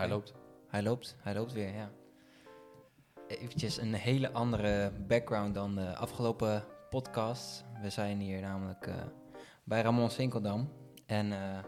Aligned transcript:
Hij 0.00 0.08
loopt. 0.08 0.34
Hij 0.68 0.82
loopt, 0.82 1.16
hij 1.18 1.34
loopt 1.34 1.52
weer, 1.52 1.74
ja. 1.74 1.90
Eventjes 3.26 3.76
een 3.76 3.94
hele 3.94 4.32
andere 4.32 4.92
background 5.06 5.54
dan 5.54 5.74
de 5.74 5.96
afgelopen 5.96 6.64
podcast. 6.90 7.64
We 7.82 7.90
zijn 7.90 8.20
hier 8.20 8.40
namelijk 8.40 8.86
eh, 8.86 8.94
bij 9.64 9.82
Ramon 9.82 10.10
Sinkeldam. 10.10 10.72
En 11.06 11.32
eh, 11.32 11.58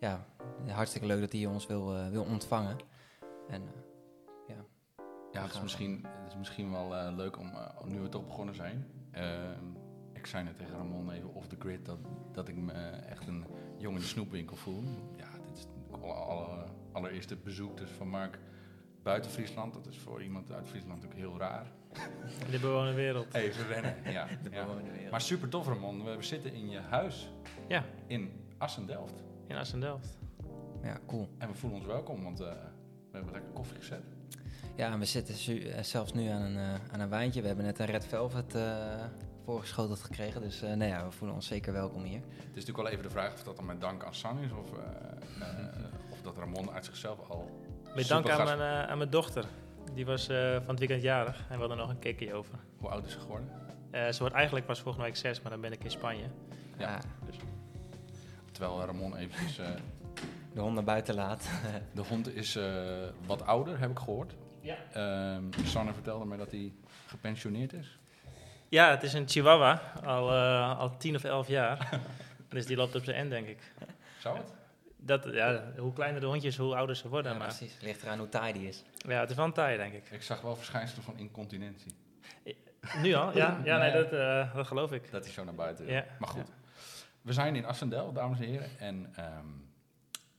ja, 0.00 0.26
hartstikke 0.66 1.06
leuk 1.06 1.20
dat 1.20 1.32
hij 1.32 1.46
ons 1.46 1.66
wil, 1.66 1.96
eh, 1.96 2.08
wil 2.08 2.24
ontvangen. 2.24 2.76
En 3.48 3.62
ja, 4.46 4.64
Ja, 5.32 5.42
het 5.42 5.54
is 5.54 5.62
misschien, 5.62 6.06
het 6.06 6.28
is 6.28 6.36
misschien 6.36 6.70
wel 6.70 7.14
leuk 7.14 7.38
om, 7.38 7.52
nu 7.84 8.00
we 8.00 8.08
toch 8.08 8.26
begonnen 8.26 8.54
zijn. 8.54 8.86
Ehm, 9.10 9.64
ik 10.12 10.26
zei 10.26 10.44
net 10.44 10.58
tegen 10.58 10.76
Ramon 10.76 11.10
even 11.10 11.34
off 11.34 11.46
the 11.46 11.56
grid 11.58 11.86
dat, 11.86 11.98
dat 12.32 12.48
ik 12.48 12.56
me 12.56 12.72
echt 13.08 13.26
een 13.26 13.46
jong 13.78 13.94
in 13.94 14.00
de 14.00 14.08
snoepwinkel 14.08 14.56
voel. 14.56 14.82
Ja, 15.16 15.28
dit 15.46 15.56
is 15.58 15.66
alle, 15.90 16.12
alle, 16.12 16.66
allereerste 16.92 17.36
bezoek 17.36 17.76
dus 17.78 17.90
van 17.90 18.08
Mark 18.08 18.38
buiten 19.02 19.30
Friesland. 19.30 19.74
Dat 19.74 19.86
is 19.86 19.98
voor 19.98 20.22
iemand 20.22 20.52
uit 20.52 20.68
Friesland 20.68 21.02
natuurlijk 21.02 21.28
heel 21.30 21.38
raar. 21.38 21.66
In 22.44 22.50
de 22.50 22.58
bewoonde 22.58 22.92
wereld. 22.92 23.34
Even 23.34 23.66
rennen, 23.66 23.96
ja. 24.12 24.26
de 24.42 24.50
ja. 24.50 24.64
bewoonde 24.64 24.90
wereld. 24.90 25.10
Maar 25.10 25.20
super 25.20 25.48
tof 25.48 25.66
Ramon, 25.66 26.04
we 26.04 26.22
zitten 26.22 26.52
in 26.52 26.70
je 26.70 26.78
huis 26.78 27.30
Ja, 27.68 27.84
in 28.06 28.30
Assendelft. 28.58 29.22
in 29.46 29.56
Assendelft. 29.56 30.18
Ja, 30.82 30.98
cool. 31.06 31.28
En 31.38 31.48
we 31.48 31.54
voelen 31.54 31.78
ons 31.78 31.88
welkom, 31.88 32.22
want 32.22 32.40
eh, 32.40 32.48
we 33.10 33.16
hebben 33.16 33.32
lekker 33.32 33.50
koffie 33.52 33.76
gezet. 33.76 34.02
Ja, 34.76 34.92
en 34.92 34.98
we 34.98 35.04
zitten 35.04 35.34
eh, 35.34 35.82
zelfs 35.82 36.12
nu 36.12 36.26
aan 36.26 36.42
een, 36.42 36.56
eh, 36.56 36.92
aan 36.92 37.00
een 37.00 37.08
wijntje. 37.08 37.40
We 37.40 37.46
hebben 37.46 37.64
net 37.64 37.78
een 37.78 37.86
Red 37.86 38.06
Velvet 38.06 38.54
eh 38.54 39.04
voorgeschoteld 39.44 40.00
gekregen. 40.00 40.40
Dus 40.40 40.62
eh 40.62 40.68
nou 40.72 40.90
ja, 40.90 41.04
we 41.04 41.10
voelen 41.10 41.36
ons 41.36 41.46
zeker 41.46 41.72
welkom 41.72 42.02
hier. 42.02 42.20
Het 42.20 42.38
is 42.38 42.46
natuurlijk 42.46 42.76
wel 42.76 42.88
even 42.88 43.02
de 43.02 43.10
vraag 43.10 43.32
of 43.32 43.42
dat 43.42 43.56
dan 43.56 43.66
met 43.66 43.80
dank 43.80 44.04
aan 44.04 44.14
San 44.14 44.38
is 44.38 44.50
of, 44.52 44.70
of 46.09 46.09
dat 46.22 46.36
Ramon 46.36 46.70
uit 46.70 46.84
zichzelf 46.84 47.18
al... 47.28 47.50
Met 47.94 48.08
dank 48.08 48.28
aan 48.28 48.44
mijn, 48.44 48.60
eh, 48.60 48.90
aan 48.90 48.98
mijn 48.98 49.10
dochter. 49.10 49.44
Die 49.94 50.06
was 50.06 50.28
eh, 50.28 50.52
van 50.52 50.68
het 50.68 50.78
weekend 50.78 51.02
jarig 51.02 51.36
en 51.48 51.54
we 51.54 51.58
hadden 51.58 51.76
nog 51.76 51.88
een 51.88 51.98
kikkie 51.98 52.34
over. 52.34 52.54
Hoe 52.78 52.88
oud 52.88 53.06
is 53.06 53.12
ze 53.12 53.20
geworden? 53.20 53.48
Eh, 53.90 54.08
ze 54.08 54.18
wordt 54.18 54.34
eigenlijk 54.34 54.66
pas 54.66 54.80
volgende 54.80 55.06
week 55.06 55.16
zes, 55.16 55.40
maar 55.40 55.50
dan 55.50 55.60
ben 55.60 55.72
ik 55.72 55.84
in 55.84 55.90
Spanje. 55.90 56.24
Ja. 56.78 56.90
Ja, 56.90 57.00
Terwijl 58.52 58.84
Ramon 58.84 59.16
eventjes... 59.16 59.58
eh, 59.58 59.68
de 60.54 60.60
honden 60.60 60.84
buiten 60.84 61.14
laat. 61.14 61.48
de 61.94 62.02
hond 62.02 62.34
is 62.34 62.56
eh, 62.56 62.64
wat 63.26 63.46
ouder, 63.46 63.78
heb 63.78 63.90
ik 63.90 63.98
gehoord. 63.98 64.34
Ja. 64.60 64.76
Ehm 64.92 65.42
Sanne 65.64 65.92
vertelde 65.92 66.24
me 66.24 66.36
dat 66.36 66.50
hij 66.50 66.72
gepensioneerd 67.06 67.72
is. 67.72 67.98
Ja, 68.68 68.90
het 68.90 69.02
is 69.02 69.12
een 69.12 69.28
chihuahua, 69.28 69.82
al, 70.04 70.32
eh, 70.32 70.78
al 70.78 70.96
tien 70.96 71.14
of 71.14 71.24
elf 71.24 71.48
jaar. 71.48 72.00
dus 72.48 72.66
die 72.66 72.76
loopt 72.76 72.94
op 72.94 73.04
zijn 73.04 73.16
end, 73.16 73.30
denk 73.30 73.46
ik. 73.46 73.72
Zou 74.18 74.36
het? 74.36 74.52
Dat, 75.02 75.24
ja, 75.32 75.72
hoe 75.78 75.92
kleiner 75.92 76.20
de 76.20 76.26
hondjes, 76.26 76.56
hoe 76.56 76.74
ouder 76.76 76.96
ze 76.96 77.08
worden. 77.08 77.32
Ja, 77.32 77.38
maar 77.38 77.46
precies. 77.46 77.80
Ligt 77.80 78.02
eraan 78.02 78.18
hoe 78.18 78.28
taai 78.28 78.52
die 78.52 78.68
is. 78.68 78.84
ja, 78.96 79.20
het 79.20 79.30
is 79.30 79.36
wel 79.36 79.44
een 79.44 79.52
taai, 79.52 79.76
denk 79.76 79.92
ik. 79.94 80.10
Ik 80.10 80.22
zag 80.22 80.40
wel 80.40 80.56
verschijnselen 80.56 81.04
van 81.04 81.18
incontinentie. 81.18 81.94
Nu 83.02 83.12
al? 83.14 83.36
Ja, 83.36 83.60
ja 83.64 83.78
nee, 83.78 83.92
Nee. 83.92 84.02
dat, 84.02 84.12
eh, 84.12 84.54
dat 84.54 84.66
geloof 84.66 84.92
ik. 84.92 85.10
Dat 85.10 85.24
hij 85.24 85.32
zo 85.32 85.44
naar 85.44 85.54
buiten 85.54 85.86
Ja. 85.86 86.04
Maar 86.18 86.28
goed. 86.28 86.48
We 87.22 87.32
zijn 87.32 87.56
in 87.56 87.64
Assendel, 87.64 88.12
dames 88.12 88.38
en 88.40 88.46
heren. 88.46 88.68
En 88.78 89.12
ehm, 89.16 89.46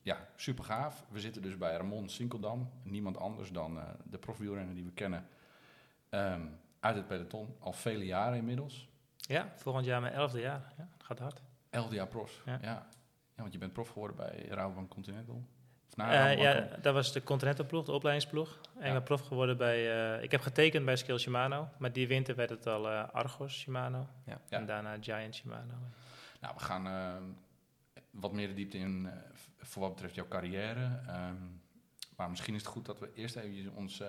ja, 0.02 0.28
super 0.36 0.64
gaaf. 0.64 1.06
We 1.09 1.20
zitten 1.20 1.42
dus 1.42 1.58
bij 1.58 1.75
Ramon 1.75 2.09
Sinkeldam. 2.09 2.70
Niemand 2.84 3.18
anders 3.18 3.50
dan 3.52 3.78
eh, 3.78 3.84
de 4.03 4.18
profwielrenner 4.18 4.75
die 4.75 4.86
we 4.86 4.92
kennen. 4.92 5.28
ehm, 6.09 6.42
uit 6.80 6.96
het 6.96 7.08
peloton. 7.08 7.56
Al 7.59 7.73
vele 7.73 8.06
jaren 8.06 8.38
inmiddels. 8.38 8.90
Ja, 9.18 9.52
volgend 9.56 9.86
jaar 9.86 10.02
mijn 10.02 10.14
elfde 10.14 10.40
jaar. 10.40 10.73
Ja, 10.78 10.88
het 10.98 11.03
gaat 11.03 11.20
hard. 11.20 11.42
Elfde 11.70 11.96
jaar 11.96 12.08
prof. 12.08 12.42
Ja. 12.62 12.88
Want 13.42 13.53
je 13.53 13.59
bent 13.59 13.73
prof 13.73 13.89
geworden 13.89 14.16
bij 14.17 14.45
Rabobank 14.50 14.89
Continental. 14.89 15.44
Of 15.89 15.95
na 15.95 16.06
Eh, 16.11 16.14
Rabobank 16.38 16.70
ja, 16.72 16.78
dat 16.81 16.94
was 16.94 17.14
de 17.14 17.23
Continental-ploeg, 17.23 17.86
de 17.86 17.92
opleidingsploeg. 17.92 18.59
En 18.75 18.81
Ja. 18.81 18.86
ik 18.88 18.94
ben 18.94 19.03
prof 19.03 19.22
geworden 19.22 19.58
bij... 19.58 20.14
eh, 20.17 20.23
ik 20.23 20.31
heb 20.31 20.42
getekend 20.42 20.86
bij 20.86 20.95
Skill 20.95 21.17
Shimano. 21.17 21.67
Maar 21.78 21.92
die 21.92 22.08
winter 22.08 22.36
werd 22.36 22.50
het 22.50 22.67
al 22.67 22.89
eh, 22.89 23.09
Argos 23.09 23.53
Shimano. 23.59 24.07
Ja. 24.25 24.40
Ja. 24.50 24.57
En 24.57 24.66
daarna 24.66 24.97
Giant 25.02 25.35
Shimano. 25.35 25.74
Nou, 26.40 26.53
we 26.57 26.63
gaan 26.63 26.88
ehm, 26.88 27.24
wat 28.12 28.31
meer 28.34 28.47
de 28.47 28.53
diepte 28.53 28.78
in 28.78 29.06
eh, 29.12 29.18
voor 29.58 29.81
wat 29.81 29.91
betreft 29.91 30.16
jouw 30.16 30.28
carrière. 30.28 31.00
Ehm, 31.08 31.35
maar 32.16 32.29
misschien 32.29 32.53
is 32.56 32.62
het 32.62 32.69
goed 32.72 32.85
dat 32.85 33.00
we 33.00 33.12
eerst 33.13 33.35
even 33.35 33.73
ons 33.75 34.00
eh, 34.00 34.08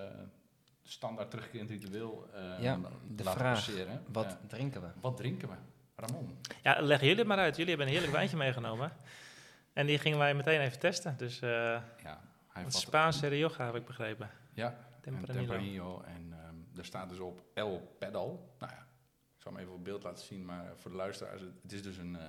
standaard 0.83 1.31
terugkerend 1.31 1.71
ritueel 1.71 2.29
eh, 2.35 2.63
Ja, 2.63 2.77
laten 2.77 2.99
de 3.17 3.23
vraag. 3.23 3.55
passeren. 3.55 4.03
Wat 4.13 4.37
drinken 4.47 4.81
we? 4.81 4.89
wat 5.01 5.17
drinken 5.17 5.49
we? 5.49 5.55
Ramon. 5.97 6.39
Ja, 6.63 6.81
leg 6.81 7.01
jullie 7.01 7.17
het 7.17 7.27
maar 7.27 7.39
uit. 7.39 7.57
Jullie 7.57 7.69
hebben 7.69 7.87
een 7.87 7.93
heerlijk 7.93 8.13
wijntje 8.17 8.37
meegenomen. 8.37 8.93
En 9.73 9.87
die 9.87 9.99
gingen 9.99 10.19
wij 10.19 10.35
meteen 10.35 10.61
even 10.61 10.79
testen. 10.79 11.15
Dus 11.17 11.41
eh 11.41 11.49
Ja, 12.03 12.21
hij 12.49 12.63
vat- 12.63 12.75
Spaanse 12.75 13.27
Rioja 13.27 13.65
heb 13.67 13.75
ik 13.75 13.85
begrepen. 13.87 14.31
Ja, 14.53 14.67
en 14.69 15.01
Tempranillo. 15.01 15.35
Tempranillo. 15.47 16.01
En 16.03 16.33
ehm, 16.33 16.79
er 16.79 16.85
staat 16.85 17.09
dus 17.09 17.19
op 17.19 17.43
El 17.55 17.97
Pedal. 17.99 18.55
Nou 18.59 18.73
ja, 18.73 18.79
ik 19.37 19.43
zal 19.43 19.53
hem 19.53 19.61
even 19.61 19.75
op 19.75 19.85
beeld 19.85 20.03
laten 20.03 20.25
zien. 20.25 20.45
Maar 20.45 20.73
voor 20.77 20.91
de 20.91 20.97
luisteraars, 20.97 21.41
het, 21.41 21.51
het 21.63 21.73
is 21.73 21.83
dus 21.83 21.97
een, 21.97 22.17
eh, 22.17 22.29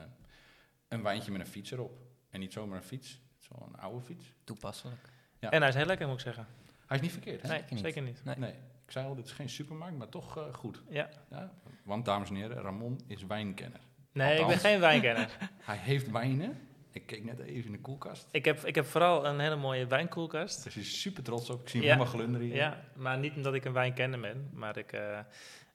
een 0.88 1.04
wijntje 1.04 1.32
met 1.32 1.42
een 1.42 1.48
fiets 1.48 1.72
erop. 1.72 2.00
En 2.30 2.40
niet 2.40 2.54
zomaar 2.54 2.78
een 2.78 2.84
fiets. 2.84 3.10
Het 3.12 3.42
is 3.42 3.48
wel 3.60 3.68
een 3.68 3.80
oude 3.80 4.02
fiets. 4.06 4.34
Toepasselijk. 4.44 5.10
Ja. 5.40 5.50
En 5.52 5.60
hij 5.60 5.70
is 5.70 5.76
heel 5.76 5.86
lekker, 5.86 6.08
moet 6.08 6.16
ik 6.16 6.22
zeggen. 6.24 6.48
Hij 6.86 6.98
is 6.98 7.04
niet 7.04 7.12
verkeerd, 7.12 7.42
hè? 7.42 7.48
Nee, 7.48 7.58
zeker 7.60 7.74
niet. 7.76 7.84
zeker 7.84 8.02
niet. 8.02 8.24
Nee. 8.24 8.36
Nee, 8.38 8.56
zei 8.94 9.06
al, 9.08 9.16
dit 9.16 9.26
is 9.26 9.32
geen 9.32 9.50
supermarkt, 9.50 9.98
maar 9.98 10.10
toch 10.10 10.38
eh, 10.38 10.54
goed. 10.54 10.84
Ja. 10.90 11.10
Ja? 11.30 11.52
Want, 11.84 12.06
dames 12.06 12.30
en 12.30 12.36
heren, 12.36 12.62
Ramon 12.62 13.00
is 13.08 13.26
wijnkenner. 13.26 13.80
Nee, 14.12 14.40
ik 14.40 14.48
ben 14.48 14.58
geen 14.58 14.80
wijnkenner. 14.80 15.38
Hij 15.66 15.78
heeft 15.78 16.12
wijnen. 16.12 16.58
Ik 16.92 17.06
keek 17.06 17.24
net 17.24 17.40
even 17.40 17.66
in 17.66 17.72
de 17.72 17.80
koelkast. 17.80 18.28
ik, 18.32 18.46
heb, 18.46 18.66
ik 18.66 18.76
heb 18.76 18.86
vooral 18.86 19.26
een 19.26 19.40
hele 19.40 19.56
mooie 19.56 19.88
wijnkoelkast. 19.88 20.58
Daar 20.58 20.68
is 20.68 20.76
hij 20.76 20.84
super 20.84 21.24
trots 21.24 21.50
op. 21.50 21.62
Ik 21.62 21.70
zie 21.70 21.80
hem 21.80 21.90
Ja. 21.90 21.96
helemaal 21.96 22.16
glunderen 22.16 22.48
hier. 22.48 22.56
Ja, 22.56 22.84
maar 22.96 23.18
niet 23.18 23.36
omdat 23.36 23.54
ik 23.54 23.66
een 23.66 23.74
wijnkenner 23.74 24.20
ben. 24.20 24.50
Maar 24.54 24.78
ik, 24.78 24.92
eh, 24.92 25.20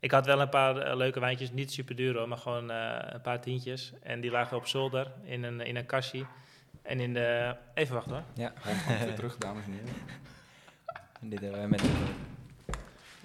ik 0.00 0.10
had 0.10 0.26
wel 0.26 0.40
een 0.40 0.48
paar 0.48 0.76
eh, 0.76 0.96
leuke 0.96 1.20
wijntjes. 1.20 1.52
Niet 1.52 1.72
super 1.72 1.96
duur 1.96 2.16
hoor, 2.16 2.28
maar 2.28 2.38
gewoon 2.38 2.70
eh, 2.70 2.98
een 3.00 3.20
paar 3.20 3.40
tientjes. 3.40 3.92
En 4.02 4.20
die 4.20 4.30
lagen 4.30 4.56
op 4.56 4.66
zolder 4.66 5.12
in 5.22 5.42
een, 5.42 5.60
in 5.60 5.76
een 5.76 5.86
kastje. 5.86 6.26
En 6.82 7.00
in 7.00 7.14
de... 7.14 7.56
Even 7.74 7.94
wachten 7.94 8.12
hoor. 8.12 8.24
Ja, 8.34 8.52
Hond 8.64 8.84
komt 8.84 8.98
weer 8.98 9.14
terug, 9.14 9.36
dames 9.36 9.64
en 9.64 9.72
heren. 9.72 9.88
en 11.20 11.28
dit 11.28 11.40
hebben 11.40 11.60
we 11.60 11.68
met 11.68 11.82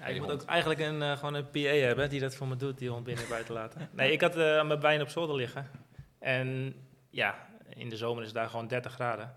Ja, 0.03 0.09
ik 0.09 0.19
moet 0.19 0.29
hond. 0.29 0.41
ook 0.41 0.47
eigenlijk 0.49 0.79
een, 0.79 1.01
eh, 1.01 1.11
gewoon 1.17 1.33
een 1.33 1.49
PA 1.49 1.59
hebben 1.59 2.09
die 2.09 2.19
dat 2.19 2.35
voor 2.35 2.47
me 2.47 2.55
doet, 2.55 2.77
die 2.77 2.89
hond 2.89 3.03
binnen 3.03 3.23
en 3.23 3.29
buiten 3.29 3.53
laten. 3.53 3.89
Nee, 3.91 4.11
ik 4.11 4.21
had 4.21 4.35
eh, 4.35 4.63
mijn 4.65 4.79
wijn 4.79 5.01
op 5.01 5.09
zolder 5.09 5.35
liggen. 5.35 5.69
En 6.19 6.75
ja, 7.09 7.47
in 7.69 7.89
de 7.89 7.97
zomer 7.97 8.21
is 8.21 8.27
het 8.27 8.37
daar 8.37 8.49
gewoon 8.49 8.67
30 8.67 8.93
graden. 8.93 9.35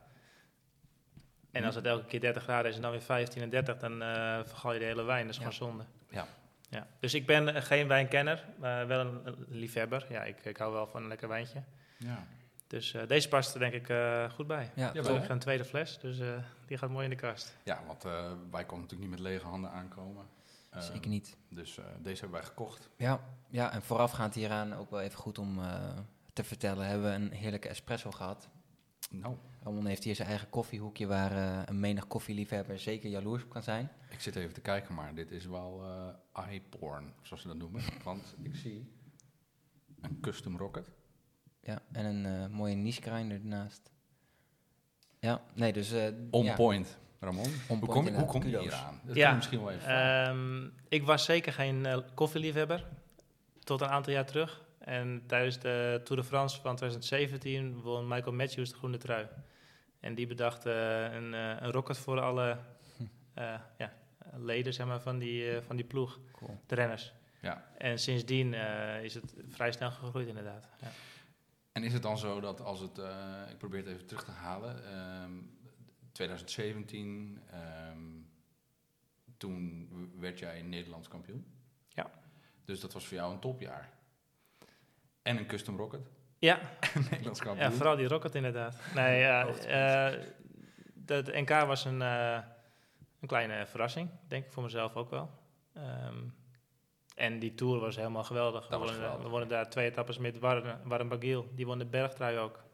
En 1.51 1.65
als 1.65 1.75
het 1.75 1.87
elke 1.87 2.05
keer 2.07 2.21
30 2.21 2.43
graden 2.43 2.71
is 2.71 2.77
en 2.77 2.83
dan 2.83 2.91
weer 2.91 3.01
15 3.01 3.43
en 3.43 3.51
30, 3.51 3.77
dan 3.79 4.03
eh 4.03 4.39
vergal 4.45 4.73
je 4.73 4.79
de 4.79 4.85
hele 4.85 5.03
wijn. 5.05 5.27
Dat 5.27 5.31
is 5.37 5.41
Ja. 5.41 5.51
gewoon 5.51 5.69
zonde. 5.71 5.85
Ja. 6.11 6.27
Ja. 6.71 6.87
Dus 7.01 7.15
ik 7.15 7.27
ben 7.27 7.63
geen 7.63 7.89
wijnkenner, 7.89 8.45
maar 8.59 8.87
wel 8.87 9.01
een, 9.01 9.35
liefhebber. 9.49 10.07
Ja, 10.09 10.23
ik, 10.25 10.45
ik 10.45 10.57
hou 10.57 10.73
wel 10.73 10.87
van 10.87 11.03
een 11.03 11.09
lekker 11.09 11.29
wijntje. 11.29 11.63
Ja. 11.97 12.27
Dus 12.67 12.95
deze 13.07 13.29
past 13.29 13.55
er 13.55 13.61
denk 13.61 13.73
ik 13.73 13.87
goed 14.35 14.47
bij. 14.47 14.71
Ja, 14.75 14.91
Jawel. 14.93 15.15
Ik 15.15 15.21
heb 15.21 15.31
een 15.31 15.39
tweede 15.39 15.65
fles, 15.65 15.99
dus 15.99 16.19
die 16.67 16.79
gaat 16.79 16.91
mooi 16.91 17.05
in 17.05 17.11
de 17.11 17.17
kast. 17.17 17.57
ja, 17.65 17.81
want 17.87 18.03
wij 18.51 18.65
konden 18.65 18.81
natuurlijk 18.81 19.01
niet 19.01 19.11
met 19.11 19.21
lege 19.21 19.47
handen 19.47 19.71
aankomen. 19.71 20.27
Zeker 20.83 21.11
niet. 21.11 21.37
Dus 21.49 21.79
eh, 21.79 21.85
deze 22.03 22.21
hebben 22.21 22.39
wij 22.39 22.49
gekocht. 22.49 22.91
Ja, 22.97 23.21
ja, 23.49 23.73
en 23.73 23.83
voorafgaand 23.83 24.35
hieraan 24.35 24.75
ook 24.75 24.91
wel 24.91 25.01
even 25.01 25.19
goed 25.19 25.39
om 25.39 25.59
eh, 25.59 25.99
te 26.33 26.45
vertellen, 26.45 26.87
hebben 26.87 27.11
we 27.11 27.15
een 27.15 27.33
heerlijke 27.33 27.69
espresso 27.69 28.11
gehad. 28.11 28.49
Nou, 29.11 29.37
Ramon 29.63 29.87
heeft 29.87 30.05
hier 30.05 30.15
zijn 30.15 30.29
eigen 30.29 30.49
koffiehoekje 30.49 31.07
waar 31.07 31.33
eh, 31.33 31.63
een 31.65 31.81
menig 31.81 32.07
koffieliefhebber 32.07 32.79
zeker 32.79 33.11
jaloers 33.11 33.43
op 33.43 33.51
kan 33.51 33.63
zijn. 33.63 33.91
ik 34.11 34.21
zit 34.21 34.37
even 34.37 34.55
te 34.55 34.61
kijken, 34.61 34.95
maar 34.95 35.15
dit 35.15 35.31
is 35.31 35.47
wel 35.47 35.85
eye 36.33 36.61
porn, 36.61 37.15
zoals 37.23 37.43
ze 37.43 37.49
dat 37.49 37.57
noemen. 37.57 37.83
Want 38.05 38.35
ik 38.43 38.55
zie 38.55 38.93
een 40.01 40.21
custom 40.21 40.57
rocket. 40.57 40.91
Ja, 41.61 41.83
en 41.93 42.05
een 42.05 42.53
mooie 42.53 42.75
niche 42.75 43.03
grinder 43.03 43.41
ernaast. 43.41 43.91
Ja, 45.19 45.43
nee, 45.55 45.73
dus... 45.73 45.93
On 46.31 46.45
ja, 46.45 46.55
point, 46.55 46.99
Ramon. 47.21 47.45
on 47.69 47.79
hoe 47.79 47.89
kom, 47.89 48.05
je- 48.05 48.13
hoe 48.13 48.27
kom 48.27 48.43
je 48.43 48.47
Kudos. 48.51 48.63
hier 48.63 48.75
aan? 48.75 49.01
Dat 49.05 49.17
Ja, 49.17 49.35
misschien 49.35 49.61
wel 49.61 49.71
even. 49.71 49.89
Ehm, 49.89 50.69
ik 50.89 51.05
was 51.05 51.25
zeker 51.25 51.53
geen 51.53 51.87
eh, 51.87 51.99
koffieliefhebber 52.15 52.85
tot 53.65 53.81
een 53.81 53.89
aantal 53.89 54.13
jaar 54.13 54.27
terug. 54.27 54.65
En 54.79 55.23
tijdens 55.27 55.59
de 55.59 56.01
Tour 56.05 56.23
de 56.23 56.29
France 56.29 56.61
van 56.61 56.77
2017 56.77 57.81
won 57.81 58.09
Michael 58.09 58.33
Matthews 58.33 58.71
de 58.71 58.77
groene 58.77 58.97
trui. 58.97 59.27
En 60.01 60.15
die 60.15 60.27
bedacht 60.27 60.67
eh, 60.67 61.03
een, 61.13 61.35
eh, 61.35 61.57
een 61.61 61.71
rocket 61.71 61.99
voor 61.99 62.21
alle 62.21 62.59
eh, 63.35 63.55
ja, 63.79 63.93
leden 64.37 64.75
zeg 64.75 64.87
maar, 64.87 65.01
van, 65.01 65.19
die, 65.19 65.61
van 65.61 65.77
die 65.77 65.85
ploeg, 65.85 66.19
Cool. 66.33 66.61
de 66.67 66.75
renners. 66.75 67.13
Ja. 67.41 67.65
En 67.79 67.99
sindsdien 67.99 68.55
eh, 68.55 69.03
is 69.05 69.15
het 69.15 69.35
vrij 69.49 69.73
snel 69.73 69.91
gegroeid 69.91 70.27
inderdaad. 70.29 70.69
Ja. 70.81 70.89
En 71.73 71.83
is 71.85 71.93
het 71.93 72.03
dan 72.03 72.19
zo 72.19 72.41
dat 72.41 72.61
als 72.61 72.81
het, 72.81 72.99
eh, 72.99 73.07
ik 73.51 73.59
probeer 73.59 73.79
het 73.81 73.89
even 73.89 74.07
terug 74.07 74.25
te 74.25 74.31
halen, 74.31 74.85
ehm, 74.93 75.31
2017, 76.17 77.43
ehm, 77.51 77.99
toen 79.37 79.89
werd 80.19 80.39
jij 80.39 80.63
Nederlands 80.63 81.09
kampioen. 81.09 81.47
Ja. 81.89 82.11
Dus 82.65 82.81
dat 82.81 82.93
was 82.93 83.07
voor 83.07 83.17
jou 83.17 83.33
een 83.33 83.41
topjaar. 83.41 83.91
En 85.23 85.37
een 85.37 85.47
custom 85.47 85.77
rocket, 85.77 86.11
Ja, 86.39 86.61
Nederlands 87.11 87.41
kampioen. 87.41 87.71
ja, 87.71 87.73
vooral 87.73 87.97
die 87.97 88.09
rocket 88.09 88.35
inderdaad. 88.35 88.81
Nee, 88.95 89.23
de, 90.95 91.23
de 91.23 91.41
NK 91.41 91.49
was 91.49 91.85
een, 91.85 92.03
eh, 92.03 92.39
een 93.21 93.29
kleine 93.29 93.67
verrassing, 93.67 94.11
denk 94.29 94.45
ik 94.45 94.53
voor 94.53 94.63
mezelf 94.63 94.95
ook 94.97 95.11
wel. 95.11 95.31
Ehm, 95.73 96.19
en 97.15 97.39
die 97.39 97.55
tour 97.55 97.81
was 97.81 97.97
helemaal 97.97 98.25
geweldig. 98.25 98.61
Dat 98.61 98.71
we, 98.71 98.77
wonnen, 98.77 98.95
geweldig. 98.95 99.23
we 99.23 99.29
wonnen 99.29 99.49
daar 99.49 99.71
twee 99.71 99.91
etappes 99.91 100.19
met 100.19 100.39
Warren, 100.39 100.81
Warren 100.85 101.09
Bagiel. 101.09 101.49
Die 101.55 101.67
won 101.67 101.79
de 101.79 101.85
bergtrui 101.87 102.39
ook. 102.39 102.65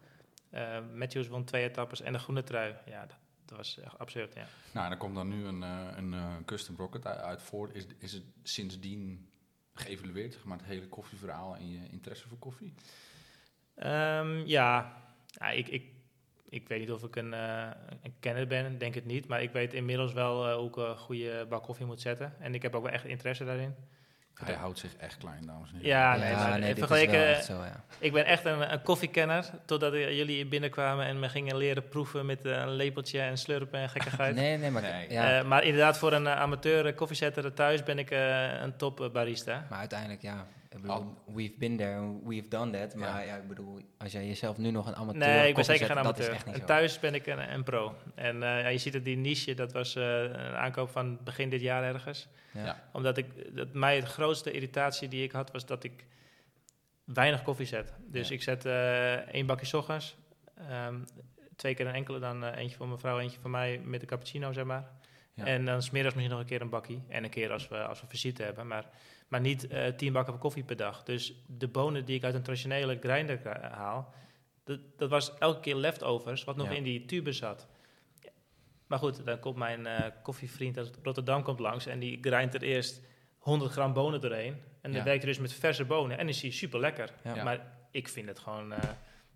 Eh, 0.50 0.79
Matthews 0.94 1.29
won 1.29 1.44
twee 1.44 1.65
etappes 1.65 2.00
en 2.00 2.12
de 2.12 2.19
groene 2.19 2.43
trui. 2.43 2.75
Ja, 2.87 3.06
dat, 3.06 3.17
dat 3.57 3.67
was 3.67 3.85
echt 3.85 3.99
absurd, 3.99 4.35
ja. 4.35 4.47
Nou, 4.73 4.87
en 4.87 4.93
er 4.93 4.99
komt 4.99 5.15
dan 5.15 5.29
nu 5.29 5.45
een, 5.45 5.63
eh, 5.63 5.87
een 5.97 6.13
eh, 6.13 6.37
custom 6.45 6.77
rocket 6.77 7.07
uit, 7.07 7.43
voort. 7.43 7.75
Is, 7.75 7.87
is 7.99 8.13
het 8.13 8.23
sindsdien 8.43 9.29
geëvalueerd, 9.75 10.33
zeg 10.33 10.45
maar, 10.45 10.59
het 10.59 10.67
hele 10.67 10.89
koffieverhaal 10.89 11.57
en 11.57 11.71
je 11.71 11.89
interesse 11.91 12.29
voor 12.29 12.39
koffie? 12.39 12.75
Ehm, 13.75 14.47
ja, 14.47 15.03
ja 15.27 15.51
ik, 15.51 15.69
ik, 15.69 15.85
ik 16.49 16.69
weet 16.69 16.81
niet 16.81 16.93
of 16.93 17.03
ik 17.03 17.17
een, 17.17 17.35
eh, 17.35 17.71
een 18.03 18.15
kenner 18.21 18.47
ben, 18.47 18.79
denk 18.79 18.95
het 18.95 19.07
niet. 19.07 19.27
Maar 19.27 19.43
ik 19.43 19.53
weet 19.53 19.75
inmiddels 19.75 20.13
wel 20.13 20.59
hoe 20.59 20.69
ik 20.69 20.77
een 20.77 20.99
goede 20.99 21.47
bak 21.49 21.63
koffie 21.63 21.87
moet 21.87 22.01
zetten. 22.01 22.35
En 22.41 22.55
ik 22.55 22.63
heb 22.63 22.75
ook 22.75 22.83
wel 22.83 22.93
echt 22.93 23.05
interesse 23.05 23.45
daarin. 23.45 23.75
Hij 24.34 24.55
houdt 24.55 24.79
zich 24.79 24.90
echt 24.96 25.17
klein, 25.17 25.46
dames 25.46 25.69
en 25.70 25.75
heren. 25.76 25.88
Ja, 25.88 26.17
nee, 26.17 26.34
maar 26.34 26.61
dit 26.61 26.69
is 26.70 26.79
vergeleken- 26.79 27.19
wel 27.19 27.26
echt 27.29 27.44
zo, 27.44 27.55
ja. 27.64 27.84
Ik 27.99 28.12
ben 28.12 28.25
echt 28.25 28.44
een, 28.44 28.73
een 28.73 28.82
koffiekenner, 28.82 29.44
totdat 29.64 29.93
jullie 29.93 30.46
binnenkwamen 30.46 31.06
en 31.06 31.19
me 31.19 31.29
gingen 31.29 31.56
leren 31.56 31.88
proeven 31.88 32.26
met 32.26 32.44
eh, 32.44 32.52
een 32.52 32.70
lepeltje 32.73 33.20
en 33.20 33.38
slurpen 33.38 33.81
en 33.81 33.88
gekkigheid. 33.88 34.34
Nee, 34.43 34.56
nee, 34.58 34.70
maar, 34.70 34.82
Nee. 34.82 35.11
Ja, 35.12 35.38
Eh, 35.38 35.44
maar 35.44 35.64
inderdaad, 35.64 35.99
voor 35.99 36.12
een 36.12 36.26
eh, 36.26 36.40
amateur 36.40 36.94
koffiezetter 36.94 37.55
thuis 37.55 37.82
ben 37.82 37.99
ik 37.99 38.11
een 38.62 38.76
top 38.76 39.11
barista. 39.12 39.67
maar 39.70 39.79
uiteindelijk, 39.79 40.23
ja. 40.23 40.46
Bedoel, 40.81 41.15
we've 41.25 41.55
been 41.59 41.77
there, 41.77 42.01
we've 42.25 42.49
done 42.49 42.71
that. 42.79 42.95
Maar 42.95 43.27
ja. 43.27 43.37
ik 43.37 43.49
bedoel, 43.49 43.81
als 43.99 44.13
jij 44.13 44.27
jezelf 44.27 44.59
nu 44.59 44.71
nog 44.71 44.87
een 44.87 44.95
amateur 44.95 45.21
Nee, 45.21 45.49
ik 45.49 45.55
ben 45.55 45.65
zeker 45.65 45.87
geen 45.87 45.99
amateur. 45.99 46.37
En 46.47 46.65
thuis 46.65 46.99
ben 46.99 47.15
ik 47.15 47.27
een, 47.27 47.53
een 47.53 47.63
pro. 47.63 47.95
En 48.15 48.43
eh, 48.43 48.61
ja, 48.61 48.69
je 48.69 48.79
ziet 48.79 48.95
het, 48.95 49.05
die 49.05 49.17
niche, 49.17 49.55
dat 49.55 49.73
was 49.73 49.97
eh, 49.97 50.23
een 50.23 50.55
aankoop 50.55 50.91
van 50.91 51.19
begin 51.25 51.49
dit 51.49 51.61
jaar 51.61 51.85
ergens. 51.85 52.29
Ja. 52.53 52.89
Omdat 52.93 53.17
ik, 53.17 53.57
dat 53.57 53.73
mij 53.73 54.01
de 54.01 54.07
grootste 54.07 54.51
irritatie 54.51 55.09
die 55.09 55.23
ik 55.23 55.33
had, 55.33 55.51
was 55.51 55.67
dat 55.67 55.85
ik 55.85 56.07
weinig 57.05 57.43
koffie 57.43 57.67
zet. 57.67 57.93
Dus 58.07 58.31
ik 58.31 58.43
zet 58.43 58.65
eh 58.65 59.15
één 59.15 59.47
bakje 59.47 59.77
ochtends, 59.77 60.17
ehm, 60.69 60.99
twee 61.57 61.75
keer 61.75 61.87
een 61.87 61.95
enkele, 61.95 62.19
dan 62.19 62.45
eentje 62.45 62.77
voor 62.77 62.87
mijn 62.87 62.99
vrouw, 62.99 63.19
eentje 63.19 63.41
voor 63.41 63.51
mij 63.51 63.79
met 63.85 64.01
de 64.01 64.07
cappuccino, 64.07 64.53
zeg 64.53 64.65
maar. 64.65 64.91
En 65.35 65.65
dan 65.65 65.83
smiddags 65.83 66.15
misschien 66.15 66.37
nog 66.37 66.43
een 66.45 66.51
keer 66.51 66.61
een 66.61 66.69
bakkie. 66.69 67.03
En 67.09 67.25
een 67.25 67.31
keer 67.31 67.53
als 67.53 67.69
we, 67.69 67.85
als 67.85 68.01
we 68.01 68.07
visite 68.07 68.43
hebben. 68.43 68.67
Maar, 68.67 68.85
maar 69.32 69.40
niet 69.40 69.67
eh, 69.67 69.87
tien 69.87 70.12
bakken 70.12 70.38
koffie 70.38 70.64
per 70.64 70.76
dag. 70.76 71.02
Dus 71.02 71.34
de 71.46 71.69
bonen 71.69 72.05
die 72.05 72.17
ik 72.17 72.25
uit 72.25 72.34
een 72.34 72.43
traditionele 72.43 72.99
grinder 73.00 73.38
ka- 73.38 73.70
haal... 73.70 74.14
Dat, 74.64 74.79
dat 74.96 75.11
was 75.11 75.38
elke 75.38 75.61
keer 75.61 75.75
leftovers, 75.76 76.44
wat 76.44 76.56
nog 76.56 76.69
Ja. 76.69 76.75
in 76.76 76.82
die 76.82 77.05
tube 77.05 77.32
zat. 77.32 77.69
Maar 78.87 78.99
goed, 78.99 79.25
dan 79.26 79.38
komt 79.38 79.56
mijn 79.56 79.87
eh, 79.87 80.11
koffievriend 80.23 80.79
uit 80.79 80.99
Rotterdam 81.02 81.43
komt 81.43 81.58
langs... 81.58 81.87
en 81.87 81.99
die 81.99 82.19
grindt 82.20 82.55
er 82.55 82.62
eerst 82.62 83.00
100 83.38 83.73
gram 83.73 83.93
bonen 83.93 84.20
doorheen. 84.20 84.52
En 84.81 84.90
dan 84.90 84.93
Ja. 84.93 85.05
werkt 85.05 85.23
hij 85.23 85.32
dus 85.32 85.40
met 85.40 85.52
verse 85.52 85.84
bonen. 85.84 86.19
En 86.19 86.29
is 86.29 86.40
die 86.40 86.52
super 86.52 86.81
lekker. 86.81 87.11
Ja. 87.25 87.34
Ja. 87.34 87.44
Maar 87.44 87.73
ik 87.90 88.08
vind 88.08 88.29
het 88.29 88.38
gewoon... 88.38 88.73
eh, 88.73 88.79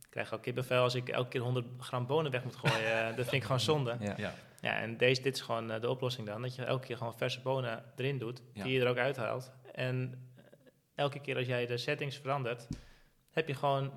ik 0.00 0.10
krijg 0.10 0.32
al 0.32 0.38
kippenvel 0.38 0.82
als 0.82 0.94
ik 0.94 1.08
elke 1.08 1.28
keer 1.28 1.40
100 1.40 1.66
gram 1.78 2.06
bonen 2.06 2.30
weg 2.32 2.44
moet 2.44 2.56
gooien. 2.56 2.92
Eh, 3.00 3.06
dat 3.16 3.24
vind 3.24 3.32
ik 3.32 3.42
gewoon 3.42 3.60
zonde. 3.60 3.96
Ja. 4.00 4.14
Ja. 4.16 4.34
Ja, 4.60 4.76
en 4.78 4.96
deze, 4.96 5.22
dit 5.22 5.34
is 5.34 5.40
gewoon 5.40 5.70
eh, 5.70 5.80
de 5.80 5.88
oplossing 5.90 6.26
dan. 6.26 6.42
Dat 6.42 6.54
je 6.54 6.62
elke 6.64 6.86
keer 6.86 6.96
gewoon 6.96 7.14
verse 7.16 7.40
bonen 7.40 7.84
erin 7.96 8.18
doet, 8.18 8.42
Ja. 8.52 8.62
die 8.62 8.72
je 8.72 8.80
er 8.80 8.88
ook 8.88 8.96
uithaalt. 8.96 9.52
En 9.76 10.28
elke 10.94 11.20
keer 11.20 11.36
als 11.36 11.46
jij 11.46 11.66
de 11.66 11.76
settings 11.78 12.16
verandert, 12.16 12.68
heb 13.30 13.48
je 13.48 13.54
gewoon 13.54 13.92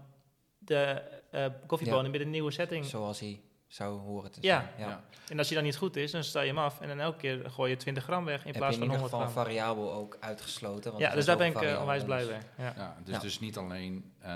de 0.58 1.02
eh, 1.32 1.46
koffiebonen 1.68 2.12
met 2.12 2.22
een 2.22 2.30
nieuwe 2.30 2.52
setting. 2.52 2.86
Zoals 2.86 3.20
hij 3.20 3.42
zou 3.68 4.00
horen 4.00 4.32
te 4.32 4.40
Ja. 4.42 4.72
zijn. 4.78 4.90
Ja. 4.90 5.04
En 5.30 5.38
als 5.38 5.48
die 5.48 5.56
dan 5.56 5.66
niet 5.66 5.78
goed 5.78 5.96
is, 5.96 6.12
dan 6.12 6.24
sta 6.24 6.42
je 6.42 6.48
hem 6.48 6.58
af. 6.58 6.82
En 6.82 6.88
dan 6.88 7.00
elke 7.00 7.18
keer 7.18 7.50
gooi 7.52 7.70
je 7.72 7.78
20 7.78 8.04
gram 8.04 8.26
weg 8.26 8.40
in 8.40 8.48
Heb 8.48 8.56
plaats 8.58 8.76
je 8.76 8.82
in 8.82 8.88
van 8.88 8.96
ieder 8.98 9.12
100 9.12 9.32
geval 9.34 9.44
gram. 9.44 9.54
een 9.56 9.64
variabel 9.66 9.94
ook 10.04 10.18
uitgesloten? 10.20 10.92
want 10.92 11.04
Ja, 11.04 11.14
dus 11.16 11.26
daar 11.26 11.38
ben 11.38 11.48
ik 11.48 11.62
eh, 11.62 11.80
onwijs 11.80 12.04
blij 12.04 12.26
mee. 12.26 12.38
Ja. 12.58 12.74
Ja, 12.78 12.98
dus, 13.04 13.14
Ja. 13.16 13.20
dus 13.22 13.40
niet 13.40 13.58
alleen 13.58 14.14
eh, 14.20 14.32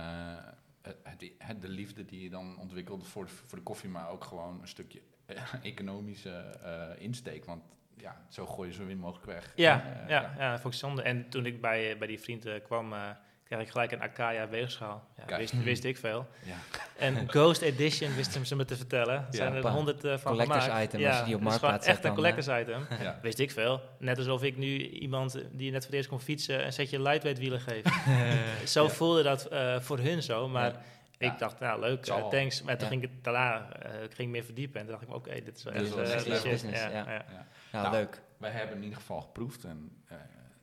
het, 0.82 0.98
het- 1.04 1.32
het- 1.38 1.62
de 1.62 1.70
liefde 1.70 2.06
die 2.06 2.22
je 2.24 2.30
dan 2.30 2.58
ontwikkelt 2.60 3.08
voor 3.08 3.26
de, 3.26 3.32
voor 3.46 3.58
de 3.58 3.64
koffie, 3.64 3.90
maar 3.90 4.10
ook 4.10 4.24
gewoon 4.24 4.62
een 4.62 4.68
stukje 4.68 5.02
economische 5.64 6.30
eh, 6.30 7.04
insteek. 7.04 7.46
Want 7.46 7.64
ja, 7.98 8.16
zo 8.30 8.46
gooi 8.46 8.70
je 8.70 8.74
zo 8.76 8.84
min 8.84 8.98
mogelijk 8.98 9.26
weg. 9.26 9.52
Ja, 9.56 9.84
Eh, 10.04 10.10
ja, 10.10 10.34
ja, 10.38 10.52
dat 10.52 10.62
vond 10.62 10.74
ik 10.74 10.80
zonde. 10.80 11.02
En 11.02 11.30
toen 11.30 11.46
ik 11.46 11.62
bij, 11.62 11.92
eh, 11.92 11.98
bij 11.98 12.08
die 12.08 12.20
vriend 12.20 12.46
eh, 12.46 12.54
kwam, 12.64 12.94
eh, 12.94 13.00
kreeg 13.44 13.60
ik 13.62 13.70
gelijk 13.70 13.92
een 13.92 14.02
Akaya 14.02 14.48
weegschaal. 14.50 15.08
Ja, 15.28 15.38
wist, 15.38 15.64
wist 15.64 15.84
ik 15.84 15.98
veel. 15.98 16.28
ja. 16.44 16.56
En 16.98 17.30
Ghost 17.30 17.62
Edition 17.62 18.16
wisten 18.16 18.46
ze 18.46 18.56
me 18.56 18.66
te 18.66 18.76
vertellen. 18.76 19.16
Er 19.16 19.26
zijn 19.30 19.54
er 19.54 19.68
honderd 19.70 20.04
eh, 20.04 20.18
van 20.18 20.32
Collectors 20.32 20.64
gemaakt. 20.64 20.84
item, 20.94 21.06
als 21.08 21.18
je 21.20 21.24
die 21.24 21.34
op 21.36 21.40
het 21.40 21.50
Marktplaats 21.50 21.88
echt 21.88 22.04
een 22.04 22.14
collectors 22.14 22.48
item. 22.62 22.86
ja. 23.02 23.20
Wist 23.22 23.40
ik 23.40 23.52
veel. 23.52 23.82
Net 24.00 24.18
alsof 24.18 24.44
ik 24.44 24.58
nu 24.58 24.78
iemand 24.90 25.34
die 25.52 25.72
net 25.72 25.80
voor 25.82 25.90
het 25.90 25.94
eerst 25.94 26.10
kon 26.10 26.20
fietsen 26.20 26.66
een 26.66 26.74
setje 26.74 27.02
lightweight 27.02 27.40
wielen 27.42 27.60
geef. 27.62 27.84
zo 28.76 28.88
voelde 28.88 29.24
dat 29.24 29.46
eh, 29.46 29.80
voor 29.80 30.00
hun 30.00 30.24
zo. 30.24 30.48
Maar 30.48 30.72
Ja. 30.72 30.82
ik 31.18 31.32
Ja. 31.32 31.38
dacht, 31.38 31.60
nou 31.60 31.80
leuk, 31.80 32.04
thanks. 32.04 32.62
Maar 32.62 32.78
toen 32.78 32.84
Ja. 32.88 32.92
ging 32.92 33.04
ik 33.04 33.24
daarna 33.24 33.70
eh, 33.74 34.04
ik 34.04 34.14
ging 34.14 34.32
meer 34.32 34.44
verdiepen. 34.44 34.80
En 34.80 34.86
toen 34.88 34.96
dacht 34.96 35.08
ik, 35.08 35.16
oké, 35.16 35.44
dit 35.44 35.58
is 35.58 35.64
wel 35.64 35.74
echt 35.74 36.44
business, 36.44 36.82
ja. 36.82 37.26
Ja. 37.74 37.82
Nou, 37.82 37.94
Nou, 37.94 38.04
leuk. 38.04 38.22
Wij 38.38 38.52
hebben 38.52 38.76
in 38.76 38.84
ieder 38.84 38.98
geval 38.98 39.22
geproefd 39.22 39.64
en 39.64 40.02
eh, 40.08 40.18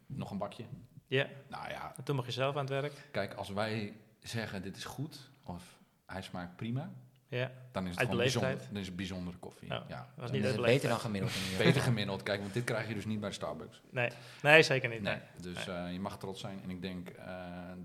nog 0.06 0.30
een 0.30 0.38
bakje. 0.38 0.64
Ja. 1.06 1.26
Nou 1.48 1.68
ja, 1.70 1.92
En 1.96 2.04
toen 2.04 2.16
mag 2.16 2.26
je 2.26 2.32
zelf 2.32 2.54
aan 2.54 2.60
het 2.60 2.70
werk. 2.70 3.08
kijk, 3.10 3.34
als 3.34 3.48
wij 3.48 3.96
zeggen 4.20 4.62
dit 4.62 4.76
is 4.76 4.84
goed 4.84 5.30
of 5.42 5.78
hij 6.06 6.22
smaakt 6.22 6.56
prima, 6.56 6.90
Ja. 7.30 7.50
dan 7.72 7.82
is 7.84 7.90
het 7.90 7.98
Uit 7.98 8.08
gewoon 8.08 8.16
beleefdheid? 8.16 8.42
bijzonder, 8.56 8.72
dan 8.72 8.80
is 8.80 8.86
het 8.86 8.96
bijzondere 8.96 9.36
koffie. 9.36 9.68
Ja. 9.68 9.84
Ja. 9.88 10.08
Was 10.16 10.26
Dan 10.30 10.36
niet 10.40 10.44
is 10.48 10.52
het 10.56 10.62
beter 10.64 10.88
dan 10.88 10.98
gemiddeld. 11.00 11.32
Beter 11.58 11.80
gemiddeld, 11.80 12.22
kijk, 12.22 12.40
want 12.40 12.54
dit 12.54 12.64
krijg 12.64 12.88
je 12.88 12.94
dus 12.94 13.04
niet 13.06 13.20
bij 13.20 13.32
Starbucks. 13.32 13.80
Nee. 13.90 14.10
nee, 14.42 14.62
zeker 14.62 14.88
niet. 14.88 15.02
Nee, 15.02 15.14
Nee. 15.14 15.52
dus 15.54 15.68
eh, 15.68 15.92
je 15.92 16.00
mag 16.00 16.18
trots 16.18 16.40
zijn. 16.40 16.60
En 16.62 16.70
ik 16.70 16.82
denk, 16.82 17.08
eh 17.08 17.34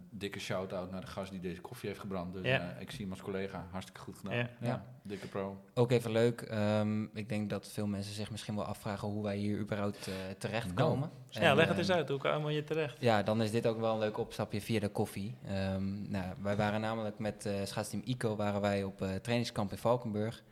dikke 0.09 0.39
shout-out 0.39 0.92
naar 0.92 1.01
de 1.01 1.07
gast 1.07 1.31
die 1.31 1.39
deze 1.39 1.62
koffie 1.62 1.89
heeft 1.89 2.01
gebrand. 2.01 2.33
Dus 2.33 2.45
Ja. 2.45 2.59
eh, 2.75 2.81
ik 2.81 2.92
zie 2.92 3.01
hem 3.01 3.12
als 3.12 3.21
collega. 3.21 3.68
Hartstikke 3.71 4.01
goed 4.01 4.18
gedaan. 4.18 4.36
Ja. 4.38 4.50
Ja. 4.62 4.86
Dikke 5.03 5.27
pro. 5.27 5.62
Ook 5.74 5.91
even 5.91 6.12
leuk. 6.12 6.41
ehm, 6.41 7.03
ik 7.03 7.30
denk 7.30 7.50
dat 7.50 7.68
veel 7.71 7.88
mensen 7.88 8.13
zich 8.13 8.31
misschien 8.31 8.56
wel 8.56 8.65
afvragen 8.65 9.07
hoe 9.07 9.24
wij 9.24 9.38
hier 9.38 9.57
überhaupt 9.59 10.07
eh, 10.07 10.13
terechtkomen. 10.38 11.12
Ja, 11.30 11.41
En, 11.50 11.56
leg 11.56 11.68
het 11.68 11.77
eens 11.77 11.89
ehm, 11.89 11.98
uit. 11.98 12.09
Hoe 12.09 12.18
kom 12.19 12.50
je 12.50 12.63
terecht? 12.63 12.95
Ja, 13.00 13.24
dan 13.24 13.41
is 13.41 13.51
dit 13.51 13.68
ook 13.68 13.80
wel 13.80 13.94
een 13.94 14.00
leuk 14.00 14.18
opstapje 14.18 14.62
via 14.62 14.80
de 14.80 14.89
koffie. 14.89 15.36
Ehm, 15.45 16.09
nou, 16.12 16.33
wij 16.41 16.56
waren 16.56 16.81
namelijk 16.81 17.19
met 17.19 17.45
eh 17.45 17.53
schaatsteam 17.63 18.01
ICO 18.06 18.36
waren 18.36 18.62
wij 18.62 18.83
op 18.83 19.01
eh, 19.01 19.15
trainingskamp 19.36 19.72
in 19.72 19.78
Valkenburg. 19.78 20.44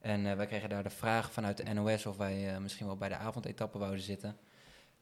En 0.00 0.26
eh, 0.26 0.36
wij 0.36 0.46
kregen 0.46 0.68
daar 0.68 0.82
de 0.82 0.90
vraag 0.90 1.32
vanuit 1.32 1.56
de 1.56 1.72
NOS 1.72 2.06
of 2.06 2.16
wij 2.16 2.54
eh, 2.54 2.58
misschien 2.58 2.86
wel 2.86 2.96
bij 2.96 3.08
de 3.08 3.16
avondetappe 3.16 3.78
wouden 3.78 4.00
zitten. 4.00 4.36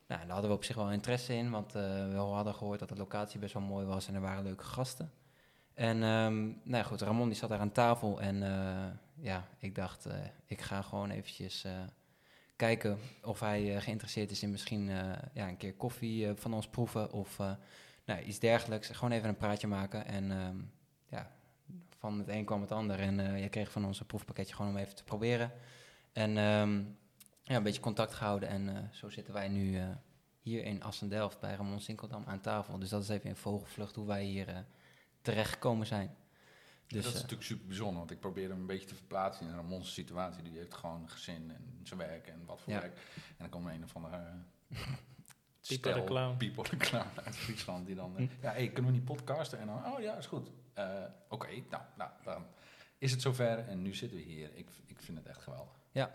Nou, 0.06 0.20
daar 0.20 0.30
hadden 0.30 0.50
we 0.50 0.56
op 0.56 0.64
zich 0.64 0.76
wel 0.76 0.90
interesse 0.90 1.34
in, 1.34 1.50
want 1.50 1.74
eh, 1.74 1.82
we 2.08 2.16
hadden 2.16 2.54
gehoord 2.54 2.78
dat 2.78 2.88
de 2.88 2.96
locatie 2.96 3.40
best 3.40 3.54
wel 3.54 3.62
mooi 3.62 3.86
was 3.86 4.08
en 4.08 4.14
er 4.14 4.20
waren 4.20 4.42
leuke 4.42 4.64
gasten. 4.64 5.12
En 5.74 6.02
ehm, 6.02 6.48
nou 6.62 6.84
goed, 6.84 7.00
Ramon 7.00 7.28
die 7.28 7.36
zat 7.36 7.48
daar 7.48 7.58
aan 7.58 7.72
tafel 7.72 8.20
en 8.20 8.42
ja, 9.14 9.48
ik 9.58 9.74
dacht, 9.74 10.06
ik 10.46 10.60
ga 10.60 10.82
gewoon 10.82 11.10
eventjes 11.10 11.66
kijken 12.56 12.98
of 13.22 13.40
hij 13.40 13.80
geïnteresseerd 13.80 14.30
is 14.30 14.42
in 14.42 14.50
misschien 14.50 14.88
ja, 15.32 15.48
een 15.48 15.56
keer 15.56 15.74
koffie 15.74 16.34
van 16.34 16.54
ons 16.54 16.68
proeven 16.68 17.12
of 17.12 17.38
nou, 18.04 18.20
iets 18.22 18.38
dergelijks. 18.38 18.88
Gewoon 18.88 19.12
even 19.12 19.28
een 19.28 19.36
praatje 19.36 19.66
maken 19.66 20.06
en 20.06 20.30
ehm, 20.30 20.56
van 22.00 22.18
het 22.18 22.28
een 22.28 22.44
kwam 22.44 22.60
het 22.60 22.72
ander. 22.72 22.98
En 23.00 23.20
eh 23.20 23.38
jij 23.38 23.48
kreeg 23.48 23.70
van 23.70 23.84
ons 23.84 24.00
een 24.00 24.06
proefpakketje 24.06 24.54
gewoon 24.54 24.70
om 24.70 24.76
even 24.76 24.94
te 24.94 25.04
proberen. 25.04 25.52
En 26.12 26.36
ehm, 26.36 26.82
ja, 27.42 27.56
een 27.56 27.62
beetje 27.62 27.80
contact 27.80 28.14
gehouden 28.14 28.48
en 28.48 28.76
eh, 28.76 28.82
zo 28.92 29.08
zitten 29.08 29.34
wij 29.34 29.48
nu 29.48 29.78
eh, 29.78 29.88
hier 30.40 30.64
in 30.64 30.82
Assen-Delft 30.82 31.40
bij 31.40 31.54
Ramon 31.54 31.80
Sinkeldam 31.80 32.24
aan 32.26 32.40
tafel. 32.40 32.78
Dus 32.78 32.88
dat 32.88 33.02
is 33.02 33.08
even 33.08 33.28
in 33.28 33.36
vogelvlucht 33.36 33.94
hoe 33.94 34.06
wij 34.06 34.24
hier 34.24 34.48
eh, 34.48 34.58
terecht 35.22 35.52
gekomen 35.52 35.86
zijn. 35.86 36.16
Dus, 36.86 37.04
dat 37.04 37.14
is 37.14 37.20
natuurlijk 37.20 37.48
super 37.48 37.66
bijzonder. 37.66 37.98
Want 37.98 38.10
ik 38.10 38.20
probeer 38.20 38.48
hem 38.48 38.60
een 38.60 38.66
beetje 38.66 38.86
te 38.88 38.94
verplaatsen 38.94 39.46
in 39.46 39.54
Ramon's 39.54 39.92
situatie. 39.94 40.42
Die 40.42 40.56
heeft 40.58 40.74
gewoon 40.74 41.02
een 41.02 41.08
gezin 41.10 41.50
en 41.50 41.80
zijn 41.82 41.98
werk 41.98 42.26
en 42.26 42.42
wat 42.46 42.60
voor 42.60 42.72
Ja. 42.72 42.80
werk. 42.80 42.96
En 43.26 43.34
dan 43.38 43.48
komt 43.48 43.66
een 43.68 43.84
of 43.84 43.96
andere... 43.96 44.16
eh, 44.16 44.78
Pipo 45.68 45.92
de 45.92 46.04
Clown. 46.04 46.36
Pipo 46.36 46.62
de 46.62 46.76
Clown 46.76 47.06
uit 47.24 47.36
Friesland. 47.36 47.86
Die 47.86 47.94
dan... 47.94 48.16
eh, 48.16 48.28
ja, 48.42 48.50
hey, 48.52 48.68
kunnen 48.68 48.90
we 48.90 48.96
niet 48.96 49.06
podcasten? 49.06 49.58
En 49.58 49.66
dan... 49.66 49.86
Oh 49.86 50.00
ja, 50.00 50.14
is 50.16 50.26
goed. 50.26 50.50
Eh, 50.80 51.04
Oké, 51.28 51.48
nou, 51.70 51.82
nou, 51.96 52.10
dan 52.24 52.46
is 52.98 53.10
het 53.10 53.20
zover. 53.22 53.58
En 53.68 53.82
nu 53.82 53.94
zitten 53.94 54.18
we 54.18 54.24
hier. 54.24 54.50
Ik, 54.54 54.68
ik 54.86 55.00
vind 55.00 55.18
het 55.18 55.26
echt 55.26 55.42
geweldig. 55.42 55.72
Ja. 55.92 56.10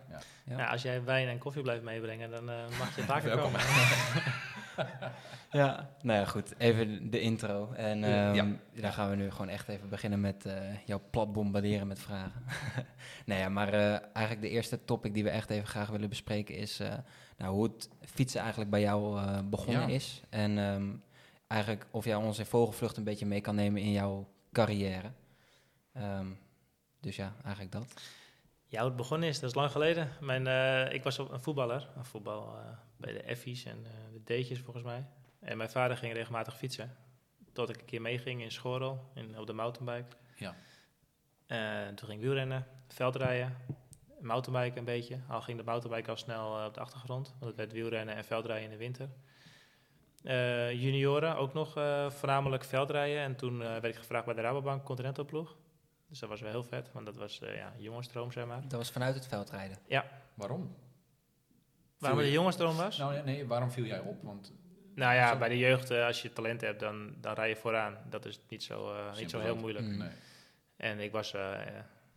Ja, 0.45 0.65
als 0.67 0.81
jij 0.81 1.03
wijn 1.03 1.27
en 1.27 1.38
koffie 1.38 1.62
blijft 1.62 1.84
meebrengen, 1.84 2.29
dan 2.31 2.50
eh, 2.50 2.55
mag 2.79 2.95
je 2.95 3.01
vaker 3.01 3.36
Welkom. 3.36 3.51
komen. 3.51 3.60
Ja, 5.51 5.89
nou 6.01 6.19
ja, 6.19 6.25
goed. 6.25 6.53
Even 6.57 7.10
de 7.10 7.19
intro. 7.19 7.72
En 7.72 8.00
Ja. 8.00 8.34
ehm, 8.34 8.53
dan 8.74 8.93
gaan 8.93 9.10
we 9.10 9.15
nu 9.15 9.31
gewoon 9.31 9.50
echt 9.50 9.67
even 9.67 9.89
beginnen 9.89 10.22
met 10.22 10.45
eh 10.45 10.53
jou 10.86 11.01
plat 11.10 11.34
bombarderen 11.34 11.88
met 11.88 12.00
vragen. 12.00 12.43
nou 13.25 13.39
ja, 13.39 13.50
maar 13.50 13.74
eh, 13.74 13.89
eigenlijk 14.13 14.41
de 14.41 14.50
eerste 14.50 14.86
topic 14.86 15.13
die 15.13 15.24
we 15.24 15.29
echt 15.29 15.50
even 15.50 15.67
graag 15.67 15.89
willen 15.89 16.10
bespreken 16.10 16.55
is 16.55 16.79
eh, 16.79 16.93
nou, 17.38 17.53
hoe 17.53 17.63
het 17.63 17.89
fietsen 18.01 18.39
eigenlijk 18.41 18.69
bij 18.72 18.81
jou 18.81 19.19
eh, 19.19 19.39
begonnen 19.50 19.88
Ja. 19.88 19.93
is. 19.95 20.22
En 20.29 20.57
ehm, 20.57 20.89
eigenlijk 21.48 21.86
of 21.91 22.05
jij 22.05 22.15
ons 22.15 22.39
in 22.39 22.45
vogelvlucht 22.45 22.98
een 22.98 23.03
beetje 23.03 23.25
mee 23.25 23.41
kan 23.41 23.55
nemen 23.55 23.81
in 23.81 23.91
jouw 23.91 24.27
carrière. 24.55 25.12
Ehm, 25.93 26.27
dus 27.00 27.15
ja, 27.15 27.35
eigenlijk 27.43 27.71
dat. 27.71 27.93
Ja, 28.67 28.79
hoe 28.79 28.88
het 28.88 28.95
begonnen 28.95 29.29
is, 29.29 29.39
dat 29.39 29.50
is 29.50 29.55
lang 29.55 29.71
geleden. 29.71 30.09
Mijn, 30.19 30.47
eh, 30.47 30.93
ik 30.93 31.03
was 31.03 31.19
op 31.19 31.31
een 31.31 31.41
voetballer, 31.41 31.89
een 31.95 32.05
voetbal 32.05 32.57
eh, 32.57 32.63
bij 32.97 33.13
de 33.13 33.24
Effies 33.24 33.65
en 33.65 33.85
eh, 33.85 33.91
de 34.13 34.24
D'tjes 34.24 34.59
volgens 34.59 34.85
mij. 34.85 35.05
En 35.39 35.57
mijn 35.57 35.69
vader 35.69 35.97
ging 35.97 36.13
regelmatig 36.13 36.57
fietsen. 36.57 36.95
Tot 37.53 37.69
ik 37.69 37.79
een 37.79 37.85
keer 37.85 38.01
meeging 38.01 38.41
in 38.41 38.51
Schorel, 38.51 39.12
in, 39.15 39.39
op 39.39 39.47
de 39.47 39.53
mountainbike. 39.53 40.15
Ja. 40.35 40.55
En 41.47 41.95
toen 41.95 42.07
ging 42.07 42.19
ik 42.19 42.25
wielrennen, 42.25 42.67
veldrijden, 42.88 43.57
mountainbiken 44.19 44.77
een 44.77 44.85
beetje. 44.85 45.19
Al 45.27 45.41
ging 45.41 45.57
de 45.57 45.63
mountainbike 45.63 46.09
al 46.09 46.17
snel 46.17 46.65
op 46.65 46.74
de 46.74 46.79
achtergrond, 46.79 47.29
want 47.29 47.45
het 47.45 47.55
werd 47.55 47.71
wielrennen 47.71 48.15
en 48.15 48.25
veldrijden 48.25 48.63
in 48.63 48.69
de 48.69 48.77
winter. 48.77 49.09
Eh, 50.25 50.72
junioren 50.82 51.36
ook 51.38 51.53
nog 51.53 51.77
eh, 51.77 52.10
voornamelijk 52.10 52.63
veldrijden. 52.63 53.22
En 53.22 53.36
toen 53.36 53.62
eh, 53.62 53.67
werd 53.67 53.86
ik 53.86 53.96
gevraagd 53.96 54.25
bij 54.25 54.34
de 54.34 54.41
Rabobank 54.41 54.84
Continental 54.84 55.25
ploeg. 55.25 55.55
Dus 56.10 56.20
dat 56.20 56.29
was 56.29 56.41
wel 56.41 56.51
heel 56.51 56.63
vet, 56.63 56.91
want 56.91 57.05
dat 57.05 57.15
was 57.15 57.39
eh 57.41 57.55
ja, 57.55 57.74
jongensstroom, 57.77 58.32
zeg 58.32 58.46
maar. 58.46 58.62
Dat 58.62 58.72
was 58.72 58.91
vanuit 58.91 59.15
het 59.15 59.27
veldrijden. 59.27 59.77
Waarom? 60.34 60.75
Waarom 61.98 62.20
je- 62.20 62.25
de 62.25 62.32
jongensstroom 62.32 62.75
was? 62.75 62.98
Nou 62.98 63.13
ja, 63.15 63.24
nee, 63.24 63.46
waarom 63.48 63.72
viel 63.72 63.86
jij 63.86 64.00
op? 64.00 64.24
Want 64.24 64.53
Nou 64.96 65.13
ja, 65.15 65.32
Zo- 65.32 65.38
bij 65.38 65.50
de 65.50 65.58
jeugd, 65.58 65.91
als 65.91 66.22
je 66.22 66.34
talent 66.34 66.62
hebt, 66.62 66.79
dan, 66.79 67.15
dan 67.22 67.34
rij 67.34 67.50
je 67.50 67.55
vooraan. 67.55 67.98
Dat 68.10 68.25
is 68.25 68.39
niet 68.50 68.63
zo, 68.63 68.94
eh, 68.94 69.15
niet 69.17 69.29
zo 69.29 69.39
heel 69.39 69.55
moeilijk. 69.55 69.86
Mm. 69.86 69.98
nee, 69.98 70.10
En 70.77 71.00
ik 71.00 71.12
was 71.12 71.34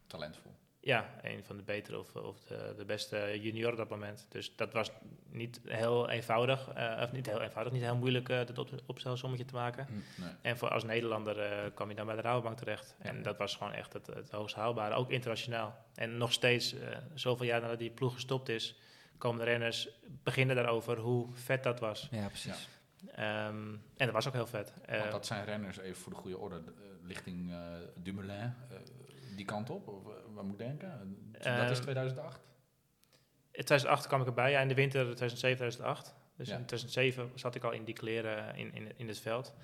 talentvol. 0.07 0.53
Ja, 0.89 1.11
een 1.23 1.45
van 1.45 1.57
de 1.57 1.63
betere 1.63 1.99
of, 1.99 2.17
of 2.17 2.45
de, 2.45 2.75
de 2.77 2.85
beste 2.85 3.39
junior 3.41 3.71
op 3.71 3.77
dat 3.77 3.89
moment. 3.89 4.27
Dus 4.29 4.57
dat 4.57 4.73
was 4.73 4.91
niet 5.31 5.61
heel 5.65 6.11
eenvoudig, 6.11 6.69
eh, 6.69 7.01
of 7.03 7.13
niet 7.13 7.27
heel 7.27 7.41
eenvoudig, 7.41 7.73
niet 7.73 7.83
heel 7.83 7.97
moeilijk 7.97 8.29
eh 8.29 8.39
dat 8.47 8.59
op, 8.59 8.71
opstelsommetje 8.87 9.45
te 9.45 9.55
maken. 9.55 9.87
Nee. 10.17 10.31
En 10.43 10.59
voor 10.59 10.69
als 10.69 10.85
Nederlander 10.85 11.41
eh, 11.41 11.71
kwam 11.75 11.89
je 11.89 11.95
dan 11.95 12.07
bij 12.07 12.17
de 12.17 12.23
Rabobank 12.23 12.59
terecht. 12.59 12.97
En 12.99 13.23
dat 13.23 13.37
was 13.37 13.57
gewoon 13.57 13.73
echt 13.73 13.93
het, 13.93 14.07
het 14.07 14.31
hoogst 14.31 14.55
haalbare, 14.55 14.95
ook 14.95 15.11
internationaal. 15.11 15.85
En 15.95 16.17
nog 16.17 16.33
steeds, 16.33 16.75
eh, 16.75 16.97
zoveel 17.15 17.47
jaar 17.47 17.61
nadat 17.61 17.79
die 17.79 17.91
ploeg 17.91 18.15
gestopt 18.15 18.49
is, 18.49 18.79
komen 19.19 19.39
de 19.39 19.45
renners 19.45 19.89
beginnen 20.23 20.57
daarover 20.57 20.99
hoe 20.99 21.29
vet 21.33 21.63
dat 21.63 21.81
was. 21.81 22.09
Ja, 22.11 22.27
precies. 22.27 22.69
Ehm, 23.15 23.73
en 23.97 24.07
dat 24.07 24.13
was 24.13 24.27
ook 24.27 24.33
heel 24.33 24.47
vet. 24.47 24.73
Eh, 24.87 24.99
Want 24.99 25.13
dat 25.13 25.27
zijn 25.27 25.45
renners, 25.45 25.79
even 25.79 26.01
voor 26.03 26.13
de 26.13 26.19
goede 26.19 26.39
orde, 26.39 26.63
de, 26.63 26.71
eh, 26.71 27.07
lichting 27.07 27.53
Dumoulin, 27.97 28.39
eh, 28.39 28.77
die 29.39 29.47
kant 29.47 29.71
op? 29.71 29.89
Of, 29.89 30.07
eh, 30.07 30.13
waar 30.35 30.45
moet 30.45 30.53
ik 30.61 30.67
denken? 30.67 30.89
dat 31.33 31.41
is 31.41 31.47
Ehm, 31.47 31.83
2008? 31.83 32.41
In 33.51 33.65
2008 33.65 34.07
kwam 34.07 34.21
ik 34.21 34.27
erbij, 34.27 34.51
ja, 34.51 34.61
in 34.61 34.69
de 34.69 34.75
winter 34.75 35.05
2007, 35.05 35.57
2008. 35.57 36.15
Dus 36.37 36.49
Ja. 36.49 36.57
in 36.57 36.65
2007 36.65 37.31
zat 37.35 37.55
ik 37.55 37.65
al 37.65 37.73
in 37.73 37.85
die 37.85 37.95
kleren 37.95 38.57
in, 38.57 38.75
in, 38.75 38.93
in 38.97 39.09
het 39.09 39.19
veld. 39.21 39.55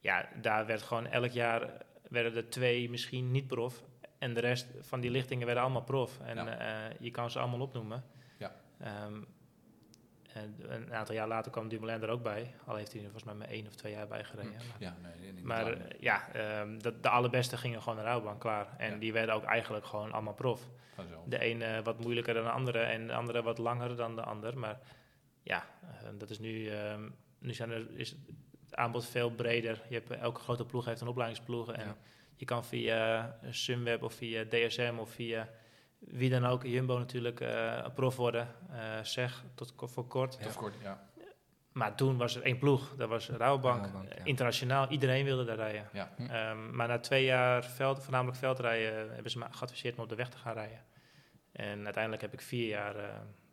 Ja, 0.00 0.28
daar 0.40 0.66
werd 0.66 0.82
gewoon 0.82 1.06
elk 1.06 1.30
jaar 1.30 1.70
werden 2.08 2.36
er 2.36 2.48
twee 2.50 2.90
misschien 2.90 3.30
niet 3.30 3.46
prof. 3.46 3.82
En 4.18 4.34
de 4.34 4.40
rest 4.40 4.66
van 4.80 5.00
die 5.00 5.10
lichtingen 5.10 5.44
werden 5.46 5.64
allemaal 5.64 5.82
prof. 5.82 6.20
En 6.20 6.36
Ja. 6.36 6.58
eh, 6.90 6.96
je 7.00 7.10
kan 7.10 7.30
ze 7.30 7.38
allemaal 7.38 7.60
opnoemen. 7.60 8.04
Ja. 8.38 8.54
Ehm, 8.78 9.22
en 10.34 10.54
een 10.68 10.94
aantal 10.94 11.14
jaar 11.14 11.28
later 11.28 11.50
kwam 11.52 11.68
Dumoulin 11.68 12.02
er 12.02 12.08
ook 12.08 12.22
bij. 12.22 12.54
Al 12.66 12.76
heeft 12.76 12.92
hij 12.92 12.96
er 13.00 13.10
volgens 13.10 13.24
mij 13.24 13.34
maar 13.34 13.48
één 13.48 13.66
of 13.66 13.74
twee 13.74 13.92
jaar 13.92 14.06
bij 14.08 14.24
gereden. 14.24 14.52
Maar- 14.52 14.62
Ja, 14.78 14.96
nee, 15.20 15.32
niet 15.32 15.44
Maar 15.44 15.64
lang. 15.64 15.76
eh, 15.76 16.00
ja, 16.00 16.32
ehm, 16.32 16.78
de, 16.78 17.00
de 17.00 17.08
allerbeste 17.08 17.56
gingen 17.56 17.82
gewoon 17.82 17.96
naar 17.96 18.04
Rabobank 18.06 18.40
klaar. 18.40 18.74
En 18.78 18.90
Ja. 18.92 18.96
die 18.98 19.12
werden 19.12 19.34
ook 19.34 19.44
eigenlijk 19.44 19.84
gewoon 19.86 20.12
allemaal 20.12 20.34
prof. 20.34 20.62
Vanzelf. 20.94 21.24
De 21.26 21.38
ene 21.38 21.82
wat 21.82 22.00
moeilijker 22.00 22.34
dan 22.34 22.44
de 22.44 22.50
andere 22.50 22.78
en 22.78 23.06
de 23.06 23.14
andere 23.14 23.42
wat 23.42 23.58
langer 23.58 23.96
dan 23.96 24.16
de 24.16 24.22
ander. 24.22 24.58
Maar 24.58 24.78
ja, 25.42 25.64
eh, 25.82 26.08
dat 26.18 26.30
is 26.30 26.38
nu, 26.38 26.68
ehm, 26.68 27.08
nu 27.38 27.52
zijn 27.54 27.70
er, 27.70 27.86
is 27.98 28.10
het 28.64 28.74
aanbod 28.76 29.06
veel 29.06 29.30
breder. 29.30 29.82
Je 29.88 29.94
hebt, 29.94 30.10
elke 30.10 30.40
grote 30.40 30.64
ploeg 30.64 30.84
heeft 30.84 31.00
een 31.00 31.08
opleidingsploeg. 31.08 31.72
En 31.72 31.86
Ja. 31.86 31.96
je 32.36 32.44
kan 32.44 32.64
via 32.64 33.26
eh, 33.42 33.48
Sunweb 33.52 34.02
of 34.02 34.12
via 34.14 34.44
DSM 34.48 34.94
of 34.98 35.10
via 35.10 35.48
wie 36.06 36.30
dan 36.30 36.44
ook, 36.46 36.62
Jumbo 36.64 36.98
natuurlijk, 36.98 37.40
eh, 37.40 37.78
een 37.84 37.92
prof 37.92 38.16
worden. 38.16 38.48
eh, 38.70 39.02
zeg, 39.02 39.44
tot 39.54 39.72
voor 39.76 40.06
kort. 40.06 40.38
Of 40.46 40.56
kort, 40.56 40.74
ja. 40.82 41.08
Maar 41.72 41.94
toen 41.94 42.16
was 42.16 42.36
er 42.36 42.42
één 42.42 42.58
ploeg, 42.58 42.94
dat 42.96 43.08
was. 43.08 43.28
Rabobank, 43.28 43.86
Eh, 43.86 43.92
ja. 44.18 44.24
Internationaal, 44.24 44.88
iedereen 44.88 45.24
wilde 45.24 45.44
daar 45.44 45.56
rijden. 45.56 45.88
Ja. 45.92 46.12
Hm. 46.16 46.22
Ehm, 46.26 46.76
maar 46.76 46.88
na 46.88 46.98
twee 46.98 47.24
jaar 47.24 47.64
veld, 47.64 48.02
voornamelijk 48.02 48.38
veldrijden 48.38 49.12
hebben 49.14 49.30
ze 49.30 49.38
me 49.38 49.44
geadviseerd 49.50 49.96
om 49.96 50.02
op 50.02 50.08
de 50.08 50.14
weg 50.14 50.28
te 50.28 50.36
gaan 50.36 50.52
rijden. 50.54 50.80
En 51.52 51.84
uiteindelijk 51.84 52.22
heb 52.22 52.32
ik 52.32 52.40
vier 52.40 52.68
jaar 52.68 52.96
eh 52.96 53.04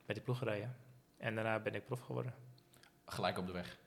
met 0.06 0.16
die 0.16 0.26
ploeg 0.26 0.38
gereden. 0.38 0.76
En 1.18 1.36
daarna 1.36 1.60
ben 1.60 1.76
ik 1.76 1.86
prof 1.86 2.00
geworden. 2.00 2.34
Gelijk 3.06 3.38
op 3.38 3.46
de 3.46 3.52
weg. 3.52 3.78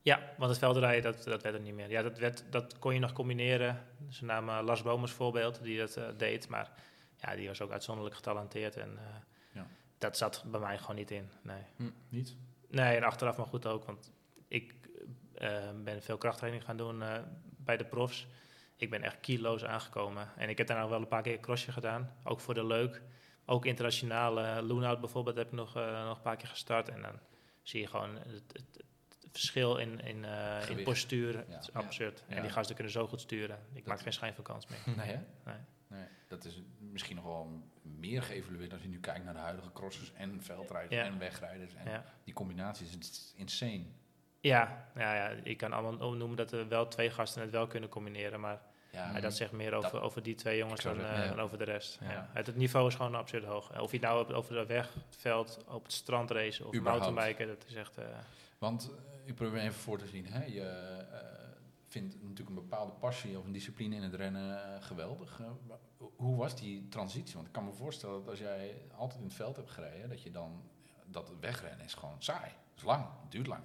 Ja, 0.00 0.20
want 0.38 0.50
het 0.50 0.58
veldrijden, 0.58 1.12
dat, 1.12 1.24
dat 1.24 1.42
werd 1.42 1.54
er 1.54 1.60
niet 1.60 1.74
meer. 1.74 1.90
Ja, 1.90 2.02
dat, 2.02 2.18
werd, 2.18 2.44
dat 2.50 2.78
kon 2.78 2.94
je 2.94 3.00
nog 3.00 3.12
combineren. 3.12 3.82
Ze 4.10 4.24
namen 4.24 4.64
Lars 4.64 4.82
Boom 4.82 5.00
als 5.00 5.12
voorbeeld, 5.12 5.62
die 5.62 5.78
dat 5.78 5.98
deed. 6.16 6.48
Maar 6.48 6.70
ja, 7.20 7.34
die 7.36 7.48
was 7.48 7.60
ook 7.60 7.70
uitzonderlijk 7.70 8.16
getalenteerd. 8.16 8.76
En 8.76 8.98
eh, 8.98 9.04
Ja. 9.52 9.66
dat 9.98 10.16
zat 10.16 10.44
bij 10.46 10.60
mij 10.60 10.78
gewoon 10.78 10.96
niet 10.96 11.10
in, 11.10 11.30
nee. 11.42 11.62
Niet? 12.08 12.36
Nee, 12.68 12.96
en 12.96 13.02
achteraf 13.02 13.36
maar 13.36 13.46
goed 13.46 13.66
ook, 13.66 13.84
want 13.84 14.12
ik 14.48 14.74
eh, 15.34 15.70
ben 15.84 16.02
veel 16.02 16.18
krachttraining 16.18 16.64
gaan 16.64 16.76
doen 16.76 17.02
eh, 17.02 17.18
bij 17.56 17.76
de 17.76 17.84
profs. 17.84 18.26
Ik 18.76 18.90
ben 18.90 19.02
echt 19.02 19.20
kilo's 19.20 19.64
aangekomen. 19.64 20.28
En 20.36 20.48
ik 20.48 20.58
heb 20.58 20.66
daarna 20.66 20.88
wel 20.88 21.00
een 21.00 21.08
paar 21.08 21.22
keer 21.22 21.32
een 21.32 21.40
crossje 21.40 21.72
gedaan, 21.72 22.12
ook 22.24 22.40
voor 22.40 22.54
de 22.54 22.64
leuk. 22.66 23.02
Ook 23.44 23.64
internationaal, 23.64 24.40
eh 24.40 24.62
Loenout 24.62 25.00
bijvoorbeeld 25.00 25.36
heb 25.36 25.46
ik 25.46 25.52
nog, 25.52 25.74
nog 25.74 26.16
een 26.16 26.22
paar 26.22 26.36
keer 26.36 26.48
gestart. 26.48 26.88
En 26.88 27.02
dan 27.02 27.18
zie 27.62 27.80
je 27.80 27.86
gewoon 27.86 28.14
het, 28.16 28.42
het, 28.52 28.84
het 29.22 29.30
verschil 29.32 29.76
in, 29.76 30.00
in, 30.00 30.24
eh, 30.24 30.68
in 30.70 30.82
postuur. 30.84 31.32
Ja. 31.32 31.54
Het 31.54 31.62
is 31.62 31.72
absurd. 31.72 32.24
Ja. 32.28 32.34
En 32.36 32.42
die 32.42 32.50
gasten 32.50 32.74
kunnen 32.74 32.92
zo 32.92 33.06
goed 33.06 33.20
sturen. 33.20 33.58
Ik 33.72 33.74
Dat- 33.74 33.86
maak 33.86 34.00
geen 34.00 34.12
schijn 34.12 34.34
van 34.34 34.44
kans 34.44 34.66
meer. 34.66 34.78
Nee, 34.96 35.06
hè? 35.10 35.18
Nee. 35.44 35.56
Nee. 35.88 36.04
Dat 36.28 36.44
is 36.44 36.62
misschien 36.78 37.16
nog 37.16 37.24
wel 37.24 37.62
meer 37.82 38.22
geëvalueerd 38.22 38.72
als 38.72 38.82
je 38.82 38.88
nu 38.88 39.00
kijkt 39.00 39.24
naar 39.24 39.34
de 39.34 39.40
huidige 39.40 39.72
crossers 39.72 40.12
en 40.12 40.42
veldrijders 40.42 40.94
Ja. 40.94 41.04
en 41.04 41.18
wegrijders. 41.18 41.74
En 41.74 41.90
Ja. 41.90 42.04
die 42.24 42.34
combinatie 42.34 42.86
is 42.86 42.96
is 42.98 43.32
insane. 43.36 43.84
Ja, 44.40 44.88
ja, 44.94 45.14
ja, 45.14 45.28
ik 45.42 45.56
kan 45.56 45.72
allemaal 45.72 46.12
noemen 46.12 46.36
dat 46.36 46.52
er 46.52 46.68
wel 46.68 46.88
twee 46.88 47.10
gasten 47.10 47.42
het 47.42 47.50
wel 47.50 47.66
kunnen 47.66 47.88
combineren. 47.88 48.40
Maar 48.40 48.60
Ja, 48.90 49.20
dat 49.20 49.34
zegt 49.34 49.52
meer 49.52 49.74
over, 49.74 50.00
over 50.00 50.22
die 50.22 50.34
twee 50.34 50.58
jongens 50.58 50.80
dan, 50.82 50.94
zeggen, 50.94 51.22
eh, 51.22 51.28
dan 51.28 51.40
over 51.40 51.58
de 51.58 51.64
rest. 51.64 51.98
Ja. 52.02 52.30
Het, 52.32 52.56
niveau 52.56 52.86
is 52.88 52.94
gewoon 52.94 53.14
absurd 53.14 53.44
hoog. 53.44 53.80
Of 53.80 53.90
je 53.90 53.96
het 53.96 54.06
nou 54.06 54.32
over 54.32 54.54
de 54.54 54.66
weg, 54.66 54.94
het 54.94 55.16
veld, 55.16 55.64
op 55.68 55.82
het 55.82 55.92
strand 55.92 56.30
racen 56.30 56.66
of 56.66 56.74
Überhaupt. 56.74 57.04
mountainbiken, 57.04 57.46
dat 57.46 57.64
is 57.68 57.74
echt... 57.74 57.98
eh, 57.98 58.04
Want 58.58 58.90
eh, 58.96 59.28
ik 59.28 59.34
probeer 59.34 59.60
even 59.60 59.74
voor 59.80 59.98
te 59.98 60.06
zien. 60.06 60.26
Hè? 60.26 60.44
Je 60.44 60.62
vindt 61.96 62.14
natuurlijk 62.22 62.48
een 62.48 62.54
bepaalde 62.54 62.92
passie 62.92 63.38
of 63.38 63.44
een 63.44 63.52
discipline 63.52 63.94
in 63.96 64.02
het 64.02 64.14
rennen 64.14 64.74
eh, 64.74 64.82
geweldig. 64.82 65.40
Eh, 65.40 65.46
hoe 66.16 66.36
was 66.36 66.56
die 66.56 66.88
transitie? 66.88 67.34
Want 67.34 67.46
ik 67.46 67.52
kan 67.52 67.64
me 67.64 67.72
voorstellen 67.72 68.14
dat 68.18 68.28
als 68.28 68.38
jij 68.38 68.82
altijd 68.96 69.18
in 69.20 69.26
het 69.26 69.34
veld 69.34 69.56
hebt 69.56 69.70
gereden, 69.70 70.08
dat 70.08 70.22
je 70.22 70.30
dan 70.30 70.62
dat 71.06 71.32
wegrennen 71.40 71.84
is 71.84 71.94
gewoon 71.94 72.16
saai. 72.18 72.44
Het 72.44 72.76
is 72.76 72.82
lang, 72.84 73.06
het 73.22 73.30
duurt 73.30 73.46
lang. 73.46 73.62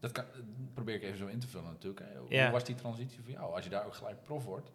Dat 0.00 0.12
kan, 0.12 0.24
dat 0.34 0.74
probeer 0.74 0.94
ik 0.94 1.02
even 1.02 1.18
zo 1.18 1.26
in 1.26 1.38
te 1.38 1.48
vullen 1.48 1.70
natuurlijk. 1.70 2.06
Hè. 2.12 2.18
Hoe 2.18 2.30
Ja. 2.30 2.50
was 2.50 2.64
die 2.64 2.74
transitie 2.74 3.20
voor 3.22 3.32
jou? 3.32 3.54
Als 3.54 3.64
je 3.64 3.70
daar 3.70 3.86
ook 3.86 3.94
gelijk 3.94 4.22
prof 4.22 4.44
wordt. 4.44 4.72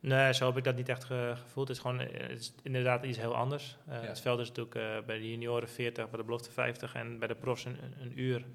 nee, 0.00 0.32
zo 0.34 0.46
heb 0.46 0.56
ik 0.56 0.64
dat 0.64 0.76
niet 0.76 0.88
echt 0.88 1.04
ge- 1.04 1.34
gevoeld. 1.36 1.68
Het 1.68 1.76
is 1.76 1.82
gewoon 1.82 2.00
eh, 2.00 2.28
het 2.28 2.40
is 2.40 2.54
inderdaad 2.62 3.04
iets 3.04 3.18
heel 3.18 3.34
anders. 3.36 3.78
Eh, 3.86 3.94
Ja. 4.02 4.08
Het 4.08 4.20
veld 4.20 4.38
is 4.40 4.48
natuurlijk 4.48 4.74
eh, 4.76 5.06
bij 5.06 5.18
de 5.18 5.30
junioren 5.30 5.68
40, 5.68 6.08
bij 6.10 6.18
de 6.18 6.24
belofte 6.24 6.50
50 6.50 6.94
en 6.94 7.18
bij 7.18 7.28
de 7.28 7.34
profs 7.34 7.64
een 7.64 8.12
uur. 8.20 8.46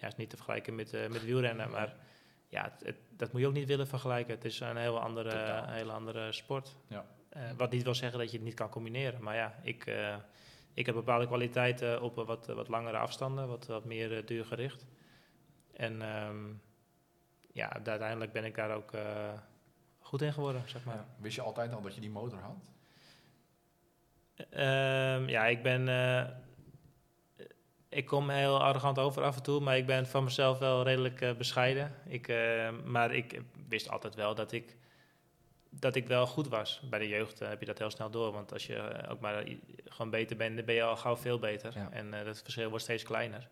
Ja, 0.00 0.06
is 0.06 0.16
niet 0.16 0.30
te 0.30 0.36
vergelijken 0.36 0.74
met, 0.74 0.92
eh, 0.94 1.08
met 1.08 1.24
wielrennen, 1.24 1.70
maar 1.70 1.94
ja, 2.48 2.62
het, 2.64 2.82
het- 2.86 2.96
dat 3.16 3.32
moet 3.32 3.40
je 3.40 3.46
ook 3.46 3.52
niet 3.52 3.66
willen 3.68 3.86
vergelijken. 3.86 4.34
Het 4.34 4.44
is 4.44 4.60
een 4.60 4.76
heel 4.76 5.00
andere, 5.00 5.30
een 5.62 5.68
hele 5.72 5.92
andere 5.92 6.32
sport. 6.32 6.76
Ja. 6.86 7.04
Eh, 7.28 7.42
wat 7.56 7.70
niet 7.70 7.82
wil 7.82 7.94
zeggen 7.94 8.18
dat 8.18 8.30
je 8.30 8.36
het 8.36 8.46
niet 8.46 8.54
kan 8.54 8.68
combineren. 8.68 9.22
Maar 9.22 9.34
ja, 9.34 9.54
ik, 9.62 9.86
eh, 9.86 10.16
ik 10.74 10.86
heb 10.86 10.94
bepaalde 10.94 11.26
kwaliteiten 11.26 12.02
op 12.02 12.14
wat, 12.14 12.46
wat 12.46 12.68
langere 12.68 12.96
afstanden, 12.98 13.48
wat, 13.48 13.66
wat 13.66 13.84
meer 13.84 14.26
duurgericht. 14.26 14.86
En 15.72 16.02
ehm, 16.02 16.46
ja, 17.52 17.72
uiteindelijk 17.72 18.32
ben 18.32 18.44
ik 18.44 18.54
daar 18.54 18.70
ook 18.74 18.90
goed 19.98 20.22
in 20.22 20.32
geworden, 20.32 20.62
zeg 20.66 20.84
maar. 20.84 21.06
Wist 21.18 21.34
je 21.34 21.42
altijd 21.42 21.72
al 21.72 21.82
dat 21.82 21.94
je 21.94 22.00
die 22.00 22.10
motor 22.10 22.38
had? 22.38 22.70
Ehm, 24.50 25.28
ja, 25.28 25.46
ik 25.46 25.62
ben. 25.62 25.88
Ik 27.88 28.06
kom 28.06 28.30
heel 28.30 28.62
arrogant 28.62 28.98
over 28.98 29.22
af 29.22 29.36
en 29.36 29.42
toe, 29.42 29.60
maar 29.60 29.76
ik 29.76 29.86
ben 29.86 30.06
van 30.06 30.24
mezelf 30.24 30.58
wel 30.58 30.82
redelijk 30.82 31.20
eh, 31.20 31.34
bescheiden. 31.34 31.94
Ik, 32.06 32.28
eh, 32.28 32.70
maar 32.84 33.14
ik 33.14 33.40
wist 33.68 33.90
altijd 33.90 34.14
wel 34.14 34.34
dat 34.34 34.52
ik, 34.52 34.76
dat 35.70 35.94
ik 35.94 36.06
wel 36.06 36.26
goed 36.26 36.48
was. 36.48 36.80
Bij 36.90 36.98
de 36.98 37.08
jeugd 37.08 37.40
eh, 37.40 37.48
heb 37.48 37.60
je 37.60 37.66
dat 37.66 37.78
heel 37.78 37.90
snel 37.90 38.10
door, 38.10 38.32
want 38.32 38.52
als 38.52 38.66
je 38.66 39.06
ook 39.08 39.20
maar 39.20 39.44
gewoon 39.84 40.10
beter 40.10 40.36
bent, 40.36 40.56
dan 40.56 40.64
ben 40.64 40.74
je 40.74 40.82
al 40.82 40.96
gauw 40.96 41.16
veel 41.16 41.38
beter. 41.38 41.72
Ja. 41.74 41.90
En 41.90 42.10
dat 42.10 42.42
verschil 42.42 42.68
wordt 42.68 42.84
steeds 42.84 43.02
kleiner. 43.02 43.48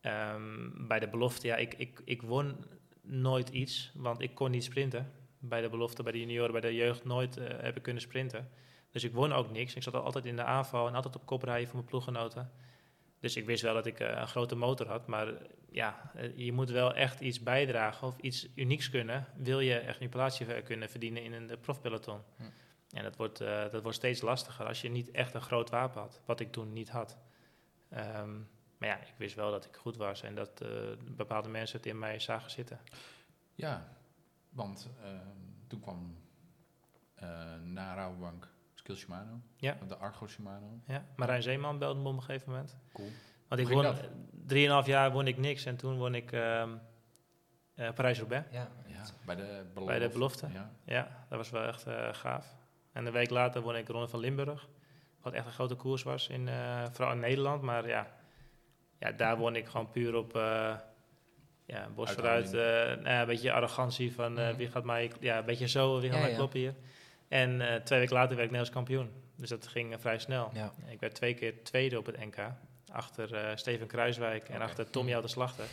Ehm, 0.00 0.86
bij 0.88 1.00
de 1.00 1.08
belofte, 1.08 1.46
ja, 1.46 1.56
ik, 1.56 1.74
ik, 1.74 2.00
ik 2.04 2.22
won 2.22 2.64
nooit 3.02 3.48
iets, 3.48 3.90
want 3.94 4.20
ik 4.20 4.34
kon 4.34 4.50
niet 4.50 4.64
sprinten. 4.64 5.12
Bij 5.38 5.60
de 5.60 5.68
belofte, 5.68 6.02
bij 6.02 6.12
de 6.12 6.20
junioren, 6.20 6.52
bij 6.52 6.60
de 6.60 6.74
jeugd 6.74 7.04
nooit 7.04 7.34
heb 7.34 7.76
ik 7.76 7.82
kunnen 7.82 8.02
sprinten. 8.02 8.50
Dus 8.90 9.04
ik 9.04 9.12
won 9.12 9.32
ook 9.32 9.50
niks. 9.50 9.74
Ik 9.74 9.82
zat 9.82 9.94
altijd 9.94 10.24
in 10.24 10.36
de 10.36 10.44
aanval 10.44 10.88
en 10.88 10.94
altijd 10.94 11.16
op 11.16 11.26
kop 11.26 11.42
rijden 11.42 11.66
voor 11.66 11.76
mijn 11.76 11.88
ploeggenoten. 11.88 12.50
Dus 13.24 13.36
ik 13.36 13.46
wist 13.46 13.62
wel 13.62 13.74
dat 13.74 13.86
ik 13.86 14.00
eh, 14.00 14.08
een 14.08 14.28
grote 14.28 14.54
motor 14.54 14.88
had. 14.88 15.06
Maar 15.06 15.28
eh, 15.28 15.34
ja, 15.70 16.10
eh, 16.14 16.36
je 16.36 16.52
moet 16.52 16.70
wel 16.70 16.94
echt 16.94 17.20
iets 17.20 17.42
bijdragen 17.42 18.06
of 18.06 18.16
iets 18.18 18.48
unieks 18.54 18.90
kunnen. 18.90 19.26
Wil 19.36 19.60
je 19.60 19.78
echt 19.78 20.00
een 20.00 20.08
plaatje 20.08 20.54
eh, 20.54 20.64
kunnen 20.64 20.90
verdienen 20.90 21.22
in 21.22 21.32
een 21.32 21.60
profpeloton. 21.60 22.20
Hm. 22.36 22.42
En 22.90 23.02
dat 23.02 23.16
wordt, 23.16 23.38
dat 23.38 23.82
wordt 23.82 23.96
steeds 23.96 24.20
lastiger 24.20 24.66
als 24.66 24.80
je 24.80 24.88
niet 24.88 25.10
echt 25.10 25.34
een 25.34 25.40
groot 25.40 25.70
wapen 25.70 26.00
had, 26.00 26.20
wat 26.24 26.40
ik 26.40 26.52
toen 26.52 26.72
niet 26.72 26.90
had. 26.90 27.18
Ehm, 27.88 28.34
maar 28.78 28.88
ja, 28.88 28.98
ik 28.98 29.14
wist 29.16 29.34
wel 29.34 29.50
dat 29.50 29.64
ik 29.64 29.76
goed 29.76 29.96
was 29.96 30.22
en 30.22 30.34
dat 30.34 30.64
bepaalde 31.16 31.48
mensen 31.48 31.76
het 31.76 31.86
in 31.86 31.98
mij 31.98 32.18
zagen 32.18 32.50
zitten. 32.50 32.80
Ja, 33.54 33.96
want 34.48 34.90
ehm, 35.02 35.26
toen 35.66 35.80
kwam 35.80 36.16
eh 37.14 37.54
na 37.62 37.94
Rabobank 37.94 38.53
Skill 38.84 38.96
Shimano, 38.96 39.40
Ja. 39.56 39.76
de 39.88 39.96
Argo 39.96 40.26
Shimano. 40.26 40.78
Ja, 40.86 41.04
Marijn 41.16 41.42
Zeeman 41.42 41.78
belde 41.78 42.00
me 42.00 42.08
op 42.08 42.14
een 42.16 42.22
gegeven 42.22 42.50
moment. 42.50 42.76
Cool. 42.92 43.08
Want 43.48 43.60
ik 43.60 43.68
won, 43.68 43.94
drieënhalf 44.46 44.86
jaar 44.86 45.12
won 45.12 45.26
ik 45.26 45.36
niks 45.38 45.64
en 45.64 45.76
toen 45.76 45.96
won 45.98 46.14
ik 46.14 46.32
ehm 46.32 46.70
eh, 47.74 47.92
Parijs-Roubaix 47.92 48.46
Ja, 48.52 48.68
Ja, 48.86 49.02
bij 49.26 49.34
de 49.36 49.64
belofte. 49.74 49.84
bij 49.98 49.98
de 49.98 50.08
belofte. 50.12 50.48
Ja, 50.52 50.70
Ja, 50.84 51.26
dat 51.28 51.38
was 51.38 51.50
wel 51.50 51.62
echt 51.66 51.86
eh, 51.86 52.08
gaaf. 52.12 52.56
En 52.92 53.06
een 53.06 53.12
week 53.12 53.30
later 53.30 53.60
won 53.62 53.76
ik 53.76 53.86
de 53.86 53.92
Ronde 53.92 54.08
van 54.08 54.20
Limburg. 54.20 54.68
Wat 55.22 55.32
echt 55.32 55.46
een 55.46 55.52
grote 55.52 55.74
koers 55.74 56.02
was, 56.02 56.28
in, 56.28 56.48
eh, 56.48 56.84
vooral 56.90 57.12
in 57.14 57.20
Nederland. 57.20 57.62
Maar 57.62 57.88
ja, 57.88 58.06
ja 58.98 59.12
daar 59.12 59.36
won 59.36 59.56
ik 59.56 59.66
gewoon 59.66 59.90
puur 59.90 60.14
op 60.14 60.36
uh, 60.36 60.74
ja, 61.66 61.88
bos 61.94 62.10
vooruit. 62.10 62.46
eh, 62.54 62.60
nou 62.60 63.08
ja, 63.08 63.20
een 63.20 63.26
beetje 63.26 63.52
arrogantie 63.52 64.12
van 64.14 64.38
eh, 64.38 64.48
Mhm. 64.48 64.56
wie 64.56 64.68
gaat 64.70 64.84
mij... 64.84 65.12
Ja, 65.20 65.38
een 65.38 65.44
beetje 65.44 65.68
zo, 65.68 66.00
wie 66.00 66.08
gaat 66.08 66.14
Ja, 66.18 66.22
mij 66.22 66.30
ja. 66.30 66.36
kloppen 66.36 66.58
hier. 66.60 66.74
En 67.34 67.60
eh, 67.60 67.80
twee 67.80 67.98
weken 67.98 68.14
later 68.14 68.36
werd 68.36 68.50
ik 68.50 68.56
Nederlands 68.56 68.70
kampioen. 68.70 69.10
Dus 69.36 69.48
dat 69.48 69.66
ging 69.66 69.92
eh, 69.92 69.98
vrij 69.98 70.18
snel. 70.18 70.50
ja. 70.52 70.72
Ik 70.86 71.00
werd 71.00 71.14
twee 71.14 71.34
keer 71.34 71.62
tweede 71.62 71.98
op 71.98 72.06
het 72.06 72.18
NK. 72.18 72.36
Achter 72.92 73.34
eh, 73.34 73.56
Steven 73.56 73.86
Kruiswijk 73.86 74.48
en 74.48 74.60
achter 74.60 74.90
Tommy 74.90 75.14
Out 75.14 75.22
de 75.22 75.28
Slachter. 75.28 75.66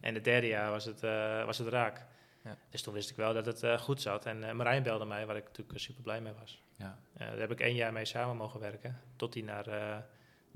En 0.00 0.14
het 0.14 0.24
derde 0.24 0.46
jaar 0.46 0.70
was 0.70 0.84
het, 0.84 1.00
was 1.46 1.58
het 1.58 1.68
raak. 1.68 2.06
Ja. 2.44 2.56
Dus 2.70 2.82
toen 2.82 2.94
wist 2.94 3.10
ik 3.10 3.16
wel 3.16 3.34
dat 3.34 3.46
het 3.46 3.80
goed 3.80 4.02
zat. 4.02 4.26
En 4.26 4.56
Marijn 4.56 4.82
belde 4.82 5.04
mij, 5.04 5.26
waar 5.26 5.36
ik 5.36 5.44
natuurlijk 5.44 5.78
super 5.78 6.02
blij 6.02 6.20
mee 6.20 6.32
was. 6.40 6.62
ja. 6.76 6.98
Daar 7.12 7.38
heb 7.38 7.50
ik 7.50 7.60
één 7.60 7.74
jaar 7.74 7.92
mee 7.92 8.04
samen 8.04 8.36
mogen 8.36 8.60
werken. 8.60 9.00
Tot 9.16 9.34
hij 9.34 9.42
naar 9.42 9.64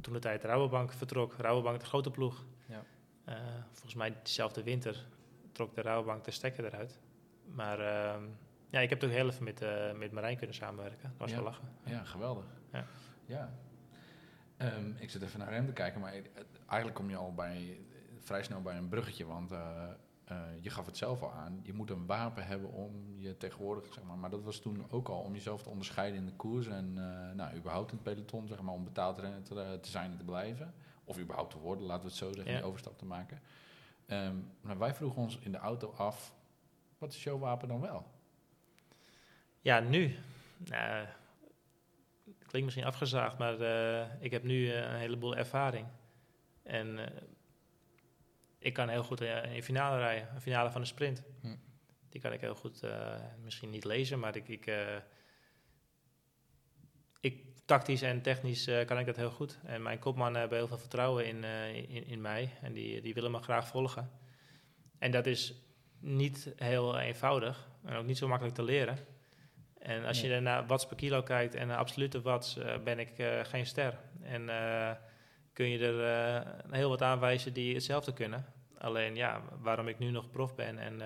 toen 0.00 0.12
de 0.12 0.18
tijd 0.18 0.44
Rabobank 0.44 0.92
vertrok. 0.92 1.34
Rabobank, 1.38 1.80
de 1.80 1.86
grote 1.86 2.10
ploeg. 2.10 2.44
Ja. 2.66 2.84
Volgens 3.70 3.94
mij 3.94 4.14
diezelfde 4.22 4.62
winter 4.62 5.06
trok 5.52 5.74
de 5.74 5.82
Rabobank 5.82 6.24
de 6.24 6.30
stekker 6.30 6.64
eruit. 6.64 6.98
Maar 7.44 7.80
ehm, 7.80 8.22
ja, 8.72 8.80
ik 8.80 8.90
heb 8.90 8.98
toch 9.00 9.10
heel 9.10 9.26
even 9.28 9.44
met, 9.44 9.62
eh, 9.62 9.92
met 9.92 10.12
Marijn 10.12 10.36
kunnen 10.36 10.56
samenwerken. 10.56 11.08
Dat 11.10 11.18
was 11.18 11.30
Ja. 11.30 11.36
wel 11.36 11.44
lachen. 11.44 11.68
Ja, 11.84 12.04
geweldig. 12.04 12.44
Ja. 12.72 12.86
Ja. 13.26 13.52
Ehm, 14.56 14.92
ik 14.98 15.10
zit 15.10 15.22
even 15.22 15.38
naar 15.38 15.52
hem 15.52 15.66
te 15.66 15.72
kijken, 15.72 16.00
maar 16.00 16.12
het- 16.12 16.30
eigenlijk 16.66 16.94
kom 16.94 17.10
je 17.10 17.16
al 17.16 17.34
bij, 17.34 17.80
vrij 18.20 18.42
snel 18.42 18.62
bij 18.62 18.76
een 18.76 18.88
bruggetje, 18.88 19.26
want 19.26 19.52
eh, 19.52 19.88
eh, 20.24 20.36
je 20.60 20.70
gaf 20.70 20.86
het 20.86 20.96
zelf 20.96 21.22
al 21.22 21.32
aan. 21.32 21.60
Je 21.62 21.72
moet 21.72 21.90
een 21.90 22.06
wapen 22.06 22.46
hebben 22.46 22.70
om 22.72 23.14
je 23.18 23.36
tegenwoordig, 23.36 23.92
zeg 23.92 24.04
maar, 24.04 24.18
maar 24.18 24.30
dat 24.30 24.42
was 24.42 24.58
toen 24.60 24.84
ook 24.90 25.08
al 25.08 25.20
om 25.20 25.32
jezelf 25.34 25.62
te 25.62 25.68
onderscheiden 25.68 26.18
in 26.18 26.26
de 26.26 26.32
koers 26.32 26.66
en 26.66 26.92
eh, 26.96 27.34
nou, 27.36 27.56
überhaupt 27.56 27.90
in 27.92 27.98
het 28.02 28.14
peloton, 28.14 28.48
zeg 28.48 28.60
maar, 28.62 28.74
om 28.74 28.84
betaald 28.84 29.16
te, 29.16 29.78
te 29.80 29.88
zijn 29.90 30.10
en 30.10 30.16
te 30.18 30.24
blijven. 30.24 30.74
Of 31.04 31.18
überhaupt 31.18 31.50
te 31.50 31.58
worden, 31.58 31.84
laten 31.84 32.02
we 32.02 32.08
het 32.08 32.16
zo 32.18 32.32
zeggen, 32.32 32.50
Ja. 32.52 32.58
die 32.58 32.66
overstap 32.66 32.98
te 32.98 33.04
maken. 33.04 33.40
Ehm, 34.06 34.36
maar 34.60 34.78
wij 34.78 34.94
vroegen 34.94 35.22
ons 35.22 35.38
in 35.38 35.52
de 35.52 35.58
auto 35.58 35.90
af, 35.96 36.34
wat 36.98 37.12
is 37.12 37.22
jouw 37.22 37.38
wapen 37.38 37.68
dan 37.68 37.80
wel? 37.80 38.06
Ja, 39.62 39.80
nu. 39.80 40.14
Nou, 40.56 41.06
klinkt 42.52 42.64
misschien 42.64 42.84
afgezaagd, 42.84 43.38
maar 43.38 43.60
eh, 43.60 44.06
ik 44.20 44.30
heb 44.30 44.42
nu 44.42 44.68
eh, 44.68 44.76
een 44.76 44.98
heleboel 44.98 45.36
ervaring. 45.36 45.86
En 46.62 46.98
eh, 46.98 47.22
ik 48.58 48.72
kan 48.72 48.88
heel 48.88 49.02
goed 49.02 49.20
in 49.20 49.62
finale 49.62 49.98
rijden, 49.98 50.34
een 50.34 50.40
finale 50.40 50.70
van 50.70 50.80
een 50.80 50.86
sprint. 50.86 51.22
Hm. 51.40 51.56
Die 52.08 52.20
kan 52.20 52.32
ik 52.32 52.40
heel 52.40 52.54
goed, 52.54 52.82
misschien 53.42 53.70
niet 53.70 53.84
lezen, 53.84 54.18
maar 54.18 54.36
ik, 54.36 54.48
ik, 54.48 54.72
ik 57.20 57.44
tactisch 57.64 58.02
en 58.02 58.22
technisch 58.22 58.70
kan 58.86 58.98
ik 58.98 59.06
dat 59.06 59.16
heel 59.16 59.30
goed. 59.30 59.58
En 59.64 59.82
mijn 59.82 59.98
kopmannen 59.98 60.40
hebben 60.40 60.58
heel 60.58 60.66
veel 60.66 60.78
vertrouwen 60.78 61.26
in, 61.26 61.44
in, 61.88 62.06
in 62.06 62.20
mij 62.20 62.50
en 62.60 62.72
die, 62.72 63.00
die 63.00 63.14
willen 63.14 63.30
me 63.30 63.38
graag 63.38 63.68
volgen. 63.68 64.10
En 64.98 65.10
dat 65.10 65.26
is 65.26 65.54
niet 65.98 66.52
heel 66.56 66.98
eenvoudig 66.98 67.68
en 67.84 67.96
ook 67.96 68.06
niet 68.06 68.18
zo 68.18 68.28
makkelijk 68.28 68.56
te 68.56 68.62
leren. 68.62 68.98
En 69.82 70.04
als 70.04 70.22
Nee. 70.22 70.30
je 70.30 70.40
naar 70.40 70.66
watts 70.66 70.86
per 70.86 70.96
kilo 70.96 71.22
kijkt 71.22 71.54
en 71.54 71.66
naar 71.66 71.76
absolute 71.76 72.20
watts, 72.20 72.56
eh, 72.56 72.78
ben 72.78 72.98
ik 72.98 73.18
eh, 73.18 73.44
geen 73.44 73.66
ster. 73.66 73.98
En 74.22 74.48
eh, 74.48 74.90
kun 75.52 75.68
je 75.68 75.78
er 75.86 76.46
heel 76.70 76.88
wat 76.88 77.02
aanwijzen 77.02 77.52
die 77.52 77.74
hetzelfde 77.74 78.12
kunnen. 78.12 78.44
Alleen 78.78 79.14
ja, 79.16 79.42
waarom 79.60 79.88
ik 79.88 79.98
nu 79.98 80.10
nog 80.10 80.30
prof 80.30 80.54
ben 80.54 80.78
en, 80.78 81.00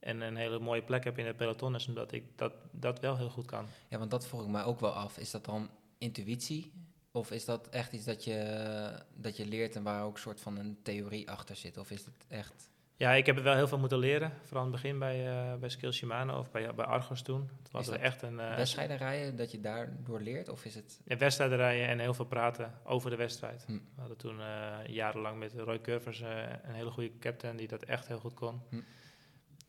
en 0.00 0.20
een 0.20 0.36
hele 0.36 0.58
mooie 0.58 0.82
plek 0.82 1.04
heb 1.04 1.18
in 1.18 1.26
het 1.26 1.36
peloton 1.36 1.74
is 1.74 1.86
omdat 1.88 2.12
ik 2.12 2.24
dat, 2.38 2.52
dat 2.72 3.00
wel 3.00 3.16
heel 3.16 3.30
goed 3.30 3.46
kan. 3.46 3.66
ja, 3.88 3.98
want 3.98 4.10
dat 4.10 4.26
vroeg 4.26 4.42
ik 4.42 4.48
mij 4.48 4.64
ook 4.64 4.80
wel 4.80 4.92
af. 4.92 5.18
Is 5.18 5.30
dat 5.30 5.44
dan 5.44 5.70
intuïtie? 5.98 6.72
Of 7.12 7.30
is 7.30 7.44
dat 7.44 7.68
echt 7.68 7.92
iets 7.92 8.04
dat 8.04 8.24
je, 8.24 9.02
dat 9.14 9.36
je 9.36 9.46
leert 9.46 9.76
en 9.76 9.82
waar 9.82 10.04
ook 10.04 10.14
een 10.14 10.20
soort 10.20 10.40
van 10.40 10.56
een 10.58 10.78
theorie 10.82 11.30
achter 11.30 11.56
zit? 11.56 11.76
Of 11.76 11.90
is 11.90 12.04
het 12.04 12.26
echt... 12.28 12.70
Ja, 12.98 13.12
ik 13.12 13.26
heb 13.26 13.36
er 13.36 13.42
wel 13.42 13.54
heel 13.54 13.68
veel 13.68 13.78
moeten 13.78 13.98
leren. 13.98 14.32
Vooral 14.42 14.64
in 14.66 14.72
het 14.72 14.80
begin 14.82 14.98
bij, 14.98 15.26
eh 15.28 15.54
bij 15.58 15.68
Skill 15.68 15.92
Shimano 15.92 16.38
of 16.38 16.50
bij, 16.50 16.74
bij 16.74 16.84
Argos 16.84 17.22
toen. 17.22 17.50
Het 17.62 17.70
was 17.70 17.88
er 17.88 18.00
echt 18.00 18.22
een... 18.22 18.40
eh, 18.40 18.56
wedstrijden 18.56 18.96
rijden, 18.96 19.36
dat 19.36 19.50
je 19.50 19.60
daardoor 19.60 20.20
leert? 20.20 20.48
Of 20.48 20.64
is 20.64 20.74
het... 20.74 21.00
Ja, 21.04 21.16
wedstrijden 21.16 21.56
rijden 21.56 21.86
en 21.88 21.98
heel 21.98 22.14
veel 22.14 22.24
praten 22.24 22.74
over 22.84 23.10
de 23.10 23.16
wedstrijd. 23.16 23.64
Hm. 23.66 23.72
We 23.72 23.80
hadden 24.00 24.16
toen 24.16 24.40
eh, 24.40 24.76
jarenlang 24.86 25.38
met 25.38 25.52
Roy 25.54 25.80
Curvers 25.80 26.20
een 26.20 26.74
hele 26.74 26.90
goede 26.90 27.18
captain 27.18 27.56
die 27.56 27.68
dat 27.68 27.82
echt 27.82 28.06
heel 28.08 28.18
goed 28.18 28.34
kon. 28.34 28.60
Hm. 28.70 28.80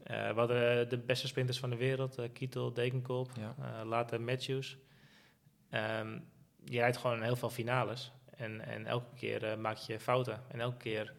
We 0.03 0.33
hadden 0.35 0.89
de 0.89 0.97
beste 0.97 1.27
sprinters 1.27 1.59
van 1.59 1.69
de 1.69 1.75
wereld, 1.75 2.17
Kietel, 2.33 2.73
Dekenkop, 2.73 3.31
Ja. 3.39 3.83
later 3.85 4.21
Matthews. 4.21 4.77
Ehm, 5.69 6.19
je 6.63 6.79
rijdt 6.79 6.97
gewoon 6.97 7.21
heel 7.21 7.35
veel 7.35 7.49
finales 7.49 8.11
en, 8.35 8.61
en 8.61 8.85
elke 8.85 9.15
keer 9.15 9.59
maak 9.59 9.77
je 9.77 9.99
fouten 9.99 10.41
en 10.47 10.59
elke 10.59 10.77
keer 10.77 11.13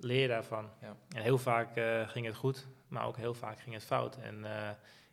leer 0.00 0.28
daarvan. 0.28 0.70
Ja. 0.80 0.96
En 1.14 1.22
heel 1.22 1.38
vaak 1.38 1.76
eh, 1.76 2.08
ging 2.08 2.26
het 2.26 2.36
goed, 2.36 2.66
maar 2.88 3.06
ook 3.06 3.16
heel 3.16 3.34
vaak 3.34 3.60
ging 3.60 3.74
het 3.74 3.84
fout. 3.84 4.16
En, 4.16 4.44
eh, 4.44 4.68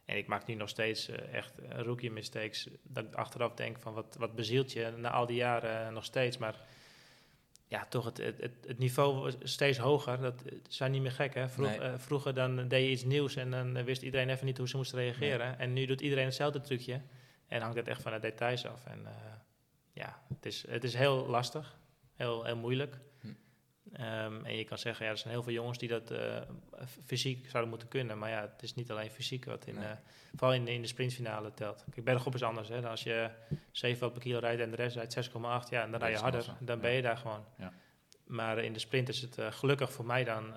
en 0.05 0.17
ik 0.17 0.27
maak 0.27 0.45
nu 0.45 0.53
nog 0.53 0.69
steeds 0.69 1.09
eh, 1.09 1.33
echt 1.33 1.59
rookie 1.69 2.11
mistakes. 2.11 2.67
Dat 2.83 3.03
ik 3.03 3.13
achteraf 3.13 3.53
denk 3.53 3.79
van 3.79 3.93
wat, 3.93 4.15
wat 4.19 4.35
bezielt 4.35 4.71
je 4.71 4.93
na 4.97 5.11
al 5.11 5.25
die 5.25 5.35
jaren 5.35 5.93
nog 5.93 6.03
steeds. 6.03 6.37
Maar 6.37 6.55
ja, 7.67 7.85
toch 7.85 8.05
het, 8.05 8.17
het, 8.17 8.57
het, 8.67 8.77
niveau 8.77 9.15
was 9.15 9.35
steeds 9.39 9.77
hoger. 9.77 10.21
Dat 10.21 10.43
zijn 10.67 10.91
niet 10.91 11.01
meer 11.01 11.11
gek 11.11 11.33
hè. 11.33 11.49
Vroeg, 11.49 11.77
Nee. 11.77 11.97
vroeger 11.97 12.33
dan 12.33 12.67
deed 12.67 12.83
je 12.83 12.91
iets 12.91 13.03
nieuws 13.03 13.35
en 13.35 13.51
dan 13.51 13.83
wist 13.83 14.01
iedereen 14.01 14.29
even 14.29 14.45
niet 14.45 14.57
hoe 14.57 14.67
ze 14.67 14.77
moesten 14.77 14.99
reageren. 14.99 15.59
En 15.59 15.73
nu 15.73 15.85
doet 15.85 16.01
iedereen 16.01 16.25
hetzelfde 16.25 16.61
trucje. 16.61 17.01
En 17.47 17.61
hangt 17.61 17.77
het 17.77 17.87
echt 17.87 18.01
van 18.01 18.11
de 18.11 18.19
details 18.19 18.65
af. 18.65 18.85
En 18.85 19.07
ja, 19.93 20.21
het 20.27 20.45
is, 20.45 20.65
het 20.67 20.83
is 20.83 20.93
heel 20.93 21.25
lastig. 21.27 21.77
Heel, 22.15 22.43
heel 22.43 22.55
moeilijk. 22.55 22.97
Hm. 23.89 24.01
Ehm, 24.01 24.45
en 24.45 24.55
je 24.57 24.63
kan 24.63 24.77
zeggen, 24.77 25.05
ja, 25.05 25.11
er 25.11 25.17
zijn 25.17 25.33
heel 25.33 25.43
veel 25.43 25.53
jongens 25.53 25.77
die 25.77 25.89
dat 25.89 26.11
eh, 26.11 26.41
fysiek 27.05 27.49
zouden 27.49 27.69
moeten 27.69 27.87
kunnen. 27.87 28.17
Maar 28.17 28.29
ja, 28.29 28.41
het 28.41 28.63
is 28.63 28.75
niet 28.75 28.91
alleen 28.91 29.09
fysiek 29.09 29.45
wat 29.45 29.65
in, 29.65 29.75
Nee. 29.75 29.85
eh, 29.85 29.91
vooral 30.35 30.53
in, 30.53 30.67
in 30.67 30.81
de 30.81 30.87
sprintfinale 30.87 31.53
telt. 31.53 31.85
Kijk, 31.91 32.05
bergop 32.05 32.35
is 32.35 32.43
anders. 32.43 32.67
Hè. 32.69 32.81
Dan 32.81 32.89
als 32.89 33.03
je 33.03 33.29
7 33.71 33.99
watt 33.99 34.13
per 34.13 34.21
kilo 34.21 34.39
rijdt 34.39 34.61
en 34.61 34.69
de 34.69 34.75
rest 34.75 34.95
rijdt 34.95 35.13
6,8, 35.13 35.69
ja, 35.69 35.87
dan 35.87 35.99
rij 35.99 36.11
je 36.11 36.17
harder. 36.17 36.45
Dan 36.59 36.75
ja. 36.75 36.81
ben 36.81 36.91
je 36.91 37.01
daar 37.01 37.17
gewoon. 37.17 37.45
Ja. 37.57 37.73
Maar 38.25 38.57
in 38.63 38.73
de 38.73 38.79
sprint 38.79 39.09
is 39.09 39.21
het 39.21 39.37
eh, 39.37 39.51
gelukkig 39.51 39.91
voor 39.91 40.05
mij 40.05 40.23
dan 40.23 40.53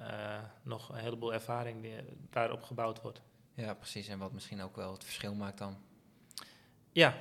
nog 0.62 0.88
een 0.88 0.98
heleboel 0.98 1.32
ervaring 1.32 1.82
die 1.82 1.94
daarop 2.30 2.62
gebouwd 2.62 3.02
wordt. 3.02 3.20
Ja, 3.54 3.74
precies. 3.74 4.08
En 4.08 4.18
wat 4.18 4.32
misschien 4.32 4.62
ook 4.62 4.76
wel 4.76 4.92
het 4.92 5.04
verschil 5.04 5.34
maakt 5.34 5.58
dan. 5.58 5.78
Ja, 6.92 7.14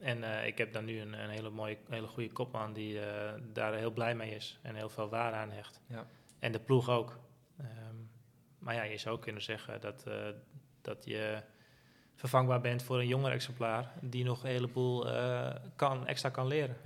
en 0.00 0.24
eh, 0.24 0.46
ik 0.46 0.58
heb 0.58 0.72
dan 0.72 0.84
nu 0.84 1.00
een, 1.00 1.12
een 1.12 1.30
hele 1.30 1.50
mooie, 1.50 1.78
hele 1.88 2.06
goede 2.06 2.32
kopman 2.32 2.72
die 2.72 3.00
eh, 3.00 3.32
daar 3.52 3.74
heel 3.74 3.90
blij 3.90 4.14
mee 4.14 4.34
is 4.34 4.58
en 4.62 4.74
heel 4.74 4.88
veel 4.88 5.08
waarde 5.08 5.36
aan 5.36 5.50
hecht. 5.50 5.80
Ja. 5.86 6.06
En 6.38 6.52
de 6.52 6.60
ploeg 6.60 6.88
ook. 6.88 7.18
Ehm, 7.58 7.96
maar 8.58 8.74
ja, 8.74 8.82
je 8.82 8.98
zou 8.98 9.18
kunnen 9.18 9.42
zeggen 9.42 9.80
dat, 9.80 10.06
eh, 10.06 10.28
dat 10.80 11.04
je 11.04 11.42
vervangbaar 12.14 12.60
bent 12.60 12.82
voor 12.82 12.98
een 12.98 13.06
jonger 13.06 13.32
exemplaar 13.32 13.92
die 14.00 14.24
nog 14.24 14.42
een 14.42 14.50
heleboel 14.50 15.06
kan, 15.76 16.06
extra 16.06 16.28
kan 16.28 16.46
leren. 16.46 16.76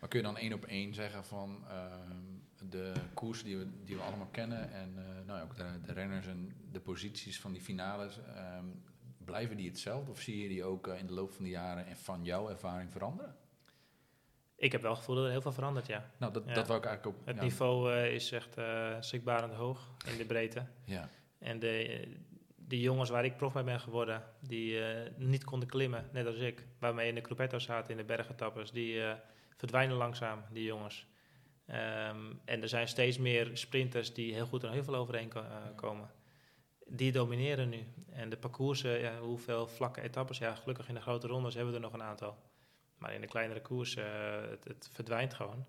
Maar 0.00 0.08
kun 0.08 0.18
je 0.18 0.26
dan 0.26 0.36
één 0.36 0.52
op 0.52 0.64
één 0.64 0.94
zeggen 0.94 1.24
van 1.24 1.64
ehm, 1.68 2.70
de 2.70 2.92
koers 3.14 3.42
die 3.42 3.56
we, 3.56 3.66
die 3.84 3.96
we 3.96 4.02
allemaal 4.02 4.28
kennen 4.30 4.72
en 4.72 4.94
nou 5.26 5.38
ja, 5.38 5.44
ook 5.44 5.56
de, 5.56 5.80
de 5.86 5.92
renners 5.92 6.26
en 6.26 6.54
de 6.72 6.80
posities 6.80 7.40
van 7.40 7.52
die 7.52 7.62
finales, 7.62 8.20
ehm, 8.34 8.64
blijven 9.24 9.56
die 9.56 9.68
hetzelfde 9.68 10.10
of 10.10 10.20
zie 10.20 10.42
je 10.42 10.48
die 10.48 10.64
ook 10.64 10.86
eh, 10.86 10.98
in 10.98 11.06
de 11.06 11.12
loop 11.12 11.32
van 11.32 11.44
de 11.44 11.50
jaren 11.50 11.86
en 11.86 11.96
van 11.96 12.24
jouw 12.24 12.48
ervaring 12.48 12.92
veranderen? 12.92 13.36
Ik 14.56 14.72
heb 14.72 14.80
wel 14.82 14.90
het 14.90 14.98
gevoel 14.98 15.14
dat 15.14 15.24
er 15.24 15.30
heel 15.30 15.40
veel 15.40 15.52
verandert, 15.52 15.86
ja. 15.86 16.10
Nou, 16.16 16.32
dat, 16.32 16.42
Ja. 16.46 16.54
dat 16.54 16.66
wou 16.66 16.78
ik 16.78 16.86
eigenlijk 16.86 17.16
ook. 17.16 17.26
Het 17.26 17.36
ja, 17.36 17.42
niveau 17.42 17.92
eh, 17.92 18.14
is 18.14 18.32
echt 18.32 18.56
eh 18.56 18.96
schrikbarend 19.00 19.52
hoog 19.52 19.88
in 20.06 20.16
de 20.16 20.24
breedte. 20.26 20.66
Ja, 20.84 21.08
En 21.38 21.58
de, 21.58 22.04
de 22.56 22.80
jongens 22.80 23.10
waar 23.10 23.24
ik 23.24 23.36
prof 23.36 23.54
mee 23.54 23.64
ben 23.64 23.80
geworden, 23.80 24.22
die 24.40 24.80
niet 25.16 25.44
konden 25.44 25.68
klimmen, 25.68 26.08
net 26.12 26.26
als 26.26 26.36
ik, 26.36 26.66
waarmee 26.78 27.08
in 27.08 27.14
de 27.14 27.20
Gruppetto 27.20 27.58
zaten 27.58 27.90
in 27.90 27.96
de 27.96 28.04
bergetappes, 28.04 28.70
die 28.70 29.00
verdwijnen 29.56 29.96
langzaam, 29.96 30.44
die 30.50 30.64
jongens. 30.64 31.06
Ehm, 31.66 32.32
en 32.44 32.62
er 32.62 32.68
zijn 32.68 32.88
steeds 32.88 33.18
meer 33.18 33.50
sprinters 33.52 34.14
die 34.14 34.34
heel 34.34 34.46
goed 34.46 34.64
aan 34.64 34.72
heel 34.72 34.84
veel 34.84 35.14
eh, 35.14 35.40
komen. 35.76 36.10
Die 36.96 37.12
domineren 37.12 37.68
nu. 37.68 37.86
En 38.10 38.28
de 38.28 38.36
parcoursen, 38.36 39.00
ja, 39.00 39.18
hoeveel 39.18 39.66
vlakke 39.66 40.00
etappes, 40.00 40.38
ja, 40.38 40.54
gelukkig 40.54 40.88
in 40.88 40.94
de 40.94 41.00
grote 41.00 41.26
rondes 41.26 41.54
hebben 41.54 41.72
we 41.72 41.78
er 41.78 41.84
nog 41.84 41.92
een 41.92 42.02
aantal. 42.02 42.38
Maar 42.98 43.14
in 43.14 43.20
de 43.20 43.26
kleinere 43.26 43.60
koersen, 43.60 44.04
eh, 44.04 44.50
het, 44.50 44.64
het 44.64 44.90
verdwijnt 44.92 45.34
gewoon. 45.34 45.64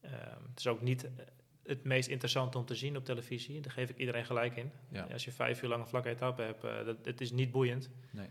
Ehm, 0.00 0.42
het 0.48 0.58
is 0.58 0.66
ook 0.66 0.80
niet 0.80 1.04
eh, 1.04 1.10
het 1.62 1.84
meest 1.84 2.08
interessant 2.08 2.54
om 2.56 2.64
te 2.64 2.74
zien 2.74 2.96
op 2.96 3.04
televisie. 3.04 3.60
Daar 3.60 3.72
geef 3.72 3.90
ik 3.90 3.96
iedereen 3.96 4.24
gelijk 4.24 4.56
in. 4.56 4.72
Ja. 4.88 5.02
Als 5.12 5.24
je 5.24 5.32
vijf 5.32 5.62
uur 5.62 5.68
lang 5.68 5.82
een 5.82 5.88
vlakke 5.88 6.08
etappe 6.08 6.42
hebt, 6.42 6.64
eh, 6.64 6.84
dat, 6.84 6.96
het 7.04 7.20
is 7.20 7.30
niet 7.30 7.50
boeiend. 7.50 7.90
Nee. 8.10 8.28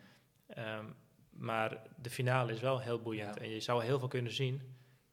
Ehm, 0.48 0.86
maar 1.30 1.82
de 2.02 2.10
finale 2.10 2.52
is 2.52 2.60
wel 2.60 2.80
heel 2.80 3.02
boeiend. 3.02 3.36
Ja. 3.36 3.42
En 3.42 3.50
je 3.50 3.60
zou 3.60 3.84
heel 3.84 4.00
veel 4.00 4.08
kunnen 4.08 4.32
zien 4.32 4.62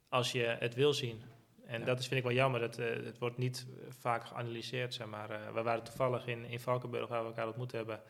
als 0.09 0.33
je 0.33 0.57
het 0.59 0.75
wil 0.75 0.93
zien. 0.93 1.23
En 1.67 1.79
Ja. 1.81 1.85
dat 1.87 1.99
is, 1.99 2.07
vind 2.07 2.21
ik 2.21 2.27
wel 2.27 2.37
jammer. 2.37 2.61
Dat, 2.61 2.79
eh, 2.79 2.87
het 3.05 3.19
wordt 3.19 3.39
niet 3.39 3.67
eh, 3.69 3.87
vaak 3.89 4.25
geanalyseerd. 4.25 4.95
Zeg 4.95 5.07
maar. 5.07 5.31
Eh, 5.31 5.53
we 5.55 5.63
waren 5.63 5.83
toevallig 5.85 6.27
in, 6.27 6.45
in 6.45 6.61
Valkenburg, 6.61 7.09
waar 7.09 7.21
we 7.21 7.27
elkaar 7.27 7.47
ontmoet 7.47 7.73
hebben. 7.73 8.01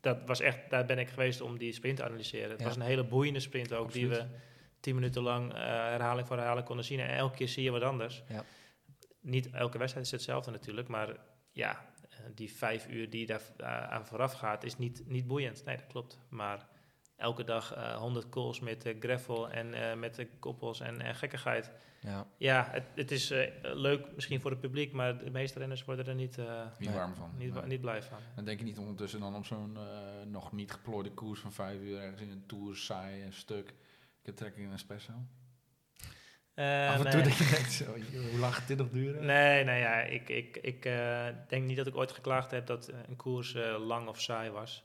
Dat 0.00 0.18
was 0.26 0.40
echt, 0.40 0.58
daar 0.70 0.86
ben 0.86 0.98
ik 0.98 1.08
geweest 1.08 1.40
om 1.40 1.58
die 1.58 1.72
sprint 1.72 1.96
te 1.96 2.04
analyseren. 2.04 2.50
Het 2.50 2.60
Ja. 2.60 2.66
was 2.66 2.76
een 2.76 2.82
hele 2.82 3.04
boeiende 3.04 3.40
sprint 3.40 3.72
ook, 3.72 3.92
die 3.92 4.08
we 4.08 4.26
tien 4.80 4.94
minuten 4.94 5.22
lang 5.22 5.52
herhaling 5.52 6.26
voor 6.26 6.36
herhaling 6.36 6.66
konden 6.66 6.84
zien. 6.84 7.00
En 7.00 7.08
elke 7.16 7.36
keer 7.36 7.48
zie 7.48 7.62
je 7.62 7.70
wat 7.70 7.82
anders. 7.82 8.22
Ja. 8.28 8.44
Niet 9.20 9.50
elke 9.50 9.78
wedstrijd 9.78 10.06
is 10.06 10.12
hetzelfde 10.12 10.50
natuurlijk, 10.50 10.88
maar 10.88 11.16
ja, 11.52 11.86
die 12.34 12.52
vijf 12.52 12.86
uur 12.88 13.10
die 13.10 13.26
daar 13.26 13.42
aan 13.88 14.06
vooraf 14.06 14.32
gaat, 14.32 14.64
is 14.64 14.78
niet, 14.78 15.02
niet 15.06 15.26
boeiend. 15.26 15.64
Nee, 15.64 15.76
dat 15.76 15.86
klopt. 15.86 16.18
Maar 16.28 16.66
elke 17.18 17.44
dag 17.44 17.74
eh 17.74 17.96
100 17.96 18.28
calls 18.28 18.60
met 18.60 18.84
eh, 18.86 18.96
gravel 19.00 19.50
en 19.50 19.74
eh, 19.74 19.96
met 19.96 20.14
de 20.14 20.28
koppels 20.38 20.80
en, 20.80 21.00
en 21.00 21.14
gekkigheid. 21.14 21.70
Ja. 22.00 22.26
Ja, 22.36 22.68
het, 22.70 22.84
het 22.94 23.10
is 23.10 23.30
eh, 23.30 23.50
leuk 23.62 24.06
misschien 24.14 24.40
voor 24.40 24.50
het 24.50 24.60
publiek, 24.60 24.92
maar 24.92 25.18
de 25.24 25.30
meeste 25.30 25.58
renners 25.58 25.84
worden 25.84 26.06
er 26.06 26.14
niet, 26.14 26.38
eh, 26.38 26.62
Niet 26.78 26.92
warm 26.94 27.14
van. 27.14 27.30
niet, 27.36 27.54
Nee. 27.54 27.62
niet 27.64 27.80
blij 27.80 28.02
van. 28.02 28.18
Dan 28.34 28.44
denk 28.44 28.58
je 28.58 28.64
niet 28.64 28.78
ondertussen 28.78 29.20
dan 29.20 29.36
op 29.36 29.44
zo'n 29.46 29.76
eh, 29.76 29.82
nog 30.26 30.52
niet 30.52 30.72
geplooide 30.72 31.10
koers 31.10 31.40
van 31.40 31.52
vijf 31.52 31.80
uur 31.80 32.00
ergens 32.00 32.20
in 32.22 32.30
een 32.30 32.46
tour, 32.46 32.76
saai 32.76 33.22
en 33.22 33.32
stuk. 33.32 33.68
Ik 34.20 34.26
heb 34.26 34.36
trek 34.36 34.56
in 34.56 34.64
een 34.64 34.72
espresso. 34.72 35.12
Eh, 36.54 36.88
Af 36.90 36.96
en 36.96 37.02
nee. 37.02 37.12
toe 37.12 37.22
denk 37.22 37.66
zo, 37.80 37.84
hoe 38.30 38.38
lang 38.38 38.54
gaat 38.54 38.66
dit 38.68 38.78
nog 38.78 38.90
duren? 38.90 39.24
Nee, 39.26 39.64
nee, 39.64 39.80
ja, 39.80 40.00
ik, 40.00 40.28
ik, 40.28 40.56
ik 40.56 40.84
eh, 40.84 41.26
denk 41.48 41.64
niet 41.66 41.76
dat 41.76 41.86
ik 41.86 41.96
ooit 41.96 42.12
geklaagd 42.12 42.50
heb 42.50 42.66
dat 42.66 42.92
een 43.08 43.16
koers 43.16 43.56
lang 43.78 44.08
of 44.08 44.20
saai 44.20 44.50
was. 44.50 44.84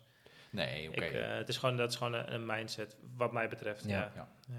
Nee, 0.54 0.90
oké. 0.90 1.02
Eh, 1.06 1.38
het 1.38 1.50
is 1.50 1.58
gewoon, 1.58 1.78
dat 1.78 1.90
is 1.90 1.96
gewoon 1.96 2.14
een, 2.14 2.34
een 2.34 2.46
mindset, 2.46 2.96
wat 3.16 3.32
mij 3.32 3.50
betreft. 3.50 3.86
Ja. 3.86 4.12
Ja. 4.16 4.28
Ja. 4.50 4.56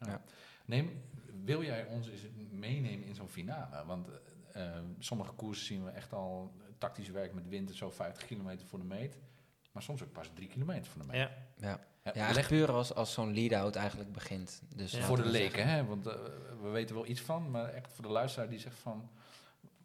Ja. 0.00 0.06
Ja. 0.06 0.22
Neem, 0.64 1.02
wil 1.44 1.62
jij 1.62 1.84
ons 1.84 2.08
eens 2.08 2.20
meenemen 2.50 3.06
in 3.06 3.14
zo'n 3.14 3.28
finale? 3.28 3.84
Want 3.86 4.08
eh, 4.52 4.76
eh, 4.76 4.82
sommige 4.98 5.32
koersen 5.32 5.66
zien 5.66 5.84
we 5.84 5.90
echt 5.90 6.12
al 6.12 6.56
tactisch 6.78 7.08
werk 7.10 7.34
met 7.34 7.48
wind 7.48 7.70
en 7.70 7.76
zo 7.76 7.90
50 7.90 8.26
kilometer 8.26 8.66
voor 8.66 8.78
de 8.78 8.84
meet. 8.84 9.18
Maar 9.72 9.82
soms 9.82 10.02
ook 10.02 10.12
pas 10.12 10.30
3 10.34 10.48
kilometer 10.48 10.90
voor 10.90 11.00
de 11.00 11.06
meet. 11.06 11.16
Ja. 11.16 11.30
Ja, 11.56 11.80
Ja, 12.04 12.12
ja 12.14 12.26
echt 12.26 12.34
leg- 12.34 12.48
puur 12.48 12.70
als, 12.72 12.94
als 12.94 13.12
zo'n 13.12 13.34
lead-out 13.34 13.76
eigenlijk 13.76 14.12
begint. 14.12 14.62
Dus 14.76 14.92
Ja. 14.92 15.00
voor 15.02 15.16
de 15.16 15.24
leken, 15.28 15.66
hè? 15.68 15.84
want 15.84 16.04
we 16.62 16.68
weten 16.72 16.94
wel 16.94 17.06
iets 17.06 17.20
van, 17.20 17.50
maar 17.50 17.68
echt 17.68 17.92
voor 17.92 18.04
de 18.04 18.10
luisteraar 18.10 18.48
die 18.48 18.58
zegt 18.58 18.78
van, 18.78 19.10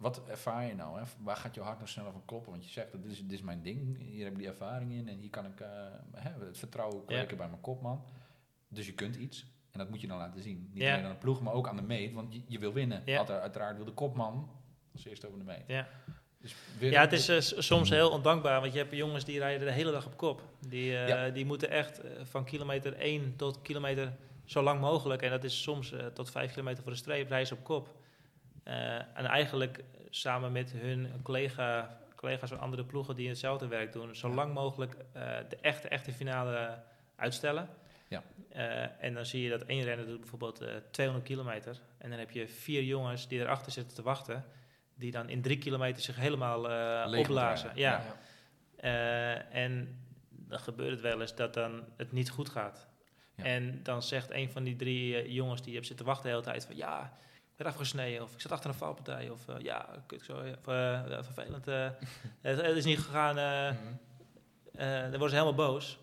wat 0.04 0.22
ervaar 0.28 0.66
je 0.66 0.76
nou? 0.76 1.00
Hè? 1.00 1.04
Waar 1.20 1.36
gaat 1.36 1.56
je 1.56 1.62
hart 1.62 1.80
nog 1.80 1.90
sneller 1.90 2.12
van 2.12 2.26
kloppen? 2.26 2.52
Want 2.52 2.66
je 2.66 2.72
zegt, 2.72 2.92
dit 2.92 3.12
is, 3.12 3.22
dit 3.22 3.32
is 3.32 3.42
mijn 3.42 3.62
ding, 3.62 3.98
hier 3.98 4.24
heb 4.24 4.34
ik 4.34 4.40
die 4.40 4.48
ervaring 4.48 4.92
in 4.92 5.08
en 5.08 5.18
hier 5.18 5.30
kan 5.30 5.46
ik 5.46 5.60
eh, 5.60 5.68
hè, 6.12 6.46
het 6.46 6.58
vertrouwen 6.58 7.06
kweken 7.06 7.38
bij 7.38 7.48
mijn 7.48 7.62
kopman. 7.62 8.04
Dus 8.68 8.86
je 8.86 8.94
kunt 8.94 9.16
iets 9.16 9.46
en 9.72 9.80
dat 9.80 9.90
moet 9.90 10.02
je 10.02 10.08
dan 10.08 10.18
laten 10.18 10.42
zien. 10.42 10.70
Niet 10.74 10.84
alleen 10.84 11.04
aan 11.04 11.12
de 11.12 11.18
ploeg, 11.18 11.42
maar 11.42 11.54
ook 11.54 11.68
aan 11.68 11.76
de 11.76 11.82
meet, 11.82 12.14
want 12.14 12.34
je, 12.34 12.42
je 12.48 12.60
wil 12.60 12.74
winnen. 12.74 12.98
Uiteraard, 13.06 13.42
uiteraard 13.42 13.76
wil 13.76 13.86
de 13.86 13.92
kopman 13.92 14.50
als 14.94 15.06
eerste 15.06 15.28
over 15.28 15.40
de 15.40 15.46
meet. 15.46 15.64
Ja. 15.68 15.88
Dus 16.42 16.56
Ja, 16.80 17.02
het 17.02 17.12
is 17.12 17.28
eh, 17.28 17.60
soms 17.62 17.90
heel 17.90 18.10
ondankbaar, 18.10 18.62
want 18.62 18.74
je 18.74 18.80
hebt 18.80 18.96
jongens 18.96 19.26
die 19.26 19.40
rijden 19.40 19.68
de 19.68 19.74
hele 19.74 19.92
dag 19.92 20.06
op 20.06 20.18
kop. 20.18 20.42
Die, 20.68 20.98
eh, 20.98 21.08
Ja. 21.08 21.30
die 21.30 21.46
moeten 21.46 21.70
echt 21.70 22.02
van 22.24 22.46
kilometer 22.46 22.94
1 23.00 23.36
tot 23.36 23.62
kilometer 23.62 24.14
zo 24.46 24.62
lang 24.62 24.80
mogelijk, 24.80 25.22
en 25.22 25.30
dat 25.30 25.44
is 25.44 25.62
soms 25.62 25.94
tot 26.14 26.30
5 26.30 26.52
kilometer 26.52 26.84
voor 26.84 26.92
de 26.92 26.98
streep, 26.98 27.30
reizen 27.30 27.58
op 27.58 27.64
kop. 27.64 28.02
Eh, 28.64 28.96
en 28.96 29.26
eigenlijk 29.26 29.84
samen 30.10 30.52
met 30.52 30.72
hun 30.72 31.12
collega, 31.22 31.98
collega's 32.16 32.50
van 32.50 32.60
andere 32.60 32.86
ploegen 32.86 33.16
die 33.16 33.28
hetzelfde 33.28 33.68
werk 33.68 33.92
doen, 33.92 34.16
zo 34.16 34.34
lang 34.34 34.54
mogelijk 34.54 34.96
eh, 35.12 35.38
de 35.50 35.56
echte, 35.62 35.88
echte 35.88 36.12
finale 36.12 36.84
uitstellen. 37.16 37.70
Ja. 38.08 38.24
Eh, 38.50 39.04
en 39.04 39.14
dan 39.14 39.26
zie 39.26 39.44
je 39.44 39.50
dat 39.50 39.64
één 39.64 39.84
renner 39.84 40.06
doet 40.06 40.20
bijvoorbeeld 40.20 40.62
eh 40.62 40.76
200 40.92 41.28
kilometer. 41.28 41.80
En 41.98 42.10
dan 42.10 42.20
heb 42.20 42.32
je 42.32 42.48
vier 42.48 42.84
jongens 42.84 43.28
die 43.28 43.40
erachter 43.40 43.72
zitten 43.72 43.96
te 43.96 44.02
wachten. 44.02 44.46
Die 44.96 45.12
dan 45.12 45.30
in 45.30 45.42
drie 45.42 45.58
kilometer 45.58 46.02
zich 46.02 46.16
helemaal 46.16 46.60
opblazen. 47.18 47.72
Ja. 47.76 48.04
en 49.52 49.98
dan 50.30 50.60
gebeurt 50.60 50.92
het 50.92 51.02
wel 51.02 51.22
eens 51.22 51.36
dat 51.36 51.54
dan 51.54 51.84
het 51.98 52.12
niet 52.12 52.30
goed 52.30 52.50
gaat. 52.50 52.88
Ja. 53.36 53.44
En 53.44 53.84
dan 53.84 54.04
zegt 54.04 54.32
een 54.32 54.50
van 54.50 54.64
die 54.64 54.76
drie 54.76 55.32
jongens 55.32 55.62
die 55.62 55.70
hebben 55.70 55.88
zitten 55.88 56.06
wachten 56.06 56.24
de 56.26 56.30
hele 56.30 56.44
tijd 56.44 56.66
van 56.66 56.76
ja, 56.76 57.14
ben 57.56 57.68
afgesneden 57.68 58.22
of 58.22 58.34
ik 58.34 58.42
zat 58.42 58.52
achter 58.52 58.70
een 58.70 58.76
valpartij 58.76 59.30
of 59.30 59.48
eh, 59.48 59.56
ja, 59.60 59.90
kut, 60.08 60.24
zo, 60.24 60.34
of, 60.34 60.68
eh, 60.68 61.02
vervelend. 61.22 61.68
eh, 61.68 61.90
het, 62.42 62.62
het 62.62 62.78
is 62.78 62.86
niet 62.86 63.00
gegaan. 63.00 63.36
Mhm. 63.36 63.84
dan 65.02 65.10
worden 65.10 65.30
ze 65.30 65.36
helemaal 65.36 65.68
boos. 65.68 66.02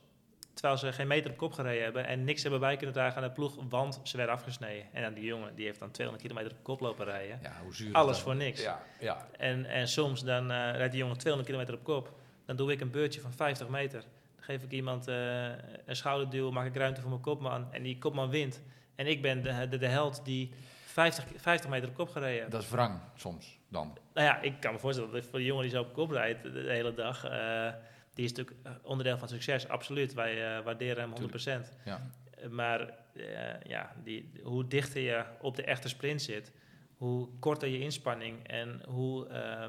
Terwijl 0.54 0.78
ze 0.78 0.92
geen 0.92 1.06
meter 1.06 1.30
op 1.30 1.36
kop 1.36 1.52
gereden 1.52 1.82
hebben 1.82 2.06
en 2.06 2.24
niks 2.24 2.42
hebben 2.42 2.60
bij 2.60 2.76
kunnen 2.76 2.94
dragen 2.94 3.22
aan 3.22 3.28
de 3.28 3.34
ploeg, 3.34 3.56
want 3.68 4.00
ze 4.02 4.16
werden 4.16 4.34
afgesneden. 4.34 4.86
En 4.92 5.02
dan 5.02 5.14
die 5.14 5.24
jongen, 5.24 5.54
die 5.54 5.64
heeft 5.64 5.78
dan 5.78 5.90
200 5.90 6.28
kilometer 6.28 6.56
op 6.56 6.64
kop 6.64 6.80
lopen 6.80 7.04
rijden. 7.04 7.38
Ja, 7.42 7.52
hoe 7.62 7.74
zuur 7.74 7.94
Alles 7.94 8.18
voor 8.18 8.36
niks. 8.36 8.62
Ja, 8.62 8.82
ja. 9.00 9.28
En, 9.36 9.64
en 9.64 9.88
soms 9.88 10.24
dan 10.24 10.50
rijdt 10.50 10.92
die 10.92 11.00
jongen 11.00 11.18
200 11.18 11.52
kilometer 11.52 11.78
op 11.78 11.84
kop. 11.84 12.18
Dan 12.46 12.56
doe 12.56 12.72
ik 12.72 12.80
een 12.80 12.90
beurtje 12.90 13.20
van 13.20 13.32
50 13.32 13.68
meter. 13.68 14.00
Dan 14.00 14.44
geef 14.44 14.62
ik 14.62 14.70
iemand 14.70 15.06
een 15.06 15.96
schouderduw, 15.96 16.50
maak 16.50 16.66
ik 16.66 16.76
ruimte 16.76 17.00
voor 17.00 17.10
mijn 17.10 17.22
kopman. 17.22 17.72
En 17.72 17.82
die 17.82 17.98
kopman 17.98 18.30
wint. 18.30 18.62
En 18.94 19.06
ik 19.06 19.22
ben 19.22 19.42
de, 19.42 19.68
de, 19.68 19.78
de 19.78 19.86
held 19.86 20.24
die 20.24 20.52
50, 20.90 21.24
50 21.36 21.70
meter 21.70 21.88
op 21.88 21.94
kop 21.94 22.08
gereden. 22.08 22.50
Dat 22.50 22.62
is 22.62 22.68
wrang 22.68 23.00
soms 23.14 23.58
dan. 23.68 23.98
Nou 24.14 24.26
ja, 24.26 24.40
ik 24.40 24.60
kan 24.60 24.72
me 24.72 24.78
voorstellen 24.78 25.12
dat 25.12 25.26
voor 25.26 25.38
de 25.38 25.44
jongen 25.44 25.62
die 25.62 25.72
zo 25.72 25.80
op 25.80 25.92
kop 25.92 26.10
rijdt 26.10 26.42
de, 26.42 26.52
de 26.52 26.70
hele 26.72 26.94
dag... 26.94 27.24
eh, 27.24 27.72
die 28.14 28.24
is 28.24 28.32
natuurlijk 28.32 28.66
eh, 28.66 28.72
onderdeel 28.82 29.18
van 29.18 29.28
succes, 29.28 29.68
absoluut. 29.68 30.14
Wij 30.14 30.56
eh, 30.56 30.64
waarderen 30.64 31.10
hem 31.12 31.30
100%. 31.64 31.66
Ja. 31.84 32.10
Eh, 32.38 32.48
Maar 32.48 32.80
eh, 33.14 33.60
ja, 33.62 33.92
die, 34.04 34.32
hoe 34.42 34.66
dichter 34.66 35.00
je 35.00 35.24
op 35.40 35.56
de 35.56 35.64
echte 35.64 35.88
sprint 35.88 36.22
zit, 36.22 36.52
hoe 36.96 37.28
korter 37.38 37.68
je 37.68 37.78
inspanning 37.78 38.46
en 38.48 38.82
hoe 38.88 39.28
eh, 39.28 39.68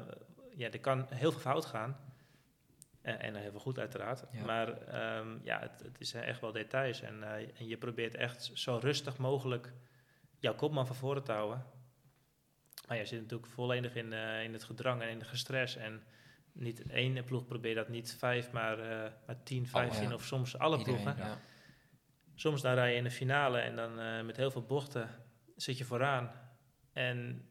ja, 0.56 0.70
er 0.70 0.80
kan 0.80 1.06
heel 1.14 1.30
veel 1.32 1.40
fout 1.40 1.64
gaan. 1.66 1.96
En, 3.02 3.20
en 3.20 3.34
heel 3.34 3.50
veel 3.50 3.60
goed 3.60 3.78
uiteraard. 3.78 4.24
Ja. 4.32 4.44
Maar 4.44 4.78
ehm, 4.82 5.28
ja, 5.42 5.58
het, 5.60 5.82
het 5.84 6.00
is 6.00 6.12
echt 6.14 6.40
wel 6.40 6.52
details. 6.52 7.00
En, 7.00 7.22
eh, 7.22 7.30
en 7.58 7.66
je 7.68 7.76
probeert 7.76 8.14
echt 8.14 8.50
zo 8.54 8.78
rustig 8.82 9.16
mogelijk 9.18 9.72
jouw 10.42 10.54
kopman 10.54 10.86
van 10.86 10.96
voren 10.96 11.24
te 11.24 11.32
houden. 11.32 11.64
Maar 12.88 12.96
je 12.96 13.04
zit 13.04 13.20
natuurlijk 13.20 13.50
volledig 13.50 13.94
in, 13.94 14.12
eh, 14.12 14.42
in 14.42 14.52
het 14.52 14.64
gedrang 14.64 15.02
en 15.02 15.08
in 15.08 15.18
de 15.18 15.24
gestres. 15.24 15.76
En 15.76 16.02
niet 16.52 16.82
één 16.82 17.24
ploeg 17.24 17.46
probeert 17.46 17.76
dat, 17.76 17.88
niet 17.88 18.16
vijf, 18.18 18.50
maar, 18.50 18.78
eh 18.78 19.10
maar 19.26 19.42
tien, 19.42 19.66
vijftien 19.66 20.08
ja. 20.08 20.14
of 20.14 20.24
soms 20.24 20.58
alle 20.58 20.78
Iedereen, 20.78 21.02
ploegen. 21.02 21.24
ja. 21.24 21.38
Soms 22.34 22.62
dan 22.62 22.74
rij 22.74 22.90
je 22.90 22.96
in 22.96 23.04
de 23.04 23.10
finale 23.10 23.58
en 23.58 23.76
dan 23.76 24.00
eh, 24.00 24.22
met 24.22 24.36
heel 24.36 24.50
veel 24.50 24.66
bochten 24.66 25.08
zit 25.56 25.78
je 25.78 25.84
vooraan. 25.84 26.30
En 26.92 27.46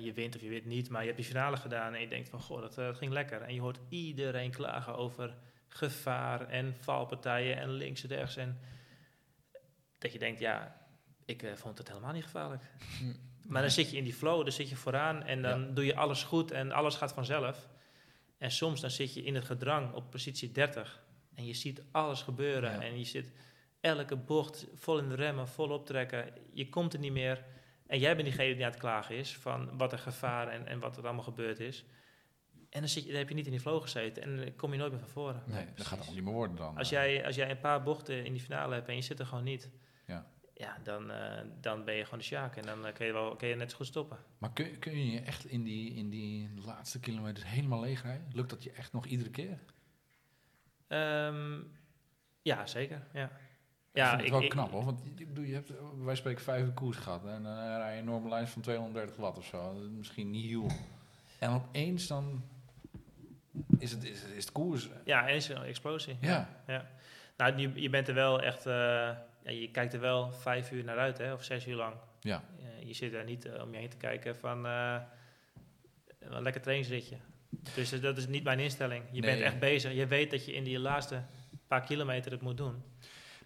je 0.00 0.12
wint 0.12 0.36
of 0.36 0.40
je 0.40 0.48
wint 0.48 0.64
niet, 0.64 0.88
maar 0.88 1.00
je 1.00 1.06
hebt 1.06 1.18
die 1.18 1.28
finale 1.28 1.56
gedaan 1.56 1.94
en 1.94 2.00
je 2.00 2.08
denkt 2.08 2.28
van, 2.28 2.40
goh, 2.40 2.60
dat, 2.60 2.74
dat 2.74 2.96
ging 2.96 3.12
lekker. 3.12 3.42
En 3.42 3.54
je 3.54 3.60
hoort 3.60 3.80
iedereen 3.88 4.50
klagen 4.50 4.96
over 4.96 5.36
gevaar 5.68 6.48
en 6.48 6.74
valpartijen 6.74 7.56
en 7.56 7.70
links 7.70 8.02
en 8.02 8.08
rechts. 8.08 8.36
En 8.36 8.60
dat 9.98 10.12
je 10.12 10.18
denkt, 10.18 10.40
ja, 10.40 10.77
ik 11.28 11.42
eh, 11.42 11.52
vond 11.54 11.78
het 11.78 11.88
helemaal 11.88 12.12
niet 12.12 12.24
gevaarlijk. 12.24 12.62
Hm. 12.98 13.12
Maar 13.52 13.62
dan 13.62 13.70
zit 13.70 13.90
je 13.90 13.96
in 13.96 14.04
die 14.04 14.14
flow, 14.14 14.42
dan 14.42 14.52
zit 14.52 14.68
je 14.68 14.76
vooraan 14.76 15.22
en 15.22 15.42
dan 15.42 15.74
doe 15.74 15.84
je 15.84 15.96
alles 15.96 16.24
goed 16.24 16.50
en 16.50 16.72
alles 16.72 16.94
gaat 16.94 17.12
vanzelf. 17.12 17.68
En 18.38 18.50
soms 18.50 18.80
dan 18.80 18.90
zit 18.90 19.14
je 19.14 19.22
in 19.22 19.34
het 19.34 19.44
gedrang 19.44 19.94
op 19.94 20.10
positie 20.10 20.52
30 20.52 21.02
en 21.34 21.46
je 21.46 21.54
ziet 21.54 21.82
alles 21.90 22.22
gebeuren 22.22 22.72
Ja. 22.72 22.80
en 22.82 22.98
je 22.98 23.04
zit 23.04 23.32
elke 23.80 24.16
bocht 24.16 24.66
vol 24.74 24.98
in 24.98 25.08
de 25.08 25.14
remmen, 25.14 25.48
vol 25.48 25.70
optrekken. 25.70 26.32
Je 26.52 26.68
komt 26.68 26.92
er 26.92 26.98
niet 26.98 27.12
meer 27.12 27.44
en 27.86 27.98
jij 27.98 28.14
bent 28.14 28.28
diegene 28.28 28.54
die 28.54 28.64
aan 28.64 28.70
het 28.70 28.80
klagen 28.80 29.16
is 29.16 29.36
van 29.36 29.76
wat 29.76 29.92
er 29.92 29.98
gevaar 29.98 30.48
en, 30.48 30.66
en 30.66 30.78
wat 30.78 30.96
er 30.96 31.04
allemaal 31.04 31.22
gebeurd 31.22 31.60
is. 31.60 31.84
En 32.70 32.80
dan, 32.80 32.88
zit 32.88 33.02
je, 33.02 33.08
dan 33.08 33.18
heb 33.18 33.28
je 33.28 33.34
niet 33.34 33.46
in 33.46 33.50
die 33.50 33.60
flow 33.60 33.82
gezeten 33.82 34.22
en 34.22 34.36
dan 34.36 34.56
kom 34.56 34.72
je 34.72 34.78
nooit 34.78 34.90
meer 34.90 35.00
van 35.00 35.08
voren. 35.08 35.42
Nee, 35.46 35.66
dat 35.74 35.86
gaat 35.86 36.00
ook 36.08 36.14
niet 36.14 36.24
meer 36.24 36.32
worden 36.32 36.56
dan. 36.56 36.76
Als 36.76 36.92
eh. 36.92 36.98
jij, 36.98 37.26
als 37.26 37.34
jij 37.34 37.50
een 37.50 37.60
paar 37.60 37.82
bochten 37.82 38.24
in 38.24 38.32
die 38.32 38.42
finale 38.42 38.74
hebt 38.74 38.88
en 38.88 38.94
je 38.94 39.02
zit 39.02 39.18
er 39.18 39.26
gewoon 39.26 39.44
niet, 39.44 39.70
Ja. 40.06 40.26
Ja, 40.58 40.76
dan, 40.82 41.10
eh, 41.10 41.40
dan 41.60 41.84
ben 41.84 41.94
je 41.94 42.04
gewoon 42.04 42.18
de 42.18 42.24
sjaak 42.24 42.56
en 42.56 42.62
dan 42.62 42.86
eh, 42.86 42.94
kun, 42.94 43.06
je 43.06 43.12
wel, 43.12 43.36
kun 43.36 43.48
je 43.48 43.54
net 43.54 43.70
zo 43.70 43.76
goed 43.76 43.86
stoppen. 43.86 44.18
Maar 44.38 44.52
kun, 44.52 44.78
kun 44.78 44.98
je 44.98 45.10
je 45.12 45.20
echt 45.20 45.44
in 45.44 45.62
die, 45.62 45.94
in 45.94 46.10
die 46.10 46.50
laatste 46.64 47.00
kilometers 47.00 47.46
helemaal 47.46 47.80
leeg 47.80 48.02
rijden? 48.02 48.28
Lukt 48.32 48.50
dat 48.50 48.62
je 48.62 48.72
echt 48.72 48.92
nog 48.92 49.06
iedere 49.06 49.30
keer? 49.30 49.58
Ehm, 50.88 51.60
ja, 52.42 52.66
zeker. 52.66 53.06
Ja, 53.12 53.24
ik 53.24 53.30
ja 53.92 54.08
vind 54.08 54.20
het 54.20 54.30
wel 54.30 54.48
knap 54.48 54.70
hoor, 54.70 54.84
want 54.84 55.00
ik 55.04 55.28
bedoel, 55.28 55.44
je 55.44 55.54
hebt, 55.54 55.72
wij 56.04 56.14
spreken 56.14 56.42
vijf 56.42 56.64
uur 56.64 56.72
koers 56.72 56.96
gehad 56.96 57.26
en 57.26 57.42
dan 57.42 57.56
rij 57.56 57.96
je 57.96 58.02
een 58.02 58.28
lijn 58.28 58.48
van 58.48 58.62
230 58.62 59.16
watt 59.16 59.38
of 59.38 59.44
zo. 59.44 59.74
Dat 59.74 59.82
is 59.82 59.88
Misschien 59.88 60.30
niet 60.30 60.46
heel. 60.46 60.70
En 61.38 61.50
opeens 61.50 62.06
dan 62.06 62.44
is 63.78 63.90
het, 63.90 64.04
is, 64.04 64.22
is 64.24 64.44
het 64.44 64.52
koers? 64.52 64.88
Ja, 65.04 65.28
en 65.28 65.34
is 65.34 65.48
een 65.48 65.62
explosie. 65.62 66.16
Ja. 66.20 66.48
ja. 66.66 66.86
Nou, 67.36 67.56
je, 67.56 67.80
je 67.80 67.90
bent 67.90 68.08
er 68.08 68.14
wel 68.14 68.42
echt... 68.42 68.66
eh, 68.66 69.10
ja, 69.48 69.60
je 69.60 69.70
kijkt 69.70 69.92
er 69.94 70.00
wel 70.00 70.32
vijf 70.32 70.70
uur 70.70 70.84
naar 70.84 70.98
uit, 70.98 71.18
hè, 71.18 71.32
of 71.32 71.44
zes 71.44 71.66
uur 71.66 71.76
lang. 71.76 71.94
Ja. 72.20 72.44
Eh, 72.58 72.86
je 72.86 72.92
zit 72.94 73.12
daar 73.12 73.24
niet 73.24 73.44
eh, 73.44 73.62
om 73.62 73.72
je 73.72 73.78
heen 73.78 73.88
te 73.88 73.96
kijken 73.96 74.36
van... 74.36 74.66
eh, 74.66 75.00
een 76.18 76.42
lekker 76.42 76.60
trainingsritje. 76.62 77.16
Dus 77.74 78.00
dat 78.00 78.16
is 78.16 78.26
niet 78.26 78.44
mijn 78.44 78.58
instelling. 78.58 79.04
Je 79.12 79.20
Nee. 79.20 79.30
bent 79.30 79.42
echt 79.42 79.58
bezig. 79.58 79.92
Je 79.92 80.06
weet 80.06 80.30
dat 80.30 80.44
je 80.44 80.52
in 80.52 80.64
die 80.64 80.78
laatste 80.78 81.24
paar 81.66 81.82
kilometer 81.82 82.32
het 82.32 82.40
moet 82.40 82.56
doen. 82.56 82.82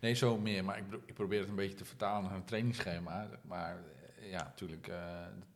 Nee, 0.00 0.14
zo 0.14 0.38
meer. 0.38 0.64
Maar 0.64 0.78
ik, 0.78 1.14
probeer 1.14 1.40
het 1.40 1.48
een 1.48 1.54
beetje 1.54 1.76
te 1.76 1.84
vertalen 1.84 2.22
naar 2.22 2.34
een 2.38 2.44
trainingsschema. 2.44 3.28
Maar 3.42 3.76
ja, 4.20 4.42
natuurlijk 4.42 4.88
uh, 4.88 4.96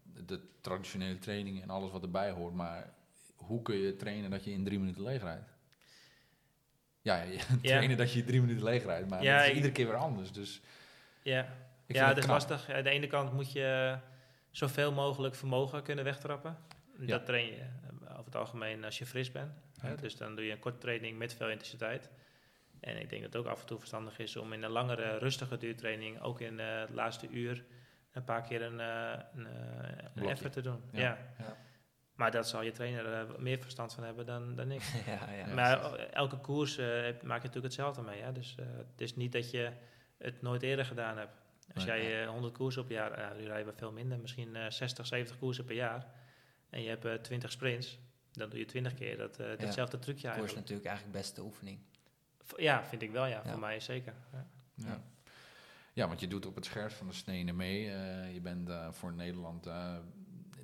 de, 0.02 0.24
de, 0.24 0.40
traditionele 0.60 1.18
training 1.18 1.62
en 1.62 1.70
alles 1.70 1.90
wat 1.90 2.02
erbij 2.02 2.30
hoort. 2.30 2.54
Maar 2.54 2.92
hoe 3.36 3.62
kun 3.62 3.76
je 3.76 3.96
trainen 3.96 4.30
dat 4.30 4.44
je 4.44 4.50
in 4.50 4.64
drie 4.64 4.78
minuten 4.78 5.02
leeg 5.02 5.22
rijdt? 5.22 5.55
Ja, 7.06 7.22
je 7.22 7.32
Ja. 7.62 7.76
trainen 7.76 7.96
dat 7.96 8.12
je 8.12 8.24
drie 8.24 8.40
minuten 8.40 8.64
leeg 8.64 8.84
rijdt. 8.84 9.08
Maar 9.08 9.22
Ja, 9.22 9.42
is 9.42 9.54
iedere 9.54 9.72
keer 9.72 9.86
weer 9.86 9.96
anders. 9.96 10.32
Dus 10.32 10.60
Ja, 11.22 11.46
ja 11.86 12.06
het 12.06 12.14
dat 12.14 12.24
is 12.24 12.30
lastig. 12.30 12.70
Aan 12.70 12.82
de 12.82 12.90
ene 12.90 13.06
kant 13.06 13.32
moet 13.32 13.52
je 13.52 13.98
zoveel 14.50 14.92
mogelijk 14.92 15.34
vermogen 15.34 15.82
kunnen 15.82 16.04
wegtrappen. 16.04 16.58
Ja. 16.98 17.06
Dat 17.06 17.26
train 17.26 17.46
je 17.46 17.60
eh, 17.60 18.12
over 18.12 18.24
het 18.24 18.36
algemeen 18.36 18.84
als 18.84 18.98
je 18.98 19.06
fris 19.06 19.32
bent. 19.32 19.52
Ja. 19.82 19.94
Dus 19.94 20.16
dan 20.16 20.34
doe 20.36 20.44
je 20.44 20.52
een 20.52 20.58
korte 20.58 20.78
training 20.78 21.18
met 21.18 21.34
veel 21.34 21.50
intensiteit. 21.50 22.10
En 22.80 23.00
ik 23.00 23.10
denk 23.10 23.22
dat 23.22 23.32
het 23.32 23.42
ook 23.42 23.52
af 23.52 23.60
en 23.60 23.66
toe 23.66 23.78
verstandig 23.78 24.18
is 24.18 24.36
om 24.36 24.52
in 24.52 24.62
een 24.62 24.70
langere, 24.70 25.18
rustige 25.18 25.56
duurtraining, 25.56 26.20
ook 26.20 26.40
in 26.40 26.60
eh, 26.60 26.80
het 26.80 26.90
laatste 26.90 27.28
uur, 27.28 27.64
een 28.12 28.24
paar 28.24 28.42
keer 28.42 28.62
een, 28.62 28.80
eh, 28.80 29.18
een, 29.34 29.46
eh, 30.14 30.30
effort 30.30 30.52
te 30.52 30.60
doen. 30.60 30.82
Ja. 30.92 31.18
Ja. 31.38 31.56
Maar 32.16 32.30
dat 32.30 32.48
zal 32.48 32.62
je 32.62 32.72
trainer 32.72 33.12
eh, 33.12 33.36
meer 33.38 33.58
verstand 33.58 33.94
van 33.94 34.04
hebben 34.04 34.26
dan, 34.26 34.54
dan 34.54 34.70
ik. 34.70 34.82
ja, 35.06 35.30
ja. 35.32 35.54
maar 35.54 35.94
elke 35.94 36.36
koers 36.36 36.76
eh, 36.78 36.86
maak 37.04 37.12
je 37.42 37.46
natuurlijk 37.46 37.62
hetzelfde 37.64 38.02
mee. 38.02 38.22
Hè? 38.22 38.32
Dus 38.32 38.54
eh, 38.58 38.66
het 38.76 39.00
is 39.00 39.16
niet 39.16 39.32
dat 39.32 39.50
je 39.50 39.70
het 40.18 40.42
nooit 40.42 40.62
eerder 40.62 40.84
gedaan 40.84 41.18
hebt. 41.18 41.36
Als 41.74 41.84
Nee. 41.84 42.02
jij 42.02 42.22
eh, 42.22 42.28
100 42.28 42.54
koersen 42.54 42.82
op 42.82 42.90
jaar, 42.90 43.18
ja, 43.20 43.32
nu 43.32 43.44
rijden 43.46 43.66
we 43.72 43.78
veel 43.78 43.92
minder, 43.92 44.18
misschien 44.18 44.56
eh 44.56 44.70
60, 44.70 45.06
70 45.06 45.38
koersen 45.38 45.64
per 45.64 45.74
jaar. 45.74 46.06
En 46.70 46.82
je 46.82 46.88
hebt 46.88 47.04
eh 47.04 47.14
20 47.14 47.52
sprints, 47.52 47.98
dan 48.32 48.48
doe 48.50 48.58
je 48.58 48.64
20 48.64 48.94
keer 48.94 49.16
dat, 49.16 49.38
eh, 49.38 49.46
datzelfde 49.58 49.98
trucje 49.98 50.12
Koers 50.22 50.22
is 50.22 50.26
eigenlijk. 50.26 50.54
natuurlijk 50.54 50.88
eigenlijk 50.88 51.16
best 51.18 51.34
de 51.36 51.42
oefening. 51.42 51.78
V- 52.44 52.58
Ja, 52.60 52.84
vind 52.84 53.02
ik 53.02 53.10
wel, 53.10 53.26
ja. 53.26 53.40
Ja. 53.44 53.50
Voor 53.50 53.60
mij 53.60 53.80
zeker. 53.80 54.14
Ja. 54.32 54.46
Ja. 54.74 55.00
ja, 55.92 56.06
want 56.08 56.20
je 56.20 56.28
doet 56.28 56.46
op 56.46 56.54
het 56.54 56.64
scherpst 56.64 56.96
van 56.96 57.06
de 57.06 57.12
snede 57.14 57.52
mee. 57.52 57.90
Eh, 57.90 58.34
je 58.34 58.40
bent 58.40 58.68
eh, 58.68 58.92
voor 58.92 59.12
Nederland, 59.12 59.66
eh, 59.66 59.96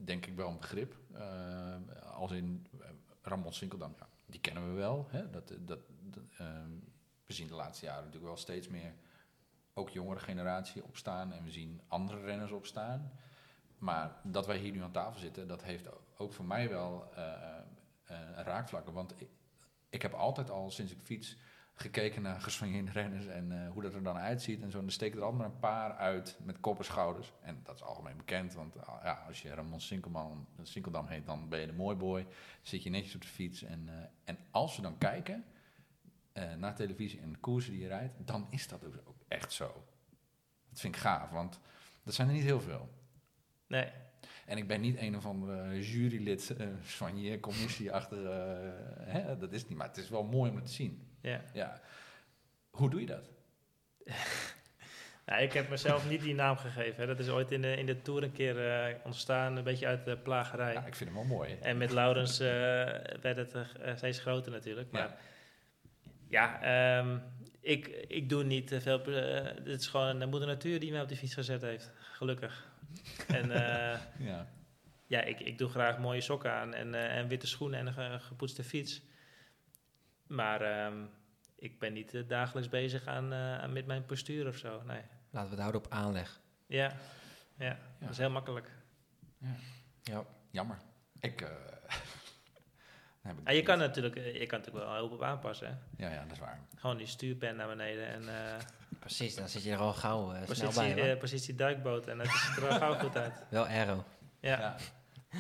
denk 0.05 0.27
ik, 0.27 0.37
wel 0.37 0.49
een 0.49 0.59
begrip. 0.59 0.97
Eh, 1.12 1.77
als 2.12 2.31
in 2.31 2.67
eh, 2.81 2.88
Ramon 3.23 3.53
Sinkeldam, 3.53 3.95
ja, 3.99 4.09
die 4.27 4.41
kennen 4.41 4.69
we 4.69 4.73
wel. 4.75 5.07
Hè? 5.11 5.31
Dat, 5.31 5.49
dat, 5.49 5.81
dat, 6.01 6.23
eh, 6.38 6.47
we 7.27 7.33
zien 7.33 7.47
de 7.47 7.55
laatste 7.55 7.85
jaren 7.85 8.05
natuurlijk 8.05 8.33
wel 8.33 8.41
steeds 8.41 8.69
meer 8.69 8.95
ook 9.75 9.91
jongere 9.91 10.21
generatie 10.21 10.85
opstaan. 10.85 11.33
En 11.33 11.45
we 11.45 11.51
zien 11.51 11.81
andere 11.88 12.21
renners 12.21 12.53
opstaan. 12.53 13.12
Maar 13.79 14.21
dat 14.23 14.47
wij 14.47 14.59
hier 14.59 14.73
nu 14.73 14.83
aan 14.83 14.93
tafel 14.93 15.21
zitten, 15.21 15.49
dat 15.49 15.62
heeft 15.62 15.88
ook 16.17 16.33
voor 16.33 16.45
mij 16.45 16.69
wel 16.69 17.12
eh, 17.15 17.33
eh, 18.05 18.19
raakvlakken. 18.35 18.93
Want 18.93 19.21
ik, 19.21 19.29
ik 19.88 20.03
heb 20.03 20.12
altijd 20.12 20.51
al 20.51 20.71
sinds 20.71 20.93
ik 20.93 20.99
fiets 21.03 21.37
gekeken 21.83 22.23
naar 22.23 22.40
gesoigneerde 22.40 22.90
renners 22.90 23.27
en 23.27 23.53
eh, 23.53 23.71
hoe 23.71 23.83
dat 23.83 23.95
er 23.95 24.03
dan 24.03 24.16
uitziet 24.16 24.62
en 24.62 24.71
zo. 24.71 24.79
En 24.79 24.87
er 24.87 24.92
steken 24.92 25.18
er 25.18 25.25
altijd 25.25 25.42
maar 25.42 25.51
een 25.51 25.61
paar 25.61 25.92
uit 25.92 26.38
met 26.45 26.61
kop 26.61 26.79
en 26.79 26.85
schouders. 26.85 27.33
En 27.40 27.61
dat 27.64 27.75
is 27.75 27.83
algemeen 27.83 28.16
bekend, 28.16 28.55
want 28.55 28.87
ah, 28.87 29.05
ja, 29.05 29.25
als 29.27 29.42
je 29.42 29.55
Ramon 29.55 29.81
Sinkelman, 29.81 30.47
Sinkeldam 30.62 31.07
heet, 31.07 31.27
dan 31.27 31.49
ben 31.49 31.61
je 31.61 31.66
de 31.66 31.73
mooi 31.73 31.97
boy. 31.97 32.27
Zit 32.62 32.83
je 32.83 32.90
netjes 32.90 33.14
op 33.14 33.21
de 33.21 33.29
fiets. 33.29 33.62
En, 33.62 33.88
eh, 33.88 33.95
en 34.25 34.38
als 34.51 34.77
we 34.77 34.83
dan 34.83 34.99
kijken 34.99 35.45
eh, 36.33 36.55
naar 36.55 36.75
televisie 36.75 37.21
en 37.21 37.33
de 37.33 37.38
koersen 37.38 37.73
die 37.73 37.81
je 37.81 37.88
rijdt, 37.88 38.14
dan 38.27 38.47
is 38.51 38.68
dat 38.68 38.85
ook 38.85 38.95
ook 39.05 39.23
echt 39.29 39.53
zo. 39.53 39.85
Dat 40.68 40.81
vind 40.81 40.95
ik 40.95 41.01
gaaf, 41.01 41.31
want 41.31 41.61
dat 42.03 42.14
zijn 42.14 42.29
er 42.29 42.35
niet 42.35 42.42
heel 42.42 42.61
veel. 42.61 42.88
Nee, 43.66 43.90
En 44.47 44.57
ik 44.57 44.66
ben 44.66 44.81
niet 44.81 44.99
een 44.99 45.16
of 45.16 45.27
andere 45.27 45.81
jurylid, 45.81 46.55
uh, 46.59 46.66
soigneer, 46.83 47.40
commissieachtige, 47.40 48.29
eh, 48.29 49.12
hè, 49.12 49.37
dat 49.37 49.53
is 49.53 49.68
niet, 49.68 49.79
maar 49.79 49.87
het 49.87 49.97
is 49.97 50.09
wel 50.09 50.25
mooi 50.25 50.51
om 50.51 50.57
het 50.57 50.66
te 50.66 50.73
zien. 50.73 51.12
Ja. 51.23 51.41
Ja. 51.53 51.81
Hoe 52.71 52.91
doe 52.91 53.01
je 53.01 53.07
dat? 53.07 53.29
Nou, 55.27 55.43
ik 55.43 55.53
heb 55.53 55.69
mezelf 55.69 56.09
niet 56.09 56.21
die 56.23 56.35
naam 56.35 56.57
gegeven. 56.57 57.01
Hè. 57.01 57.07
Dat 57.07 57.19
is 57.19 57.29
ooit 57.29 57.51
in 57.51 57.63
de, 57.63 57.77
in 57.77 57.87
de 57.87 58.03
Tour 58.03 58.23
een 58.23 58.33
keer 58.33 58.71
eh, 58.71 58.95
ontstaan, 59.05 59.57
een 59.57 59.65
beetje 59.65 59.87
uit 59.87 60.05
de 60.05 60.17
plagerij. 60.17 60.73
Ja, 60.73 60.87
ik 60.87 60.95
vind 60.95 61.11
hem 61.11 61.19
wel 61.19 61.37
mooi. 61.37 61.57
En 61.61 61.77
met 61.79 61.91
Laurens 61.91 62.41
eh, 62.41 62.49
werd 63.21 63.37
het 63.37 63.55
eh, 63.55 63.97
steeds 63.97 64.19
groter 64.19 64.53
natuurlijk. 64.53 64.91
Maar 64.91 65.17
ja, 66.29 66.63
ehm, 66.63 67.19
ik, 67.61 67.87
ik 68.09 68.29
doe 68.29 68.45
niet 68.45 68.75
veel. 68.79 69.05
Het 69.05 69.67
is 69.67 69.87
gewoon 69.87 70.19
de 70.19 70.27
moeder 70.27 70.49
natuur 70.49 70.81
die 70.81 70.91
mij 70.93 71.01
op 71.03 71.09
die 71.09 71.17
fiets 71.17 71.35
gezet 71.35 71.63
heeft. 71.63 71.91
Gelukkig. 71.99 72.67
en 73.29 73.49
Ja. 74.19 74.47
ja, 75.07 75.21
ik, 75.23 75.41
ik 75.41 75.59
doe 75.59 75.69
graag 75.69 75.99
mooie 75.99 76.21
sokken 76.21 76.53
aan 76.53 76.75
en, 76.75 76.95
en 76.95 77.29
witte 77.29 77.47
schoenen 77.47 77.79
en 77.79 77.87
een 77.87 77.93
ge- 77.93 78.19
gepoetste 78.21 78.65
fiets. 78.65 79.03
Maar 80.33 80.61
ehm, 80.61 81.05
ik 81.57 81.79
ben 81.79 81.92
niet 81.92 82.14
eh, 82.14 82.29
dagelijks 82.29 82.68
bezig 82.68 83.07
aan, 83.07 83.33
eh, 83.33 83.59
aan 83.59 83.73
met 83.73 83.87
mijn 83.87 84.07
postuur 84.07 84.47
of 84.49 84.57
zo. 84.57 84.83
Nee. 84.83 85.03
Laten 85.31 85.49
we 85.51 85.55
het 85.55 85.59
houden 85.61 85.81
op 85.85 85.92
aanleg. 85.92 86.40
Ja, 86.66 86.92
ja, 87.57 87.79
dat 87.99 88.11
is 88.11 88.18
heel 88.18 88.31
makkelijk. 88.31 88.71
Ja. 90.03 90.25
Jammer. 90.51 90.79
Ik, 91.21 91.40
eh, 91.40 91.49
heb 93.23 93.38
ik 93.38 93.49
Ah, 93.49 93.55
je, 93.55 93.62
kan 93.62 93.79
natuurlijk, 93.79 94.16
eh, 94.16 94.40
je 94.40 94.47
kan 94.47 94.59
natuurlijk 94.59 94.85
wel 94.87 94.95
heel 94.95 95.09
op 95.09 95.23
aanpassen. 95.23 95.66
Hè? 95.68 96.05
Ja, 96.05 96.12
ja, 96.12 96.23
dat 96.23 96.33
is 96.33 96.38
waar. 96.38 96.61
Gewoon 96.77 96.97
die 96.97 97.07
stuurpen 97.07 97.57
naar 97.57 97.68
beneden 97.68 98.07
en 98.07 98.29
eh, 98.29 98.57
Precies, 99.01 99.35
dan 99.35 99.49
zit 99.49 99.62
je 99.62 99.71
er 99.73 99.79
al 99.79 99.92
gauw 99.95 100.33
eh, 100.33 100.42
snel 100.49 100.66
positie, 100.68 100.95
bij. 100.95 101.12
eh, 101.12 101.18
positie 101.18 101.55
duikboot. 101.55 102.07
En 102.07 102.18
dat 102.18 102.27
ziet 102.27 102.57
er 102.57 102.62
wel 102.62 102.79
gauw 102.79 102.95
goed 102.95 103.16
uit. 103.16 103.45
Wel 103.49 103.66
aero. 103.66 104.05
Ja. 104.40 104.59
Ja. 104.59 104.77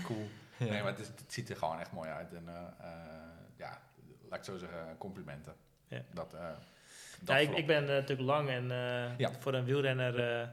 Cool. 0.02 0.28
Nee, 0.58 0.70
maar 0.82 0.90
het, 0.90 0.98
is, 0.98 1.06
het 1.06 1.32
ziet 1.32 1.50
er 1.50 1.56
gewoon 1.56 1.80
echt 1.80 1.92
mooi 1.92 2.10
uit. 2.10 2.32
En 2.34 2.48
eh, 2.48 2.62
eh, 2.80 2.96
ja, 3.56 3.80
laat 4.32 4.40
ik 4.40 4.52
zo 4.52 4.58
zeggen, 4.58 4.98
complimenten. 4.98 5.54
Ja. 5.86 6.02
Dat, 6.12 6.34
eh, 6.34 6.48
dat 7.20 7.28
Ja, 7.28 7.36
ik, 7.36 7.56
ik 7.56 7.66
ben 7.66 7.82
eh, 7.82 7.88
natuurlijk 7.88 8.28
lang 8.28 8.48
en 8.48 8.70
eh, 8.70 9.18
Ja. 9.18 9.30
voor 9.38 9.54
een 9.54 9.64
wielrenner 9.64 10.18
eh, 10.18 10.48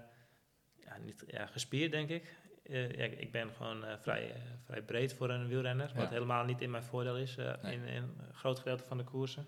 ja, 0.85 0.97
niet, 0.97 1.23
ja, 1.27 1.45
gespierd, 1.45 1.91
denk 1.91 2.09
ik. 2.09 2.35
Eh, 2.63 2.91
ja, 2.91 3.03
ik 3.03 3.31
ben 3.31 3.49
gewoon 3.51 3.85
eh, 3.85 3.97
vrij, 3.99 4.31
eh, 4.33 4.41
vrij 4.65 4.81
breed 4.81 5.13
voor 5.13 5.29
een 5.29 5.47
wielrenner, 5.47 5.91
wat 5.95 6.03
Ja. 6.03 6.09
helemaal 6.09 6.45
niet 6.45 6.61
in 6.61 6.71
mijn 6.71 6.83
voordeel 6.83 7.17
is 7.17 7.37
eh, 7.37 7.53
Nee. 7.61 7.73
in, 7.75 7.83
in 7.83 8.03
een 8.03 8.33
groot 8.33 8.57
gedeelte 8.59 8.83
van 8.83 8.97
de 8.97 9.03
koersen. 9.03 9.45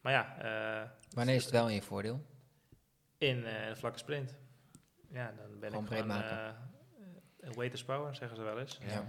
Maar 0.00 0.12
ja, 0.12 0.38
eh, 0.82 0.90
Wanneer 1.10 1.34
is 1.34 1.42
het 1.42 1.52
wel 1.52 1.68
in 1.68 1.74
je 1.74 1.82
voordeel? 1.82 2.26
in 3.18 3.44
eh, 3.44 3.66
een 3.68 3.76
vlakke 3.76 3.98
sprint. 3.98 4.36
Ja, 5.10 5.32
dan 5.36 5.58
ben 5.60 5.68
Gewoon 5.70 5.84
ik 5.84 5.88
breed 5.90 6.00
gewoon 6.02 6.16
maken. 6.16 6.38
eh, 6.38 7.48
eh, 7.48 7.54
weight 7.54 7.74
is 7.74 7.84
power, 7.84 8.14
zeggen 8.14 8.36
ze 8.36 8.42
wel 8.42 8.58
eens. 8.58 8.78
Ja. 8.86 9.04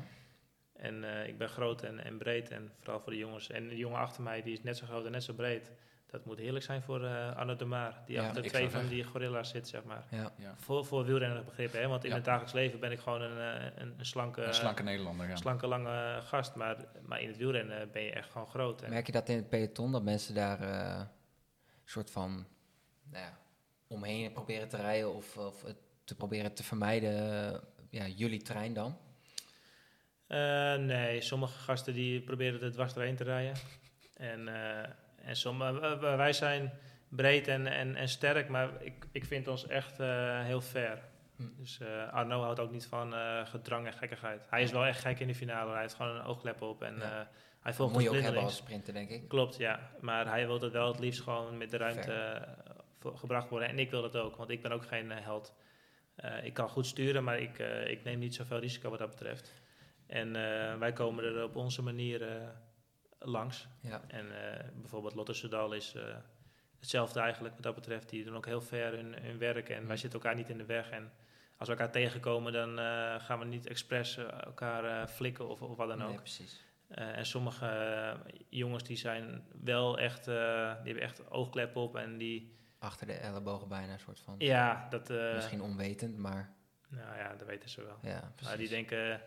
En 0.76 1.04
eh, 1.04 1.28
ik 1.28 1.38
ben 1.38 1.50
groot 1.50 1.84
en, 1.84 2.04
en 2.04 2.18
breed 2.18 2.50
en 2.52 2.72
vooral 2.80 3.00
voor 3.00 3.12
de 3.12 3.18
jongens. 3.18 3.50
En 3.50 3.68
de 3.68 3.78
jongen 3.78 4.00
achter 4.00 4.24
mij 4.24 4.42
die 4.42 4.54
is 4.54 4.64
net 4.64 4.78
zo 4.78 4.86
groot 4.86 5.06
en 5.06 5.12
net 5.12 5.24
zo 5.24 5.34
breed. 5.34 5.72
Dat 6.06 6.26
moet 6.26 6.38
heerlijk 6.40 6.66
zijn 6.66 6.82
voor 6.82 7.04
eh 7.06 7.36
Arno 7.36 7.56
de 7.56 7.66
Maar, 7.66 8.02
die 8.06 8.16
Ja, 8.16 8.28
achter 8.28 8.42
twee 8.44 8.70
van 8.70 8.88
die 8.88 9.04
gorilla's 9.04 9.50
zit, 9.50 9.68
zeg 9.68 9.84
maar. 9.84 10.06
Ja. 10.10 10.32
Ja. 10.38 10.54
Voor, 10.58 10.86
voor 10.86 11.06
wielrenner 11.06 11.44
begrippen, 11.44 11.80
hè? 11.80 11.88
want 11.88 12.04
in 12.04 12.10
Ja. 12.10 12.16
het 12.16 12.26
dagelijks 12.26 12.54
leven 12.54 12.80
ben 12.80 12.92
ik 12.92 13.00
gewoon 13.00 13.22
een, 13.22 13.38
eh, 13.60 13.72
een, 13.76 13.94
een 13.98 14.06
slanke, 14.06 14.42
Een 14.44 14.54
slanke 14.54 14.84
Nederlander, 14.84 15.28
ja. 15.28 15.36
slanke, 15.36 15.68
lange 15.68 16.22
gast. 16.24 16.56
Maar, 16.56 16.78
maar 17.02 17.22
in 17.22 17.28
het 17.28 17.38
wielrennen 17.38 17.92
ben 17.92 18.02
je 18.04 18.12
echt 18.12 18.30
gewoon 18.32 18.48
groot. 18.48 18.82
En 18.82 18.90
Merk 18.90 19.06
je 19.06 19.12
dat 19.12 19.30
in 19.30 19.36
het 19.36 19.50
peloton, 19.50 19.92
dat 19.92 20.04
mensen 20.04 20.36
daar 20.36 20.62
eh, 20.62 21.00
een 21.00 21.08
soort 21.86 22.12
van 22.12 22.46
nou 23.12 23.24
ja, 23.26 23.38
omheen 23.88 24.32
proberen 24.32 24.68
te 24.68 24.78
rijden 24.78 25.14
of, 25.14 25.38
of 25.38 25.62
het 25.62 25.78
te 26.04 26.16
proberen 26.16 26.54
te 26.54 26.64
vermijden, 26.64 27.14
ja, 27.90 28.08
jullie 28.08 28.42
trein 28.42 28.74
dan? 28.74 28.98
Eh, 30.28 30.76
nee, 30.76 31.22
sommige 31.22 31.60
gasten 31.60 31.94
die 31.94 32.22
proberen 32.22 32.62
er 32.62 32.72
dwars 32.72 32.94
doorheen 32.94 33.16
te 33.16 33.24
rijden. 33.24 33.54
En, 34.18 34.48
eh, 34.48 34.90
en 35.28 35.36
sommige, 35.36 35.98
wij 36.00 36.34
zijn 36.34 36.74
breed 37.10 37.48
en, 37.48 37.68
en, 37.68 37.96
en 37.96 38.08
sterk, 38.10 38.50
maar 38.50 38.70
ik, 38.80 39.06
ik 39.12 39.26
vind 39.26 39.48
ons 39.48 39.68
echt 39.68 40.00
eh, 40.00 40.44
heel 40.44 40.62
fair. 40.62 41.00
Hm. 41.36 41.44
Dus 41.58 41.80
eh, 41.80 42.14
Arno 42.14 42.42
houdt 42.42 42.60
ook 42.60 42.72
niet 42.72 42.86
van 42.86 43.14
eh, 43.16 43.46
gedrang 43.46 43.86
en 43.86 43.94
gekkigheid. 43.94 44.46
Hij 44.50 44.62
is 44.64 44.72
wel 44.72 44.86
echt 44.86 45.00
gek 45.02 45.20
in 45.20 45.28
de 45.28 45.36
finale. 45.36 45.72
Hij 45.72 45.82
heeft 45.82 45.94
gewoon 45.94 46.16
een 46.16 46.24
ooglep 46.26 46.62
op 46.62 46.84
en 46.84 46.96
Ja. 46.96 47.02
eh, 47.02 47.10
hij 47.12 47.26
Dat 47.64 47.76
volgt 47.76 47.94
moet 47.94 48.04
je 48.04 48.10
ook 48.10 48.16
hebben 48.22 48.42
als 48.42 48.56
sprinter, 48.56 48.94
denk 48.94 49.10
ik. 49.10 49.28
Klopt, 49.28 49.58
ja. 49.58 49.92
Maar 50.02 50.28
hij 50.28 50.46
wil 50.48 50.62
het 50.62 50.72
wel 50.72 50.88
het 50.88 51.00
liefst 51.00 51.22
gewoon 51.22 51.58
met 51.58 51.72
de 51.72 51.78
ruimte 51.78 52.12
eh, 52.12 53.12
gebracht 53.16 53.50
worden. 53.50 53.68
En 53.70 53.80
ik 53.80 53.92
wil 53.92 54.02
dat 54.02 54.16
ook, 54.18 54.36
want 54.36 54.50
ik 54.50 54.62
ben 54.62 54.72
ook 54.72 54.86
geen 54.86 55.12
eh, 55.12 55.24
held. 55.26 55.54
Eh, 56.16 56.44
ik 56.46 56.54
kan 56.54 56.70
goed 56.70 56.86
sturen, 56.86 57.24
maar 57.24 57.40
ik, 57.40 57.60
eh, 57.60 57.88
ik 57.90 58.04
neem 58.04 58.20
niet 58.20 58.36
zoveel 58.36 58.60
risico 58.60 58.90
wat 58.90 59.00
dat 59.00 59.10
betreft. 59.10 59.54
En 60.08 60.28
eh, 60.36 60.78
wij 60.78 60.94
komen 60.94 61.24
er 61.24 61.44
op 61.44 61.56
onze 61.56 61.82
manier 61.82 62.28
eh, 62.38 62.48
langs. 63.20 63.68
Ja. 63.82 64.02
En 64.08 64.52
eh, 64.52 64.66
bijvoorbeeld 64.76 65.16
Lotte 65.16 65.34
Soudal 65.34 65.74
is 65.74 65.96
eh, 65.96 66.16
hetzelfde 66.80 67.20
eigenlijk 67.20 67.54
wat 67.54 67.64
dat 67.64 67.76
betreft. 67.76 68.10
Die 68.10 68.24
doen 68.24 68.36
ook 68.36 68.46
heel 68.46 68.62
ver 68.62 68.92
hun, 68.94 69.14
hun 69.22 69.38
werk 69.38 69.70
en 69.70 69.88
wij 69.88 69.98
zitten 69.98 70.20
elkaar 70.20 70.36
niet 70.36 70.50
in 70.50 70.58
de 70.58 70.66
weg. 70.66 70.90
En 70.90 71.12
als 71.58 71.68
we 71.68 71.74
elkaar 71.76 71.92
tegenkomen, 71.92 72.54
dan 72.54 72.78
gaan 73.22 73.40
we 73.40 73.46
niet 73.46 73.68
expres 73.68 74.18
elkaar 74.18 74.84
eh, 75.02 75.08
flikken 75.08 75.48
of, 75.48 75.62
of 75.62 75.78
wat 75.78 75.88
dan 75.88 76.02
ook. 76.02 76.10
Nee, 76.10 76.18
precies. 76.18 76.64
En 76.88 77.26
sommige 77.26 78.18
jongens 78.50 78.84
die 78.84 78.98
zijn 78.98 79.44
wel 79.64 79.98
echt, 80.00 80.26
die 80.26 80.34
hebben 80.34 81.02
echt 81.02 81.30
oogklep 81.32 81.76
op 81.76 81.96
en 81.96 82.18
die, 82.18 82.54
Achter 82.80 83.08
de 83.08 83.14
ellebogen 83.14 83.68
bijna 83.68 83.94
een 83.94 84.00
soort 84.00 84.20
van. 84.20 84.36
ja, 84.38 84.88
dat, 84.90 85.10
Misschien 85.10 85.62
onwetend, 85.62 86.18
maar 86.18 86.54
nou 86.90 87.18
ja, 87.18 87.36
dat 87.36 87.48
weten 87.48 87.70
ze 87.70 87.84
wel. 87.84 87.98
ja, 88.02 88.20
Maar 88.22 88.32
precies. 88.36 88.58
die 88.58 88.70
denken, 88.70 89.22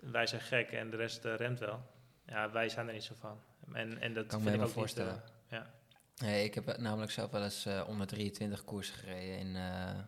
wij 0.00 0.26
zijn 0.26 0.40
gek 0.40 0.70
en 0.72 0.90
de 0.90 0.96
rest 0.96 1.24
eh, 1.24 1.34
remt 1.34 1.58
wel. 1.58 1.82
Ja, 2.26 2.50
wij 2.50 2.68
zijn 2.68 2.86
er 2.86 2.92
niet 2.92 3.04
zo 3.04 3.14
van. 3.18 3.40
En, 3.72 4.00
en 4.00 4.14
dat 4.14 4.26
Kan 4.26 4.40
vind 4.42 4.54
ik 4.54 4.60
ook 4.60 4.66
niet, 4.66 4.74
eh, 4.74 4.80
voorstellen. 4.80 5.22
ja. 5.50 5.74
Nee, 6.16 6.44
ik 6.44 6.54
heb 6.54 6.76
namelijk 6.76 7.10
zelf 7.10 7.30
wel 7.30 7.42
eens 7.44 7.66
eh, 7.66 7.84
onder 7.88 8.06
23 8.06 8.64
koers 8.64 8.90
gereden. 8.90 9.38
In 9.38 9.56
eh, 9.56 9.98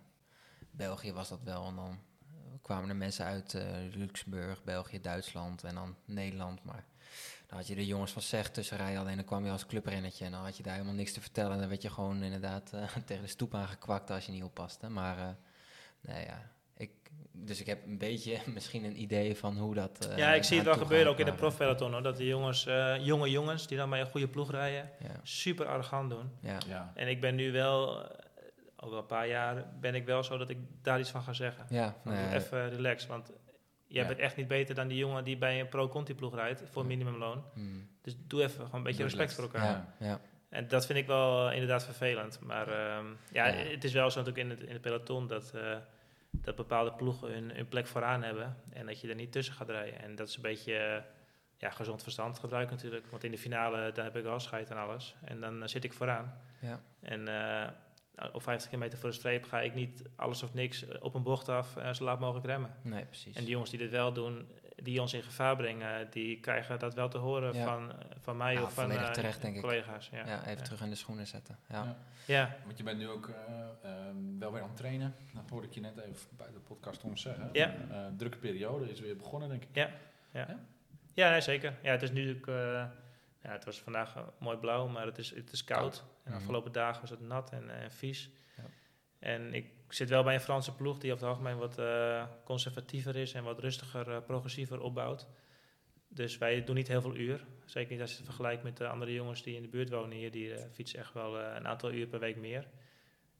België 0.70 1.12
was 1.12 1.28
dat 1.28 1.42
wel. 1.42 1.66
En 1.66 1.74
dan 1.74 1.90
eh, 2.22 2.36
kwamen 2.62 2.88
er 2.88 2.96
mensen 2.96 3.24
uit 3.24 3.54
eh, 3.54 3.66
Luxemburg, 3.92 4.64
België, 4.64 5.00
Duitsland 5.00 5.64
en 5.64 5.74
dan 5.74 5.96
Nederland. 6.04 6.64
Maar 6.64 6.84
dan 7.46 7.58
had 7.58 7.66
je 7.66 7.74
de 7.74 7.86
jongens 7.86 8.12
van 8.12 8.22
Zeg 8.22 8.50
tussen 8.50 8.76
rijden. 8.76 9.00
Alleen 9.00 9.16
dan 9.16 9.24
kwam 9.24 9.44
je 9.44 9.50
als 9.50 9.66
clubrennetje 9.66 10.24
en 10.24 10.30
dan 10.30 10.44
had 10.44 10.56
je 10.56 10.62
daar 10.62 10.72
helemaal 10.74 10.94
niks 10.94 11.12
te 11.12 11.20
vertellen. 11.20 11.52
En 11.52 11.58
dan 11.58 11.68
werd 11.68 11.82
je 11.82 11.90
gewoon 11.90 12.22
inderdaad 12.22 12.72
eh, 12.72 12.96
tegen 13.06 13.22
de 13.22 13.28
stoep 13.28 13.54
aangekwakt 13.54 14.10
als 14.10 14.26
je 14.26 14.32
niet 14.32 14.42
oppaste. 14.42 14.88
Maar 14.88 15.18
eh, 15.18 15.28
nee, 16.00 16.24
ja. 16.26 16.50
Ik, 16.78 16.90
dus 17.32 17.60
ik 17.60 17.66
heb 17.66 17.86
een 17.86 17.98
beetje 17.98 18.38
misschien 18.54 18.84
een 18.84 19.00
idee 19.00 19.36
van 19.36 19.56
hoe 19.58 19.74
dat. 19.74 20.08
eh, 20.10 20.16
ja, 20.18 20.32
ik 20.34 20.42
zie 20.44 20.56
het 20.56 20.66
wel 20.66 20.76
gebeuren 20.76 21.12
ook 21.12 21.18
in 21.18 21.24
de 21.26 21.34
profpeloton. 21.34 21.92
Hoor, 21.92 22.02
dat 22.02 22.16
die 22.16 22.26
jongens, 22.26 22.66
eh, 22.66 22.96
jonge 23.04 23.30
jongens 23.30 23.66
die 23.66 23.76
dan 23.76 23.90
bij 23.90 24.00
een 24.00 24.06
goede 24.10 24.28
ploeg 24.28 24.50
rijden, 24.50 24.90
Ja, 24.98 25.20
super 25.22 25.66
arrogant 25.66 26.10
doen. 26.10 26.30
ja, 26.40 26.58
Ja. 26.66 26.92
En 26.94 27.08
ik 27.08 27.20
ben 27.20 27.34
nu 27.34 27.52
wel, 27.52 28.02
eh, 28.04 28.16
al 28.76 28.90
wel 28.90 28.98
een 28.98 29.06
paar 29.06 29.28
jaar, 29.28 29.66
ben 29.80 29.94
ik 29.94 30.04
wel 30.06 30.22
zo 30.22 30.38
dat 30.38 30.50
ik 30.50 30.58
daar 30.82 31.00
iets 31.00 31.10
van 31.10 31.22
ga 31.22 31.32
zeggen. 31.32 31.66
ja, 31.68 31.96
nee, 32.04 32.34
even 32.34 32.68
relax, 32.70 33.06
want 33.06 33.32
jij 33.86 34.02
Ja. 34.02 34.08
bent 34.08 34.18
echt 34.20 34.36
niet 34.36 34.48
beter 34.48 34.74
dan 34.74 34.88
die 34.88 34.98
jongen 34.98 35.24
die 35.24 35.36
bij 35.38 35.60
een 35.60 35.68
pro-conti 35.68 36.14
ploeg 36.14 36.34
rijdt 36.34 36.62
voor 36.70 36.82
Ja. 36.82 36.88
minimumloon. 36.88 37.44
hmm, 37.54 37.88
Dus 38.02 38.16
doe 38.26 38.42
even 38.42 38.54
gewoon 38.54 38.74
een 38.74 38.82
beetje 38.82 38.98
Doe 39.02 39.06
respect 39.06 39.34
voor 39.34 39.44
elkaar. 39.44 39.64
ja, 39.64 39.94
ja, 40.06 40.20
En 40.48 40.68
dat 40.68 40.86
vind 40.86 40.98
ik 40.98 41.06
wel 41.06 41.46
eh, 41.48 41.52
inderdaad 41.54 41.84
vervelend. 41.84 42.40
Maar 42.40 42.68
ehm, 42.68 43.06
ja, 43.32 43.46
Ja. 43.46 43.52
het 43.54 43.84
is 43.84 43.92
wel 43.92 44.10
zo 44.10 44.18
natuurlijk 44.22 44.44
in 44.50 44.56
het, 44.56 44.66
in 44.66 44.72
het 44.72 44.82
peloton 44.82 45.26
dat, 45.26 45.52
eh, 45.54 45.76
dat 46.30 46.56
bepaalde 46.56 46.92
ploegen 46.92 47.32
hun, 47.32 47.50
hun 47.50 47.68
plek 47.68 47.86
vooraan 47.86 48.22
hebben. 48.22 48.56
En 48.72 48.86
dat 48.86 49.00
je 49.00 49.08
er 49.08 49.14
niet 49.14 49.32
tussen 49.32 49.54
gaat 49.54 49.68
rijden. 49.68 50.00
En 50.00 50.14
dat 50.14 50.28
is 50.28 50.36
een 50.36 50.42
beetje 50.42 50.76
eh, 50.76 51.02
ja, 51.56 51.70
gezond 51.70 52.02
verstand 52.02 52.38
gebruiken 52.38 52.76
natuurlijk. 52.76 53.06
Want 53.06 53.24
in 53.24 53.30
de 53.30 53.38
finale 53.38 53.92
dan 53.92 54.04
heb 54.04 54.16
ik 54.16 54.22
wel 54.22 54.40
scheid 54.40 54.70
en 54.70 54.76
alles. 54.76 55.16
En 55.24 55.40
dan 55.40 55.62
eh, 55.62 55.68
zit 55.68 55.84
ik 55.84 55.92
vooraan. 55.92 56.40
ja. 56.60 56.80
En 57.00 57.28
eh, 57.28 57.70
op 58.32 58.42
50 58.42 58.70
kilometer 58.70 58.98
voor 58.98 59.08
de 59.08 59.14
streep 59.14 59.44
ga 59.44 59.60
ik 59.60 59.74
niet 59.74 60.02
alles 60.16 60.42
of 60.42 60.54
niks 60.54 60.84
op 61.00 61.14
een 61.14 61.22
bocht 61.22 61.48
af 61.48 61.76
en 61.76 61.94
zo 61.94 62.04
laat 62.04 62.20
mogelijk 62.20 62.46
remmen. 62.46 62.74
Nee, 62.82 63.04
precies. 63.04 63.36
En 63.36 63.42
die 63.42 63.50
jongens 63.50 63.70
die 63.70 63.78
dit 63.78 63.90
wel 63.90 64.12
doen, 64.12 64.48
die 64.82 65.00
ons 65.00 65.12
in 65.14 65.22
gevaar 65.22 65.56
brengen, 65.56 66.10
die 66.10 66.40
krijgen 66.40 66.78
dat 66.78 66.94
wel 66.94 67.08
te 67.08 67.18
horen 67.18 67.54
Ja. 67.54 67.64
van, 67.64 67.92
van 68.20 68.36
mij 68.36 68.52
Ja, 68.54 68.62
of 68.62 68.72
van 68.74 68.84
volledig 68.84 69.06
eh, 69.08 69.12
terecht, 69.12 69.42
denk 69.42 69.54
ik. 69.56 69.60
collega's. 69.62 70.08
Ja, 70.12 70.26
ja, 70.26 70.40
even 70.40 70.56
ja. 70.56 70.62
terug 70.62 70.80
in 70.80 70.90
de 70.90 70.96
schoenen 70.96 71.26
zetten. 71.26 71.58
Ja. 71.68 71.84
Ja. 71.84 71.96
Ja, 72.24 72.56
Want 72.64 72.78
je 72.78 72.84
bent 72.84 72.98
nu 72.98 73.08
ook 73.08 73.28
eh, 73.28 73.34
ehm, 73.90 74.38
wel 74.38 74.52
weer 74.52 74.62
aan 74.62 74.68
het 74.68 74.76
trainen. 74.76 75.14
Dat 75.34 75.50
hoorde 75.50 75.66
ik 75.66 75.72
je 75.72 75.80
net 75.80 75.98
even 75.98 76.28
bij 76.36 76.46
de 76.52 76.58
podcast 76.58 77.02
om 77.02 77.16
zeggen. 77.16 77.48
Ja. 77.52 77.74
Eh, 77.90 78.06
drukke 78.16 78.38
periode 78.38 78.90
is 78.90 79.00
weer 79.00 79.16
begonnen, 79.16 79.48
denk 79.48 79.62
ik. 79.62 79.68
Ja, 79.72 79.90
ja 81.14 81.30
nee, 81.30 81.40
zeker. 81.40 81.74
Ja, 81.82 81.90
het 81.90 82.02
is 82.02 82.10
nu 82.10 82.40
eh, 82.46 82.54
ja, 83.42 83.50
het 83.50 83.64
was 83.64 83.80
vandaag 83.80 84.14
mooi 84.38 84.56
blauw, 84.56 84.86
maar 84.88 85.06
het 85.06 85.18
is, 85.18 85.34
het 85.34 85.52
is 85.52 85.64
koud. 85.64 85.80
Koud. 85.80 85.98
En 85.98 86.06
de 86.24 86.30
Mhm. 86.30 86.38
afgelopen 86.38 86.72
dagen 86.72 87.00
was 87.00 87.10
het 87.10 87.20
nat 87.20 87.50
en, 87.52 87.70
en 87.82 87.90
vies. 87.90 88.30
Ja. 88.56 88.62
En 89.18 89.54
ik 89.54 89.70
zit 89.92 90.08
wel 90.08 90.22
bij 90.22 90.34
een 90.34 90.40
Franse 90.40 90.74
ploeg 90.74 90.98
die 90.98 91.12
over 91.12 91.26
het 91.26 91.36
algemeen 91.36 91.58
wat 91.58 91.78
eh, 91.78 92.24
conservatiever 92.44 93.16
is 93.16 93.32
en 93.32 93.44
wat 93.44 93.58
rustiger, 93.58 94.10
eh, 94.10 94.22
progressiever 94.26 94.80
opbouwt. 94.80 95.28
Dus 96.08 96.38
wij 96.38 96.64
doen 96.64 96.74
niet 96.74 96.88
heel 96.88 97.00
veel 97.00 97.16
uur. 97.16 97.44
Zeker 97.64 97.92
niet 97.92 98.00
als 98.00 98.10
je 98.10 98.16
het 98.16 98.24
vergelijkt 98.26 98.62
met 98.62 98.76
de 98.76 98.88
andere 98.88 99.12
jongens 99.12 99.42
die 99.42 99.56
in 99.56 99.62
de 99.62 99.68
buurt 99.68 99.90
wonen 99.90 100.16
hier. 100.16 100.30
Die 100.30 100.54
eh, 100.54 100.64
fietsen 100.72 100.98
echt 100.98 101.12
wel 101.12 101.40
eh, 101.40 101.54
een 101.56 101.66
aantal 101.66 101.92
uur 101.92 102.06
per 102.06 102.18
week 102.20 102.36
meer. 102.36 102.68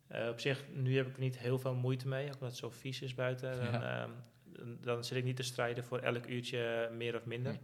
Eh, 0.07 0.29
op 0.29 0.41
zich, 0.41 0.65
nu 0.73 0.97
heb 0.97 1.07
ik 1.07 1.15
er 1.15 1.21
niet 1.21 1.39
heel 1.39 1.59
veel 1.59 1.75
moeite 1.75 2.09
mee, 2.09 2.27
ook 2.27 2.33
omdat 2.35 2.49
het 2.49 2.59
zo 2.59 2.71
vies 2.71 3.03
is 3.03 3.15
buiten. 3.15 3.57
Dan, 3.57 3.65
Ja. 3.81 4.03
ehm, 4.03 4.11
dan- 4.45 4.79
dan 4.81 5.05
zit 5.05 5.17
ik 5.19 5.25
niet 5.25 5.37
te 5.37 5.43
strijden 5.43 5.85
voor 5.85 5.99
elk 5.99 6.27
uurtje 6.27 6.91
meer 6.93 7.17
of 7.17 7.25
minder. 7.25 7.59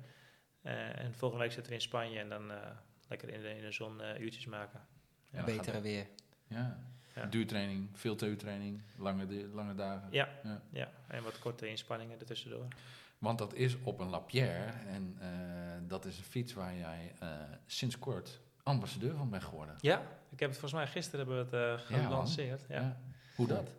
Eh, 0.63 0.99
en 0.99 1.15
volgende 1.15 1.43
week 1.45 1.53
zitten 1.53 1.73
we 1.73 1.79
in 1.79 1.85
Spanje 1.85 2.19
en 2.19 2.29
dan 2.29 2.51
eh, 2.51 2.71
lekker 3.09 3.29
in 3.29 3.41
de, 3.41 3.49
in 3.57 3.63
de 3.63 3.73
zon 3.73 4.01
eh, 4.01 4.21
uurtjes 4.21 4.47
maken. 4.47 4.81
Ja, 5.33 5.45
Betere 5.45 5.81
weer. 5.81 6.07
Ja. 6.49 6.94
Ja. 7.15 7.27
Duurtraining, 7.27 7.89
veel 7.93 8.17
training, 8.17 8.83
lange, 8.99 9.47
lange 9.53 9.75
dagen. 9.75 10.09
Ja. 10.11 10.29
Ja. 10.43 10.63
Ja, 10.71 10.91
en 11.07 11.23
wat 11.23 11.39
korte 11.39 11.69
inspanningen 11.69 12.19
ertussendoor. 12.19 12.67
Want 13.19 13.39
dat 13.39 13.55
is 13.55 13.77
op 13.83 14.01
een 14.01 14.09
Lapierre 14.09 14.73
en 14.89 15.17
eh, 15.21 15.29
dat 15.89 16.05
is 16.05 16.19
een 16.19 16.25
fiets 16.25 16.53
waar 16.53 16.77
jij 16.77 17.13
eh, 17.21 17.29
sinds 17.67 17.99
kort 17.99 18.41
ambassadeur 18.63 19.17
van 19.17 19.31
bent 19.31 19.45
geworden. 19.45 19.75
Ja, 19.81 20.03
ik 20.31 20.41
heb 20.41 20.49
het 20.51 20.59
volgens 20.59 20.73
mij 20.83 20.87
gisteren 20.87 21.27
hebben 21.27 21.51
we 21.51 21.57
het 21.57 21.81
eh 21.89 21.97
Ja, 21.97 22.05
gelanceerd. 22.05 22.65
Ja, 22.69 23.01
Hoe 23.37 23.47
dat? 23.47 23.71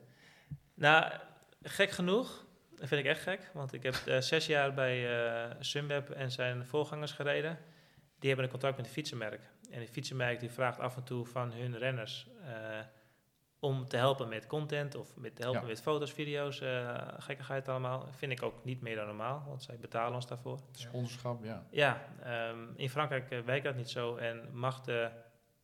Nou, 0.73 1.13
gek 1.61 1.89
genoeg. 1.89 2.45
Dat 2.77 2.87
vind 2.87 3.01
ik 3.01 3.07
echt 3.07 3.21
gek. 3.21 3.49
Want 3.53 3.73
ik 3.73 3.83
heb 3.83 3.95
zes 4.19 4.45
jaar 4.45 4.73
bij 4.73 5.07
Sunweb 5.59 6.09
en 6.09 6.31
zijn 6.31 6.65
voorgangers 6.65 7.11
gereden. 7.11 7.57
Die 8.19 8.27
hebben 8.27 8.45
een 8.45 8.51
contract 8.51 8.77
met 8.77 8.85
een 8.85 8.91
fietsenmerk. 8.91 9.41
En 9.71 9.79
die 9.79 9.87
fietsenmerk 9.87 10.39
die 10.39 10.49
vraagt 10.49 10.79
af 10.79 10.95
en 10.95 11.03
toe 11.03 11.25
van 11.25 11.51
hun 11.51 11.77
renners... 11.77 12.27
om 13.65 13.87
te 13.87 13.97
helpen 13.97 14.27
met 14.29 14.47
content 14.47 14.95
of 14.95 15.15
met 15.15 15.35
te 15.35 15.41
helpen 15.41 15.61
Ja. 15.61 15.67
met 15.67 15.81
foto's, 15.81 16.11
video's, 16.11 16.61
eh 16.61 17.07
gekkigheid 17.17 17.67
allemaal. 17.67 18.07
Vind 18.11 18.31
ik 18.31 18.41
ook 18.43 18.63
niet 18.63 18.81
meer 18.81 18.95
dan 18.95 19.05
normaal, 19.05 19.43
want 19.47 19.63
zij 19.63 19.77
betalen 19.77 20.15
ons 20.15 20.27
daarvoor. 20.27 20.59
Sponsorschap, 20.71 21.43
ja. 21.43 21.65
Ja, 21.69 22.01
ehm, 22.23 22.57
in 22.75 22.89
Frankrijk 22.89 23.31
eh, 23.31 23.39
werkt 23.39 23.63
dat 23.63 23.75
niet 23.75 23.89
zo 23.89 24.15
en 24.15 24.49
mag 24.53 24.81
de 24.81 25.09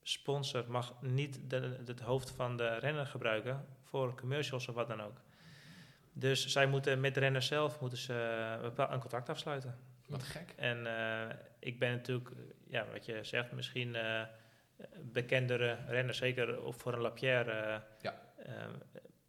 sponsor 0.01 0.65
mag 0.67 0.93
niet 1.01 1.39
de, 1.49 1.77
het 1.85 1.99
hoofd 1.99 2.31
van 2.31 2.57
de 2.57 2.77
renner 2.77 3.05
gebruiken 3.05 3.65
voor 3.83 4.15
commercials 4.15 4.67
of 4.67 4.75
wat 4.75 4.87
dan 4.87 5.01
ook. 5.01 5.21
Dus 6.13 6.47
zij 6.47 6.65
moeten 6.67 6.99
met 6.99 7.13
de 7.13 7.19
renner 7.19 7.41
zelf 7.41 7.79
moeten 7.79 7.97
ze 7.97 8.13
eh, 8.77 8.87
een 8.89 8.99
contract 8.99 9.29
afsluiten. 9.29 9.77
Wat 10.07 10.23
gek. 10.23 10.53
En 10.57 10.87
ik 11.59 11.79
ben 11.79 11.91
natuurlijk, 11.91 12.29
ja, 12.67 12.85
wat 12.91 13.05
je 13.05 13.23
zegt, 13.23 13.51
misschien 13.51 13.95
bekendere 15.01 15.77
renner, 15.87 16.13
zeker 16.13 16.73
voor 16.73 16.93
een 16.93 17.01
Lapierre. 17.01 17.51
eh, 17.51 17.79
Ja. 18.01 18.21
eh, 18.37 18.53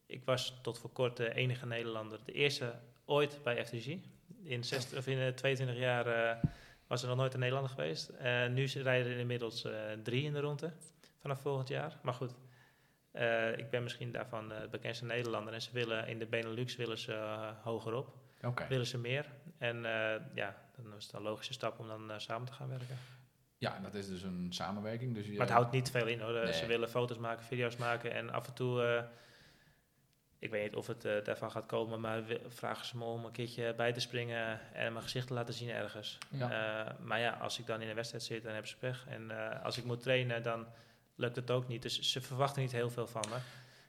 ik 0.07 0.25
was 0.25 0.59
tot 0.63 0.79
voor 0.79 0.91
kort 0.91 1.17
de 1.17 1.35
enige 1.35 1.67
Nederlander, 1.67 2.19
de 2.25 2.33
eerste 2.33 2.75
ooit 3.05 3.41
bij 3.43 3.65
FTG. 3.67 3.87
In, 4.43 4.65
60, 4.65 4.99
of 4.99 5.07
in 5.07 5.19
eh, 5.19 5.29
22 5.29 5.77
jaar 5.77 6.07
eh, 6.07 6.45
was 6.87 7.03
er 7.03 7.09
nog 7.09 7.17
nooit 7.17 7.35
een 7.35 7.39
Nederlander 7.41 7.73
geweest. 7.75 8.09
Eh, 8.09 8.47
nu 8.49 8.65
rijden 8.65 9.13
er 9.13 9.19
inmiddels 9.19 9.65
eh, 9.65 9.73
drie 10.03 10.23
in 10.25 10.33
de 10.33 10.41
ronde 10.41 10.73
vanaf 11.21 11.41
volgend 11.41 11.69
jaar. 11.69 11.99
Maar 12.03 12.15
goed, 12.15 12.35
eh, 13.11 13.59
ik 13.59 13.71
ben 13.71 13.83
misschien 13.83 14.13
daarvan 14.13 14.49
de 14.49 14.69
bekendste 14.71 15.05
Nederlander. 15.05 15.55
En 15.55 15.63
ze 15.63 15.71
willen 15.73 16.09
in 16.09 16.19
de 16.19 16.27
Benelux 16.27 16.77
willen 16.77 16.99
ze 16.99 17.13
eh, 17.15 17.49
hoger 17.63 17.95
op, 17.95 18.15
willen 18.69 18.87
ze 18.87 18.99
meer. 18.99 19.27
En 19.59 19.77
eh, 19.77 20.21
ja, 20.35 20.57
dan 20.77 20.97
is 20.97 21.05
het 21.05 21.13
een 21.15 21.23
logische 21.23 21.53
stap 21.53 21.79
om 21.79 21.87
dan 21.89 22.11
eh, 22.11 22.19
samen 22.19 22.47
te 22.47 22.53
gaan 22.53 22.69
werken. 22.69 22.97
Ja, 23.63 23.79
dat 23.83 23.95
is 23.95 24.09
dus 24.09 24.23
een 24.23 24.47
samenwerking. 24.51 25.15
Dus 25.15 25.27
je, 25.27 25.33
Maar 25.33 25.47
het 25.47 25.51
houdt 25.51 25.73
niet 25.73 25.91
veel 25.91 26.07
in 26.07 26.21
hoor. 26.21 26.37
Eh, 26.37 26.45
Nee. 26.45 26.53
Ze 26.53 26.67
willen 26.67 26.89
foto's 26.89 27.19
maken, 27.19 27.45
video's 27.45 27.77
maken 27.77 28.13
en 28.13 28.31
af 28.31 28.47
en 28.47 28.55
toe, 28.55 28.83
eh, 28.83 29.03
ik 30.39 30.51
weet 30.51 30.63
niet 30.63 30.75
of 30.75 30.87
het 30.87 31.05
eh, 31.05 31.25
daarvan 31.25 31.51
gaat 31.51 31.67
komen, 31.67 32.01
maar 32.01 32.23
vragen 32.49 32.87
ze 32.87 32.97
me 32.97 33.05
om 33.05 33.25
een 33.25 33.33
keertje 33.33 33.75
bij 33.75 33.93
te 33.93 34.01
springen 34.01 34.61
en 34.73 34.93
mijn 34.93 35.05
gezicht 35.05 35.27
te 35.27 35.35
laten 35.35 35.55
zien 35.55 35.71
ergens. 35.71 36.19
Ja. 36.29 36.97
Maar 37.01 37.21
ja, 37.21 37.31
als 37.33 37.59
ik 37.59 37.67
dan 37.67 37.81
in 37.81 37.89
een 37.89 37.95
wedstrijd 37.95 38.25
zit, 38.25 38.43
dan 38.43 38.53
hebben 38.53 38.71
ze 38.71 38.77
pech. 38.77 39.07
En 39.09 39.31
als 39.63 39.79
ik 39.79 39.85
moet 39.85 40.03
trainen, 40.03 40.43
dan 40.43 40.67
lukt 41.15 41.37
het 41.37 41.51
ook 41.51 41.69
niet. 41.69 41.83
Dus 41.83 42.01
ze 42.01 42.21
verwachten 42.21 42.63
niet 42.63 42.73
heel 42.73 42.91
veel 42.91 43.07
van 43.07 43.25
me. 43.29 43.37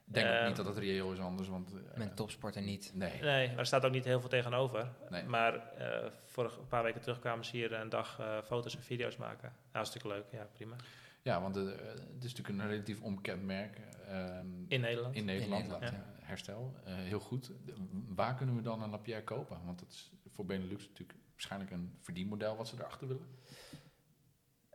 Ik 0.08 0.14
denk 0.14 0.40
ook 0.42 0.48
niet 0.48 0.56
dat 0.56 0.66
het 0.66 0.78
reëel 0.78 1.12
is 1.12 1.20
anders, 1.20 1.48
want... 1.48 1.74
eh, 1.74 1.98
Met 1.98 2.16
topsporter 2.16 2.62
niet. 2.62 2.92
Nee. 2.94 3.22
Nee, 3.22 3.48
maar 3.50 3.58
er 3.58 3.66
staat 3.66 3.86
ook 3.86 3.92
niet 3.92 4.06
heel 4.06 4.20
veel 4.20 4.30
tegenover. 4.30 4.88
Nee. 5.10 5.24
Maar 5.24 5.68
eh 5.74 6.12
vorig 6.26 6.58
een 6.58 6.68
paar 6.68 6.84
weken 6.84 7.02
terug 7.02 7.20
kwamen 7.20 7.46
ze 7.46 7.52
hier 7.58 7.74
een 7.74 7.90
dag 7.90 8.20
eh, 8.20 8.38
foto's 8.42 8.76
en 8.76 8.84
video's 8.84 9.18
maken. 9.18 9.50
Nou, 9.50 9.72
hartstikke 9.72 10.08
leuk, 10.08 10.26
ja, 10.32 10.48
prima. 10.54 10.76
Ja, 11.22 11.42
want 11.42 11.56
het 11.56 12.24
is 12.24 12.34
natuurlijk 12.34 12.50
een 12.50 12.68
relatief 12.70 13.02
onbekend 13.02 13.44
merk. 13.44 13.78
ehm, 14.08 14.46
In 14.68 14.82
Nederland. 14.82 15.16
in 15.16 15.26
Nederland, 15.26 15.62
In 15.64 15.70
Nederland, 15.70 15.82
laat- 15.82 15.94
herstel. 16.22 16.74
Eh, 16.86 16.94
heel 16.96 17.20
goed. 17.20 17.46
De- 17.66 17.74
waar 18.08 18.36
kunnen 18.36 18.56
we 18.56 18.62
dan 18.62 18.82
een 18.82 18.90
Lapierre 18.90 19.24
kopen? 19.24 19.58
Want 19.66 19.80
dat 19.80 19.90
is 19.92 20.12
voor 20.30 20.46
Benelux 20.46 20.88
natuurlijk 20.88 21.20
waarschijnlijk 21.32 21.72
een 21.72 21.98
verdienmodel 22.02 22.56
wat 22.56 22.68
ze 22.68 22.76
erachter 22.80 23.08
willen. 23.08 23.28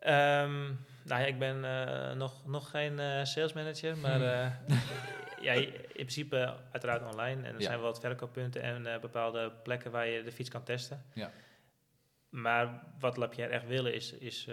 Ehm, 0.00 0.64
nou 1.04 1.20
ja, 1.20 1.26
ik 1.26 1.38
ben 1.38 1.64
eh, 1.64 2.16
nog, 2.16 2.46
nog 2.46 2.70
geen 2.70 2.98
eh 2.98 3.24
sales 3.24 3.52
manager, 3.52 3.96
maar 3.96 4.22
eh, 4.22 4.50
ja, 5.46 5.52
in 5.52 5.72
principe 5.92 6.54
uiteraard 6.72 7.12
online. 7.12 7.42
En 7.46 7.54
er 7.54 7.60
Ja. 7.60 7.66
zijn 7.66 7.78
wel 7.80 7.90
wat 7.90 8.00
verkooppunten 8.00 8.62
en 8.62 9.00
bepaalde 9.00 9.52
plekken 9.62 9.90
waar 9.90 10.06
je 10.06 10.22
de 10.22 10.32
fiets 10.32 10.48
kan 10.50 10.62
testen. 10.62 11.04
Ja. 11.14 11.30
Maar 12.28 12.82
wat 12.98 13.16
Lapierre 13.16 13.52
echt 13.52 13.66
willen 13.66 13.94
is, 13.94 14.12
is, 14.12 14.48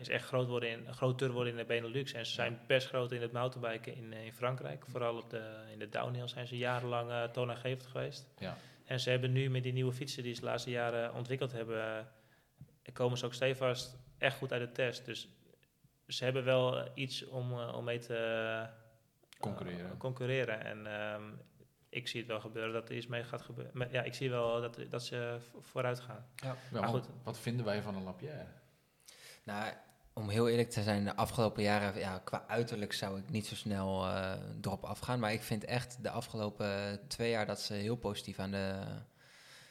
is 0.00 0.08
echt 0.08 0.24
groot 0.26 0.46
worden 0.48 0.70
in, 0.70 0.94
groter 0.94 1.30
worden 1.30 1.52
in 1.52 1.58
de 1.58 1.64
Benelux. 1.64 2.12
En 2.12 2.26
ze 2.26 2.32
zijn 2.32 2.60
best 2.66 2.88
groot 2.88 3.12
in 3.12 3.22
het 3.22 3.32
mountainbiken 3.32 3.94
in, 3.96 4.12
in 4.12 4.32
Frankrijk. 4.32 4.84
Vooral 4.86 5.16
op 5.16 5.30
de, 5.30 5.64
in 5.72 5.78
de 5.78 5.88
downhill 5.88 6.28
zijn 6.28 6.46
ze 6.46 6.56
jarenlang 6.56 7.10
uh, 7.10 7.22
toonaangevend 7.24 7.86
geweest. 7.86 8.26
Ja. 8.38 8.56
En 8.84 9.00
ze 9.00 9.10
hebben 9.10 9.32
nu 9.32 9.50
met 9.50 9.62
die 9.62 9.72
nieuwe 9.72 9.92
fietsen 9.92 10.22
die 10.22 10.34
ze 10.34 10.40
de 10.40 10.46
laatste 10.46 10.70
jaren 10.70 11.14
ontwikkeld 11.14 11.52
hebben... 11.52 12.08
komen 12.92 13.18
ze 13.18 13.24
ook 13.26 13.34
stevast 13.34 13.96
echt 14.18 14.36
goed 14.36 14.52
uit 14.52 14.60
de 14.60 14.72
test. 14.72 15.04
Dus 15.04 15.28
ze 16.06 16.24
hebben 16.24 16.44
wel 16.44 16.88
iets 16.94 17.26
om, 17.26 17.52
eh, 17.52 17.74
om 17.76 17.84
mee 17.84 17.98
te 17.98 18.16
eh, 18.16 18.68
Concurreren. 19.40 19.96
concurreren. 19.96 20.64
En 20.64 20.86
ehm, 20.86 21.22
ik 21.88 22.08
zie 22.08 22.20
het 22.20 22.28
wel 22.28 22.40
gebeuren 22.40 22.72
dat 22.72 22.88
er 22.88 22.96
iets 22.96 23.06
mee 23.06 23.24
gaat 23.24 23.42
gebeuren. 23.42 23.72
Maar 23.78 23.92
Ja, 23.92 24.02
ik 24.02 24.14
zie 24.14 24.30
wel 24.30 24.60
dat, 24.60 24.78
dat 24.90 25.02
ze 25.04 25.36
vo- 25.50 25.60
vooruit 25.60 26.00
gaan. 26.00 26.26
Ja, 26.36 26.56
Maar 26.72 26.88
goed. 26.88 27.06
Wat 27.22 27.38
vinden 27.38 27.64
wij 27.64 27.82
van 27.82 27.94
een 27.94 28.02
Lapierre? 28.02 28.46
Nou, 29.44 29.72
om 30.12 30.28
heel 30.28 30.48
eerlijk 30.48 30.70
te 30.70 30.82
zijn, 30.82 31.04
de 31.04 31.16
afgelopen 31.16 31.62
jaren, 31.62 31.98
ja, 32.00 32.18
qua 32.24 32.44
uiterlijk 32.48 32.92
zou 32.92 33.18
ik 33.18 33.30
niet 33.30 33.46
zo 33.46 33.54
snel 33.54 34.04
eh, 34.06 34.32
erop 34.62 34.84
afgaan. 34.84 35.18
Maar 35.18 35.32
ik 35.32 35.42
vind 35.42 35.64
echt 35.64 36.02
de 36.02 36.10
afgelopen 36.10 37.00
twee 37.08 37.30
jaar 37.30 37.46
dat 37.46 37.60
ze 37.60 37.74
heel 37.74 37.96
positief 37.96 38.38
aan 38.38 38.50
de, 38.50 38.80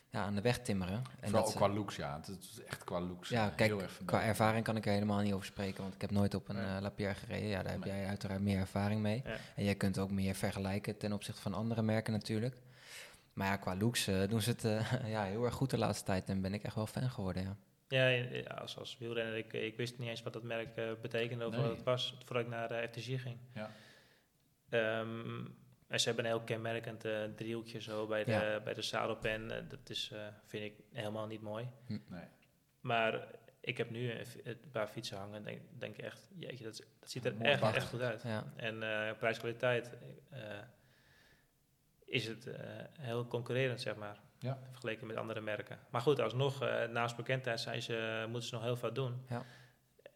ja, 0.09 0.21
aan 0.23 0.35
de 0.35 0.41
weg 0.41 0.59
timmeren. 0.59 0.95
En 0.95 1.03
Vooral 1.13 1.31
dat 1.31 1.41
ook 1.45 1.51
ze- 1.51 1.57
qua 1.57 1.69
looks, 1.69 1.95
ja. 1.95 2.15
Het 2.15 2.27
is 2.27 2.63
echt 2.67 2.83
qua 2.83 2.99
looks. 3.01 3.29
Ja, 3.29 3.49
eh, 3.49 3.55
kijk, 3.55 3.69
heel 3.69 3.81
erg 3.81 3.99
Qua 4.05 4.23
ervaring 4.23 4.63
kan 4.63 4.75
ik 4.75 4.85
er 4.85 4.91
helemaal 4.91 5.19
niet 5.21 5.33
over 5.33 5.45
spreken, 5.45 5.81
want 5.81 5.93
ik 5.95 6.01
heb 6.01 6.11
nooit 6.11 6.33
op 6.33 6.49
een 6.49 6.55
Nee. 6.55 6.65
eh, 6.75 6.81
Lapierre 6.81 7.15
gereden. 7.15 7.47
Ja, 7.47 7.63
daar 7.63 7.71
heb 7.71 7.85
Nee. 7.85 7.93
jij 7.95 8.07
uiteraard 8.07 8.41
meer 8.41 8.59
ervaring 8.59 9.01
mee. 9.01 9.21
Ja. 9.25 9.35
En 9.55 9.63
jij 9.63 9.75
kunt 9.75 9.97
ook 9.99 10.11
meer 10.11 10.35
vergelijken 10.35 10.97
ten 10.97 11.13
opzichte 11.13 11.41
van 11.41 11.53
andere 11.53 11.81
merken 11.81 12.13
natuurlijk. 12.13 12.55
Maar 13.33 13.47
ja, 13.47 13.55
qua 13.55 13.75
looks 13.75 14.07
eh, 14.07 14.27
doen 14.29 14.41
ze 14.41 14.49
het 14.49 14.65
eh, 14.65 14.91
ja, 15.15 15.23
heel 15.23 15.45
erg 15.45 15.53
goed 15.53 15.69
de 15.69 15.77
laatste 15.77 16.05
tijd 16.05 16.29
en 16.29 16.41
ben 16.41 16.53
ik 16.53 16.63
echt 16.63 16.75
wel 16.75 16.87
fan 16.87 17.09
geworden, 17.09 17.43
ja. 17.43 17.55
Ja, 17.89 18.07
ja, 18.07 18.43
als, 18.43 18.77
als 18.77 18.97
wielrenner, 18.99 19.37
ik, 19.37 19.53
ik 19.53 19.77
wist 19.77 19.97
niet 19.99 20.09
eens 20.09 20.23
wat 20.23 20.33
dat 20.33 20.43
merk 20.43 20.75
eh, 20.77 20.85
betekende 21.01 21.45
of 21.45 21.51
Nee. 21.51 21.61
wat 21.61 21.69
het 21.71 21.83
was, 21.83 22.17
voordat 22.25 22.43
ik 22.45 22.49
naar 22.51 22.67
de 22.67 22.87
FTG 22.91 23.21
ging. 23.21 23.37
Ja. 23.53 23.71
Ehm, 24.69 25.45
en 25.87 25.99
ze 25.99 26.07
hebben 26.07 26.25
een 26.25 26.31
heel 26.31 26.41
kenmerkend 26.41 27.05
eh, 27.05 27.23
driehoekje 27.35 27.81
zo 27.81 28.07
bij 28.07 28.23
de, 28.23 28.31
Ja. 28.31 28.59
bij 28.59 28.73
de 28.73 28.81
zadelpen. 28.81 29.51
Eh, 29.51 29.63
dat 29.69 29.89
is, 29.89 30.11
eh, 30.13 30.27
vind 30.45 30.63
ik 30.63 30.73
helemaal 30.93 31.27
niet 31.27 31.41
mooi. 31.41 31.67
Nee. 31.87 32.23
Maar 32.79 33.27
ik 33.59 33.77
heb 33.77 33.89
nu 33.89 34.11
een, 34.43 34.59
paar 34.71 34.87
fietsen 34.87 35.17
hangen 35.17 35.35
en 35.35 35.43
denk, 35.43 35.61
denk 35.77 35.97
echt, 35.97 36.29
jeetje, 36.39 36.63
dat, 36.63 36.83
dat 36.99 37.09
ziet 37.11 37.25
er 37.25 37.35
Mooi 37.35 37.49
echt, 37.51 37.61
echt 37.75 37.89
goed 37.89 38.01
uit. 38.01 38.21
ja. 38.21 38.43
En 38.55 38.83
eh 38.83 39.17
prijskwaliteit 39.17 39.97
eh, 40.29 40.39
is 42.05 42.27
het 42.27 42.47
eh, 42.47 42.59
heel 42.99 43.27
concurrerend, 43.27 43.81
zeg 43.81 43.95
maar. 43.95 44.19
Ja. 44.39 44.59
Vergeleken 44.69 45.07
met 45.07 45.15
andere 45.15 45.41
merken. 45.41 45.79
Maar 45.89 46.01
goed, 46.01 46.19
alsnog, 46.19 46.61
eh 46.61 46.87
naast 46.87 47.15
bekendheid 47.15 47.59
zijn 47.59 47.81
ze, 47.81 48.25
moeten 48.29 48.49
ze 48.49 48.55
nog 48.55 48.63
heel 48.63 48.75
veel 48.77 48.93
doen. 48.93 49.25
Ja. 49.29 49.45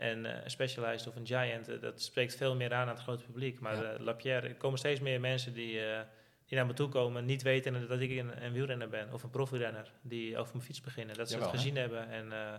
En 0.01 0.25
eh, 0.25 0.43
een 0.43 0.49
Specialized 0.51 1.07
of 1.07 1.15
een 1.15 1.25
Giant, 1.27 1.67
eh, 1.69 1.81
dat 1.81 2.01
spreekt 2.01 2.35
veel 2.35 2.55
meer 2.55 2.73
aan 2.73 2.81
aan 2.81 2.87
het 2.95 2.99
grote 3.03 3.23
publiek. 3.23 3.59
Maar 3.59 3.75
Ja. 3.75 3.91
eh, 3.93 3.99
Lapierre, 3.99 4.47
er 4.47 4.55
komen 4.55 4.77
steeds 4.79 4.99
meer 4.99 5.19
mensen 5.19 5.53
die, 5.53 5.85
eh, 5.85 5.99
die 6.45 6.57
naar 6.57 6.67
me 6.67 6.73
toe 6.73 6.89
komen, 6.89 7.25
niet 7.25 7.41
weten 7.41 7.87
dat 7.87 7.99
ik 7.99 8.09
een, 8.09 8.43
een 8.43 8.51
wielrenner 8.51 8.89
ben. 8.89 9.13
Of 9.13 9.23
een 9.23 9.29
profielrenner, 9.29 9.91
die 10.01 10.37
over 10.37 10.53
mijn 10.53 10.65
fiets 10.65 10.81
beginnen. 10.81 11.15
Dat 11.15 11.27
ze 11.29 11.33
Jawel, 11.33 11.49
het 11.51 11.57
hè? 11.59 11.63
gezien 11.63 11.77
hebben. 11.81 12.09
En 12.09 12.31
eh, 12.31 12.53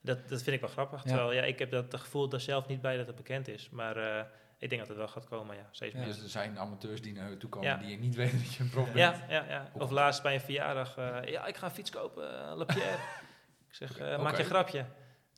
dat, 0.00 0.28
dat 0.28 0.42
vind 0.42 0.54
ik 0.56 0.60
wel 0.60 0.70
grappig. 0.70 1.02
Ja. 1.04 1.08
Terwijl, 1.08 1.32
ja, 1.32 1.42
ik 1.42 1.58
heb 1.58 1.70
dat 1.70 1.94
gevoel 1.94 2.32
er 2.32 2.40
zelf 2.40 2.66
niet 2.66 2.80
bij 2.80 2.96
dat 2.96 3.06
het 3.06 3.16
bekend 3.16 3.48
is. 3.48 3.68
Maar 3.70 3.96
eh, 3.96 4.24
ik 4.58 4.68
denk 4.68 4.80
dat 4.80 4.88
het 4.88 4.98
wel 4.98 5.08
gaat 5.08 5.28
komen, 5.28 5.56
ja. 5.56 5.68
Steeds 5.70 5.92
Ja. 5.92 5.98
meer. 5.98 6.08
Dus 6.08 6.22
er 6.22 6.28
zijn 6.28 6.58
amateurs 6.58 7.00
die 7.02 7.12
naar 7.12 7.30
je 7.30 7.36
toe 7.36 7.50
komen 7.50 7.68
Ja. 7.68 7.76
die 7.76 7.90
je 7.90 7.98
niet 7.98 8.14
weten 8.14 8.38
dat 8.38 8.54
je 8.54 8.62
een 8.62 8.70
prof 8.70 8.84
bent. 8.92 8.98
Ja, 8.98 9.24
ja, 9.28 9.44
ja. 9.48 9.70
Of 9.72 9.90
laatst 9.90 10.22
bij 10.22 10.34
een 10.34 10.40
verjaardag. 10.40 10.96
eh, 10.96 11.18
ja, 11.24 11.46
ik 11.46 11.56
ga 11.56 11.66
een 11.66 11.72
fiets 11.72 11.90
kopen, 11.90 12.24
uh, 12.32 12.52
Lapierre. 12.56 12.96
ik 13.68 13.74
zeg, 13.74 13.98
eh, 13.98 14.22
maak 14.22 14.36
je 14.36 14.42
een 14.42 14.48
grapje? 14.48 14.84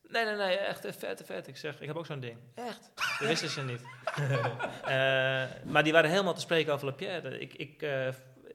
Nee, 0.09 0.25
nee, 0.25 0.37
nee, 0.37 0.57
echt 0.57 0.85
eh, 0.85 0.93
vet, 0.93 1.23
vet. 1.25 1.47
Ik 1.47 1.57
zeg, 1.57 1.81
ik 1.81 1.87
heb 1.87 1.97
ook 1.97 2.07
zo'n 2.07 2.21
ding. 2.21 2.39
Echt? 2.55 2.91
Dat 2.95 3.29
wisten 3.29 3.49
ze 3.49 3.63
niet. 3.63 3.81
Eh, 4.87 5.45
maar 5.65 5.83
die 5.83 5.93
waren 5.93 6.11
helemaal 6.11 6.35
te 6.35 6.41
spreken 6.41 6.73
over 6.73 6.87
Lapierre. 6.87 7.39
Ik, 7.39 7.55
ik, 7.55 7.83
eh, 7.83 8.09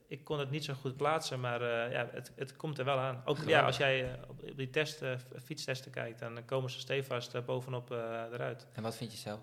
ik 0.08 0.24
kon 0.24 0.40
het 0.40 0.50
niet 0.50 0.66
zo 0.66 0.74
goed 0.74 0.98
plaatsen, 0.98 1.40
maar 1.40 1.64
ja, 1.92 2.10
het, 2.12 2.32
het 2.36 2.56
komt 2.56 2.80
er 2.80 2.86
wel 2.86 2.98
aan. 2.98 3.22
Ook 3.26 3.38
ja, 3.46 3.66
als 3.66 3.78
jij 3.78 4.20
op 4.28 4.58
die 4.58 4.70
test, 4.70 5.02
fietstesten 5.44 5.92
kijkt, 5.92 6.20
dan 6.20 6.46
komen 6.46 6.70
ze 6.70 6.80
stevast 6.80 7.46
bovenop 7.46 7.92
eruit. 7.92 8.68
En 8.74 8.84
wat 8.84 8.96
vind 8.96 9.12
je 9.12 9.18
zelf? 9.18 9.40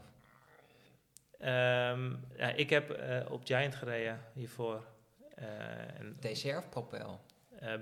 Ehm, 1.39 2.15
ja, 2.37 2.49
ik 2.49 2.71
heb 2.71 3.01
op 3.29 3.41
Giant 3.45 3.75
gereden 3.75 4.21
hiervoor. 4.33 4.85
En, 5.35 6.17
TCR 6.21 6.57
of 6.57 6.69
Propel? 6.69 7.21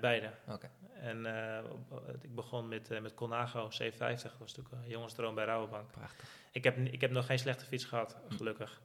beide. 0.01 0.31
Oké. 0.49 0.70
En 1.07 1.26
eh, 1.26 1.70
op- 1.70 2.16
ik 2.22 2.34
begon 2.34 2.68
met, 2.68 2.90
eh, 2.90 3.00
met 3.00 3.14
Colnago 3.14 3.68
C50. 3.68 3.98
Dat 3.98 4.38
was 4.38 4.54
natuurlijk 4.57 4.74
een 4.84 4.88
jongensdroom 4.88 5.34
bij 5.34 5.44
Rabobank. 5.44 5.90
Prachtig. 5.90 6.28
Ik 6.52 6.64
heb, 6.64 6.76
ik 6.78 7.00
heb 7.00 7.11
nog 7.11 7.26
geen 7.26 7.38
slechte 7.38 7.64
fiets 7.64 7.84
gehad, 7.84 8.16
gelukkig. 8.28 8.80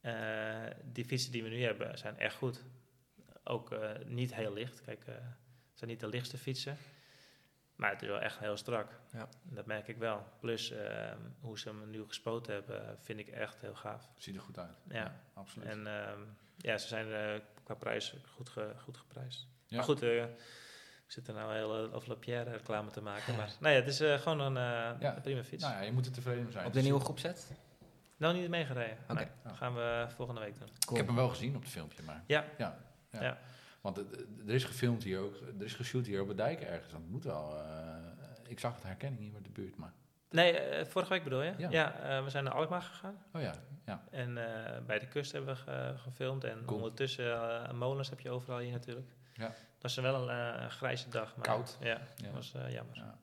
Eh, 0.00 0.64
die 0.84 1.04
fietsen 1.04 1.32
die 1.32 1.42
we 1.42 1.48
nu 1.48 1.62
hebben 1.62 1.98
zijn 1.98 2.18
echt 2.18 2.34
goed. 2.36 2.62
Ook 3.44 3.72
eh, 3.72 3.90
niet 4.04 4.34
heel 4.34 4.52
licht. 4.52 4.82
Kijk, 4.84 5.06
eh, 5.06 5.14
het 5.14 5.78
zijn 5.78 5.90
niet 5.90 6.00
de 6.00 6.08
lichtste 6.08 6.38
fietsen. 6.38 6.76
Maar 7.76 7.90
het 7.90 8.02
is 8.02 8.08
wel 8.08 8.20
echt 8.20 8.38
heel 8.38 8.56
strak. 8.56 9.00
Ja. 9.12 9.28
Dat 9.42 9.66
merk 9.66 9.88
ik 9.88 9.96
wel. 9.96 10.26
Plus, 10.40 10.70
eh, 10.70 11.12
hoe 11.40 11.58
ze 11.58 11.68
hem 11.68 11.90
nu 11.90 12.04
gespoten 12.04 12.52
hebben, 12.52 12.98
vind 13.00 13.18
ik 13.18 13.28
echt 13.28 13.60
heel 13.60 13.74
gaaf. 13.74 14.08
Ziet 14.16 14.34
er 14.34 14.40
goed 14.40 14.58
uit. 14.58 14.76
Ja. 14.88 15.20
absoluut. 15.34 15.68
En 15.68 15.86
ehm, 15.86 16.20
ja, 16.56 16.78
ze 16.78 16.86
zijn 16.88 17.12
eh, 17.12 17.40
qua 17.62 17.74
prijs 17.74 18.14
goed, 18.34 18.48
ge- 18.48 18.74
goed 18.78 18.96
geprijsd. 18.96 19.46
Ja. 19.66 19.76
Maar 19.76 19.84
goed, 19.84 20.02
eh, 20.02 20.24
ik 21.06 21.12
zit 21.12 21.28
er 21.28 21.34
nou 21.34 21.54
heel 21.54 21.84
uh, 21.86 21.94
over 21.94 22.08
Lapierre 22.08 22.50
reclame 22.50 22.90
te 22.90 23.02
maken. 23.02 23.36
Maar 23.36 23.50
nee, 23.60 23.74
het 23.74 23.86
is 23.86 24.00
eh, 24.00 24.14
gewoon 24.18 24.40
een, 24.40 24.56
eh, 24.56 25.00
Ja. 25.00 25.16
een 25.16 25.22
prima 25.22 25.42
fiets. 25.44 25.62
Nou 25.62 25.74
ja, 25.76 25.80
je 25.80 25.92
moet 25.92 26.06
er 26.06 26.12
tevreden 26.12 26.52
zijn. 26.52 26.66
Op 26.66 26.72
de 26.72 26.82
nieuwe 26.82 27.00
groepset? 27.00 27.50
Nou, 28.16 28.34
niet 28.38 28.48
meegereden. 28.48 28.96
Oké. 29.04 29.14
Nee, 29.14 29.26
dat 29.42 29.56
gaan 29.56 29.74
we 29.74 30.06
volgende 30.16 30.40
week 30.40 30.58
doen. 30.58 30.68
Ik 30.90 30.96
heb 30.96 31.06
hem 31.06 31.16
wel 31.16 31.28
gezien 31.28 31.56
op 31.56 31.62
het 31.62 31.70
filmpje, 31.70 32.02
maar... 32.02 32.22
Ja. 32.26 32.44
Ja. 32.58 32.78
ja. 33.10 33.22
Ja. 33.22 33.38
Want 33.80 33.98
er 34.46 34.54
is 34.54 34.64
gefilmd 34.64 35.02
hier 35.02 35.18
ook, 35.18 35.34
er 35.58 35.64
is 35.64 35.74
geshoot 35.74 36.06
hier 36.06 36.20
op 36.20 36.28
de 36.28 36.34
dijk 36.34 36.60
ergens. 36.60 36.92
Dat 36.92 37.00
moet 37.08 37.24
wel... 37.24 37.56
eh, 37.56 37.96
ik 38.48 38.60
zag 38.60 38.74
het 38.74 38.82
herkenning 38.82 39.22
hier 39.22 39.32
met 39.32 39.44
de 39.44 39.50
buurt, 39.50 39.76
maar... 39.76 39.92
Nee, 40.30 40.58
eh, 40.58 40.86
vorige 40.86 41.12
week 41.12 41.24
bedoel 41.24 41.42
je? 41.42 41.54
Ja. 41.58 41.70
Ja, 41.70 41.98
eh, 42.00 42.24
we 42.24 42.30
zijn 42.30 42.44
naar 42.44 42.52
Alkmaar 42.52 42.82
gegaan. 42.82 43.22
Oh 43.32 43.40
ja, 43.40 43.54
ja. 43.84 44.04
En 44.10 44.38
eh, 44.38 44.78
bij 44.86 44.98
de 44.98 45.06
kust 45.06 45.32
hebben 45.32 45.54
we 45.54 45.60
ge- 45.60 45.94
gefilmd. 45.96 46.44
En 46.44 46.62
Cool. 46.64 46.78
ondertussen 46.78 47.64
eh, 47.66 47.72
molens 47.72 48.10
heb 48.10 48.20
je 48.20 48.30
overal 48.30 48.58
hier 48.58 48.72
natuurlijk. 48.72 49.06
Ja. 49.34 49.54
Was 49.86 49.96
wel 49.96 50.30
een 50.30 50.58
eh, 50.58 50.66
grijze 50.66 51.08
dag. 51.08 51.36
Maar, 51.36 51.46
Koud. 51.46 51.76
Ja, 51.80 51.86
Ja. 51.86 52.00
dat 52.22 52.32
was 52.32 52.54
eh, 52.54 52.72
jammer. 52.72 52.96
Ja. 52.96 53.18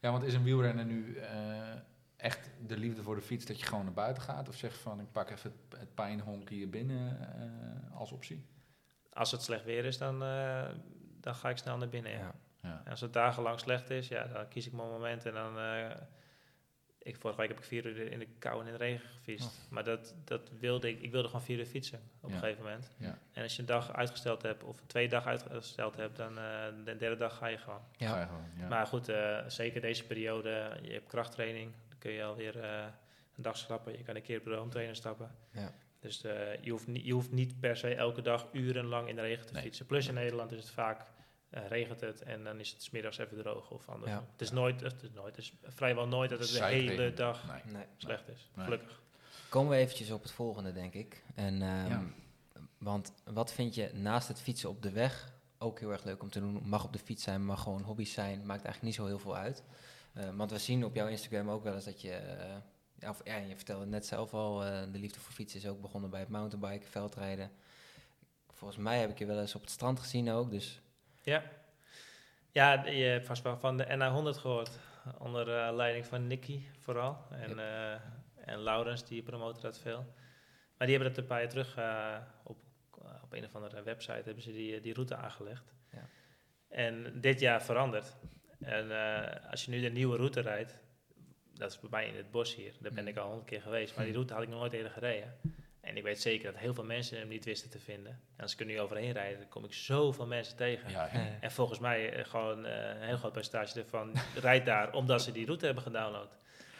ja, 0.00 0.10
want 0.10 0.22
is 0.22 0.34
een 0.34 0.42
wielrenner 0.42 0.84
nu 0.84 1.16
eh, 1.16 1.28
echt 2.16 2.50
de 2.66 2.76
liefde 2.76 3.02
voor 3.02 3.14
de 3.14 3.22
fiets 3.22 3.44
dat 3.44 3.60
je 3.60 3.66
gewoon 3.66 3.84
naar 3.84 3.92
buiten 3.92 4.22
gaat? 4.22 4.48
Of 4.48 4.54
zeg 4.54 4.78
van 4.78 5.00
ik 5.00 5.12
pak 5.12 5.30
even 5.30 5.52
het, 5.68 5.78
het 5.80 5.94
pijnhonk 5.94 6.48
hier 6.48 6.70
binnen 6.70 7.18
als 7.94 8.12
optie? 8.12 8.46
Als 9.12 9.30
het 9.30 9.42
slecht 9.42 9.64
weer 9.64 9.84
is, 9.84 9.98
dan, 9.98 10.18
dan 11.20 11.34
ga 11.34 11.48
ik 11.48 11.58
snel 11.58 11.76
naar 11.76 11.88
binnen. 11.88 12.12
Ja. 12.12 12.34
Ja. 12.62 12.82
Als 12.90 13.00
het 13.00 13.12
dagenlang 13.12 13.60
slecht 13.60 13.90
is, 13.90 14.08
ja, 14.08 14.26
dan 14.26 14.48
kies 14.48 14.66
ik 14.66 14.72
mijn 14.72 14.88
moment 14.88 15.26
en 15.26 15.34
dan... 15.34 15.56
ik, 17.02 17.16
vorige 17.16 17.40
week 17.40 17.48
heb 17.48 17.58
ik 17.58 17.64
vier 17.64 17.86
uur 17.86 18.12
in 18.12 18.18
de 18.18 18.26
kou 18.38 18.60
en 18.60 18.66
in 18.66 18.72
de 18.72 18.78
regen 18.78 19.08
gefietst. 19.08 19.66
Maar 19.70 19.84
dat, 19.84 20.14
dat 20.24 20.50
wilde 20.58 20.88
ik. 20.88 21.00
Ik 21.02 21.10
wilde 21.10 21.26
gewoon 21.28 21.42
vier 21.44 21.58
uur 21.58 21.66
fietsen 21.66 22.00
op 22.20 22.28
Ja. 22.28 22.34
een 22.34 22.40
gegeven 22.40 22.62
moment. 22.62 22.90
Ja. 22.96 23.18
En 23.32 23.42
als 23.42 23.54
je 23.54 23.60
een 23.60 23.66
dag 23.66 23.92
uitgesteld 23.92 24.42
hebt, 24.42 24.62
of 24.64 24.80
twee 24.86 25.08
dagen 25.08 25.30
uitgesteld 25.30 25.96
hebt, 25.96 26.16
dan 26.16 26.38
eh, 26.38 26.44
de 26.84 26.96
derde 26.96 27.16
dag 27.16 27.36
ga 27.36 27.46
je 27.46 27.58
gewoon. 27.58 27.80
Ja. 27.96 28.08
Ga 28.08 28.20
je 28.20 28.26
gewoon, 28.26 28.44
ja. 28.58 28.68
Maar 28.68 28.86
goed, 28.86 29.08
eh, 29.08 29.38
zeker 29.46 29.80
deze 29.80 30.04
periode, 30.06 30.78
je 30.82 30.92
hebt 30.92 31.06
krachttraining. 31.08 31.72
Dan 31.88 31.98
kun 31.98 32.10
je 32.12 32.24
alweer 32.24 32.60
eh 32.60 32.84
een 33.36 33.42
dag 33.42 33.56
schrappen. 33.56 33.92
Je 33.98 34.02
kan 34.04 34.16
een 34.16 34.22
keer 34.22 34.38
op 34.38 34.44
de 34.44 34.54
roomtrainer 34.54 34.96
stappen. 34.96 35.30
Ja. 35.52 35.72
Dus 36.00 36.24
eh, 36.24 36.32
je, 36.60 36.70
hoeft 36.70 36.86
niet, 36.86 37.04
je 37.04 37.12
hoeft 37.12 37.30
niet 37.32 37.60
per 37.60 37.76
se 37.76 37.94
elke 37.94 38.22
dag 38.22 38.46
urenlang 38.52 39.08
in 39.08 39.14
de 39.16 39.20
regen 39.20 39.46
te 39.46 39.52
Nee. 39.52 39.62
fietsen. 39.62 39.86
Plus 39.86 40.08
in 40.08 40.14
Nederland 40.14 40.52
is 40.52 40.58
het 40.58 40.70
vaak, 40.70 41.00
eh, 41.52 41.66
regent 41.68 42.00
het 42.00 42.22
en 42.22 42.44
dan 42.44 42.60
is 42.60 42.70
het 42.70 42.82
's 42.82 42.90
middags 42.90 43.18
even 43.18 43.36
droog 43.42 43.70
of 43.70 43.88
anders. 43.88 44.10
Ja. 44.12 44.24
Het 44.32 44.40
is 44.40 44.50
nooit, 44.50 44.80
het 44.80 45.02
is 45.02 45.10
nooit, 45.14 45.36
het 45.36 45.44
is 45.44 45.52
vrijwel 45.62 46.06
nooit 46.08 46.30
dat 46.30 46.38
het 46.38 46.48
de 46.52 46.64
hele 46.64 47.14
dag 47.14 47.46
Nee. 47.46 47.72
Nee. 47.72 47.84
slecht 47.96 48.28
is. 48.28 48.50
Nee. 48.54 48.64
Gelukkig. 48.64 49.00
Komen 49.48 49.70
we 49.70 49.76
eventjes 49.76 50.10
op 50.10 50.22
het 50.22 50.30
volgende, 50.32 50.72
denk 50.72 50.94
ik. 50.94 51.22
En, 51.34 51.62
ehm, 51.62 51.88
Ja. 51.88 52.02
Want 52.78 53.12
wat 53.24 53.52
vind 53.52 53.74
je 53.74 53.90
naast 53.94 54.28
het 54.28 54.40
fietsen 54.40 54.68
op 54.68 54.82
de 54.82 54.90
weg 54.90 55.32
ook 55.58 55.80
heel 55.80 55.90
erg 55.92 56.04
leuk 56.04 56.22
om 56.22 56.30
te 56.30 56.40
doen? 56.40 56.68
Mag 56.68 56.84
op 56.84 56.92
de 56.92 56.98
fiets 56.98 57.22
zijn, 57.22 57.44
mag 57.44 57.62
gewoon 57.62 57.82
hobby's 57.82 58.12
zijn. 58.12 58.38
Maakt 58.38 58.64
eigenlijk 58.64 58.82
niet 58.82 58.94
zo 58.94 59.06
heel 59.06 59.18
veel 59.18 59.36
uit. 59.36 59.62
Eh, 60.12 60.28
want 60.34 60.50
we 60.50 60.58
zien 60.58 60.84
op 60.84 60.94
jouw 60.94 61.06
Instagram 61.06 61.50
ook 61.50 61.62
wel 61.62 61.74
eens 61.74 61.84
dat 61.84 62.00
je... 62.00 62.10
eh, 62.12 62.54
ja, 62.98 63.10
of, 63.10 63.20
ja, 63.24 63.36
je 63.36 63.56
vertelde 63.56 63.86
net 63.86 64.06
zelf 64.06 64.34
al, 64.34 64.64
eh, 64.64 64.82
de 64.92 64.98
liefde 64.98 65.20
voor 65.20 65.32
fietsen 65.32 65.60
is 65.60 65.66
ook 65.68 65.80
begonnen 65.80 66.10
bij 66.10 66.20
het 66.20 66.28
mountainbiken, 66.28 66.88
veldrijden. 66.88 67.50
Volgens 68.52 68.80
mij 68.82 69.00
heb 69.00 69.10
ik 69.10 69.18
je 69.18 69.26
wel 69.26 69.40
eens 69.40 69.54
op 69.54 69.60
het 69.60 69.70
strand 69.70 70.00
gezien 70.00 70.30
ook, 70.30 70.50
dus 70.50 70.80
Ja. 71.22 71.42
Ja, 72.50 72.86
je 72.86 73.04
hebt 73.04 73.26
vast 73.26 73.42
wel 73.42 73.58
van 73.58 73.76
de 73.76 73.84
NA100 73.86 74.40
gehoord. 74.40 74.78
Onder 75.18 75.56
eh, 75.58 75.74
leiding 75.74 76.06
van 76.06 76.26
Nicky 76.26 76.60
vooral. 76.78 77.18
En, 77.30 77.58
eh 77.58 78.00
en 78.44 78.58
Laurens, 78.58 79.04
die 79.04 79.22
promoten 79.22 79.62
dat 79.62 79.78
veel. 79.78 80.04
Maar 80.76 80.86
die 80.86 80.96
hebben 80.96 81.08
dat 81.14 81.16
een 81.22 81.26
paar 81.28 81.40
jaar 81.40 81.48
terug 81.48 81.76
eh, 81.76 82.16
op, 82.42 82.56
op 83.22 83.32
een 83.32 83.44
of 83.44 83.54
andere 83.54 83.82
website 83.82 84.22
hebben 84.24 84.42
ze 84.42 84.52
die, 84.52 84.80
die 84.80 84.94
route 84.94 85.16
aangelegd. 85.16 85.72
Ja. 85.92 86.08
En 86.68 87.20
dit 87.20 87.40
jaar 87.40 87.62
veranderd. 87.62 88.16
En 88.60 88.90
eh, 88.90 89.50
als 89.50 89.64
je 89.64 89.70
nu 89.70 89.80
de 89.80 89.88
nieuwe 89.90 90.16
route 90.16 90.40
rijdt, 90.40 90.78
dat 91.54 91.70
is 91.70 91.80
bij 91.80 91.90
mij 91.90 92.08
in 92.08 92.16
het 92.16 92.30
bos 92.30 92.54
hier, 92.54 92.72
daar 92.80 92.92
ben 92.92 93.04
Mhm. 93.04 93.12
ik 93.12 93.18
al 93.18 93.26
honderd 93.26 93.48
keer 93.48 93.62
geweest, 93.62 93.94
maar 93.96 94.04
die 94.04 94.14
Mhm. 94.14 94.22
route 94.22 94.34
had 94.34 94.42
ik 94.42 94.48
nog 94.48 94.58
nooit 94.58 94.72
eerder 94.72 94.92
gereden. 94.92 95.34
En 95.82 95.96
ik 95.96 96.02
weet 96.02 96.20
zeker 96.20 96.52
dat 96.52 96.60
heel 96.60 96.74
veel 96.74 96.84
mensen 96.84 97.18
hem 97.18 97.28
niet 97.28 97.44
wisten 97.44 97.70
te 97.70 97.78
vinden. 97.78 98.12
En 98.36 98.42
als 98.42 98.52
ik 98.52 98.60
er 98.60 98.66
nu 98.66 98.80
overheen 98.80 99.12
rijd, 99.12 99.38
dan 99.38 99.48
kom 99.48 99.64
ik 99.64 99.72
zoveel 99.72 100.26
mensen 100.26 100.56
tegen. 100.56 100.90
Ja, 100.90 101.08
En 101.40 101.50
volgens 101.50 101.78
mij 101.78 102.12
eh, 102.12 102.24
gewoon 102.24 102.64
eh, 102.66 102.88
een 102.88 103.06
heel 103.06 103.16
groot 103.16 103.32
percentage 103.32 103.80
ervan 103.80 104.12
rijdt 104.40 104.66
daar 104.66 104.92
omdat 104.94 105.22
ze 105.22 105.32
die 105.32 105.44
route 105.46 105.64
hebben 105.64 105.82
gedownload. 105.82 106.28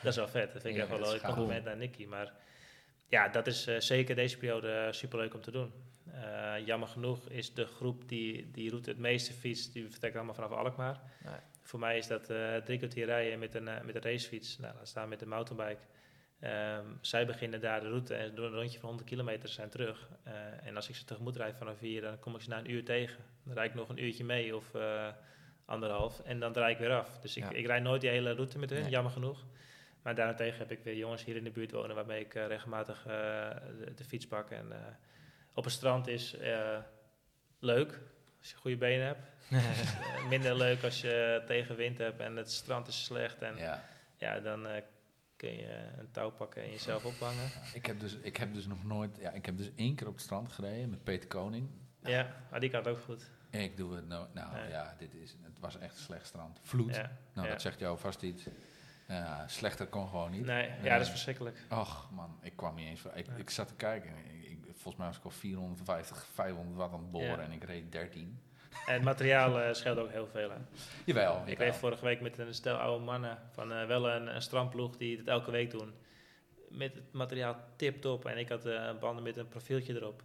Dat 0.03 0.11
is 0.11 0.17
wel 0.17 0.29
vet. 0.29 0.53
Dat 0.53 0.63
vind 0.63 0.75
ik 0.75 0.81
Ja, 0.81 0.89
echt 0.89 0.99
wel 1.01 1.15
een 1.15 1.21
gaaf. 1.21 1.35
compliment 1.35 1.65
naar 1.65 1.77
Nicky. 1.77 2.07
Maar 2.07 2.33
ja, 3.09 3.29
dat 3.29 3.47
is 3.47 3.67
eh, 3.67 3.81
zeker 3.81 4.15
deze 4.15 4.39
periode 4.39 4.89
superleuk 4.93 5.35
om 5.35 5.41
te 5.41 5.51
doen. 5.51 5.73
Eh, 6.13 6.55
jammer 6.65 6.89
genoeg 6.89 7.29
is 7.29 7.55
de 7.55 7.65
groep 7.67 8.09
die 8.09 8.51
die 8.51 8.71
route 8.71 8.91
het 8.91 8.99
meeste 8.99 9.33
fietst, 9.33 9.73
die 9.73 9.91
vertrekt 9.91 10.17
allemaal 10.17 10.35
vanaf 10.35 10.51
Alkmaar. 10.51 11.01
Nee. 11.25 11.35
Voor 11.63 11.79
mij 11.81 11.99
is 11.99 12.07
dat 12.07 12.31
eh 12.31 12.57
drie 12.57 12.79
kwartier 12.79 13.07
rijden 13.07 13.39
met 13.39 13.55
een, 13.55 13.65
met 13.65 13.95
een 13.95 14.03
racefiets. 14.03 14.59
Nou, 14.59 14.75
laat 14.75 14.89
staan 14.89 15.09
met 15.09 15.23
een 15.23 15.29
mountainbike. 15.29 15.81
Ehm, 16.43 16.87
zij 17.01 17.27
beginnen 17.27 17.61
daar 17.61 17.81
de 17.81 17.89
route 17.89 18.15
en 18.15 18.35
doen 18.35 18.45
een 18.45 18.53
rondje 18.55 18.79
van 18.79 18.89
100 18.89 19.09
kilometer 19.09 19.49
zijn 19.49 19.69
terug. 19.69 20.09
Eh, 20.23 20.33
en 20.67 20.77
als 20.77 20.89
ik 20.89 20.95
ze 20.95 21.05
tegemoet 21.05 21.37
rijd 21.37 21.57
vanaf 21.57 21.79
hier, 21.79 22.01
dan 22.01 22.19
kom 22.19 22.35
ik 22.35 22.41
ze 22.41 22.49
na 22.49 22.59
een 22.59 22.71
uur 22.71 22.85
tegen. 22.85 23.25
Dan 23.45 23.55
rijd 23.55 23.69
ik 23.71 23.75
nog 23.77 23.89
een 23.89 24.03
uurtje 24.05 24.25
mee 24.25 24.57
of 24.57 24.75
eh, 24.75 25.09
anderhalf 25.65 26.21
en 26.21 26.41
dan 26.41 26.53
draai 26.53 26.73
ik 26.73 26.79
weer 26.79 26.93
af. 26.95 27.19
Dus 27.21 27.37
ik, 27.37 27.43
Ja. 27.43 27.51
ik 27.51 27.67
rijd 27.67 27.83
nooit 27.83 28.01
die 28.01 28.11
hele 28.11 28.33
route 28.33 28.59
met 28.59 28.71
hun, 28.71 28.81
Nee. 28.81 28.91
jammer 28.91 29.13
genoeg. 29.13 29.45
Maar 30.03 30.15
daarentegen 30.15 30.59
heb 30.59 30.71
ik 30.71 30.85
weer 30.85 30.97
jongens 30.97 31.25
hier 31.25 31.37
in 31.37 31.45
de 31.45 31.51
buurt 31.51 31.71
wonen 31.73 31.97
waarmee 31.97 32.21
ik 32.21 32.35
eh, 32.35 32.47
regelmatig 32.47 33.03
de, 33.03 33.93
de 33.95 34.05
fiets 34.05 34.27
pak. 34.27 34.51
En 34.51 34.73
op 35.55 35.65
het 35.65 35.73
strand 35.73 36.07
is 36.07 36.37
leuk 37.59 38.01
als 38.39 38.51
je 38.51 38.57
goede 38.57 38.77
benen 38.77 39.07
hebt. 39.07 39.27
Minder 40.31 40.57
leuk 40.57 40.83
als 40.85 41.01
je 41.01 41.43
tegenwind 41.47 41.99
hebt 41.99 42.21
en 42.21 42.37
het 42.37 42.51
strand 42.51 42.89
is 42.89 43.05
slecht. 43.05 43.43
En 43.43 43.57
ja, 43.57 43.85
Ja. 44.19 44.41
dan 44.41 44.67
kun 45.43 45.57
je 45.57 45.89
een 45.99 46.11
touw 46.11 46.31
pakken 46.31 46.63
en 46.63 46.71
jezelf 46.71 47.05
ophangen. 47.05 47.49
Ik 47.75 47.87
heb, 47.87 48.01
dus, 48.01 48.15
ik 48.17 48.37
heb 48.37 48.55
dus 48.55 48.67
nog 48.67 48.85
nooit... 48.85 49.17
Ja, 49.21 49.31
ik 49.31 49.47
heb 49.47 49.57
dus 49.57 49.71
één 49.77 49.95
keer 49.95 50.07
op 50.07 50.13
het 50.13 50.23
strand 50.23 50.53
gereden 50.53 50.91
met 50.91 51.05
Peter 51.05 51.29
Koning. 51.29 51.69
Ja, 52.03 52.35
maar 52.51 52.61
die 52.61 52.71
kan 52.71 52.79
het 52.81 52.89
ook 52.89 52.99
goed. 53.05 53.31
Ik 53.51 53.77
doe 53.77 53.95
het 53.95 54.09
nou... 54.09 54.27
Nou 54.33 54.57
Ja. 54.57 54.65
ja, 54.65 54.95
dit 54.99 55.15
is, 55.15 55.37
het 55.43 55.59
was 55.61 55.79
echt 55.79 55.95
een 55.95 56.03
slecht 56.03 56.27
strand. 56.27 56.59
Vloed. 56.63 56.95
Ja, 56.95 57.11
Nou, 57.35 57.47
ja. 57.47 57.53
dat 57.53 57.63
zegt 57.63 57.79
jou 57.79 57.99
vast 57.99 58.23
iets. 58.23 58.47
Slechter 59.47 59.87
kon 59.87 60.09
gewoon 60.09 60.31
niet. 60.31 60.45
Nee, 60.45 60.67
Eh, 60.67 60.85
ja, 60.85 60.93
dat 60.93 61.03
is 61.03 61.11
verschrikkelijk. 61.11 61.67
Och 61.71 62.11
man, 62.11 62.39
ik 62.43 62.57
kwam 62.57 62.75
niet 62.75 62.87
eens... 62.87 63.01
voor- 63.01 63.13
Ik, 63.15 63.27
ik 63.37 63.51
zat 63.51 63.69
te 63.69 63.75
kijken. 63.75 64.11
Ik, 64.41 64.45
ik- 64.51 64.65
volgens 64.65 64.97
mij 64.97 65.07
was 65.07 65.17
ik 65.17 65.25
al 65.25 65.31
450, 65.31 66.27
500 66.35 66.77
watt 66.77 66.93
aan 66.93 67.01
het 67.01 67.11
boren 67.11 67.41
en 67.41 67.53
ik 67.53 67.65
reed 67.65 67.93
13. 67.93 68.41
En 68.87 68.95
het 68.95 69.03
materiaal 69.03 69.61
eh, 69.61 69.73
scheelt 69.75 69.99
ook 69.99 70.11
heel 70.11 70.27
veel. 70.27 70.51
Hè. 70.51 70.57
Jawel. 71.05 71.43
Ik 71.45 71.49
jawel. 71.49 71.67
reed 71.67 71.77
vorige 71.77 72.05
week 72.05 72.21
met 72.21 72.39
een 72.39 72.55
stel 72.55 72.77
oude 72.77 73.05
mannen 73.05 73.39
van 73.53 73.73
eh, 73.73 73.87
wel 73.87 74.11
een, 74.11 74.35
een 74.35 74.43
strandploeg 74.43 74.97
die 74.97 75.17
het 75.17 75.29
elke 75.29 75.51
week 75.51 75.71
doen. 75.71 75.93
Met 76.69 76.95
het 76.95 77.13
materiaal 77.13 77.57
tip-top 77.77 78.25
en 78.25 78.39
ik 78.39 78.49
had 78.49 78.67
eh, 78.67 78.99
banden 79.01 79.23
met 79.23 79.37
een 79.37 79.49
profieltje 79.49 79.95
erop. 79.95 80.23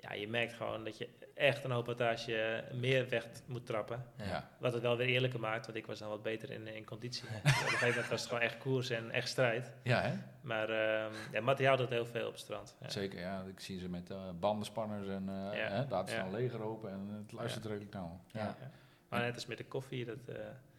Ja, 0.00 0.12
je 0.12 0.28
merkt 0.28 0.52
gewoon 0.52 0.84
dat 0.84 0.98
je 0.98 1.08
echt 1.34 1.64
een 1.64 1.70
hoop 1.70 1.86
wattage 1.86 2.64
meer 2.72 3.08
weg 3.08 3.26
moet 3.46 3.66
trappen. 3.66 4.04
Ja. 4.16 4.48
Wat 4.58 4.72
het 4.72 4.82
wel 4.82 4.96
weer 4.96 5.06
eerlijker 5.06 5.40
maakt, 5.40 5.66
want 5.66 5.78
ik 5.78 5.86
was 5.86 5.98
dan 5.98 6.08
wat 6.08 6.22
beter 6.22 6.50
in, 6.50 6.66
in 6.66 6.84
conditie. 6.84 7.28
Op 7.28 7.44
een 7.44 7.50
gegeven 7.50 7.88
moment 7.88 8.08
was 8.08 8.20
het 8.20 8.28
gewoon 8.28 8.44
echt 8.44 8.58
koers 8.58 8.90
en 8.90 9.10
echt 9.10 9.28
strijd. 9.28 9.72
ja, 9.82 10.00
hè? 10.00 10.12
Maar 10.40 10.68
ehm 10.68 11.12
ja, 11.32 11.40
materiaal 11.40 11.76
doet 11.76 11.88
heel 11.88 12.06
veel 12.06 12.26
op 12.26 12.32
het 12.32 12.40
strand. 12.40 12.76
Ja. 12.80 12.88
Zeker, 12.88 13.20
ja. 13.20 13.44
Ik 13.48 13.60
zie 13.60 13.78
ze 13.78 13.88
met 13.88 14.10
eh, 14.10 14.16
bandenspanners 14.40 15.08
en 15.08 15.22
uh, 15.28 15.58
Ja. 15.58 15.68
hè, 15.68 15.84
laten 15.88 16.14
ze 16.14 16.20
dan 16.20 16.30
leger 16.30 16.62
open 16.62 16.90
en 16.90 17.08
het 17.22 17.32
luistert 17.32 17.64
redelijk 17.64 17.92
nauw. 17.92 18.20
Ja, 18.26 18.40
Ja. 18.40 18.70
Maar 19.08 19.20
net 19.20 19.34
als 19.34 19.46
met 19.46 19.58
de 19.58 19.64
koffie, 19.64 20.04
dat 20.04 20.28
eh, 20.28 20.36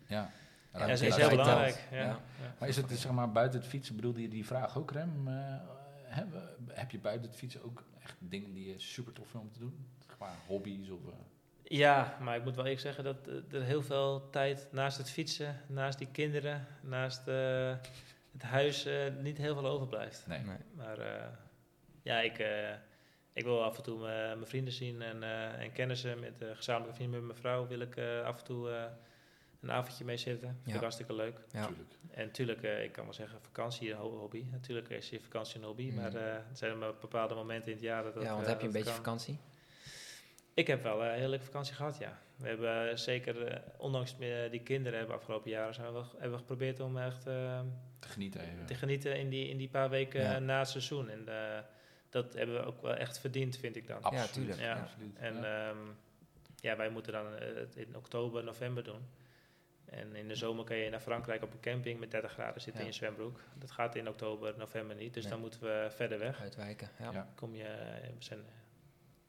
ja. 0.07 0.32
Is, 0.88 1.15
heel 1.15 1.30
belangrijk. 1.30 1.88
Maar 2.59 2.67
is 2.67 2.76
het 2.76 2.91
zeg 2.91 3.11
maar 3.11 3.32
buiten 3.32 3.59
het 3.59 3.69
fietsen, 3.69 3.95
bedoelde 3.95 4.22
je 4.22 4.28
die 4.28 4.45
vraag 4.45 4.78
ook, 4.78 4.91
Rem? 4.91 5.30
Heb, 6.12 6.28
heb 6.68 6.91
je 6.91 6.99
buiten 6.99 7.28
het 7.30 7.38
fietsen 7.39 7.64
ook 7.64 7.84
echt 8.03 8.16
dingen 8.20 8.53
die 8.53 8.68
je 8.68 8.80
super 8.80 9.14
tof 9.14 9.28
vindt 9.30 9.45
om 9.45 9.51
te 9.53 9.59
doen? 9.59 9.86
Qua 10.07 10.34
hobby's 10.47 10.89
of... 10.89 10.99
eh, 11.07 11.14
Ja, 11.64 12.18
maar 12.22 12.36
ik 12.38 12.43
moet 12.43 12.55
wel 12.55 12.64
eerlijk 12.64 12.82
zeggen 12.82 13.03
dat 13.03 13.28
eh, 13.28 13.53
er 13.59 13.64
heel 13.64 13.82
veel 13.84 14.30
tijd 14.30 14.68
naast 14.72 14.97
het 14.97 15.09
fietsen, 15.09 15.62
naast 15.68 15.97
die 15.97 16.07
kinderen, 16.12 16.68
naast 16.82 17.28
eh, 17.28 17.76
het 18.32 18.41
huis 18.41 18.86
eh, 18.86 18.95
niet 19.22 19.38
heel 19.38 19.53
veel 19.53 19.68
overblijft. 19.68 20.28
nee. 20.28 20.39
Nee. 20.39 20.57
Maar 20.76 20.97
eh, 20.99 21.28
ja, 22.01 22.20
ik, 22.20 22.38
eh, 22.39 22.70
ik 23.34 23.43
wil 23.43 23.64
af 23.64 23.78
en 23.78 23.84
toe 23.84 23.99
mijn 23.99 24.45
vrienden 24.47 24.74
zien 24.74 25.01
en, 25.01 25.24
eh, 25.24 25.62
en 25.62 25.72
kennissen. 25.72 26.20
Met 26.20 26.41
uh, 26.41 26.49
gezamenlijke 26.55 26.95
vrienden 26.95 27.20
met 27.20 27.28
mijn 27.30 27.39
vrouw 27.39 27.68
wil 27.68 27.80
ik 27.80 27.95
eh, 27.95 28.22
af 28.24 28.38
en 28.39 28.43
toe 28.45 28.70
eh, 28.72 28.84
een 29.62 29.72
avondje 29.72 30.05
mee 30.05 30.18
zitten. 30.18 30.47
Vind 30.49 30.68
Ja. 30.68 30.74
ik 30.76 30.80
hartstikke 30.82 31.14
leuk. 31.14 31.38
Ja. 31.51 31.59
Natuurlijk. 31.59 31.89
En 32.12 32.26
natuurlijk, 32.26 32.64
eh, 32.64 32.84
ik 32.84 32.91
kan 32.91 33.03
wel 33.03 33.14
zeggen, 33.14 33.41
vakantie 33.41 33.91
een 33.91 33.97
ho- 33.97 34.18
hobby. 34.18 34.45
Natuurlijk 34.51 34.89
is 34.89 35.09
je 35.09 35.20
vakantie 35.20 35.59
een 35.59 35.66
hobby, 35.66 35.86
Mhm. 35.86 35.95
maar 35.95 36.16
eh, 36.16 36.26
er 36.34 36.43
zijn 36.53 36.78
maar 36.78 36.93
bepaalde 37.01 37.36
momenten 37.36 37.68
in 37.72 37.78
het 37.78 37.86
jaar 37.86 38.03
dat 38.03 38.14
dat 38.14 38.24
ja, 38.24 38.30
want 38.34 38.43
eh, 38.43 38.49
heb 38.49 38.62
je 38.62 38.68
een 38.68 38.74
dat 38.74 38.84
beetje 38.84 38.95
kan. 38.95 39.05
vakantie? 39.05 39.38
Ik 40.53 40.68
heb 40.68 40.84
wel 40.84 41.03
een 41.03 41.12
hele 41.14 41.28
leuke 41.28 41.45
vakantie 41.45 41.74
gehad, 41.74 41.97
ja. 41.97 42.20
We 42.36 42.47
hebben 42.47 42.89
eh, 42.89 42.95
zeker, 42.95 43.43
eh, 43.47 43.59
ondanks 43.78 44.16
eh, 44.20 44.51
die 44.51 44.59
kinderen 44.62 44.97
hebben 44.99 45.16
afgelopen 45.16 45.49
jaren, 45.51 45.74
zijn 45.74 45.93
we 45.93 45.99
hebben 46.12 46.32
we 46.32 46.38
geprobeerd 46.38 46.80
om 46.80 46.97
echt 46.97 47.28
eh, 47.28 47.59
Te 47.99 48.07
genieten 48.07 48.41
even. 48.41 48.66
te 48.66 48.74
genieten 48.74 49.18
in 49.20 49.30
die, 49.30 49.47
in 49.49 49.57
die 49.57 49.70
paar 49.70 49.89
weken 49.89 50.22
Ja. 50.22 50.36
eh, 50.36 50.41
na 50.41 50.59
het 50.59 50.68
seizoen. 50.70 51.09
En 51.09 51.28
eh, 51.28 51.59
dat 52.09 52.34
hebben 52.34 52.55
we 52.55 52.66
ook 52.66 52.82
wel 52.82 52.93
echt 52.95 53.20
verdiend, 53.20 53.57
vind 53.57 53.76
ik 53.76 53.88
dan. 53.88 54.01
Absoluut. 54.01 54.26
Ja, 54.28 54.34
tuurlijk. 54.34 54.59
Ja. 54.59 54.74
Absoluut. 54.82 55.18
En 55.18 55.34
ja. 55.36 55.68
ja. 55.68 55.74
ja, 56.62 56.76
wij 56.78 56.89
moeten 56.89 57.12
dan 57.14 57.36
eh, 57.36 57.55
het 57.55 57.76
in 57.76 57.95
oktober, 57.95 58.43
november 58.43 58.84
doen. 58.84 59.01
En 59.92 60.16
in 60.16 60.28
de 60.28 60.36
zomer 60.36 60.66
kan 60.66 60.78
je 60.78 60.89
naar 60.89 61.00
Frankrijk 61.00 61.44
op 61.44 61.54
een 61.54 61.60
camping 61.60 62.00
met 62.00 62.12
30 62.12 62.32
graden 62.32 62.62
zitten 62.62 62.74
Ja. 62.82 62.88
in 62.88 62.92
je 62.92 62.98
zwembroek. 62.98 63.39
Dat 63.58 63.72
gaat 63.72 63.96
in 63.96 64.08
oktober, 64.08 64.54
november 64.58 64.96
niet. 64.96 65.14
Dus 65.14 65.24
Nee. 65.24 65.32
dan 65.32 65.42
moeten 65.42 65.62
we 65.62 65.88
verder 65.92 66.20
weg. 66.20 66.42
Uitwijken, 66.42 66.89
ja. 67.00 67.12
Ja. 67.12 67.32
Kom 67.36 67.56
je, 67.56 67.64
we 68.18 68.24
zijn 68.24 68.39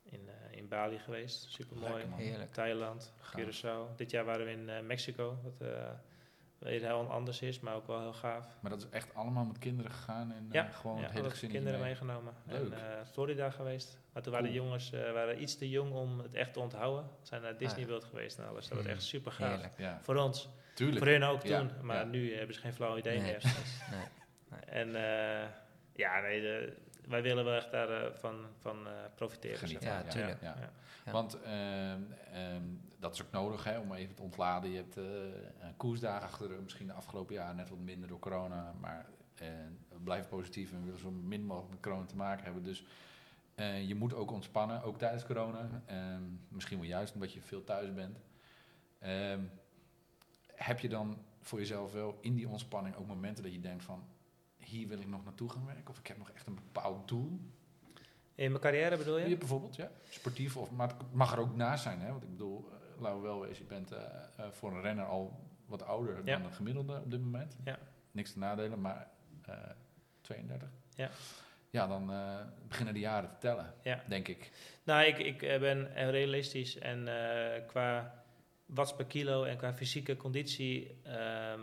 in, 0.03 0.29
eh, 0.29 0.57
in 0.57 0.69
Bali 0.69 0.99
geweest, 0.99 1.51
super 1.53 1.77
mooi. 1.77 2.05
Lekker. 2.19 2.49
Thailand. 2.51 3.13
Curaçao. 3.37 3.97
Dit 3.97 4.11
jaar 4.11 4.25
waren 4.25 4.47
we 4.47 4.53
in 4.53 4.69
eh, 4.69 4.81
Mexico, 4.81 5.39
wat 5.43 5.69
eh, 5.69 5.91
weer 6.63 6.81
heel 6.83 7.11
anders 7.11 7.41
is, 7.43 7.61
maar 7.61 7.75
ook 7.75 7.87
wel 7.87 8.01
heel 8.01 8.13
gaaf. 8.13 8.47
Maar 8.61 8.71
dat 8.71 8.81
is 8.83 8.89
echt 8.91 9.15
allemaal 9.15 9.45
met 9.45 9.59
kinderen 9.59 9.91
gegaan 9.93 10.33
en 10.33 10.49
Ja, 10.51 10.67
eh, 10.67 10.75
gewoon 10.75 10.97
ja, 10.97 11.03
het 11.03 11.13
hele 11.13 11.31
gezin 11.31 11.51
kinderen 11.51 11.79
mee. 11.79 11.89
meegenomen. 11.89 12.33
Leuk. 12.47 12.73
En 12.73 12.73
eh, 12.73 13.05
Florida 13.13 13.51
geweest. 13.51 13.99
Maar 14.13 14.23
toen 14.23 14.33
waren 14.33 14.47
de 14.47 14.53
jongens 14.55 14.93
eh, 14.93 15.13
waren 15.13 15.43
iets 15.43 15.57
te 15.59 15.71
jong 15.71 15.93
om 15.93 16.19
het 16.21 16.35
echt 16.35 16.53
te 16.53 16.61
onthouden. 16.61 17.05
Ze 17.21 17.27
zijn 17.27 17.43
naar 17.43 17.57
Disney 17.57 17.75
Ah, 17.75 17.81
ja. 17.81 17.87
World 17.87 18.05
geweest 18.05 18.39
en 18.39 18.49
alles. 18.49 18.69
Dat 18.69 18.77
was 18.77 18.87
Mm, 18.87 18.93
echt 18.93 19.03
super 19.03 19.33
gaaf. 19.33 19.49
Heerlijk. 19.51 19.73
Ja, 19.79 19.99
Voor 20.03 20.17
ons. 20.17 20.49
tuurlijk. 20.75 20.99
Voor 20.99 21.07
hen 21.13 21.23
ook 21.23 21.41
toen. 21.41 21.71
Maar 21.83 22.07
nu 22.07 22.35
hebben 22.37 22.55
ze 22.55 22.61
geen 22.61 22.73
flauw 22.75 22.97
idee 22.97 23.21
Nee, 23.21 23.31
meer. 23.33 23.43
Nee. 23.91 24.61
En 24.61 24.89
eh, 24.95 25.49
ja, 25.95 26.21
nee, 26.21 26.41
de- 26.41 26.77
wij 27.09 27.23
willen 27.23 27.45
wel 27.45 27.55
echt 27.55 27.71
daarvan 27.71 28.35
van, 28.35 28.47
van, 28.59 28.87
profiteren. 29.15 29.59
Genieten. 29.59 29.83
zeg 29.89 29.93
maar. 29.95 30.05
Ja, 30.05 30.11
tuurlijk. 30.11 30.41
Want 31.05 31.39
ehm, 31.43 32.01
dat 33.03 33.15
is 33.15 33.23
ook 33.23 33.31
nodig 33.31 33.65
hè, 33.65 33.79
om 33.79 33.93
even 33.93 34.15
te 34.15 34.23
ontladen. 34.23 34.71
Je 34.71 34.77
hebt 34.77 34.97
eh, 34.97 35.05
een 35.61 35.77
koersdagen 35.77 36.29
achter 36.29 36.49
de 36.49 36.55
rug, 36.55 36.63
misschien 36.63 36.87
de 36.87 36.93
afgelopen 36.93 37.35
jaar 37.35 37.55
net 37.55 37.69
wat 37.69 37.79
minder 37.79 38.09
door 38.09 38.19
corona. 38.19 38.75
Maar 38.81 39.07
eh, 39.35 39.49
blijven 40.05 40.29
positief 40.29 40.73
en 40.73 40.79
we 40.79 40.85
willen 40.85 41.01
zo 41.01 41.11
min 41.11 41.45
mogelijk 41.45 41.71
met 41.71 41.83
corona 41.83 42.07
te 42.07 42.17
maken 42.17 42.45
hebben. 42.45 42.63
Dus 42.63 42.85
eh, 43.55 43.89
je 43.89 43.95
moet 43.95 44.15
ook 44.15 44.31
ontspannen, 44.31 44.83
ook 44.83 44.99
tijdens 44.99 45.25
corona. 45.25 45.83
Ehm, 45.87 46.23
misschien 46.49 46.79
wel 46.79 46.89
juist 46.89 47.15
omdat 47.15 47.33
je 47.33 47.41
veel 47.41 47.65
thuis 47.65 47.95
bent. 47.95 48.19
Ehm, 48.99 49.41
heb 50.55 50.81
je 50.81 50.89
dan 50.89 51.19
voor 51.41 51.59
jezelf 51.59 51.93
wel 51.93 52.19
in 52.21 52.35
die 52.35 52.49
ontspanning 52.49 52.97
ook 52.97 53.07
momenten 53.07 53.43
dat 53.43 53.53
je 53.53 53.61
denkt 53.61 53.85
van... 53.85 54.05
Hier 54.57 54.89
wil 54.89 54.99
ik 54.99 55.09
nog 55.09 55.25
naartoe 55.25 55.51
gaan 55.51 55.67
werken. 55.67 55.89
Of 55.89 55.99
ik 55.99 56.07
heb 56.07 56.19
nog 56.19 56.31
echt 56.31 56.47
een 56.47 56.55
bepaald 56.55 57.09
doel. 57.09 57.41
In 58.35 58.51
mijn 58.51 58.63
carrière 58.63 58.97
bedoel 58.97 59.19
je? 59.19 59.29
Je 59.29 59.37
bijvoorbeeld, 59.37 59.77
ja. 59.77 59.91
Sportief, 60.09 60.57
of, 60.57 60.71
maar 60.71 60.89
het 60.89 61.13
mag 61.13 61.33
er 61.33 61.39
ook 61.39 61.57
naast 61.57 61.83
zijn. 61.83 62.01
Hè? 62.01 62.11
Want 62.11 62.23
ik 62.23 62.31
bedoel, 62.31 62.69
laten 63.03 63.21
we 63.21 63.27
wel 63.27 63.41
wezen, 63.41 63.63
je 63.65 63.69
bent 63.69 63.93
eh, 63.93 64.01
eh, 64.37 64.51
voor 64.51 64.73
een 64.73 64.81
renner 64.83 65.05
al 65.05 65.51
wat 65.67 65.83
ouder 65.87 66.17
Ja. 66.25 66.37
dan 66.37 66.45
een 66.45 66.53
gemiddelde 66.53 66.97
op 67.01 67.11
dit 67.11 67.21
moment. 67.21 67.57
Ja. 67.65 67.79
Niks 68.11 68.33
te 68.33 68.39
nadelen, 68.39 68.81
maar 68.81 69.09
eh 69.47 69.55
32. 70.21 70.69
Ja. 70.95 71.11
Ja, 71.71 71.87
dan 71.87 72.13
eh, 72.13 72.39
beginnen 72.69 72.95
de 72.95 73.01
jaren 73.01 73.29
te 73.31 73.39
tellen, 73.39 73.75
Ja. 73.83 74.03
denk 74.09 74.29
ik. 74.29 74.51
Nou, 74.85 75.05
ik, 75.05 75.19
ik 75.19 75.43
eh, 75.43 75.61
ben 75.61 75.95
eh, 75.95 76.11
realistisch 76.11 76.79
en 76.79 77.09
eh, 77.09 77.67
qua 77.67 78.15
watts 78.67 78.95
per 78.95 79.05
kilo 79.07 79.45
en 79.45 79.57
qua 79.57 79.75
fysieke 79.75 80.17
conditie 80.17 81.01
ehm, 81.03 81.61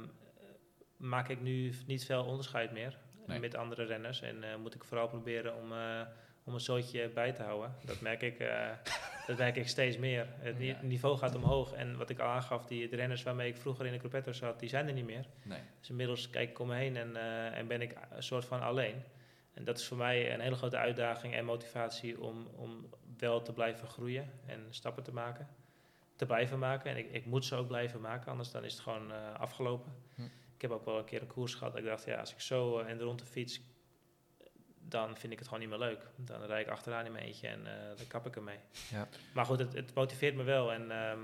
maak 0.97 1.29
ik 1.29 1.41
nu 1.41 1.73
niet 1.87 2.05
veel 2.05 2.23
onderscheid 2.25 2.71
meer 2.71 2.97
Nee. 3.25 3.39
met 3.39 3.55
andere 3.55 3.83
renners. 3.83 4.21
En 4.21 4.43
eh, 4.43 4.55
moet 4.55 4.75
ik 4.75 4.83
vooral 4.83 5.07
proberen 5.07 5.55
om, 5.55 5.71
eh, 5.71 6.01
om 6.43 6.53
een 6.53 6.59
zootje 6.59 7.09
bij 7.09 7.31
te 7.31 7.43
houden. 7.43 7.75
Dat 7.85 8.01
merk 8.01 8.21
ik, 8.21 8.39
eh, 8.39 8.69
dat 9.27 9.37
merk 9.37 9.55
ik 9.55 9.67
steeds 9.67 9.97
meer. 9.97 10.27
Het 10.39 10.55
Ja. 10.59 10.77
niveau 10.81 11.17
gaat 11.17 11.35
omhoog 11.35 11.73
en 11.73 11.97
wat 11.97 12.09
ik 12.09 12.19
al 12.19 12.27
aangaf, 12.27 12.65
die 12.65 12.89
de 12.89 12.95
renners 12.95 13.23
waarmee 13.23 13.49
ik 13.49 13.57
vroeger 13.57 13.85
in 13.85 13.91
de 13.91 13.99
Gruppetto 13.99 14.31
zat, 14.31 14.59
die 14.59 14.69
zijn 14.69 14.87
er 14.87 14.93
niet 14.93 15.05
meer. 15.05 15.25
Nee. 15.43 15.59
Dus 15.79 15.89
inmiddels 15.89 16.29
kijk 16.29 16.49
ik 16.49 16.59
om 16.59 16.67
me 16.67 16.75
heen 16.75 16.97
en, 16.97 17.15
eh, 17.15 17.57
en 17.57 17.67
ben 17.67 17.81
ik 17.81 17.95
een 18.11 18.23
soort 18.23 18.45
van 18.45 18.61
alleen. 18.61 19.03
En 19.53 19.63
dat 19.63 19.77
is 19.79 19.87
voor 19.87 19.97
mij 19.97 20.33
een 20.33 20.39
hele 20.39 20.55
grote 20.55 20.77
uitdaging 20.77 21.33
en 21.33 21.45
motivatie 21.45 22.21
om, 22.21 22.47
om 22.55 22.89
wel 23.17 23.41
te 23.41 23.53
blijven 23.53 23.87
groeien 23.87 24.31
en 24.45 24.67
stappen 24.69 25.03
te 25.03 25.13
maken. 25.13 25.47
Te 26.15 26.25
blijven 26.25 26.59
maken. 26.59 26.91
En 26.91 26.97
ik, 26.97 27.11
ik 27.11 27.25
moet 27.25 27.45
ze 27.45 27.55
ook 27.55 27.67
blijven 27.67 28.01
maken, 28.01 28.31
anders 28.31 28.51
dan 28.51 28.63
is 28.63 28.73
het 28.73 28.81
gewoon 28.81 29.11
eh, 29.11 29.33
afgelopen. 29.33 29.91
Hm. 30.15 30.21
Ik 30.55 30.61
heb 30.61 30.71
ook 30.71 30.85
wel 30.85 30.97
een 30.97 31.05
keer 31.05 31.21
een 31.21 31.27
koers 31.27 31.53
gehad. 31.53 31.75
Ik 31.77 31.83
dacht, 31.83 32.05
ja, 32.05 32.19
als 32.19 32.31
ik 32.31 32.39
zo 32.39 32.79
en 32.79 32.99
rond 32.99 33.19
de 33.19 33.25
fiets 33.25 33.61
dan 34.89 35.17
vind 35.17 35.33
ik 35.33 35.39
het 35.39 35.47
gewoon 35.47 35.63
niet 35.63 35.69
meer 35.69 35.87
leuk. 35.87 36.05
Dan 36.15 36.43
rijd 36.43 36.65
ik 36.65 36.71
achteraan 36.71 37.05
in 37.05 37.11
mijn 37.11 37.23
eentje 37.23 37.47
en 37.47 37.67
eh, 37.67 37.97
dan 37.97 38.07
kap 38.07 38.25
ik 38.25 38.35
ermee. 38.35 38.59
Ja. 38.91 39.07
Maar 39.33 39.45
goed, 39.45 39.59
het, 39.59 39.73
het 39.73 39.93
motiveert 39.93 40.35
me 40.35 40.43
wel. 40.43 40.71
En 40.73 40.91
ehm, 40.91 41.19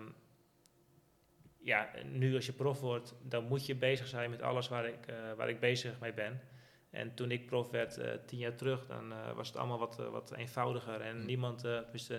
ja, 1.58 1.90
nu 2.04 2.36
als 2.36 2.46
je 2.46 2.54
prof 2.54 2.80
wordt, 2.80 3.14
dan 3.22 3.44
moet 3.44 3.66
je 3.66 3.76
bezig 3.76 4.08
zijn 4.08 4.30
met 4.30 4.42
alles 4.42 4.68
waar 4.68 4.88
ik, 4.88 5.08
eh, 5.08 5.16
waar 5.38 5.50
ik 5.50 5.60
bezig 5.60 6.00
mee 6.00 6.14
ben. 6.14 6.42
En 6.90 7.14
toen 7.14 7.32
ik 7.32 7.46
prof 7.46 7.70
werd, 7.70 7.98
eh, 7.98 8.12
tien 8.26 8.40
jaar 8.40 8.56
terug, 8.56 8.86
dan 8.88 9.14
was 9.36 9.48
het 9.48 9.58
allemaal 9.58 9.80
wat, 9.80 9.96
wat 9.96 10.32
eenvoudiger. 10.32 11.02
En 11.02 11.20
Hm. 11.20 11.26
niemand, 11.26 11.64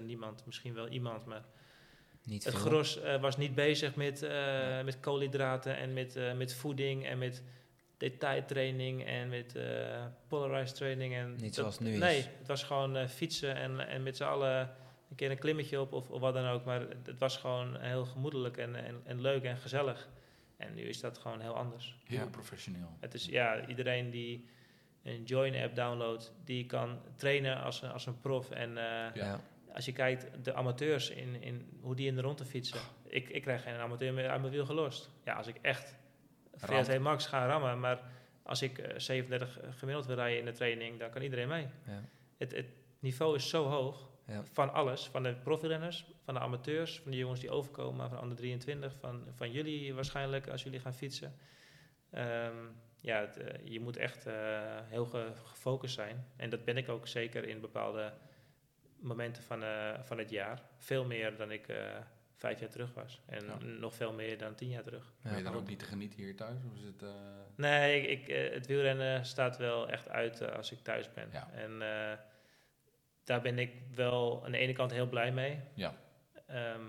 niemand, 0.02 0.46
misschien 0.46 0.74
wel 0.74 0.88
iemand, 0.88 1.24
maar 1.24 1.44
Niet 2.24 2.44
het 2.44 2.54
gros 2.54 3.00
was 3.20 3.36
niet 3.36 3.54
bezig 3.54 3.94
met, 3.94 4.28
met 4.84 5.00
koolhydraten 5.00 5.76
en 5.76 5.92
met, 5.92 6.18
met 6.36 6.54
voeding 6.54 7.06
en 7.06 7.18
met 7.18 7.42
detailtraining 7.96 9.04
en 9.04 9.28
met 9.28 9.54
eh 9.56 10.04
polarized 10.28 10.76
training. 10.76 11.14
En 11.14 11.30
Niet 11.30 11.40
dat- 11.40 11.54
zoals 11.54 11.78
nu 11.78 11.92
is. 11.92 11.98
Nee, 11.98 12.22
het 12.38 12.46
was 12.46 12.62
gewoon 12.62 12.96
eh, 12.96 13.06
fietsen 13.08 13.54
en, 13.56 13.88
en 13.88 14.02
met 14.02 14.16
z'n 14.16 14.24
allen 14.24 14.58
een 15.10 15.16
keer 15.16 15.30
een 15.30 15.38
klimmetje 15.38 15.80
op 15.80 15.92
of, 15.92 16.10
of 16.10 16.20
wat 16.20 16.34
dan 16.34 16.46
ook. 16.46 16.64
Maar 16.64 16.80
het, 16.80 17.18
was 17.18 17.36
gewoon 17.36 17.76
heel 17.80 18.04
gemoedelijk 18.04 18.56
en, 18.56 18.74
en, 18.84 19.00
en 19.04 19.20
leuk 19.20 19.42
en 19.42 19.56
gezellig. 19.56 20.08
En 20.56 20.74
nu 20.74 20.82
is 20.82 21.00
dat 21.00 21.18
gewoon 21.18 21.40
heel 21.40 21.56
anders. 21.56 21.96
Heel 22.04 22.18
Ja. 22.18 22.26
professioneel. 22.26 22.96
Het 23.00 23.14
is 23.14 23.24
ja, 23.26 23.66
iedereen 23.66 24.10
die 24.10 24.48
een 25.02 25.22
Join-app 25.24 25.74
downloadt, 25.74 26.32
die 26.44 26.66
kan 26.66 26.98
trainen 27.16 27.62
als 27.62 27.82
een, 27.82 27.90
als 27.90 28.06
een 28.06 28.20
prof. 28.20 28.50
En 28.50 28.68
eh, 28.78 29.14
Ja. 29.14 29.40
als 29.74 29.84
je 29.84 29.92
kijkt, 29.92 30.44
de 30.44 30.54
amateurs, 30.54 31.10
in, 31.10 31.42
in, 31.42 31.68
hoe 31.80 31.94
die 31.94 32.06
in 32.06 32.14
de 32.14 32.22
rondte 32.22 32.44
fietsen. 32.44 32.80
Ik, 33.08 33.28
ik 33.28 33.42
krijg 33.42 33.62
geen 33.62 33.74
amateur 33.74 34.12
meer 34.12 34.28
uit 34.28 34.40
mijn 34.40 34.52
wiel 34.52 34.66
gelost. 34.66 35.10
Ja, 35.24 35.32
als 35.34 35.46
ik 35.46 35.56
echt 35.62 35.94
VST 36.56 36.98
max 36.98 37.26
ga 37.26 37.46
rammen, 37.46 37.80
maar 37.80 38.00
als 38.42 38.62
ik 38.62 38.78
eh, 38.78 38.98
37 38.98 39.58
gemiddeld 39.76 40.06
wil 40.06 40.16
rijden 40.16 40.38
in 40.38 40.44
de 40.44 40.52
training, 40.52 40.98
dan 40.98 41.10
kan 41.10 41.22
iedereen 41.22 41.48
mee. 41.48 41.66
Ja. 41.86 42.02
Het, 42.36 42.52
het 42.52 42.66
niveau 42.98 43.34
is 43.36 43.48
zo 43.48 43.64
hoog 43.64 44.08
Ja. 44.26 44.42
van 44.52 44.72
alles. 44.72 45.06
Van 45.06 45.22
de 45.22 45.34
profirenners, 45.34 46.06
van 46.24 46.34
de 46.34 46.40
amateurs, 46.40 47.00
van 47.00 47.10
de 47.10 47.16
jongens 47.16 47.40
die 47.40 47.50
overkomen, 47.50 48.08
van 48.08 48.20
onder 48.20 48.36
23, 48.36 48.94
van, 49.00 49.24
van 49.34 49.50
jullie 49.50 49.94
waarschijnlijk 49.94 50.48
als 50.48 50.62
jullie 50.62 50.80
gaan 50.80 50.94
fietsen. 50.94 51.34
Ehm, 52.10 52.54
ja, 53.00 53.20
het, 53.20 53.36
eh, 53.36 53.54
je 53.64 53.80
moet 53.80 53.96
echt 53.96 54.26
eh, 54.26 54.34
heel 54.84 55.06
ge- 55.06 55.32
gefocust 55.44 55.94
zijn. 55.94 56.26
En 56.36 56.50
dat 56.50 56.64
ben 56.64 56.76
ik 56.76 56.88
ook 56.88 57.06
zeker 57.06 57.48
in 57.48 57.60
bepaalde 57.60 58.12
momenten 59.00 59.42
van, 59.42 59.62
eh, 59.62 60.00
van 60.02 60.18
het 60.18 60.30
jaar. 60.30 60.62
Veel 60.78 61.04
meer 61.04 61.36
dan 61.36 61.50
ik 61.52 61.68
eh, 61.68 61.76
vijf 62.36 62.60
jaar 62.60 62.68
terug 62.68 62.94
was. 62.94 63.20
En 63.26 63.44
Ja. 63.44 63.56
nog 63.58 63.94
veel 63.94 64.12
meer 64.12 64.38
dan 64.38 64.54
tien 64.54 64.68
jaar 64.68 64.82
terug. 64.82 65.12
Ja. 65.22 65.28
ben 65.28 65.38
je 65.38 65.44
dan 65.44 65.54
ook 65.54 65.66
niet 65.68 65.78
te 65.78 65.84
genieten 65.84 66.18
hier 66.22 66.36
thuis? 66.36 66.58
Of 66.64 66.74
is 66.78 66.82
het, 66.84 67.02
eh, 67.02 67.08
Nee, 67.56 68.00
ik, 68.02 68.20
ik, 68.20 68.28
eh, 68.28 68.52
het 68.54 68.66
wielrennen 68.66 69.24
staat 69.26 69.56
wel 69.56 69.88
echt 69.88 70.08
uit 70.08 70.40
eh, 70.40 70.56
als 70.56 70.72
ik 70.72 70.78
thuis 70.82 71.12
ben. 71.12 71.28
Ja. 71.32 71.50
En 71.52 71.72
eh, 71.82 72.18
daar 73.24 73.40
ben 73.40 73.58
ik 73.58 73.72
wel 73.94 74.44
aan 74.44 74.52
de 74.52 74.58
ene 74.58 74.72
kant 74.72 74.90
heel 74.90 75.08
blij 75.08 75.32
mee. 75.32 75.60
Ja. 75.74 75.94
Ehm, 76.46 76.84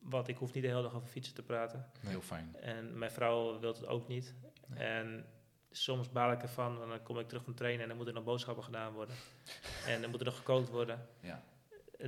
want 0.00 0.28
ik 0.28 0.36
hoef 0.36 0.52
niet 0.52 0.62
de 0.62 0.68
hele 0.68 0.82
dag 0.82 0.94
over 0.94 1.08
fietsen 1.08 1.34
te 1.34 1.42
praten. 1.42 1.86
Nee. 2.00 2.10
heel 2.12 2.20
fijn? 2.20 2.56
En 2.60 2.98
mijn 2.98 3.10
vrouw 3.10 3.58
wil 3.60 3.72
het 3.72 3.86
ook 3.86 4.08
niet. 4.08 4.34
Nee. 4.66 4.78
En 4.88 5.26
soms 5.70 6.10
baal 6.12 6.32
ik 6.32 6.42
ervan, 6.42 6.78
want 6.78 6.90
dan 6.90 7.02
kom 7.02 7.18
ik 7.18 7.28
terug 7.28 7.44
van 7.44 7.54
trainen 7.54 7.82
en 7.82 7.88
dan 7.88 7.96
moeten 7.96 8.14
er 8.14 8.20
nog 8.20 8.30
boodschappen 8.30 8.64
gedaan 8.64 8.92
worden. 8.92 9.14
en 9.86 10.00
dan 10.00 10.10
moet 10.10 10.18
er 10.20 10.26
nog 10.26 10.36
gekookt 10.36 10.68
worden. 10.68 11.06
Ja. 11.20 11.42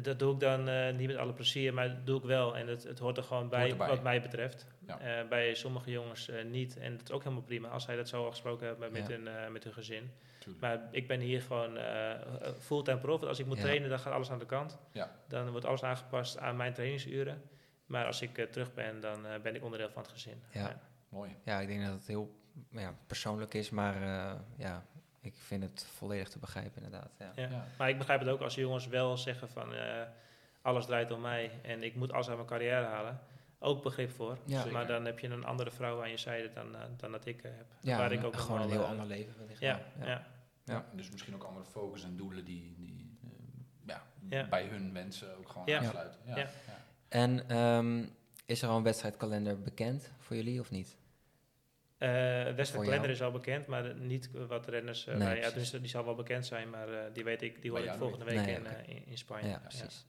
Dat 0.02 0.18
doe 0.18 0.34
ik 0.34 0.40
dan 0.40 0.68
eh, 0.68 0.94
niet 0.94 1.06
met 1.06 1.16
alle 1.16 1.32
plezier, 1.32 1.74
maar 1.74 1.88
dat 1.88 2.06
doe 2.06 2.18
ik 2.18 2.24
wel. 2.24 2.56
En 2.56 2.66
het, 2.68 2.82
het 2.82 2.98
hoort 2.98 3.16
er 3.16 3.22
gewoon 3.22 3.48
bij, 3.48 3.72
Hoort 3.72 3.88
wat 3.88 4.02
mij 4.02 4.22
betreft. 4.22 4.66
Ja. 4.86 4.98
Eh, 5.00 5.28
bij 5.28 5.54
sommige 5.54 5.90
jongens 5.90 6.28
eh, 6.28 6.44
niet. 6.44 6.76
En 6.78 6.92
dat 6.96 7.02
is 7.08 7.10
ook 7.14 7.22
helemaal 7.22 7.44
prima 7.44 7.68
als 7.68 7.84
zij 7.84 7.96
dat 7.96 8.08
zo 8.08 8.24
afgesproken 8.24 8.66
hebben 8.66 8.92
met, 8.92 9.06
Ja. 9.06 9.14
hun, 9.14 9.28
eh, 9.28 9.48
met 9.50 9.64
hun 9.64 9.72
gezin. 9.72 10.10
Tuurlijk. 10.38 10.62
Maar 10.62 10.88
ik 10.90 11.06
ben 11.08 11.20
hier 11.20 11.42
gewoon 11.42 11.76
eh, 11.76 12.12
fulltime 12.60 12.98
prof. 12.98 13.22
Als 13.22 13.38
ik 13.38 13.46
moet 13.46 13.56
Ja. 13.56 13.62
trainen, 13.62 13.88
dan 13.88 13.98
gaat 13.98 14.12
alles 14.12 14.30
aan 14.30 14.38
de 14.38 14.46
kant. 14.46 14.78
Ja. 14.92 15.16
Dan 15.28 15.50
wordt 15.50 15.66
alles 15.66 15.82
aangepast 15.82 16.38
aan 16.38 16.56
mijn 16.56 16.72
trainingsuren. 16.72 17.42
Maar 17.86 18.06
als 18.06 18.22
ik 18.22 18.48
terug 18.50 18.74
ben, 18.74 19.00
dan 19.00 19.26
ben 19.42 19.54
ik 19.54 19.62
onderdeel 19.64 19.90
van 19.90 20.02
het 20.02 20.10
gezin. 20.10 20.42
Ja. 20.52 20.80
Mooi. 21.08 21.36
Ja, 21.44 21.60
ik 21.60 21.68
denk 21.68 21.84
dat 21.84 21.92
het 21.94 22.06
heel 22.06 22.34
ja, 22.70 22.94
persoonlijk 23.06 23.54
is, 23.54 23.70
maar 23.70 24.02
eh, 24.02 24.32
ja, 24.56 24.84
ik 25.24 25.34
vind 25.36 25.62
het 25.62 25.86
volledig 25.94 26.28
te 26.28 26.38
begrijpen 26.38 26.82
inderdaad. 26.82 27.10
Ja. 27.18 27.32
Ja. 27.34 27.48
Ja. 27.48 27.66
Maar 27.78 27.88
ik 27.88 27.98
begrijp 27.98 28.20
het 28.20 28.28
ook 28.28 28.40
als 28.40 28.54
jongens 28.54 28.86
wel 28.86 29.16
zeggen 29.16 29.48
van 29.48 29.74
eh, 29.74 30.02
alles 30.62 30.86
draait 30.86 31.10
om 31.10 31.20
mij 31.20 31.50
en 31.62 31.82
ik 31.82 31.94
moet 31.94 32.12
alles 32.12 32.26
uit 32.28 32.36
mijn 32.36 32.48
carrière 32.48 32.84
halen. 32.86 33.20
Ook 33.58 33.82
begrip 33.82 34.10
voor. 34.10 34.38
Ja. 34.44 34.64
Maar 34.64 34.86
dan 34.86 35.04
heb 35.04 35.18
je 35.18 35.28
een 35.28 35.44
andere 35.44 35.70
vrouw 35.70 36.02
aan 36.02 36.10
je 36.10 36.16
zijde 36.16 36.52
dan, 36.52 36.74
eh, 36.74 36.80
dan 36.96 37.12
dat 37.12 37.26
ik 37.26 37.42
eh, 37.42 37.50
heb. 37.56 37.66
Ja, 37.80 37.98
Waar 37.98 38.12
ik 38.12 38.24
ook 38.24 38.36
gewoon 38.36 38.60
een 38.60 38.70
heel 38.70 38.84
ander 38.84 39.06
leven 39.06 39.34
wellicht. 39.38 39.60
Ja, 39.60 39.80
ja. 39.98 40.06
Ja. 40.06 40.26
Ja. 40.64 40.84
Dus 40.92 41.10
misschien 41.10 41.34
ook 41.34 41.42
andere 41.44 41.64
focus 41.64 42.04
en 42.04 42.16
doelen 42.16 42.44
die, 42.44 42.74
die 42.76 43.18
ja, 43.86 44.02
Ja. 44.28 44.48
bij 44.48 44.66
hun 44.66 44.92
wensen 44.92 45.38
ook 45.38 45.48
gewoon 45.48 45.66
Ja. 45.66 45.78
aansluiten. 45.78 46.20
Ja. 46.26 46.36
Ja. 46.36 46.42
Ja. 46.66 46.82
En 47.08 47.48
ehm, 47.48 48.04
is 48.46 48.62
er 48.62 48.68
al 48.68 48.76
een 48.76 48.82
wedstrijdkalender 48.82 49.60
bekend 49.60 50.10
voor 50.18 50.36
jullie 50.36 50.60
of 50.60 50.70
niet? 50.70 50.96
Eh, 51.98 52.08
wedstrijdkalender 52.54 53.00
jou? 53.00 53.10
is 53.10 53.22
al 53.22 53.30
bekend, 53.30 53.66
maar 53.66 53.94
niet 53.94 54.30
wat 54.48 54.66
renners... 54.68 55.06
eh 55.06 55.16
Nee, 55.16 55.40
ja, 55.40 55.50
dus 55.50 55.70
die 55.70 55.88
zal 55.88 56.04
wel 56.04 56.14
bekend 56.14 56.46
zijn, 56.46 56.70
maar 56.70 56.88
eh, 56.88 57.00
die 57.12 57.24
weet 57.24 57.42
ik, 57.42 57.62
die 57.62 57.70
hoor 57.70 57.80
ik 57.80 57.92
volgende 57.98 58.24
week 58.24 58.34
Nee, 58.44 58.54
in, 58.54 58.66
eh, 58.66 58.88
in, 58.88 59.06
in 59.06 59.18
Spanje. 59.18 59.48
Ja, 59.48 59.58
precies. 59.58 60.06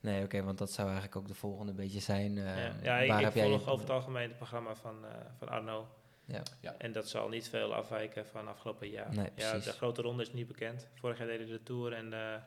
Nee, 0.00 0.24
oké, 0.24 0.42
want 0.42 0.58
dat 0.58 0.72
zou 0.72 0.86
eigenlijk 0.88 1.16
ook 1.16 1.28
de 1.28 1.34
volgende 1.34 1.72
beetje 1.72 2.00
zijn. 2.00 2.38
eh, 2.38 2.44
Ja, 2.44 2.72
ja 2.82 2.98
ik, 2.98 3.08
waar 3.08 3.18
ik 3.18 3.24
heb 3.24 3.34
jij 3.34 3.44
volg 3.48 3.64
je- 3.64 3.70
over 3.70 3.84
het 3.84 3.94
algemeen 3.94 4.28
het 4.28 4.36
programma 4.36 4.74
van, 4.74 5.04
eh, 5.04 5.10
van 5.38 5.48
Arno. 5.48 5.88
Ja. 6.24 6.42
Ja. 6.60 6.74
En 6.78 6.92
dat 6.92 7.08
zal 7.08 7.28
niet 7.28 7.48
veel 7.48 7.74
afwijken 7.74 8.26
van 8.26 8.48
afgelopen 8.48 8.88
jaar. 8.88 9.14
Nee, 9.14 9.30
ja, 9.34 9.50
precies. 9.50 9.64
de 9.64 9.72
grote 9.72 10.02
ronde 10.02 10.22
is 10.22 10.32
niet 10.32 10.46
bekend. 10.46 10.88
Vorig 10.94 11.18
jaar 11.18 11.26
deden 11.26 11.46
de 11.46 11.62
Tour 11.62 11.92
en 11.92 12.10
de, 12.10 12.38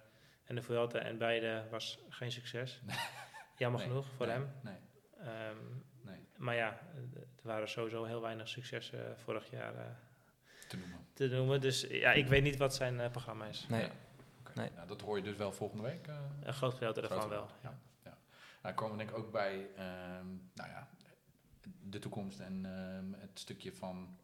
en 0.43 0.55
de 0.55 0.61
Vuelta 0.61 0.99
en 0.99 1.17
beide 1.17 1.63
was 1.69 1.99
geen 2.09 2.31
succes. 2.31 2.81
Jammer 3.57 3.79
Nee, 3.79 3.89
genoeg 3.89 4.05
voor 4.17 4.25
nee, 4.25 4.35
hem. 4.35 4.51
Nee, 4.63 4.75
Ehm, 5.19 5.57
nee, 6.11 6.19
maar 6.37 6.55
ja, 6.55 6.69
eh, 6.95 7.21
er 7.21 7.27
waren 7.41 7.69
sowieso 7.69 8.03
heel 8.03 8.21
weinig 8.21 8.47
successen 8.47 9.05
eh, 9.07 9.17
vorig 9.23 9.49
jaar 9.51 9.75
eh, 9.75 9.85
te 10.67 10.77
noemen. 10.77 10.97
te 11.13 11.27
noemen. 11.27 11.61
Dus 11.61 11.81
ja, 11.81 12.11
ik 12.11 12.27
weet 12.27 12.43
niet 12.43 12.57
wat 12.57 12.75
zijn 12.75 13.11
programma 13.11 13.45
is. 13.45 13.65
Nee. 13.69 13.81
Ja. 13.81 13.91
Nee. 14.55 14.69
Nou, 14.75 14.87
dat 14.87 15.01
hoor 15.01 15.17
je 15.17 15.23
dus 15.23 15.35
wel 15.35 15.51
volgende 15.53 15.83
week. 15.83 16.07
eh. 16.07 16.15
Een 16.43 16.53
groot 16.53 16.73
gedeelte 16.73 16.99
daarvan 17.01 17.19
Groot 17.19 17.31
wel. 17.31 17.47
gedeelte, 17.47 17.77
ja. 18.03 18.17
Nou, 18.61 18.75
komen 18.75 18.97
we 18.97 19.03
denk 19.03 19.09
ik 19.17 19.17
ook 19.23 19.31
bij 19.31 19.67
ehm, 19.75 20.25
nou 20.53 20.69
ja, 20.69 20.87
de 21.83 21.99
toekomst 21.99 22.39
en 22.39 22.65
ehm, 22.65 23.21
het 23.21 23.39
stukje 23.39 23.73
van 23.73 24.17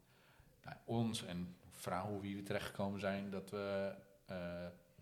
nou, 0.63 0.77
ons 0.85 1.25
en 1.25 1.55
vooral 1.71 2.07
hoe 2.07 2.21
we 2.21 2.27
hier 2.27 2.43
terechtgekomen 2.45 2.99
zijn. 2.99 3.29
Dat 3.29 3.49
we 3.49 3.93
eh, 4.25 4.35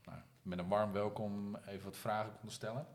nou, 0.05 0.19
met 0.41 0.59
een 0.59 0.67
warm 0.67 0.91
welkom 0.91 1.55
even 1.67 1.83
wat 1.85 1.97
vragen 1.97 2.31
konden 2.33 2.51
stellen. 2.51 2.87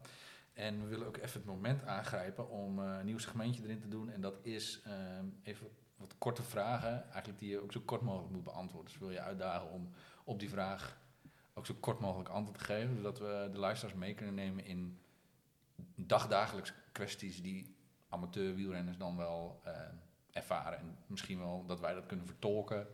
En 0.52 0.82
we 0.82 0.86
willen 0.86 1.06
ook 1.06 1.16
even 1.16 1.40
het 1.40 1.44
moment 1.44 1.84
aangrijpen 1.84 2.48
om 2.48 2.78
eh, 2.78 2.96
een 2.98 3.04
nieuw 3.04 3.18
segmentje 3.18 3.62
erin 3.62 3.80
te 3.80 3.88
doen. 3.88 4.10
En 4.10 4.20
dat 4.20 4.38
is 4.42 4.80
ehm, 4.84 5.26
even 5.42 5.66
wat 5.96 6.14
korte 6.18 6.42
vragen, 6.42 7.04
eigenlijk 7.04 7.38
die 7.38 7.50
je 7.50 7.62
ook 7.62 7.72
zo 7.72 7.80
kort 7.80 8.02
mogelijk 8.02 8.32
moet 8.32 8.44
beantwoorden. 8.44 8.90
Dus 8.90 9.00
wil 9.00 9.10
je 9.10 9.20
uitdagen 9.20 9.70
om 9.70 9.90
op 10.24 10.38
die 10.40 10.50
vraag 10.50 10.98
ook 11.54 11.66
zo 11.66 11.74
kort 11.80 12.00
mogelijk 12.00 12.28
antwoord 12.28 12.58
te 12.58 12.64
geven, 12.64 12.96
zodat 12.96 13.18
we 13.18 13.48
de 13.52 13.58
luisteraars 13.58 13.96
mee 13.96 14.14
kunnen 14.14 14.34
nemen 14.34 14.64
in 14.64 14.98
dagdagelijks 15.94 16.72
kwesties 16.92 17.42
die 17.42 17.76
amateur 18.08 18.54
wielrenners 18.54 18.96
dan 18.96 19.16
wel 19.16 19.60
eh, 19.64 19.72
ervaren. 20.30 20.78
En 20.78 20.96
misschien 21.06 21.38
wel 21.38 21.64
dat 21.66 21.80
wij 21.80 21.94
dat 21.94 22.06
kunnen 22.06 22.26
vertolken 22.26 22.86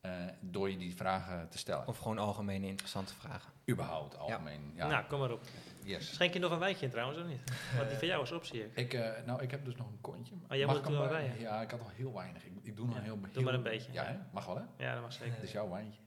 eh, 0.00 0.12
door 0.40 0.70
je 0.70 0.76
die 0.76 0.94
vragen 0.94 1.48
te 1.48 1.58
stellen. 1.58 1.86
Of 1.86 1.98
gewoon 1.98 2.18
algemene 2.18 2.66
interessante 2.66 3.14
vragen. 3.14 3.52
überhaupt, 3.68 4.18
algemeen. 4.18 4.72
Ja. 4.74 4.86
Nou, 4.86 5.04
kom 5.04 5.18
maar 5.18 5.30
op. 5.30 5.42
yes. 5.84 6.14
Schenk 6.14 6.32
je 6.32 6.38
nog 6.38 6.50
een 6.52 6.58
wijntje 6.58 6.84
in 6.84 6.90
trouwens, 6.90 7.18
of 7.20 7.26
niet? 7.26 7.40
Want 7.76 7.88
die 7.88 7.98
van 7.98 8.06
jou 8.08 8.22
is 8.22 8.32
op, 8.32 8.44
zie 8.44 8.64
ik. 8.64 8.76
Ik, 8.76 8.94
eh, 8.94 9.10
nou, 9.26 9.42
ik 9.42 9.50
heb 9.50 9.64
dus 9.64 9.76
nog 9.76 9.86
een 9.86 10.00
kontje. 10.00 10.34
Oh, 10.34 10.40
jij 10.56 10.66
Mag 10.66 10.74
moet 10.74 10.84
ik 10.84 10.90
het 10.90 10.98
wel 10.98 11.08
bij- 11.08 11.20
rijden? 11.20 11.40
Ja, 11.40 11.62
ik 11.62 11.70
had 11.70 11.80
al 11.80 11.88
heel 11.88 12.12
weinig. 12.14 12.44
Ik, 12.44 12.52
ik 12.62 12.76
doe 12.76 12.86
nog 12.86 12.94
Ja, 12.96 13.02
heel, 13.02 13.20
doe 13.20 13.28
heel- 13.32 13.42
maar 13.42 13.54
een 13.54 13.62
beetje. 13.62 13.92
Ja, 13.92 14.04
hè? 14.04 14.16
mag 14.32 14.46
wel 14.46 14.56
hè? 14.56 14.84
Ja, 14.84 14.92
dat 14.92 15.02
mag 15.02 15.12
zeker. 15.12 15.34
Het 15.34 15.42
is 15.42 15.52
jouw 15.52 15.70
wijntje. 15.70 16.00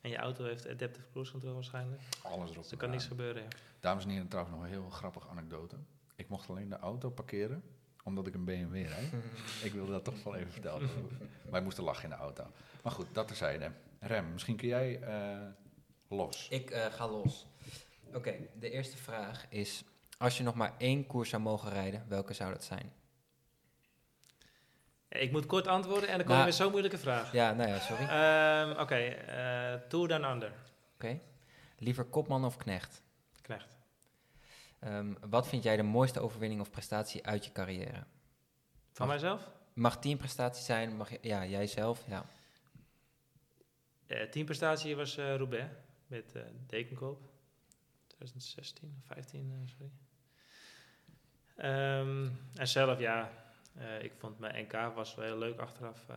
En 0.00 0.10
je 0.10 0.16
auto 0.16 0.44
heeft 0.44 0.68
adaptive 0.68 1.06
cruise 1.10 1.32
control 1.32 1.54
waarschijnlijk. 1.54 2.00
Alles 2.22 2.50
erop. 2.50 2.62
Dus 2.62 2.72
er 2.72 2.76
kan 2.78 2.90
niks 2.90 3.04
eraan. 3.04 3.16
gebeuren. 3.16 3.42
Ja. 3.42 3.48
Dames 3.80 4.04
en 4.04 4.10
heren, 4.10 4.28
trouwens 4.28 4.56
nog 4.56 4.64
een 4.64 4.70
heel 4.70 4.90
grappige 4.90 5.28
anekdote. 5.28 5.76
Ik 6.16 6.28
mocht 6.28 6.48
alleen 6.48 6.68
de 6.68 6.76
auto 6.78 7.10
parkeren, 7.10 7.62
omdat 8.04 8.26
ik 8.26 8.34
een 8.34 8.44
BMW 8.44 8.74
rijd. 8.86 9.12
ik 9.66 9.72
wilde 9.72 9.92
dat 9.92 10.04
toch 10.04 10.22
wel 10.22 10.34
even 10.36 10.52
vertellen. 10.52 10.88
Wij 11.50 11.62
moesten 11.62 11.84
lachen 11.84 12.04
in 12.04 12.10
de 12.10 12.16
auto. 12.16 12.46
Maar 12.82 12.92
goed, 12.92 13.06
dat 13.12 13.26
terzijde. 13.28 13.72
Rem, 14.00 14.32
misschien 14.32 14.56
kun 14.56 14.68
jij 14.68 15.00
eh, 15.00 15.38
los. 16.08 16.48
Ik 16.48 16.70
eh, 16.70 16.84
ga 16.92 17.08
los. 17.08 17.46
Oké, 18.14 18.34
de 18.58 18.70
eerste 18.70 18.96
vraag 18.96 19.46
is... 19.48 19.84
Als 20.18 20.36
je 20.36 20.42
nog 20.42 20.54
maar 20.54 20.74
één 20.78 21.06
koers 21.06 21.28
zou 21.30 21.42
mogen 21.42 21.70
rijden, 21.70 22.04
welke 22.08 22.32
zou 22.32 22.52
dat 22.52 22.64
zijn? 22.64 22.92
Ik 25.08 25.32
moet 25.32 25.46
kort 25.46 25.66
antwoorden 25.66 26.08
en 26.08 26.16
dan 26.16 26.26
kom 26.26 26.34
Nou, 26.34 26.46
met 26.46 26.54
zo'n 26.54 26.70
moeilijke 26.70 26.98
vraag. 26.98 27.32
Ja, 27.32 27.52
nou 27.52 27.68
ja, 27.68 27.78
sorry. 27.78 28.02
Oké. 28.02 28.12
Ehm, 28.12 28.80
Oké, 28.80 28.94
eh, 28.94 29.88
Tour 29.88 30.08
Down 30.08 30.24
Under. 30.24 30.52
Liever 31.78 32.04
kopman 32.04 32.44
of 32.44 32.56
knecht? 32.56 33.02
Knecht. 33.40 33.76
Ehm, 34.78 35.14
wat 35.28 35.48
vind 35.48 35.62
jij 35.62 35.76
de 35.76 35.82
mooiste 35.82 36.20
overwinning 36.20 36.60
of 36.60 36.70
prestatie 36.70 37.26
uit 37.26 37.44
je 37.44 37.52
carrière? 37.52 38.04
Van 38.92 39.06
mijzelf? 39.08 39.50
Mag 39.72 39.98
teamprestatie 39.98 40.64
zijn? 40.64 40.96
Mag 40.96 41.10
ja, 41.20 41.46
jij 41.46 41.66
zelf? 41.66 42.04
Ja. 42.08 42.24
Eh, 44.06 44.22
teamprestatie 44.22 44.96
was 44.96 45.16
Roubaix 45.16 45.70
met 46.06 46.34
eh 46.34 46.42
Dekenkoop. 46.66 47.20
2016 48.26 48.94
of 48.98 49.06
15, 49.06 49.50
eh, 49.52 49.68
sorry. 49.76 49.90
Ehm, 51.56 52.28
en 52.54 52.68
zelf, 52.68 52.98
ja, 52.98 53.30
eh, 53.74 54.02
ik 54.02 54.12
vond 54.18 54.38
mijn 54.38 54.64
NK 54.64 54.94
was 54.94 55.14
wel 55.14 55.24
heel 55.24 55.38
leuk 55.38 55.58
achteraf. 55.58 56.08
eh. 56.08 56.16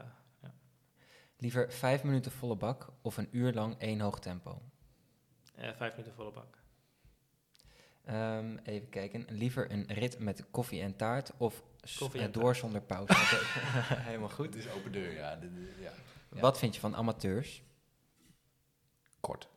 Liever 1.37 1.71
vijf 1.73 2.03
minuten 2.03 2.31
volle 2.31 2.55
bak 2.55 2.89
of 3.01 3.17
een 3.17 3.27
uur 3.31 3.53
lang 3.53 3.75
één 3.77 3.99
hoog 3.99 4.19
tempo? 4.19 4.61
Eh, 5.55 5.71
vijf 5.75 5.91
minuten 5.91 6.13
volle 6.13 6.31
bak. 6.31 6.57
Ehm, 8.03 8.57
even 8.63 8.89
kijken. 8.89 9.25
Liever 9.29 9.71
een 9.71 9.85
rit 9.87 10.19
met 10.19 10.45
koffie 10.51 10.81
en 10.81 10.95
taart 10.95 11.31
of 11.37 11.63
s- 11.81 11.97
Koffie 11.97 12.21
en 12.21 12.31
door 12.31 12.43
taart. 12.43 12.57
zonder 12.57 12.81
pauze? 12.81 13.13
Helemaal 14.09 14.29
goed. 14.29 14.45
Het 14.53 14.55
is 14.65 14.69
open 14.71 14.91
deur, 14.91 15.11
ja. 15.13 15.39
Ja. 15.79 15.91
Ja. 16.31 16.41
Wat 16.41 16.57
vind 16.59 16.73
je 16.75 16.79
van 16.81 16.95
amateurs? 16.95 17.63
Kort. 19.19 19.47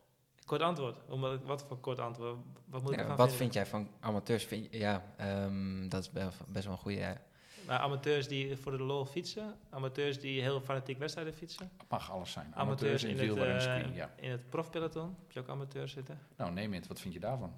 Kort 0.49 0.61
antwoord. 0.61 0.97
Omdat, 1.07 1.43
wat 1.43 1.65
voor 1.67 1.77
kort 1.79 1.99
antwoord? 1.99 2.37
Wat 2.65 2.81
moet 2.81 2.91
ik 2.91 2.95
Ja, 2.97 3.01
ervan 3.01 3.17
wat 3.17 3.27
vinden? 3.27 3.37
vind 3.37 3.53
jij 3.53 3.65
van 3.65 3.89
amateurs? 3.99 4.43
Vind 4.45 4.67
je- 4.71 4.77
ja, 4.79 5.03
ehm, 5.17 5.87
dat 5.89 6.01
is 6.03 6.11
best 6.47 6.65
wel 6.65 6.73
een 6.73 6.79
goede. 6.79 6.97
ja. 6.97 7.21
Maar 7.67 7.79
amateurs 7.79 8.27
die 8.27 8.57
voor 8.57 8.71
de 8.71 8.83
lol 8.83 9.05
fietsen, 9.05 9.55
amateurs 9.69 10.19
die 10.19 10.41
heel 10.41 10.61
fanatiek 10.61 10.97
wedstrijden 10.97 11.33
fietsen, 11.33 11.71
Het 11.77 11.89
mag 11.89 12.11
alles 12.11 12.31
zijn. 12.31 12.55
amateurs 12.55 13.03
in, 13.03 13.09
het, 13.09 13.19
wielrennen, 13.19 13.83
eh, 13.89 13.95
ja. 13.95 14.13
in 14.15 14.31
het 14.31 14.49
profpeloton, 14.49 15.15
heb 15.21 15.31
je 15.31 15.39
ook 15.39 15.49
amateurs 15.49 15.91
zitten? 15.91 16.19
Nou, 16.37 16.51
neem 16.51 16.73
het. 16.73 16.87
Wat 16.87 16.99
vind 16.99 17.13
je 17.13 17.19
daarvan? 17.19 17.53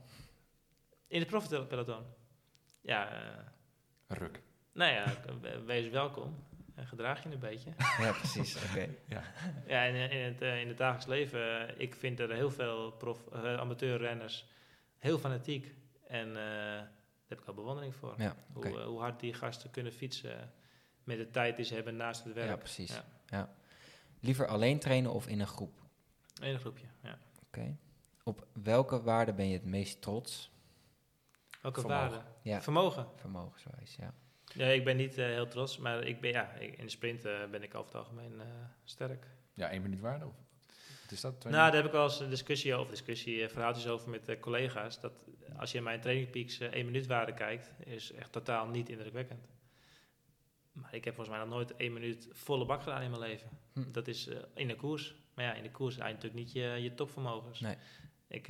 In 1.07 1.19
het 1.19 1.27
profpeloton. 1.29 2.03
Ja, 2.81 3.11
eh, 3.11 3.45
Ruk. 4.17 4.41
nou 4.73 4.91
ja, 4.93 5.13
we- 5.41 5.61
wees 5.65 5.89
welkom 5.89 6.35
gedraag 6.75 7.23
je 7.23 7.29
een 7.31 7.39
beetje. 7.39 7.69
Ja, 7.99 8.11
precies. 8.11 8.55
Oké. 8.55 8.87
Ja, 9.67 9.83
in, 9.83 9.95
in, 10.11 10.25
het, 10.25 10.41
eh, 10.41 10.61
in 10.61 10.67
het 10.67 10.77
dagelijks 10.77 11.07
leven, 11.07 11.67
eh, 11.67 11.79
ik 11.79 11.95
vind 11.95 12.19
er 12.19 12.31
heel 12.33 12.51
veel 12.51 12.91
prof, 12.91 13.27
eh, 13.27 13.57
amateurrenners 13.57 14.45
heel 14.97 15.17
fanatiek. 15.19 15.75
En 16.07 16.27
eh, 16.27 16.35
daar 16.35 16.91
heb 17.27 17.39
ik 17.41 17.47
al 17.47 17.53
bewondering 17.53 17.95
voor. 17.95 18.13
Ja, 18.17 18.35
oké. 18.53 18.69
hoe, 18.69 18.79
hoe 18.81 18.99
hard 18.99 19.19
die 19.19 19.33
gasten 19.33 19.71
kunnen 19.71 19.91
fietsen 19.91 20.53
met 21.03 21.17
de 21.17 21.29
tijd 21.29 21.55
die 21.55 21.65
ze 21.65 21.73
hebben 21.73 21.95
naast 21.95 22.23
het 22.23 22.33
werk. 22.33 22.49
Ja, 22.49 22.55
precies. 22.55 22.93
Ja. 22.93 23.05
Ja. 23.25 23.53
Liever 24.19 24.47
alleen 24.47 24.79
trainen 24.79 25.11
of 25.11 25.27
in 25.27 25.39
een 25.39 25.47
groep? 25.47 25.79
In 26.41 26.53
een 26.53 26.59
groepje, 26.59 26.85
ja. 27.03 27.17
Oké. 27.45 27.77
Op 28.23 28.47
welke 28.53 29.01
waarde 29.01 29.33
ben 29.33 29.47
je 29.47 29.53
het 29.53 29.65
meest 29.65 30.01
trots? 30.01 30.51
Welke 31.61 31.79
Vermogen. 31.79 32.09
waarde? 32.09 32.25
Ja, 32.41 32.61
Vermogen. 32.61 33.07
vermogenswijs, 33.15 33.95
ja. 33.95 34.13
Ja, 34.53 34.65
ik 34.67 34.83
ben 34.83 34.97
niet 34.97 35.17
eh, 35.17 35.25
heel 35.25 35.47
trots, 35.47 35.77
maar 35.77 36.03
ik 36.03 36.21
ben, 36.21 36.31
ja, 36.31 36.51
in 36.53 36.85
de 36.85 36.89
sprint 36.89 37.25
eh, 37.25 37.45
ben 37.51 37.63
ik 37.63 37.75
over 37.75 37.91
het 37.91 37.95
algemeen 37.95 38.41
eh, 38.41 38.47
sterk. 38.83 39.25
Ja, 39.53 39.69
één 39.69 39.81
minuut 39.81 39.99
waarde? 39.99 40.25
Of? 40.25 40.35
Wat 41.01 41.11
is 41.11 41.21
dat? 41.21 41.43
Nou, 41.43 41.53
daar 41.53 41.75
heb 41.75 41.85
ik 41.85 41.91
wel 41.91 42.03
eens 42.03 42.19
een 42.19 42.29
discussie 42.29 42.75
over, 42.75 42.91
discussie, 42.91 43.49
verhaaltjes 43.49 43.87
over 43.87 44.09
met 44.09 44.39
collega's. 44.39 44.99
Dat 44.99 45.25
als 45.57 45.71
je 45.71 45.77
in 45.77 45.83
mijn 45.83 46.01
training 46.01 46.29
peaks 46.29 46.59
één 46.59 46.85
minuut 46.85 47.07
waarde 47.07 47.33
kijkt, 47.33 47.71
is 47.85 48.11
echt 48.11 48.31
totaal 48.31 48.67
niet 48.67 48.89
indrukwekkend. 48.89 49.47
Maar 50.71 50.93
ik 50.93 51.03
heb 51.03 51.15
volgens 51.15 51.35
mij 51.37 51.45
nog 51.45 51.55
nooit 51.55 51.75
één 51.75 51.93
minuut 51.93 52.27
volle 52.31 52.65
bak 52.65 52.81
gedaan 52.81 53.01
in 53.01 53.09
mijn 53.09 53.21
leven. 53.21 53.49
Hm. 53.73 53.91
Dat 53.91 54.07
is 54.07 54.29
in 54.53 54.67
de 54.67 54.75
koers. 54.75 55.15
Maar 55.33 55.45
ja, 55.45 55.53
in 55.53 55.63
de 55.63 55.71
koers 55.71 55.95
zijn 55.95 56.13
natuurlijk 56.13 56.43
niet 56.43 56.51
je, 56.51 56.61
je 56.61 56.93
topvermogens. 56.93 57.59
Nee. 57.59 57.75
Ik, 58.27 58.47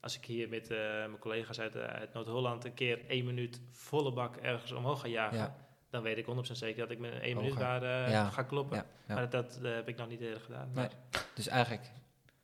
als 0.00 0.16
ik 0.16 0.24
hier 0.24 0.48
met 0.48 0.70
eh, 0.70 0.76
mijn 0.78 1.18
collega's 1.18 1.60
uit, 1.60 1.76
uit 1.76 2.12
Noord-Holland 2.12 2.64
een 2.64 2.74
keer 2.74 3.06
één 3.08 3.24
minuut 3.24 3.60
volle 3.70 4.12
bak 4.12 4.36
ergens 4.36 4.72
omhoog 4.72 5.00
ga 5.00 5.08
jagen, 5.08 5.38
Ja. 5.38 5.56
dan 5.90 6.02
weet 6.02 6.18
ik 6.18 6.26
100% 6.26 6.28
zeker 6.52 6.78
dat 6.82 6.90
ik 6.90 6.98
met 6.98 7.12
een 7.12 7.20
één 7.20 7.36
minuut 7.36 7.54
waarde 7.54 7.86
eh, 7.86 8.10
Ja. 8.10 8.28
ga 8.30 8.42
kloppen. 8.42 8.76
Ja, 8.76 8.84
ja. 9.08 9.14
Maar 9.14 9.30
dat, 9.30 9.52
dat, 9.52 9.64
eh, 9.64 9.74
heb 9.74 9.88
ik 9.88 9.96
nog 9.96 10.08
niet 10.08 10.20
eerder 10.20 10.40
gedaan. 10.40 10.70
Nee. 10.74 10.88
Dus 11.34 11.46
eigenlijk, 11.48 11.90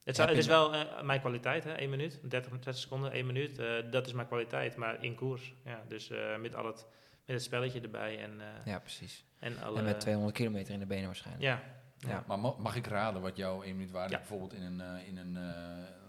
het, 0.04 0.16
zou, 0.16 0.30
is 0.30 0.46
wel 0.46 0.74
eh, 0.74 1.02
mijn 1.02 1.20
kwaliteit, 1.20 1.64
hè? 1.64 1.72
1 1.72 1.90
minuut, 1.90 2.20
30, 2.30 2.50
30 2.52 2.76
seconden, 2.76 3.12
1 3.12 3.26
minuut. 3.26 3.58
eh, 3.58 3.66
dat 3.90 4.06
is 4.06 4.12
mijn 4.12 4.26
kwaliteit, 4.26 4.76
maar 4.76 5.04
in 5.04 5.14
koers. 5.14 5.54
Ja, 5.64 5.82
dus 5.88 6.10
eh, 6.10 6.36
met, 6.36 6.54
al 6.54 6.66
het, 6.66 6.86
met 7.26 7.36
het 7.36 7.42
spelletje 7.42 7.80
erbij 7.80 8.18
en, 8.22 8.40
eh, 8.40 8.46
ja, 8.64 8.78
precies. 8.78 9.24
en 9.38 9.62
alle... 9.62 9.78
En 9.78 9.84
met 9.84 10.00
200 10.00 10.36
kilometer 10.36 10.72
in 10.74 10.80
de 10.80 10.86
benen 10.86 11.06
waarschijnlijk. 11.06 11.44
Ja, 11.44 11.62
Ja. 11.98 12.24
Maar 12.26 12.38
ma- 12.38 12.54
mag 12.58 12.76
ik 12.76 12.86
raden 12.86 13.20
wat 13.22 13.36
jouw 13.36 13.62
één 13.62 13.76
minuut 13.76 13.90
waarde 13.90 14.12
Ja. 14.12 14.18
bijvoorbeeld 14.18 14.52
in 14.52 14.62
een, 14.62 15.06
in 15.06 15.16
een 15.16 15.36
eh, 15.36 15.52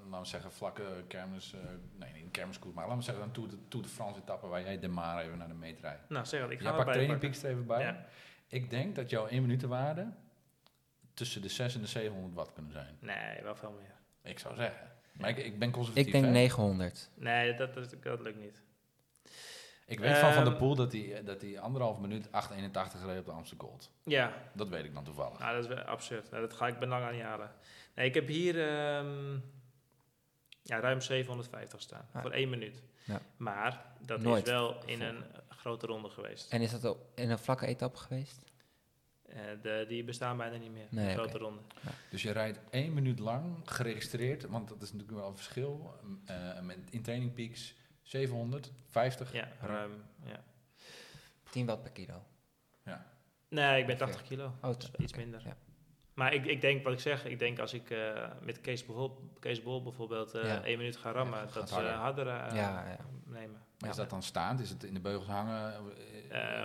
laten 0.10 0.22
we 0.24 0.30
zeggen, 0.30 0.52
vlakke 0.52 1.04
kermis, 1.08 1.54
eh, 1.54 1.60
nee, 1.96 2.14
niet 2.14 2.24
een 2.24 2.32
kermiskoers, 2.32 2.74
maar 2.76 2.84
laten 2.84 2.98
we 3.00 3.04
zeggen 3.06 3.24
een 3.24 3.32
Tour 3.32 3.50
de, 3.50 3.58
Tour 3.68 3.86
de 3.86 3.92
France 3.92 4.20
etappe 4.20 4.48
waar 4.48 4.62
jij 4.62 4.80
de 4.80 4.88
maar 4.88 5.24
even 5.24 5.38
naar 5.38 5.48
de 5.48 5.54
meet 5.54 5.80
rijdt. 5.80 6.10
nou 6.10 6.26
zeg 6.26 6.42
het, 6.42 6.52
ik 6.52 6.60
ga 6.60 6.64
Jij 6.64 6.76
pakt 6.78 6.92
training 6.92 7.20
peaks 7.20 7.44
er 7.44 7.50
even 7.50 7.66
bij. 7.66 7.82
Ja. 7.82 8.06
Ik 8.48 8.70
denk 8.70 8.96
dat 8.96 9.10
jouw 9.10 9.28
één 9.28 9.42
minuut 9.42 9.62
waarde 9.62 10.08
tussen 11.14 11.42
de 11.42 11.50
6 11.50 11.76
en 11.76 11.82
de 11.82 11.88
700 11.88 12.34
watt 12.34 12.54
kunnen 12.54 12.72
zijn. 12.72 12.98
Nee, 13.00 13.44
wel 13.44 13.56
veel 13.56 13.72
meer. 13.72 13.96
Ik 14.32 14.40
zou 14.40 14.56
zeggen. 14.56 14.92
Maar 15.14 15.30
ik, 15.30 15.38
ik 15.38 15.60
ben 15.60 15.72
conservatief. 15.72 16.06
Ik 16.06 16.12
denk 16.14 16.26
hè. 16.26 16.32
900. 16.32 17.10
Nee, 17.16 17.54
dat, 17.56 17.74
dat, 17.74 17.96
dat 18.02 18.20
lukt 18.20 18.40
niet. 18.40 18.62
Ik 19.86 20.00
weet 20.00 20.18
van 20.18 20.34
Van 20.34 20.44
der 20.44 20.54
Ehm, 20.54 20.62
Poel 20.62 20.76
dat 20.76 20.92
hij 20.92 21.22
dat 21.26 21.42
hij 21.42 21.60
anderhalf 21.60 22.00
minuut 22.00 22.32
881 22.32 23.00
gereden 23.00 23.20
op 23.20 23.26
de 23.26 23.32
Amsterdam 23.32 23.68
Gold. 23.68 23.92
Ja, 24.04 24.34
Dat 24.54 24.70
weet 24.70 24.86
ik 24.86 24.94
dan 24.94 25.04
toevallig. 25.04 25.40
nou, 25.40 25.54
dat 25.56 25.64
is 25.64 25.76
wel 25.76 25.84
absurd. 25.84 26.30
Nou, 26.32 26.42
dat 26.48 26.54
ga 26.54 26.68
ik 26.68 26.80
benang 26.80 27.04
aan 27.06 27.14
niet 27.14 27.22
halen. 27.24 27.52
Nee, 27.96 28.08
ik 28.08 28.14
heb 28.14 28.28
hier 28.28 28.68
ehm, 28.70 29.38
ja, 30.68 30.80
ruim 30.80 31.02
750 31.02 31.82
staan 31.82 32.08
Ah. 32.12 32.22
voor 32.22 32.32
één 32.32 32.50
minuut. 32.50 32.82
Ja. 33.04 33.22
Maar 33.38 33.86
dat 34.06 34.22
Nooit 34.22 34.46
is 34.46 34.52
wel 34.52 34.78
in 34.86 35.02
een 35.02 35.24
grote 35.50 35.86
ronde 35.86 36.10
geweest. 36.10 36.52
En 36.52 36.62
is 36.62 36.72
dat 36.72 36.86
ook 36.86 36.98
in 37.16 37.30
een 37.30 37.40
vlakke 37.40 37.66
etappe 37.66 37.98
geweest? 37.98 38.46
Eh, 39.26 39.42
de, 39.62 39.86
die 39.88 40.04
bestaan 40.04 40.38
bijna 40.38 40.58
niet 40.58 40.72
meer, 40.72 40.88
Nee, 40.90 41.14
grote. 41.14 41.52
Dus 42.10 42.22
je 42.22 42.32
rijdt 42.32 42.60
één 42.70 42.94
minuut 42.94 43.20
lang 43.20 43.60
geregistreerd, 43.66 44.46
want 44.46 44.68
dat 44.70 44.82
is 44.82 44.92
natuurlijk 44.92 45.20
wel 45.20 45.28
een 45.30 45.36
verschil. 45.36 46.00
eh, 46.26 46.60
met 46.62 46.78
in 46.90 47.02
training 47.02 47.34
peaks 47.34 47.76
750. 48.02 49.34
Ja, 49.34 49.52
ruim. 49.62 50.04
Ja. 50.26 50.44
10 51.50 51.66
watt 51.66 51.82
per 51.84 51.92
kilo. 51.92 52.24
Nee, 53.50 53.80
ik 53.80 53.86
ben 53.86 53.96
Ongeveer. 53.96 53.98
80 53.98 54.22
kilo. 54.22 54.54
Oh, 54.62 54.76
iets 54.98 55.14
minder. 55.14 55.42
ja. 55.46 55.56
Maar 56.18 56.34
ik, 56.34 56.46
ik 56.46 56.62
denk, 56.62 56.84
wat 56.84 56.94
ik 56.94 57.00
zeg, 57.00 57.26
ik 57.26 57.40
denk 57.40 57.60
als 57.60 57.74
ik 57.74 57.90
eh, 57.90 58.24
met 58.42 58.62
Kees, 58.62 58.86
Kees 59.40 59.62
Bol 59.64 59.84
bijvoorbeeld 59.84 60.34
eh 60.34 60.44
Ja. 60.44 60.64
één 60.64 60.78
minuut 60.78 60.98
ga 60.98 61.12
rammen, 61.12 61.40
Ja, 61.40 61.54
dat 61.54 61.70
ze 61.70 61.74
harder. 61.76 61.92
harder 61.94 62.28
eh, 62.28 62.56
Ja, 62.56 62.86
ja. 62.88 62.98
nemen. 63.26 63.62
Maar 63.80 63.90
is 63.90 63.96
dat 63.96 64.10
dan 64.10 64.24
staand? 64.24 64.60
Is 64.60 64.70
het 64.70 64.84
in 64.84 64.94
de 64.94 65.00
beugels 65.00 65.28
hangen? 65.28 65.74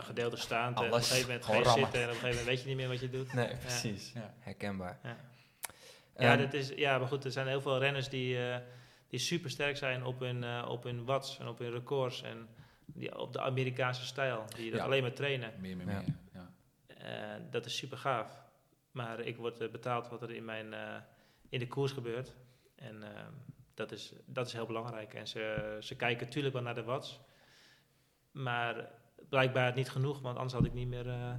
Gedeelde 0.02 0.36
staand 0.36 0.78
en 0.80 0.86
op 0.86 0.92
een 0.92 0.98
gegeven 1.02 1.26
moment 1.26 1.44
ga 1.44 1.46
Gewoon 1.52 1.62
je 1.62 1.68
rammen. 1.68 1.84
zitten 1.84 2.02
en 2.02 2.08
op 2.08 2.14
een 2.14 2.20
gegeven 2.20 2.38
moment 2.44 2.46
weet 2.46 2.60
je 2.62 2.66
niet 2.68 2.76
meer 2.76 2.88
wat 2.88 3.00
je 3.00 3.10
doet. 3.10 3.32
Nee, 3.42 3.56
precies. 3.56 4.12
Ja. 4.14 4.34
Herkenbaar. 4.38 4.98
Ja. 5.02 5.16
Ehm, 6.14 6.38
dat 6.38 6.52
is, 6.52 6.68
ja, 6.76 6.98
maar 6.98 7.08
goed, 7.08 7.24
er 7.24 7.30
zijn 7.32 7.46
heel 7.46 7.60
veel 7.60 7.78
renners 7.78 8.08
die, 8.08 8.38
die 9.08 9.18
super 9.20 9.50
sterk 9.50 9.76
zijn 9.76 10.04
op 10.04 10.20
hun, 10.20 10.64
op 10.64 10.82
hun 10.82 11.04
watts 11.04 11.38
en 11.38 11.48
op 11.48 11.58
hun 11.58 11.70
records. 11.70 12.22
En 12.22 12.48
die 12.86 13.18
op 13.18 13.32
de 13.32 13.40
Amerikaanse 13.40 14.04
stijl, 14.06 14.44
die 14.56 14.70
dat 14.70 14.80
alleen 14.80 15.02
maar 15.02 15.12
trainen. 15.12 15.52
meer, 15.58 15.76
meer, 15.76 15.86
meer. 15.86 16.04
Ja. 16.32 16.50
Dat 17.50 17.66
is 17.66 17.76
super 17.76 17.98
gaaf. 17.98 18.40
Maar 18.92 19.20
ik 19.20 19.36
word 19.36 19.60
eh, 19.60 19.70
betaald 19.70 20.08
wat 20.08 20.22
er 20.22 20.30
in, 20.30 20.44
mijn, 20.44 20.72
eh, 20.74 20.96
in 21.48 21.58
de 21.58 21.68
koers 21.68 21.92
gebeurt. 21.92 22.34
En 22.76 23.02
eh, 23.02 23.22
dat, 23.74 23.92
is, 23.92 24.12
dat 24.26 24.46
is 24.46 24.52
heel 24.52 24.66
belangrijk. 24.66 25.14
En 25.14 25.26
ze, 25.28 25.76
ze 25.80 25.96
kijken 25.96 26.26
natuurlijk 26.26 26.54
wel 26.54 26.62
naar 26.62 26.74
de 26.74 26.82
watts. 26.82 27.20
Maar 28.30 28.90
blijkbaar 29.28 29.74
niet 29.74 29.90
genoeg, 29.90 30.20
want 30.20 30.36
anders 30.36 30.54
had 30.54 30.64
ik 30.64 30.72
niet 30.72 30.88
meer... 30.88 31.08
eh, 31.08 31.32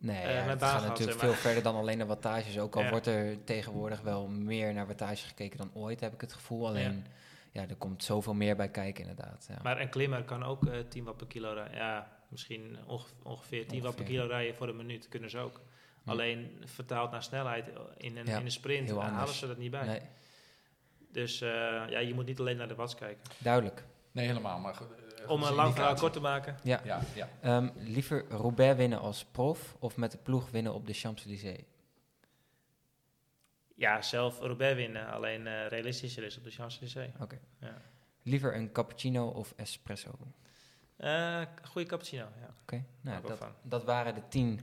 Nee, 0.00 0.16
eh, 0.16 0.34
ja, 0.34 0.44
mijn 0.44 0.48
het 0.48 0.62
gaat 0.62 0.82
natuurlijk 0.86 1.18
zeg 1.18 1.26
maar. 1.28 1.34
veel 1.34 1.42
verder 1.42 1.62
dan 1.62 1.74
alleen 1.74 1.98
naar 1.98 2.06
wattages. 2.06 2.58
Ook 2.58 2.76
al 2.76 2.82
Ja. 2.82 2.90
wordt 2.90 3.06
er 3.06 3.44
tegenwoordig 3.44 4.00
wel 4.00 4.28
meer 4.28 4.72
naar 4.74 4.86
wattage 4.86 5.26
gekeken 5.26 5.58
dan 5.58 5.70
ooit, 5.74 6.00
heb 6.00 6.12
ik 6.12 6.20
het 6.20 6.32
gevoel. 6.32 6.66
Alleen, 6.66 7.06
ja, 7.52 7.68
er 7.68 7.76
komt 7.76 8.04
zoveel 8.04 8.34
meer 8.34 8.56
bij 8.56 8.70
kijken 8.70 9.08
inderdaad. 9.08 9.46
Ja. 9.48 9.58
Maar 9.62 9.80
een 9.80 9.88
klimmer 9.88 10.24
kan 10.24 10.42
ook 10.42 10.66
eh 10.66 10.78
10 10.88 11.04
watt 11.04 11.16
per 11.16 11.26
kilo 11.26 11.52
rijden. 11.52 11.74
Ja, 11.76 12.18
misschien 12.28 12.76
onge- 12.86 13.08
ongeveer 13.22 13.66
10 13.68 13.82
watt 13.82 13.96
per 13.96 14.04
kilo 14.04 14.26
rijden 14.26 14.54
voor 14.54 14.68
een 14.68 14.76
minuut. 14.76 15.08
Kunnen 15.08 15.30
ze 15.30 15.38
ook. 15.38 15.60
Ja. 16.08 16.14
Alleen 16.14 16.62
vertaald 16.64 17.10
naar 17.10 17.22
snelheid 17.22 17.66
in 17.96 18.16
een, 18.16 18.26
Ja, 18.26 18.38
in 18.38 18.44
een 18.44 18.50
sprint 18.50 18.90
halen 18.90 19.34
ze 19.34 19.46
dat 19.46 19.56
niet 19.58 19.70
bij. 19.70 19.86
nee, 19.86 20.00
Dus 21.12 21.40
eh, 21.40 21.48
ja, 21.88 21.98
je 21.98 22.14
moet 22.14 22.26
niet 22.26 22.40
alleen 22.40 22.56
naar 22.56 22.68
de 22.68 22.74
watts 22.74 22.94
kijken. 22.94 23.22
duidelijk. 23.38 23.84
Nee, 24.12 24.26
helemaal. 24.26 24.58
Maar, 24.58 24.74
eh, 24.74 25.30
Om 25.30 25.42
een 25.42 25.52
lang 25.54 25.74
verhaal 25.74 25.94
kort 25.94 26.12
te 26.12 26.20
maken. 26.20 26.56
Ja. 26.62 26.80
Ja, 26.84 27.00
ja. 27.14 27.28
Ehm, 27.40 27.68
liever 27.76 28.24
Roubaix 28.28 28.76
winnen 28.76 28.98
als 29.00 29.24
prof 29.24 29.76
of 29.78 29.96
met 29.96 30.12
de 30.12 30.18
ploeg 30.18 30.50
winnen 30.50 30.74
op 30.74 30.86
de 30.86 30.92
Champs-Élysées? 30.92 31.62
Ja, 33.74 34.02
zelf 34.02 34.38
Roubaix 34.40 34.74
winnen. 34.76 35.06
Alleen 35.10 35.46
eh, 35.46 35.66
realistischer 35.66 36.22
is 36.24 36.36
op 36.38 36.44
de 36.44 36.50
Champs-Élysées. 36.50 37.10
Oké. 37.20 37.38
Ja. 37.60 37.74
Liever 38.22 38.54
een 38.56 38.72
cappuccino 38.72 39.26
of 39.28 39.52
espresso? 39.56 40.10
Oké, 40.10 40.26
Eh, 40.96 41.42
goede 41.62 41.88
cappuccino, 41.88 42.22
ja. 42.40 42.54
nou, 43.00 43.16
ik 43.18 43.26
wel 43.26 43.36
dat, 43.38 43.48
dat 43.62 43.84
waren 43.84 44.14
de 44.14 44.22
tien 44.28 44.60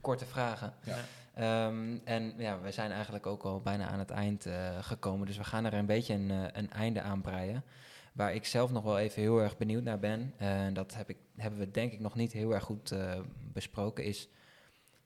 korte 0.00 0.26
vragen. 0.26 0.74
Ja. 0.84 1.04
Ehm, 1.36 1.98
en 2.04 2.34
ja, 2.38 2.60
we 2.60 2.70
zijn 2.70 2.90
eigenlijk 2.92 3.26
ook 3.26 3.42
al 3.42 3.60
bijna 3.60 3.88
aan 3.88 3.98
het 3.98 4.10
eind 4.10 4.46
eh, 4.46 4.82
gekomen. 4.82 5.26
Dus 5.26 5.36
we 5.36 5.44
gaan 5.44 5.64
er 5.64 5.74
een 5.74 5.86
beetje 5.86 6.14
een, 6.14 6.30
eh, 6.30 6.44
een 6.52 6.70
einde 6.70 7.00
aan 7.00 7.20
breien. 7.20 7.64
Waar 8.12 8.34
ik 8.34 8.44
zelf 8.44 8.70
nog 8.70 8.84
wel 8.84 8.98
even 8.98 9.22
heel 9.22 9.38
erg 9.38 9.56
benieuwd 9.56 9.82
naar 9.82 9.98
ben. 9.98 10.34
En 10.36 10.74
dat 10.74 10.94
heb 10.94 11.10
ik, 11.10 11.16
hebben 11.36 11.58
we 11.58 11.70
denk 11.70 11.92
ik 11.92 12.00
nog 12.00 12.14
niet 12.14 12.32
heel 12.32 12.54
erg 12.54 12.64
goed 12.64 12.90
eh, 12.90 13.20
besproken. 13.52 14.04
Is 14.04 14.28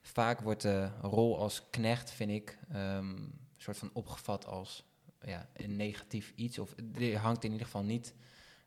vaak 0.02 0.40
wordt 0.40 0.62
de 0.62 0.90
rol 1.02 1.38
als 1.38 1.70
knecht, 1.70 2.10
vind 2.10 2.30
ik, 2.30 2.58
een 2.68 3.32
soort 3.56 3.76
van 3.76 3.90
opgevat 3.92 4.46
als 4.46 4.84
ja, 5.20 5.48
een 5.52 5.76
negatief 5.76 6.32
iets. 6.34 6.58
Of 6.58 6.74
er 6.98 7.16
hangt 7.16 7.44
in 7.44 7.50
ieder 7.52 7.66
geval 7.66 7.84
niet 7.84 8.14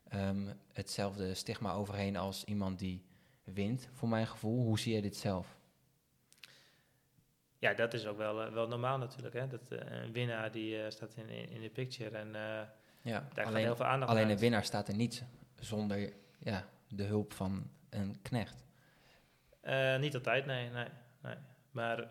ehm, 0.08 0.52
hetzelfde 0.72 1.34
stigma 1.34 1.72
overheen 1.72 2.16
als 2.16 2.44
iemand 2.44 2.78
die 2.78 3.04
wint, 3.44 3.88
voor 3.92 4.08
mijn 4.08 4.26
gevoel. 4.26 4.64
Hoe 4.64 4.78
zie 4.78 4.92
jij 4.92 5.00
dit 5.00 5.16
zelf? 5.16 5.56
Ja, 7.64 7.74
dat 7.74 7.94
is 7.94 8.06
ook 8.06 8.16
wel, 8.16 8.42
eh, 8.42 8.52
wel 8.52 8.68
normaal 8.68 8.98
natuurlijk. 8.98 9.34
Hè? 9.34 9.46
Dat, 9.46 9.70
eh, 9.70 10.02
een 10.02 10.12
winnaar 10.12 10.52
die 10.52 10.82
eh, 10.82 10.90
staat 10.90 11.14
in, 11.16 11.28
in, 11.28 11.48
in 11.50 11.60
de 11.60 11.68
picture 11.68 12.16
en 12.16 12.28
Ja, 13.02 13.20
daar 13.20 13.28
gaat 13.34 13.46
alleen, 13.46 13.64
heel 13.64 13.76
veel 13.76 13.86
aandacht 13.86 14.10
alleen 14.10 14.24
een 14.24 14.30
uit. 14.30 14.40
winnaar 14.40 14.64
staat 14.64 14.88
er 14.88 14.94
niet 14.94 15.24
zonder 15.58 16.12
ja, 16.38 16.64
de 16.88 17.02
hulp 17.02 17.32
van 17.32 17.70
een 17.90 18.22
knecht. 18.22 18.64
Niet 19.98 20.14
altijd, 20.14 20.46
nee, 20.46 20.70
nee, 20.70 20.88
nee. 21.22 21.34
Maar 21.70 22.08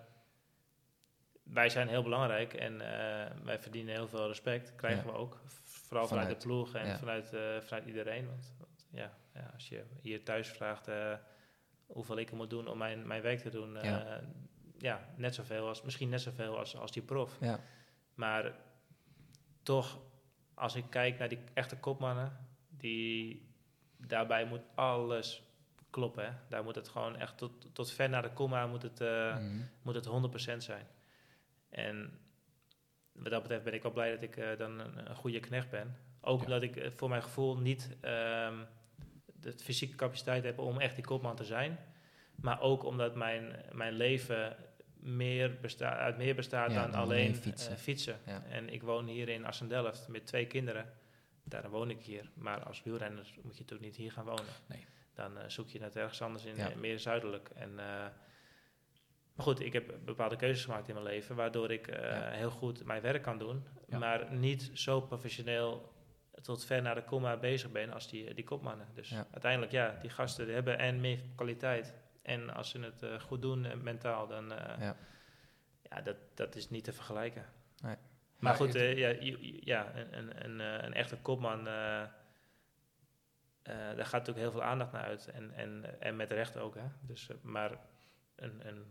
wij 1.44 1.70
zijn 1.70 1.88
heel 1.88 2.04
belangrijk 2.04 2.54
en 2.54 2.78
wij 3.44 3.60
verdienen 3.60 3.94
heel 3.94 4.08
veel 4.08 4.28
respect. 4.28 4.76
Krijgen 4.76 5.06
Ja. 5.06 5.12
we 5.12 5.18
ook. 5.18 5.42
Vooral 5.64 6.08
vanuit, 6.08 6.26
Vanuit, 6.28 6.42
de 6.42 6.48
ploeg 6.48 6.76
en 6.76 6.88
ja. 6.88 6.98
vanuit, 6.98 7.28
vanuit 7.64 7.86
iedereen. 7.86 8.28
Want, 8.28 8.54
want 8.60 8.88
ja, 8.92 9.12
ja, 9.34 9.50
als 9.54 9.70
je 9.70 9.84
hier 10.02 10.24
thuis 10.24 10.48
vraagt 10.48 10.88
hoeveel 11.86 12.18
ik 12.18 12.30
er 12.30 12.36
moet 12.36 12.50
doen 12.50 12.68
om 12.68 12.78
mijn, 12.78 13.08
mijn 13.08 13.22
werk 13.22 13.40
te 13.40 13.50
doen. 13.50 13.78
Ja. 14.84 15.06
net 15.16 15.36
zoveel 15.36 15.68
als, 15.68 15.82
misschien 15.82 16.10
net 16.10 16.22
zoveel 16.22 16.58
als, 16.58 16.76
als 16.78 16.92
die 16.92 17.02
prof. 17.04 17.38
Ja, 17.40 17.60
Maar 18.14 18.54
toch, 19.64 20.00
als 20.54 20.76
ik 20.76 20.86
kijk 20.90 21.18
naar 21.18 21.30
die 21.30 21.40
echte 21.54 21.78
kopmannen, 21.78 22.38
die, 22.70 23.48
daarbij 23.98 24.46
moet 24.46 24.62
alles 24.76 25.44
kloppen. 25.90 26.26
Hè? 26.26 26.32
Daar 26.50 26.64
moet 26.64 26.76
het 26.76 26.88
gewoon 26.88 27.16
echt 27.18 27.38
tot, 27.38 27.76
tot 27.76 27.92
ver 27.92 28.10
naar 28.10 28.22
de 28.22 28.34
komma 28.34 28.68
moet 28.68 28.82
het, 28.82 29.02
eh, 29.02 29.36
Mhm. 29.38 29.62
moet 29.82 29.96
het 29.96 30.06
100% 30.06 30.64
zijn. 30.64 30.88
En 31.70 32.20
wat 33.12 33.32
dat 33.32 33.42
betreft 33.42 33.64
ben 33.64 33.74
ik 33.74 33.82
wel 33.84 33.92
blij 33.92 34.12
dat 34.12 34.22
ik 34.22 34.38
eh, 34.38 34.58
dan 34.58 34.80
een, 34.80 35.10
een 35.10 35.16
goede 35.16 35.40
knecht 35.40 35.70
ben. 35.70 35.98
Ook 36.22 36.38
Ja. 36.40 36.44
omdat 36.46 36.62
ik 36.62 36.76
eh, 36.76 36.92
voor 36.96 37.10
mijn 37.10 37.24
gevoel 37.24 37.58
niet 37.58 37.98
ehm, 38.02 38.64
de 39.26 39.52
fysieke 39.58 39.96
capaciteit 39.96 40.44
heb 40.44 40.60
om 40.60 40.80
echt 40.80 40.96
die 40.96 41.06
kopman 41.06 41.36
te 41.36 41.44
zijn. 41.46 41.80
Maar 42.36 42.62
ook 42.62 42.84
omdat 42.84 43.16
mijn, 43.16 43.56
mijn 43.72 43.94
leven 43.94 44.56
meer 45.04 45.58
besta 45.62 45.98
uit 45.98 46.18
meer 46.18 46.36
bestaat 46.36 46.72
Ja, 46.72 46.82
dan, 46.82 46.92
dan 46.92 47.00
alleen 47.02 47.18
alleen 47.20 47.36
fietsen. 47.36 47.78
fietsen. 47.78 47.78
fietsen. 47.78 48.20
Ja. 48.26 48.44
En 48.50 48.70
ik 48.74 48.82
woon 48.84 49.08
hier 49.08 49.30
in 49.30 49.46
Assendelft 49.46 50.08
met 50.08 50.26
twee 50.26 50.46
kinderen. 50.48 50.94
Daarom 51.44 51.72
woon 51.72 51.90
ik 51.90 52.02
hier. 52.04 52.30
Maar 52.34 52.64
als 52.64 52.84
wielrenner 52.84 53.26
moet 53.42 53.54
je 53.56 53.62
natuurlijk 53.62 53.82
niet 53.82 53.96
hier 53.96 54.12
gaan 54.12 54.26
wonen. 54.26 54.44
Nee. 54.68 54.86
Dan 55.14 55.38
eh, 55.38 55.44
zoek 55.50 55.70
je 55.70 55.80
het 55.84 55.96
ergens 55.96 56.22
anders 56.22 56.46
in, 56.46 56.56
Ja. 56.56 56.70
eh, 56.70 56.76
meer 56.76 57.00
zuidelijk. 57.00 57.50
En, 57.56 57.70
eh, 57.70 57.86
maar 59.36 59.46
goed, 59.46 59.60
ik 59.60 59.74
heb 59.74 59.94
bepaalde 60.06 60.36
keuzes 60.36 60.64
gemaakt 60.66 60.88
in 60.88 60.94
mijn 60.94 61.06
leven, 61.06 61.36
waardoor 61.36 61.72
ik 61.72 61.88
eh, 61.88 62.32
heel 62.32 62.50
goed 62.52 62.86
mijn 62.86 63.02
werk 63.02 63.22
kan 63.24 63.38
doen. 63.38 63.64
Maar 63.88 64.34
niet 64.34 64.70
zo 64.74 65.02
professioneel 65.02 65.92
tot 66.42 66.66
ver 66.66 66.82
naar 66.82 66.96
de 66.96 67.04
komma 67.04 67.38
bezig 67.38 67.72
ben 67.72 67.92
als 67.94 68.10
die, 68.10 68.34
die 68.34 68.44
kopmannen. 68.44 68.88
Dus 68.94 69.14
uiteindelijk, 69.32 69.72
ja, 69.72 69.98
die 70.02 70.10
gasten 70.10 70.46
die 70.46 70.54
hebben 70.54 70.78
en 70.80 71.00
meer 71.02 71.20
kwaliteit. 71.36 71.94
En 72.24 72.50
als 72.54 72.70
ze 72.70 72.80
het 72.80 73.04
eh, 73.04 73.20
goed 73.20 73.42
doen 73.42 73.66
eh, 73.66 73.76
mentaal, 73.78 74.28
dan 74.28 74.52
uh, 74.52 74.58
Ja. 74.80 74.96
ja, 75.90 76.02
dat, 76.02 76.16
dat 76.34 76.56
is 76.56 76.70
niet 76.70 76.84
te 76.84 76.94
vergelijken. 76.94 77.46
Nee. 77.82 77.96
Maar, 77.96 77.98
Maar 78.40 78.56
goed, 78.56 78.76
eh, 78.76 78.98
ja, 78.98 79.08
ja, 79.64 79.96
een, 79.96 80.18
een, 80.18 80.44
een, 80.46 80.62
eh, 80.80 80.86
een 80.86 80.94
echte 80.94 81.18
kopman, 81.18 81.68
eh, 81.68 82.02
eh, 82.02 82.10
daar 83.64 84.06
gaat 84.06 84.12
natuurlijk 84.12 84.38
heel 84.38 84.52
veel 84.52 84.64
aandacht 84.64 84.92
naar 84.92 85.04
uit. 85.04 85.28
En, 85.28 85.52
en, 85.56 86.02
en 86.02 86.16
met 86.16 86.32
recht 86.32 86.58
ook. 86.58 86.76
Hè? 86.76 86.86
Dus, 87.02 87.30
eh, 87.30 87.36
maar 87.42 87.72
een, 88.36 88.68
een 88.68 88.86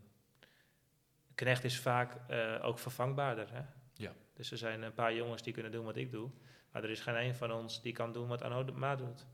knecht 1.34 1.64
is 1.64 1.80
vaak 1.80 2.16
eh, 2.28 2.58
ook 2.62 2.78
vervangbaarder. 2.78 3.52
Hè? 3.52 3.62
Ja. 3.94 4.12
Dus 4.34 4.50
er 4.50 4.58
zijn 4.58 4.82
een 4.82 4.94
paar 4.94 5.14
jongens 5.14 5.42
die 5.42 5.52
kunnen 5.52 5.72
doen 5.72 5.84
wat 5.84 5.96
ik 5.96 6.10
doe. 6.10 6.30
Maar 6.70 6.84
er 6.84 6.90
is 6.90 7.00
geen 7.00 7.16
een 7.16 7.34
van 7.34 7.52
ons 7.52 7.82
die 7.82 7.92
kan 7.92 8.12
doen 8.12 8.28
wat 8.28 8.42
Arno 8.42 8.64
de 8.64 8.72
Ma 8.72 8.96
doet. 8.96 9.26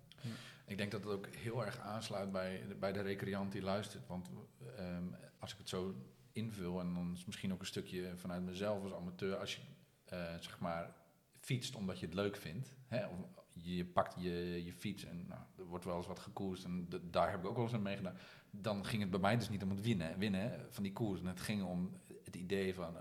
Ik 0.69 0.79
denk 0.79 0.91
dat 0.91 1.05
het 1.05 1.13
ook 1.13 1.27
heel 1.27 1.65
erg 1.65 1.79
aansluit 1.79 2.33
bij, 2.33 2.67
bij 2.79 2.93
de 2.93 3.01
recreant 3.01 3.53
die 3.53 3.63
luistert. 3.63 4.07
Want 4.07 4.31
ehm, 4.77 5.05
als 5.39 5.53
ik 5.53 5.59
het 5.59 5.69
zo 5.69 5.95
invul, 6.33 6.81
en 6.81 6.95
dan 6.95 7.13
is 7.13 7.25
misschien 7.25 7.53
ook 7.53 7.61
een 7.61 7.67
stukje 7.67 8.17
vanuit 8.17 8.43
mezelf 8.43 8.83
als 8.83 8.93
amateur, 8.93 9.37
als 9.37 9.55
je 9.55 9.61
eh, 10.05 10.35
zeg 10.41 10.59
maar 10.59 10.95
fietst 11.41 11.75
omdat 11.75 11.99
je 11.99 12.07
het 12.07 12.15
leuk 12.15 12.37
vindt. 12.37 12.77
Hè? 12.87 13.07
Of 13.07 13.19
je 13.53 13.85
pakt 13.85 14.15
je, 14.19 14.65
je 14.65 14.73
fiets 14.73 15.05
en 15.05 15.27
nou, 15.29 15.41
er 15.59 15.65
wordt 15.65 15.85
wel 15.85 15.97
eens 15.97 16.07
wat 16.07 16.19
gekoerst 16.19 16.65
en 16.65 16.89
daar 17.03 17.31
heb 17.31 17.41
ik 17.41 17.47
ook 17.47 17.55
wel 17.55 17.65
eens 17.65 17.75
aan 17.75 17.83
meegedaan. 17.83 18.17
Dan 18.51 18.85
ging 18.85 19.03
het 19.03 19.11
bij 19.11 19.21
mij 19.21 19.37
dus 19.37 19.49
niet 19.49 19.63
om 19.63 19.71
het 19.71 19.81
winnen, 19.81 20.19
winnen 20.19 20.67
van 20.71 20.83
die 20.83 20.93
koers. 20.93 21.21
En 21.21 21.27
het 21.27 21.41
ging 21.41 21.63
om 21.63 22.01
het 22.25 22.37
idee 22.37 22.75
van, 22.75 22.93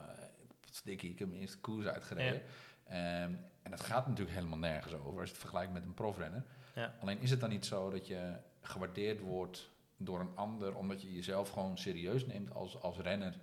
wat 0.62 0.82
dikkie, 0.84 1.12
ik 1.12 1.20
heb 1.20 1.28
mijn 1.28 1.42
eerste 1.42 1.60
koers 1.60 1.86
uitgereden. 1.86 2.42
Ehm, 2.84 3.34
en 3.62 3.72
dat 3.72 3.82
gaat 3.82 4.08
natuurlijk 4.08 4.36
helemaal 4.36 4.58
nergens 4.58 4.94
over 4.94 5.20
als 5.20 5.30
je 5.30 5.36
het 5.36 5.42
vergelijkt 5.42 5.74
met 5.74 5.84
een 5.84 5.94
profrenner. 5.94 6.46
Ja. 6.78 6.94
Alleen 7.00 7.20
is 7.20 7.30
het 7.30 7.40
dan 7.40 7.50
niet 7.50 7.66
zo 7.66 7.90
dat 7.90 8.08
je 8.08 8.34
gewaardeerd 8.62 9.20
wordt 9.20 9.70
door 9.98 10.20
een 10.20 10.36
ander 10.36 10.76
omdat 10.76 11.02
je 11.02 11.14
jezelf 11.14 11.50
gewoon 11.50 11.78
serieus 11.78 12.26
neemt 12.26 12.54
als, 12.54 12.82
als 12.82 12.98
renner 12.98 13.34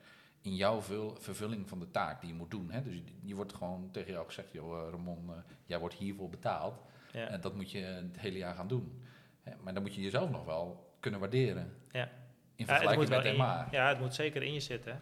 in 0.40 0.54
jouw 0.54 0.80
vul- 0.80 1.16
vervulling 1.20 1.68
van 1.68 1.78
de 1.78 1.90
taak 1.90 2.20
die 2.20 2.30
je 2.30 2.36
moet 2.36 2.50
doen. 2.50 2.70
Hè? 2.70 2.82
Dus 2.82 2.94
je, 2.94 3.02
je 3.22 3.34
wordt 3.34 3.54
gewoon 3.54 3.88
tegen 3.92 4.12
jou 4.12 4.26
gezegd, 4.26 4.52
joh 4.52 4.82
eh, 4.82 4.90
Ramon, 4.90 5.24
eh, 5.30 5.34
jij 5.64 5.78
wordt 5.78 5.94
hiervoor 5.94 6.28
betaald 6.30 6.82
Ja. 7.12 7.26
en 7.26 7.40
dat 7.40 7.54
moet 7.54 7.70
je 7.70 7.78
het 7.78 8.18
hele 8.18 8.38
jaar 8.38 8.54
gaan 8.54 8.68
doen. 8.68 9.02
Hè? 9.42 9.52
Maar 9.60 9.74
dan 9.74 9.82
moet 9.82 9.94
je 9.94 10.00
jezelf 10.02 10.30
nog 10.30 10.44
wel 10.44 10.94
kunnen 11.00 11.20
waarderen. 11.20 11.76
Ja. 11.92 12.08
In 12.56 12.66
vergelijking 12.66 13.08
met 13.08 13.36
MA. 13.36 13.68
Ja, 13.70 13.88
het 13.88 14.00
moet 14.00 14.14
zeker 14.14 14.42
in 14.42 14.52
je 14.52 14.60
zitten. 14.60 15.00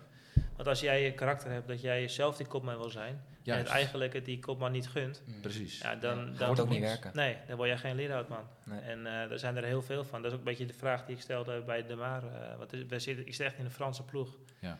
Want 0.56 0.68
als 0.68 0.80
jij 0.80 1.02
je 1.02 1.12
karakter 1.12 1.50
hebt 1.50 1.68
dat 1.68 1.80
jij 1.80 2.08
zelf 2.08 2.36
die 2.36 2.46
kopman 2.46 2.76
wil 2.78 2.90
zijn... 2.90 3.24
en 3.44 3.58
het 3.58 3.66
eigenlijk 3.66 4.12
het 4.12 4.24
die 4.24 4.38
kopman 4.38 4.72
niet 4.72 4.88
gunt... 4.88 5.22
Mm. 5.26 5.40
Precies. 5.40 5.78
Ja, 5.78 5.94
dan, 5.94 6.18
Ja, 6.18 6.24
dan 6.24 6.36
gaat 6.36 6.60
ook 6.60 6.68
niet 6.68 6.80
werken. 6.80 7.10
Nee, 7.14 7.36
dan 7.46 7.56
word 7.56 7.68
jij 7.68 7.78
geen 7.78 7.96
leerhoudman. 7.96 8.48
Nee. 8.64 8.80
En 8.80 9.06
eh 9.06 9.30
er 9.30 9.38
zijn 9.38 9.56
er 9.56 9.64
heel 9.64 9.82
veel 9.82 10.04
van. 10.04 10.22
Dat 10.22 10.30
is 10.30 10.32
ook 10.32 10.44
een 10.44 10.50
beetje 10.50 10.66
de 10.66 10.72
vraag 10.72 11.04
die 11.06 11.14
ik 11.16 11.22
stelde 11.22 11.62
bij 11.62 11.86
De 11.86 11.96
Maar. 11.96 12.24
eh, 12.24 12.58
want 12.58 12.70
we 12.70 12.98
zitten, 12.98 13.26
ik 13.26 13.34
zit 13.34 13.46
echt 13.46 13.58
in 13.58 13.64
een 13.64 13.70
Franse 13.70 14.04
ploeg. 14.04 14.38
Ja. 14.60 14.78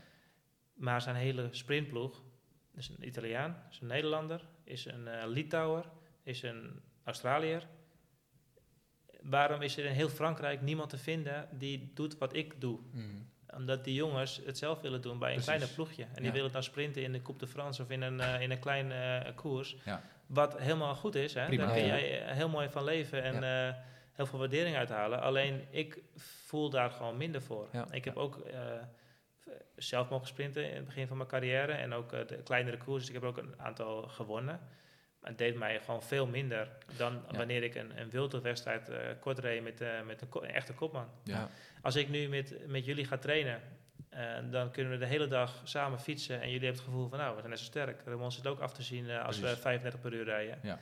Maar 0.74 1.02
zijn 1.02 1.16
hele 1.16 1.48
sprintploeg 1.50 2.22
is 2.74 2.88
een 2.88 3.06
Italiaan, 3.06 3.62
is 3.70 3.80
een 3.80 3.86
Nederlander, 3.86 4.44
is 4.64 4.84
een 4.84 5.08
eh, 5.08 5.26
Litouwer, 5.26 5.84
is 6.22 6.42
een 6.42 6.80
Australiër. 7.04 7.66
Waarom 9.22 9.62
is 9.62 9.76
er 9.76 9.84
in 9.84 9.92
heel 9.92 10.08
Frankrijk 10.08 10.60
niemand 10.60 10.90
te 10.90 10.98
vinden 10.98 11.48
die 11.52 11.90
doet 11.94 12.18
wat 12.18 12.34
ik 12.34 12.60
doe? 12.60 12.78
Mm. 12.92 13.30
Omdat 13.56 13.84
die 13.84 13.94
jongens 13.94 14.40
het 14.46 14.58
zelf 14.58 14.80
willen 14.80 15.00
doen 15.00 15.18
bij 15.18 15.28
een 15.28 15.34
Precies. 15.34 15.54
kleine 15.54 15.74
ploegje. 15.74 16.06
En 16.14 16.22
die 16.22 16.32
willen 16.32 16.52
dan 16.52 16.62
sprinten 16.62 17.02
in 17.02 17.12
de 17.12 17.22
Coupe 17.22 17.44
de 17.44 17.50
France 17.50 17.82
of 17.82 17.90
in 17.90 18.02
een, 18.02 18.20
eh, 18.20 18.40
in 18.40 18.50
een 18.50 18.58
klein 18.58 18.92
eh, 18.92 19.34
koers. 19.34 19.76
Ja. 19.84 20.02
Wat 20.26 20.58
helemaal 20.58 20.94
goed 20.94 21.14
is. 21.14 21.34
Hè? 21.34 21.46
Prima. 21.46 21.64
Daar 21.64 21.74
kun 21.74 21.86
jij 21.86 22.22
eh, 22.22 22.34
heel 22.34 22.48
mooi 22.48 22.68
van 22.68 22.84
leven 22.84 23.22
en 23.22 23.34
heel 24.12 24.26
veel 24.26 24.38
waardering 24.38 24.76
uithalen. 24.76 25.20
Alleen 25.20 25.66
ik 25.70 26.02
voel 26.16 26.70
daar 26.70 26.90
gewoon 26.90 27.16
minder 27.16 27.42
voor. 27.42 27.68
Ja. 27.72 27.86
Ik 27.90 28.04
heb 28.04 28.16
ook 28.16 28.42
zelf 29.76 30.08
mogen 30.08 30.26
sprinten 30.26 30.68
in 30.68 30.76
het 30.76 30.84
begin 30.84 31.06
van 31.06 31.16
mijn 31.16 31.28
carrière. 31.28 31.72
En 31.72 31.92
ook 31.92 32.10
de 32.10 32.42
kleinere 32.44 32.76
koers. 32.76 33.08
Ik 33.08 33.14
heb 33.14 33.22
ook 33.22 33.36
een 33.36 33.54
aantal 33.56 34.02
gewonnen. 34.02 34.60
Het 35.22 35.38
deed 35.38 35.54
mij 35.58 35.80
gewoon 35.80 36.02
veel 36.02 36.26
minder 36.26 36.68
dan 36.96 37.22
Ja. 37.30 37.36
wanneer 37.38 37.62
ik 37.62 37.74
een, 37.74 38.00
een 38.00 38.10
wildwedstrijd 38.10 38.88
eh 38.88 38.98
kort 39.20 39.38
reed 39.38 39.62
met, 39.62 39.80
eh, 39.80 39.88
met 40.06 40.22
een, 40.22 40.28
ko- 40.28 40.42
een 40.42 40.50
echte 40.50 40.72
kopman. 40.72 41.08
Ja. 41.24 41.48
Als 41.82 41.96
ik 41.96 42.08
nu 42.08 42.28
met, 42.28 42.56
met 42.66 42.84
jullie 42.84 43.04
ga 43.04 43.16
trainen, 43.18 43.60
eh, 44.08 44.34
dan 44.50 44.70
kunnen 44.70 44.92
we 44.92 44.98
de 44.98 45.06
hele 45.06 45.26
dag 45.26 45.60
samen 45.64 46.00
fietsen. 46.00 46.34
En 46.40 46.50
jullie 46.50 46.64
hebben 46.66 46.70
het 46.82 46.84
gevoel 46.90 47.08
van, 47.08 47.18
nou, 47.18 47.30
we 47.34 47.38
zijn 47.38 47.50
net 47.50 47.58
zo 47.58 47.64
sterk. 47.64 48.02
Ramon 48.04 48.32
zit 48.32 48.46
ook 48.46 48.60
af 48.60 48.72
te 48.72 48.82
zien 48.82 49.10
als 49.10 49.36
we 49.36 49.42
Precies. 49.42 49.60
35 49.62 50.00
per 50.00 50.12
uur 50.12 50.24
rijden. 50.24 50.58
Ja. 50.62 50.78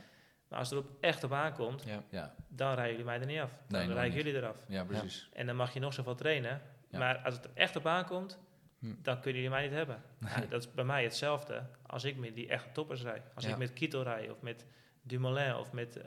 Maar 0.49 0.59
als 0.59 0.71
het 0.71 0.79
er 0.79 0.85
op 0.85 0.91
echt 1.01 1.25
op 1.25 1.33
aankomt, 1.33 1.83
Ja. 1.87 2.03
Ja. 2.11 2.35
dan 2.49 2.69
rijden 2.75 2.91
jullie 2.91 3.05
mij 3.07 3.21
er 3.21 3.27
niet 3.27 3.41
af. 3.41 3.51
Dan 3.69 3.87
Nee, 3.87 3.95
rijden 3.95 4.17
jullie 4.17 4.35
eraf. 4.37 4.57
ja, 4.69 4.85
precies. 4.85 5.29
En 5.33 5.47
dan 5.47 5.57
mag 5.57 5.73
je 5.75 5.81
nog 5.81 5.93
zoveel 5.93 6.15
trainen. 6.15 6.63
Maar 6.91 7.19
als 7.19 7.35
het 7.35 7.45
er 7.45 7.51
echt 7.55 7.77
op 7.77 7.87
aankomt, 7.87 8.39
Hm. 8.81 8.95
dan 9.03 9.21
kunnen 9.21 9.41
jullie 9.43 9.57
mij 9.57 9.63
niet 9.63 9.77
hebben. 9.77 10.03
Nee. 10.19 10.49
Dat 10.49 10.61
is 10.63 10.73
bij 10.73 10.85
mij 10.85 11.03
hetzelfde 11.03 11.63
als 11.87 12.05
ik 12.05 12.17
met 12.17 12.35
die 12.35 12.49
echte 12.49 12.73
toppers 12.73 13.03
rijd. 13.03 13.31
Als 13.35 13.45
Ja. 13.45 13.51
ik 13.51 13.57
met 13.57 13.73
Kito 13.73 14.03
rijd 14.03 14.31
of 14.31 14.41
met 14.41 14.67
Dumoulin 15.03 15.55
of 15.55 15.73
met, 15.73 16.01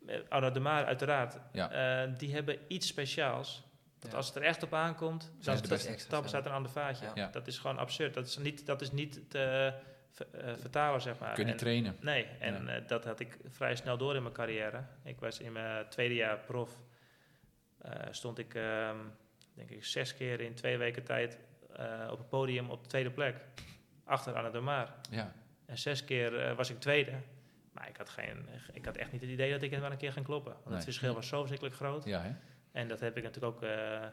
met 0.00 0.30
Arnaud 0.30 0.54
de 0.54 0.60
Maar 0.60 0.84
uiteraard. 0.84 1.38
Ja. 1.52 1.70
Eh, 2.04 2.12
die 2.18 2.32
hebben 2.34 2.58
iets 2.68 2.86
speciaals. 2.86 3.68
Dat 3.98 4.14
als 4.14 4.26
het 4.26 4.36
er 4.36 4.42
echt 4.42 4.62
op 4.62 4.74
aankomt, 4.74 5.32
dan 5.40 5.56
ze 5.56 5.62
de 5.62 5.66
sta- 5.66 5.74
beste. 5.90 5.98
stappen 5.98 6.30
ze 6.30 6.36
uit 6.36 6.46
een 6.46 6.52
ander 6.52 6.70
vaatje. 6.72 7.28
Dat 7.32 7.46
is 7.46 7.58
gewoon 7.58 7.78
absurd. 7.78 8.14
Dat 8.14 8.26
is 8.26 8.36
niet, 8.38 8.66
dat 8.66 8.80
is 8.80 8.90
niet 8.92 9.30
te 9.30 9.74
eh, 10.32 10.54
vertalen, 10.54 11.00
zeg 11.00 11.18
maar. 11.18 11.34
Kun 11.34 11.46
je 11.46 11.52
En- 11.52 11.58
trainen. 11.58 11.96
Nee, 12.00 12.24
en 12.38 12.84
dat 12.86 13.04
had 13.04 13.20
ik 13.20 13.38
vrij 13.48 13.76
snel 13.76 13.96
door 13.98 14.14
in 14.16 14.22
mijn 14.22 14.34
carrière. 14.34 14.84
Ik 15.04 15.20
was 15.20 15.40
in 15.40 15.52
mijn 15.52 15.88
tweede 15.88 16.14
jaar 16.14 16.38
prof. 16.38 16.70
stond 18.10 18.38
ik, 18.38 18.54
ehm, 18.54 18.96
denk 19.66 19.70
ik, 19.72 19.84
zes 19.84 20.14
keer 20.14 20.40
in 20.40 20.54
twee 20.54 20.78
weken 20.78 21.04
tijd 21.04 21.38
eh, 21.76 22.08
op 22.10 22.18
het 22.18 22.28
podium 22.28 22.70
op 22.70 22.82
de 22.82 22.88
tweede 22.88 23.10
plek. 23.10 23.36
Achter 24.04 24.34
Anne 24.34 24.50
de 24.50 24.60
Maar. 24.60 24.94
Ja. 25.10 25.32
En 25.66 25.78
zes 25.78 26.04
keer 26.04 26.40
eh, 26.40 26.56
was 26.56 26.70
ik 26.70 26.80
tweede. 26.80 27.12
Maar 27.72 27.88
ik 27.88 27.96
had, 27.96 28.08
geen, 28.08 28.48
ik 28.72 28.84
had 28.84 28.96
echt 28.96 29.12
niet 29.12 29.20
het 29.20 29.30
idee 29.30 29.50
dat 29.52 29.62
ik 29.62 29.70
het 29.70 29.80
maar 29.80 29.90
een 29.90 29.96
keer 29.96 30.12
ging 30.12 30.24
kloppen. 30.24 30.52
Want 30.52 30.64
Nee. 30.64 30.74
het 30.74 30.84
verschil 30.84 31.14
was 31.14 31.28
zo 31.28 31.38
verschrikkelijk 31.38 31.76
groot. 31.76 32.04
Ja, 32.04 32.20
hè? 32.22 32.30
En 32.72 32.88
dat 32.88 33.00
heb 33.00 33.16
ik 33.16 33.22
natuurlijk 33.22 33.54
ook 33.54 33.62
eh, 33.62 34.06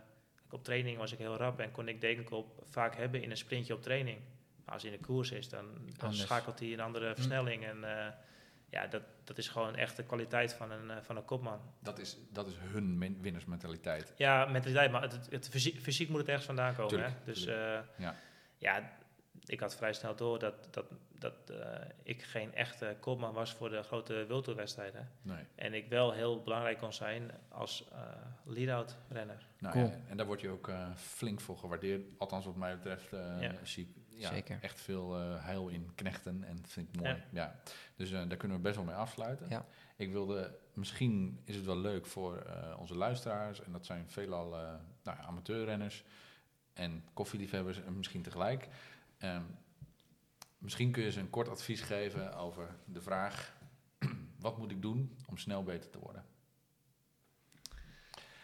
Op 0.49 0.63
training 0.63 0.97
was 0.97 1.11
ik 1.11 1.17
heel 1.17 1.35
rap 1.37 1.59
en 1.59 1.71
kon 1.71 1.87
ik 1.87 2.01
Dekenkop 2.01 2.63
vaak 2.69 2.95
hebben 2.95 3.21
in 3.21 3.31
een 3.31 3.37
sprintje 3.37 3.73
op 3.73 3.81
training. 3.81 4.19
Maar 4.65 4.73
als 4.73 4.83
hij 4.83 4.91
in 4.91 4.97
de 4.97 5.05
koers 5.05 5.31
is, 5.31 5.49
dan, 5.49 5.65
schakelt 6.09 6.59
hij 6.59 6.73
een 6.73 6.79
andere 6.79 7.15
versnelling. 7.15 7.65
En 7.65 7.83
ja, 8.69 8.87
dat, 8.87 9.01
dat 9.23 9.37
is 9.37 9.47
gewoon 9.47 9.75
echt 9.75 9.95
de 9.97 10.03
kwaliteit 10.03 10.53
van 10.53 10.71
een, 10.71 10.89
eh, 10.91 10.97
van 11.01 11.17
een 11.17 11.25
kopman. 11.25 11.59
Dat 11.79 11.99
is, 11.99 12.17
dat 12.31 12.47
is 12.47 12.53
hun 12.59 12.97
min- 12.97 13.21
winnersmentaliteit. 13.21 14.13
Ja, 14.17 14.45
mentaliteit, 14.45 14.91
maar 14.91 15.01
het, 15.01 15.11
het, 15.11 15.29
het 15.31 15.49
fysiek, 15.49 15.79
fysiek 15.81 16.09
moet 16.09 16.19
het 16.19 16.27
ergens 16.27 16.45
vandaan 16.45 16.73
komen. 16.75 16.89
Tuurlijk, 16.89 17.13
hè? 17.13 17.23
Dus 17.25 17.45
eh, 17.45 17.79
Ja. 17.97 18.15
ja, 18.57 18.91
ik 19.45 19.59
had 19.59 19.75
vrij 19.75 19.93
snel 19.93 20.15
door 20.15 20.39
dat, 20.39 20.67
dat, 20.73 20.85
dat 21.19 21.49
eh, 21.49 21.85
ik 22.03 22.23
geen 22.23 22.53
echte 22.55 22.95
kopman 22.99 23.33
was 23.33 23.53
voor 23.53 23.69
de 23.69 23.83
grote 23.83 24.25
wildtoerwedstrijden. 24.27 25.11
Nee. 25.21 25.43
En 25.55 25.73
ik 25.73 25.89
wel 25.89 26.11
heel 26.11 26.41
belangrijk 26.41 26.77
kon 26.77 26.93
zijn 26.93 27.31
als 27.49 27.87
eh 27.91 27.99
lead-out 28.43 28.97
renner. 29.09 29.45
Nou, 29.59 29.73
Cool. 29.73 29.87
ja, 29.87 29.99
en 30.07 30.17
daar 30.17 30.25
word 30.25 30.41
je 30.41 30.49
ook 30.49 30.67
eh, 30.67 30.95
flink 30.95 31.41
voor 31.41 31.57
gewaardeerd. 31.57 32.01
Althans, 32.17 32.45
wat 32.45 32.55
mij 32.55 32.75
betreft 32.75 33.13
eh, 33.13 33.41
Ja. 33.41 33.51
zie 33.63 33.83
ik 33.83 34.06
ja, 34.17 34.29
Zeker. 34.29 34.57
echt 34.61 34.81
veel 34.81 35.19
eh, 35.19 35.45
heil 35.45 35.67
in 35.67 35.91
knechten. 35.95 36.43
En 36.43 36.55
dat 36.55 36.71
vind 36.71 36.87
ik 36.87 37.01
mooi. 37.01 37.09
Ja. 37.15 37.25
Ja. 37.31 37.59
Dus 37.95 38.11
eh, 38.11 38.21
daar 38.27 38.37
kunnen 38.37 38.57
we 38.57 38.63
best 38.63 38.75
wel 38.75 38.85
mee 38.85 38.95
afsluiten. 38.95 39.49
Ja. 39.49 39.65
Ik 39.95 40.11
wilde, 40.11 40.57
misschien 40.73 41.41
is 41.43 41.55
het 41.55 41.65
wel 41.65 41.77
leuk 41.77 42.05
voor 42.05 42.37
eh, 42.37 42.79
onze 42.79 42.95
luisteraars. 42.95 43.63
En 43.63 43.71
dat 43.71 43.85
zijn 43.85 44.09
veelal 44.09 44.49
nou, 45.03 45.17
amateurrenners 45.19 46.03
en 46.73 47.03
koffieliefhebbers 47.13 47.81
en 47.81 47.97
misschien 47.97 48.21
tegelijk. 48.21 48.67
Ehm, 49.17 49.43
misschien 50.57 50.91
kun 50.91 51.03
je 51.03 51.11
ze 51.11 51.19
een 51.19 51.29
kort 51.29 51.49
advies 51.49 51.81
geven 51.81 52.33
over 52.33 52.75
de 52.85 53.01
vraag... 53.01 53.55
wat 54.39 54.57
moet 54.57 54.71
ik 54.71 54.81
doen 54.81 55.17
om 55.29 55.37
snel 55.37 55.63
beter 55.63 55.89
te 55.89 55.99
worden? 55.99 56.25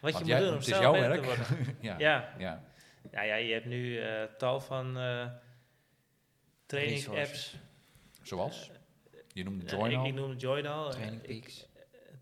Wat 0.01 0.11
Want 0.11 0.25
je 0.25 0.31
jij- 0.31 0.37
moet 0.39 0.47
doen 0.47 0.57
om 0.57 0.61
snel 0.63 0.91
beter 0.91 1.21
te 1.21 1.25
worden. 1.25 1.45
ja. 1.81 1.97
ja, 1.97 2.33
ja. 2.37 2.63
Ja, 3.11 3.21
je 3.21 3.53
hebt 3.53 3.65
nu 3.65 4.01
tal 4.37 4.59
van 4.61 4.97
eh 6.67 6.79
training 6.79 7.07
apps. 7.07 7.55
Zoals? 8.21 8.71
Je 9.33 9.43
noemde 9.43 9.65
Eh, 9.65 9.71
Join 9.71 9.91
ik, 9.91 9.97
al. 9.97 10.05
ik 10.05 10.13
noem 10.13 10.35
Join 10.35 10.65
al. 10.65 10.89
Training 10.89 11.21
Eh, 11.21 11.27
Peaks. 11.27 11.67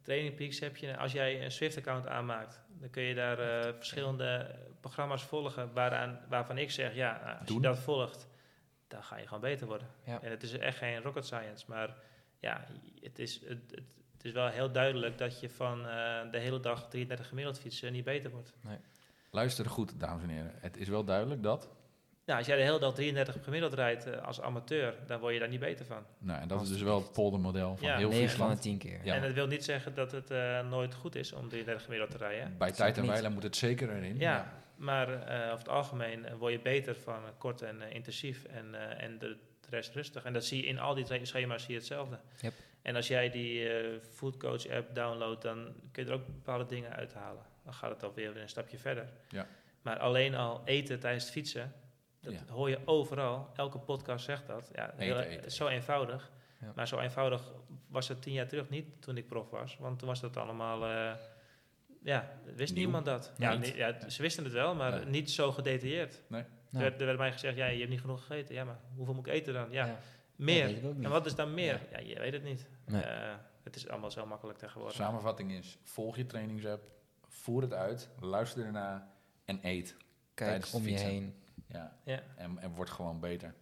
Training 0.02 0.36
Peaks 0.36 0.60
heb 0.60 0.78
je. 0.78 0.98
Als 0.98 1.12
jij 1.12 1.44
een 1.44 1.52
Swift-account 1.52 2.08
aanmaakt, 2.08 2.60
dan 2.80 2.90
kun 2.90 3.04
je 3.04 3.14
daar 3.16 3.40
eh, 3.40 3.74
verschillende 3.76 4.56
programma's 4.80 5.24
volgen 5.24 5.74
waaraan, 5.74 6.20
waarvan 6.30 6.58
ik 6.58 6.72
zeg, 6.72 6.96
ja, 6.96 7.22
nou, 7.24 7.38
als 7.40 7.48
Doen. 7.48 7.56
je 7.56 7.62
dat 7.62 7.80
volgt, 7.80 8.28
dan 8.88 9.04
ga 9.04 9.18
je 9.18 9.24
gewoon 9.28 9.42
beter 9.42 9.68
worden. 9.68 9.88
Ja. 10.06 10.22
En 10.22 10.32
het 10.32 10.44
is 10.44 10.52
echt 10.58 10.78
geen 10.78 11.02
rocket 11.02 11.26
science, 11.26 11.66
maar 11.68 11.96
ja, 12.40 12.66
het 13.02 13.20
is, 13.20 13.34
het, 13.46 13.60
het, 13.72 13.82
het 14.14 14.26
is 14.26 14.32
wel 14.32 14.48
heel 14.48 14.72
duidelijk 14.72 15.18
dat 15.18 15.40
je 15.40 15.50
van 15.50 15.88
eh, 15.88 16.32
de 16.32 16.38
hele 16.40 16.60
dag 16.60 16.88
33 16.90 17.28
gemiddeld 17.28 17.60
fietsen 17.60 17.92
niet 17.92 18.04
beter 18.04 18.32
wordt. 18.32 18.54
Luister 19.32 19.70
goed, 19.70 20.00
dames 20.00 20.24
en 20.24 20.30
heren. 20.30 20.52
Het 20.60 20.78
is 20.78 20.88
wel 20.88 21.04
duidelijk 21.04 21.44
dat. 21.44 21.70
Nou, 22.32 22.44
als 22.44 22.52
jij 22.52 22.60
de 22.62 22.64
hele 22.70 22.80
dag 22.80 22.94
33 22.94 23.44
gemiddeld 23.44 23.74
rijdt 23.74 24.06
eh, 24.06 24.26
als 24.26 24.42
amateur, 24.42 24.94
dan 25.06 25.20
word 25.20 25.34
je 25.34 25.40
daar 25.40 25.50
niet 25.50 25.60
beter 25.60 25.86
van. 25.86 26.06
Nou, 26.18 26.42
en 26.42 26.48
dat 26.48 26.62
is 26.62 26.70
dus 26.70 26.82
wel 26.82 26.98
het 26.98 27.12
poldermodel 27.12 27.78
van 27.78 27.88
Ja. 27.88 27.98
heel 27.98 28.10
9 28.10 28.30
van 28.30 28.50
de 28.50 28.56
Friesland. 28.56 28.62
10 28.62 28.78
keer. 28.78 29.00
Ja. 29.04 29.16
En 29.16 29.22
dat 29.22 29.34
wil 29.34 29.48
niet 29.48 29.64
zeggen 29.64 29.96
dat 29.96 30.12
het 30.12 30.32
eh, 30.32 30.68
nooit 30.70 30.94
goed 30.94 31.16
is 31.16 31.34
om 31.34 31.50
33 31.50 31.84
gemiddeld 31.84 32.12
te 32.12 32.18
rijden. 32.18 32.58
Bij 32.58 32.72
tijd 32.72 32.96
en 32.96 33.02
niet. 33.02 33.12
wijle 33.12 33.30
moet 33.30 33.44
het 33.44 33.56
zeker 33.56 33.96
erin. 33.96 34.18
Ja, 34.20 34.54
maar 34.76 35.28
eh, 35.28 35.46
over 35.46 35.58
het 35.58 35.70
algemeen 35.70 36.38
word 36.38 36.52
je 36.54 36.60
beter 36.60 36.96
van 36.96 37.20
kort 37.38 37.62
en 37.62 37.82
intensief 37.82 38.44
en, 38.44 38.76
eh, 38.76 39.04
en 39.04 39.18
de, 39.18 39.28
de 39.60 39.68
rest 39.70 39.94
rustig. 39.94 40.24
En 40.24 40.34
dat 40.34 40.46
zie 40.46 40.62
je 40.62 40.68
in 40.68 40.80
al 40.80 40.94
die 40.94 41.26
schema's 41.26 41.64
zie 41.64 41.74
je 41.74 41.80
hetzelfde. 41.80 42.20
Yep. 42.42 42.54
En 42.82 42.96
als 42.96 43.08
jij 43.08 43.30
die 43.30 43.70
eh 43.70 44.00
Foodcoach 44.14 44.70
app 44.70 44.96
downloadt, 44.96 45.42
dan 45.42 45.74
kun 45.92 46.04
je 46.04 46.10
er 46.10 46.16
ook 46.16 46.26
bepaalde 46.26 46.66
dingen 46.66 46.96
uithalen. 46.96 47.44
Dan 47.64 47.74
gaat 47.74 47.90
het 47.90 48.04
alweer 48.04 48.38
een 48.38 48.50
stapje 48.50 48.78
verder. 48.78 49.10
Ja. 49.30 49.48
Maar 49.82 50.00
alleen 50.00 50.36
al 50.36 50.62
eten 50.66 51.00
tijdens 51.00 51.24
het 51.24 51.34
fietsen, 51.34 51.74
dat 52.22 52.34
Ja. 52.34 52.40
hoor 52.50 52.70
je 52.70 52.80
overal. 52.86 53.50
Elke 53.56 53.78
podcast 53.80 54.26
zegt 54.26 54.48
dat. 54.48 54.70
Ja, 54.74 54.94
heel, 54.98 55.20
Eten, 55.20 55.30
eten, 55.32 55.52
Zo 55.52 55.68
eenvoudig. 55.68 56.32
Ja. 56.62 56.72
Maar 56.76 56.88
zo 56.88 57.00
eenvoudig 57.00 57.52
was 57.88 58.08
het 58.08 58.22
tien 58.22 58.34
jaar 58.34 58.48
terug 58.48 58.70
niet 58.70 59.02
toen 59.02 59.18
ik 59.18 59.28
prof 59.28 59.50
was. 59.50 59.78
Want 59.80 60.00
toen 60.00 60.08
was 60.08 60.20
dat 60.20 60.38
allemaal... 60.38 60.86
eh, 60.86 61.12
ja, 62.04 62.30
wist 62.56 62.74
Nieuw. 62.74 62.84
niemand 62.84 63.06
dat. 63.06 63.32
Ja, 63.38 63.52
ja, 63.76 64.10
ze 64.10 64.22
wisten 64.22 64.44
het 64.44 64.54
wel, 64.54 64.76
maar 64.76 64.92
Nee. 64.92 65.06
niet 65.06 65.32
zo 65.32 65.52
gedetailleerd. 65.52 66.22
Nou, 66.28 66.44
werd, 66.70 67.00
er 67.00 67.06
werd 67.06 67.18
mij 67.18 67.32
gezegd, 67.32 67.58
ja, 67.58 67.66
je 67.66 67.78
hebt 67.78 67.90
niet 67.90 68.02
genoeg 68.02 68.26
gegeten. 68.26 68.56
Ja, 68.56 68.64
maar 68.64 68.80
hoeveel 68.96 69.14
moet 69.14 69.28
ik 69.28 69.34
eten 69.34 69.54
dan? 69.54 69.72
Ja, 69.72 69.86
ja. 69.86 69.98
meer. 70.36 70.86
En 70.86 71.10
wat 71.10 71.26
is 71.26 71.36
dan 71.36 71.54
meer? 71.54 71.80
Ja, 71.92 72.00
je 72.00 72.20
weet 72.20 72.34
het 72.34 72.44
niet. 72.44 72.68
Nee. 72.86 73.02
Eh, 73.02 73.34
het 73.64 73.76
is 73.76 73.88
allemaal 73.88 74.12
zo 74.12 74.26
makkelijk 74.26 74.58
tegenwoordig. 74.58 74.96
Samenvatting 74.96 75.52
is, 75.52 75.78
volg 75.84 76.16
je 76.18 76.26
trainingsapp, 76.26 76.84
voer 77.28 77.62
het 77.62 77.74
uit, 77.74 78.10
luister 78.20 78.66
ernaar 78.66 79.08
en 79.46 79.60
eet. 79.62 79.96
Kijk 80.34 80.50
tijdens 80.50 80.74
om 80.74 80.82
je 80.82 80.88
fietsen. 80.88 81.08
heen. 81.10 81.36
Ja. 81.72 81.98
Ja. 82.04 82.20
En, 82.36 82.60
en 82.60 82.70
word 82.72 82.90
gewoon 82.90 83.20
beter. 83.20 83.54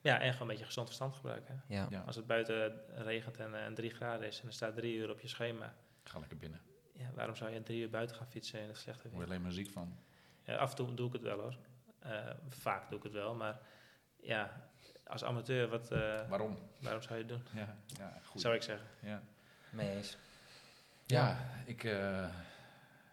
Ja, 0.00 0.20
en 0.20 0.32
gewoon 0.32 0.40
een 0.42 0.48
beetje 0.48 0.64
gezond 0.64 0.86
verstand 0.86 1.14
gebruiken. 1.14 1.62
Ja. 1.66 1.86
Ja. 1.90 2.00
Als 2.06 2.16
het 2.16 2.26
buiten 2.26 2.80
regent 2.94 3.36
en, 3.36 3.54
eh, 3.54 3.64
en 3.64 3.74
drie 3.74 3.90
graden 3.90 4.26
is 4.26 4.40
en 4.40 4.46
er 4.46 4.52
staat 4.52 4.74
drie 4.74 4.96
uur 4.96 5.10
op 5.10 5.20
je 5.20 5.28
schema. 5.28 5.74
Ga 6.02 6.18
lekker 6.18 6.36
binnen. 6.36 6.60
Ja, 6.92 7.10
waarom 7.14 7.34
zou 7.36 7.50
je 7.50 7.62
drie 7.62 7.80
uur 7.82 7.90
buiten 7.90 8.16
gaan 8.16 8.26
fietsen 8.26 8.60
in 8.60 8.68
het 8.68 8.76
slechte 8.76 9.02
Daar 9.02 9.10
weer? 9.10 9.12
word 9.18 9.26
je 9.26 9.30
alleen 9.34 9.42
maar 9.46 9.52
ziek 9.64 9.70
van. 9.70 9.98
Ja, 10.42 10.56
af 10.56 10.70
en 10.70 10.76
toe 10.76 10.94
doe 10.94 11.06
ik 11.06 11.12
het 11.12 11.22
wel 11.22 11.40
hoor. 11.40 11.56
Eh, 11.98 12.30
vaak 12.48 12.88
doe 12.88 12.98
ik 12.98 13.04
het 13.04 13.12
wel, 13.12 13.34
maar 13.34 13.58
ja, 14.20 14.68
als 15.06 15.24
amateur, 15.24 15.68
wat, 15.68 15.90
eh, 15.90 16.28
Waarom? 16.28 16.58
waarom 16.80 17.02
zou 17.02 17.14
je 17.14 17.24
het 17.24 17.28
doen? 17.28 17.42
Ja, 17.54 17.76
ja 17.98 18.18
goed. 18.24 18.40
Zou 18.40 18.54
ik 18.54 18.62
zeggen. 18.62 18.86
Ja. 19.00 19.22
Mee 19.70 19.90
eens. 19.96 20.16
ja, 21.06 21.38
ik 21.64 21.84
eh, 21.84 22.28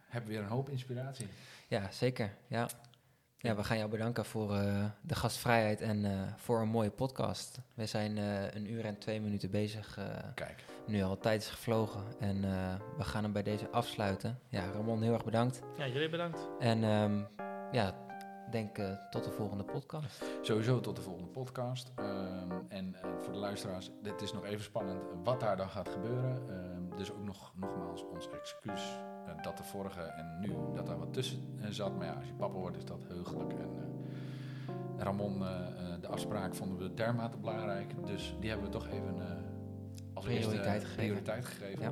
heb 0.07 0.25
weer 0.25 0.39
een 0.39 0.47
hoop 0.47 0.69
inspiratie. 0.69 1.27
Ja, 1.67 1.91
zeker. 1.91 2.33
Ja. 2.47 2.67
Ja, 3.45 3.55
we 3.55 3.63
gaan 3.63 3.77
jou 3.77 3.89
bedanken 3.89 4.25
voor 4.25 4.55
eh, 4.55 4.85
de 5.01 5.15
gastvrijheid 5.15 5.81
en 5.81 6.05
eh, 6.05 6.11
voor 6.35 6.61
een 6.61 6.67
mooie 6.67 6.89
podcast. 6.89 7.59
We 7.73 7.85
zijn 7.85 8.17
eh, 8.17 8.53
een 8.53 8.71
uur 8.71 8.85
en 8.85 8.97
twee 8.97 9.21
minuten 9.21 9.51
bezig. 9.51 9.99
Kijk, 10.35 10.63
nu 10.85 11.03
al 11.03 11.17
tijd 11.17 11.41
is 11.41 11.49
gevlogen. 11.49 12.03
En 12.19 12.43
eh, 12.43 12.73
we 12.97 13.03
gaan 13.03 13.23
hem 13.23 13.31
bij 13.31 13.43
deze 13.43 13.69
afsluiten. 13.69 14.39
Ja, 14.49 14.71
Ramon, 14.73 15.01
heel 15.01 15.13
erg 15.13 15.23
bedankt. 15.23 15.61
Ja, 15.77 15.87
jullie 15.87 16.09
bedankt. 16.09 16.47
En 16.59 16.83
ehm, 16.83 17.19
ja, 17.71 17.95
denk 18.51 18.77
eh, 18.77 18.91
tot 19.09 19.23
de 19.23 19.31
volgende 19.31 19.63
podcast. 19.63 20.23
sowieso 20.41 20.79
tot 20.79 20.95
de 20.95 21.01
volgende 21.01 21.29
podcast. 21.29 21.91
Ehm, 21.95 22.51
en 22.67 22.95
eh, 22.95 23.09
voor 23.21 23.33
de 23.33 23.39
luisteraars, 23.39 23.91
dit 24.01 24.21
is 24.21 24.33
nog 24.33 24.45
even 24.45 24.63
spannend 24.63 25.03
wat 25.23 25.39
daar 25.39 25.57
dan 25.57 25.69
gaat 25.69 25.89
gebeuren. 25.89 26.41
Dus 26.97 27.11
ook 27.11 27.23
nog, 27.23 27.53
nogmaals 27.55 28.05
ons 28.13 28.29
excuus 28.29 28.99
eh, 29.27 29.43
dat 29.43 29.57
de 29.57 29.63
vorige 29.63 30.01
en 30.01 30.37
nu 30.41 30.53
dat 30.75 30.85
daar 30.85 30.99
wat 30.99 31.13
tussen 31.13 31.39
eh, 31.61 31.69
zat. 31.69 31.97
Maar 31.97 32.05
ja, 32.05 32.13
als 32.13 32.27
je 32.27 32.33
papa 32.33 32.53
wordt 32.53 32.77
is 32.77 32.85
dat 32.85 33.03
heugelijk. 33.07 33.51
En 33.53 33.69
eh, 33.75 35.03
Ramon, 35.03 35.41
eh, 35.45 35.49
eh, 35.93 36.01
de 36.01 36.07
afspraak 36.07 36.55
vonden 36.55 36.77
we 36.77 36.93
dermate 36.93 37.37
belangrijk. 37.37 37.93
Dus 38.05 38.35
die 38.39 38.49
hebben 38.49 38.67
we 38.67 38.73
toch 38.73 38.87
even 38.87 39.15
eh, 39.21 39.27
als 40.13 40.25
Prioriteit 40.25 40.55
eerste 40.65 40.69
gegeven. 40.79 40.95
prioriteit 40.95 41.45
gegeven. 41.45 41.81
Ja. 41.83 41.91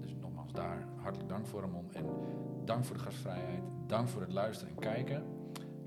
Dus 0.00 0.14
nogmaals 0.20 0.52
daar 0.52 0.86
hartelijk 1.02 1.28
dank 1.28 1.46
voor 1.46 1.60
Ramon. 1.60 1.92
En 1.92 2.04
dank 2.64 2.84
voor 2.84 2.96
de 2.96 3.02
gastvrijheid. 3.02 3.62
Dank 3.86 4.08
voor 4.08 4.20
het 4.20 4.32
luisteren 4.32 4.74
en 4.74 4.80
kijken. 4.80 5.22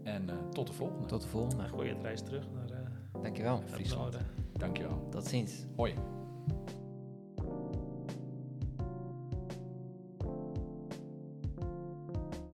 En 0.03 0.29
eh, 0.29 0.35
tot 0.49 0.67
de 0.67 0.73
volgende. 0.73 1.05
Tot 1.07 1.21
de 1.21 1.27
volgende. 1.27 1.67
Goeie 1.69 2.01
reis 2.01 2.21
terug 2.21 2.45
naar, 2.53 2.69
eh 2.69 3.21
Dankjewel. 3.21 3.61
Friesland. 3.65 4.17
Dankjewel. 4.53 5.07
Tot 5.09 5.25
ziens. 5.25 5.65
Hoi. 5.75 5.93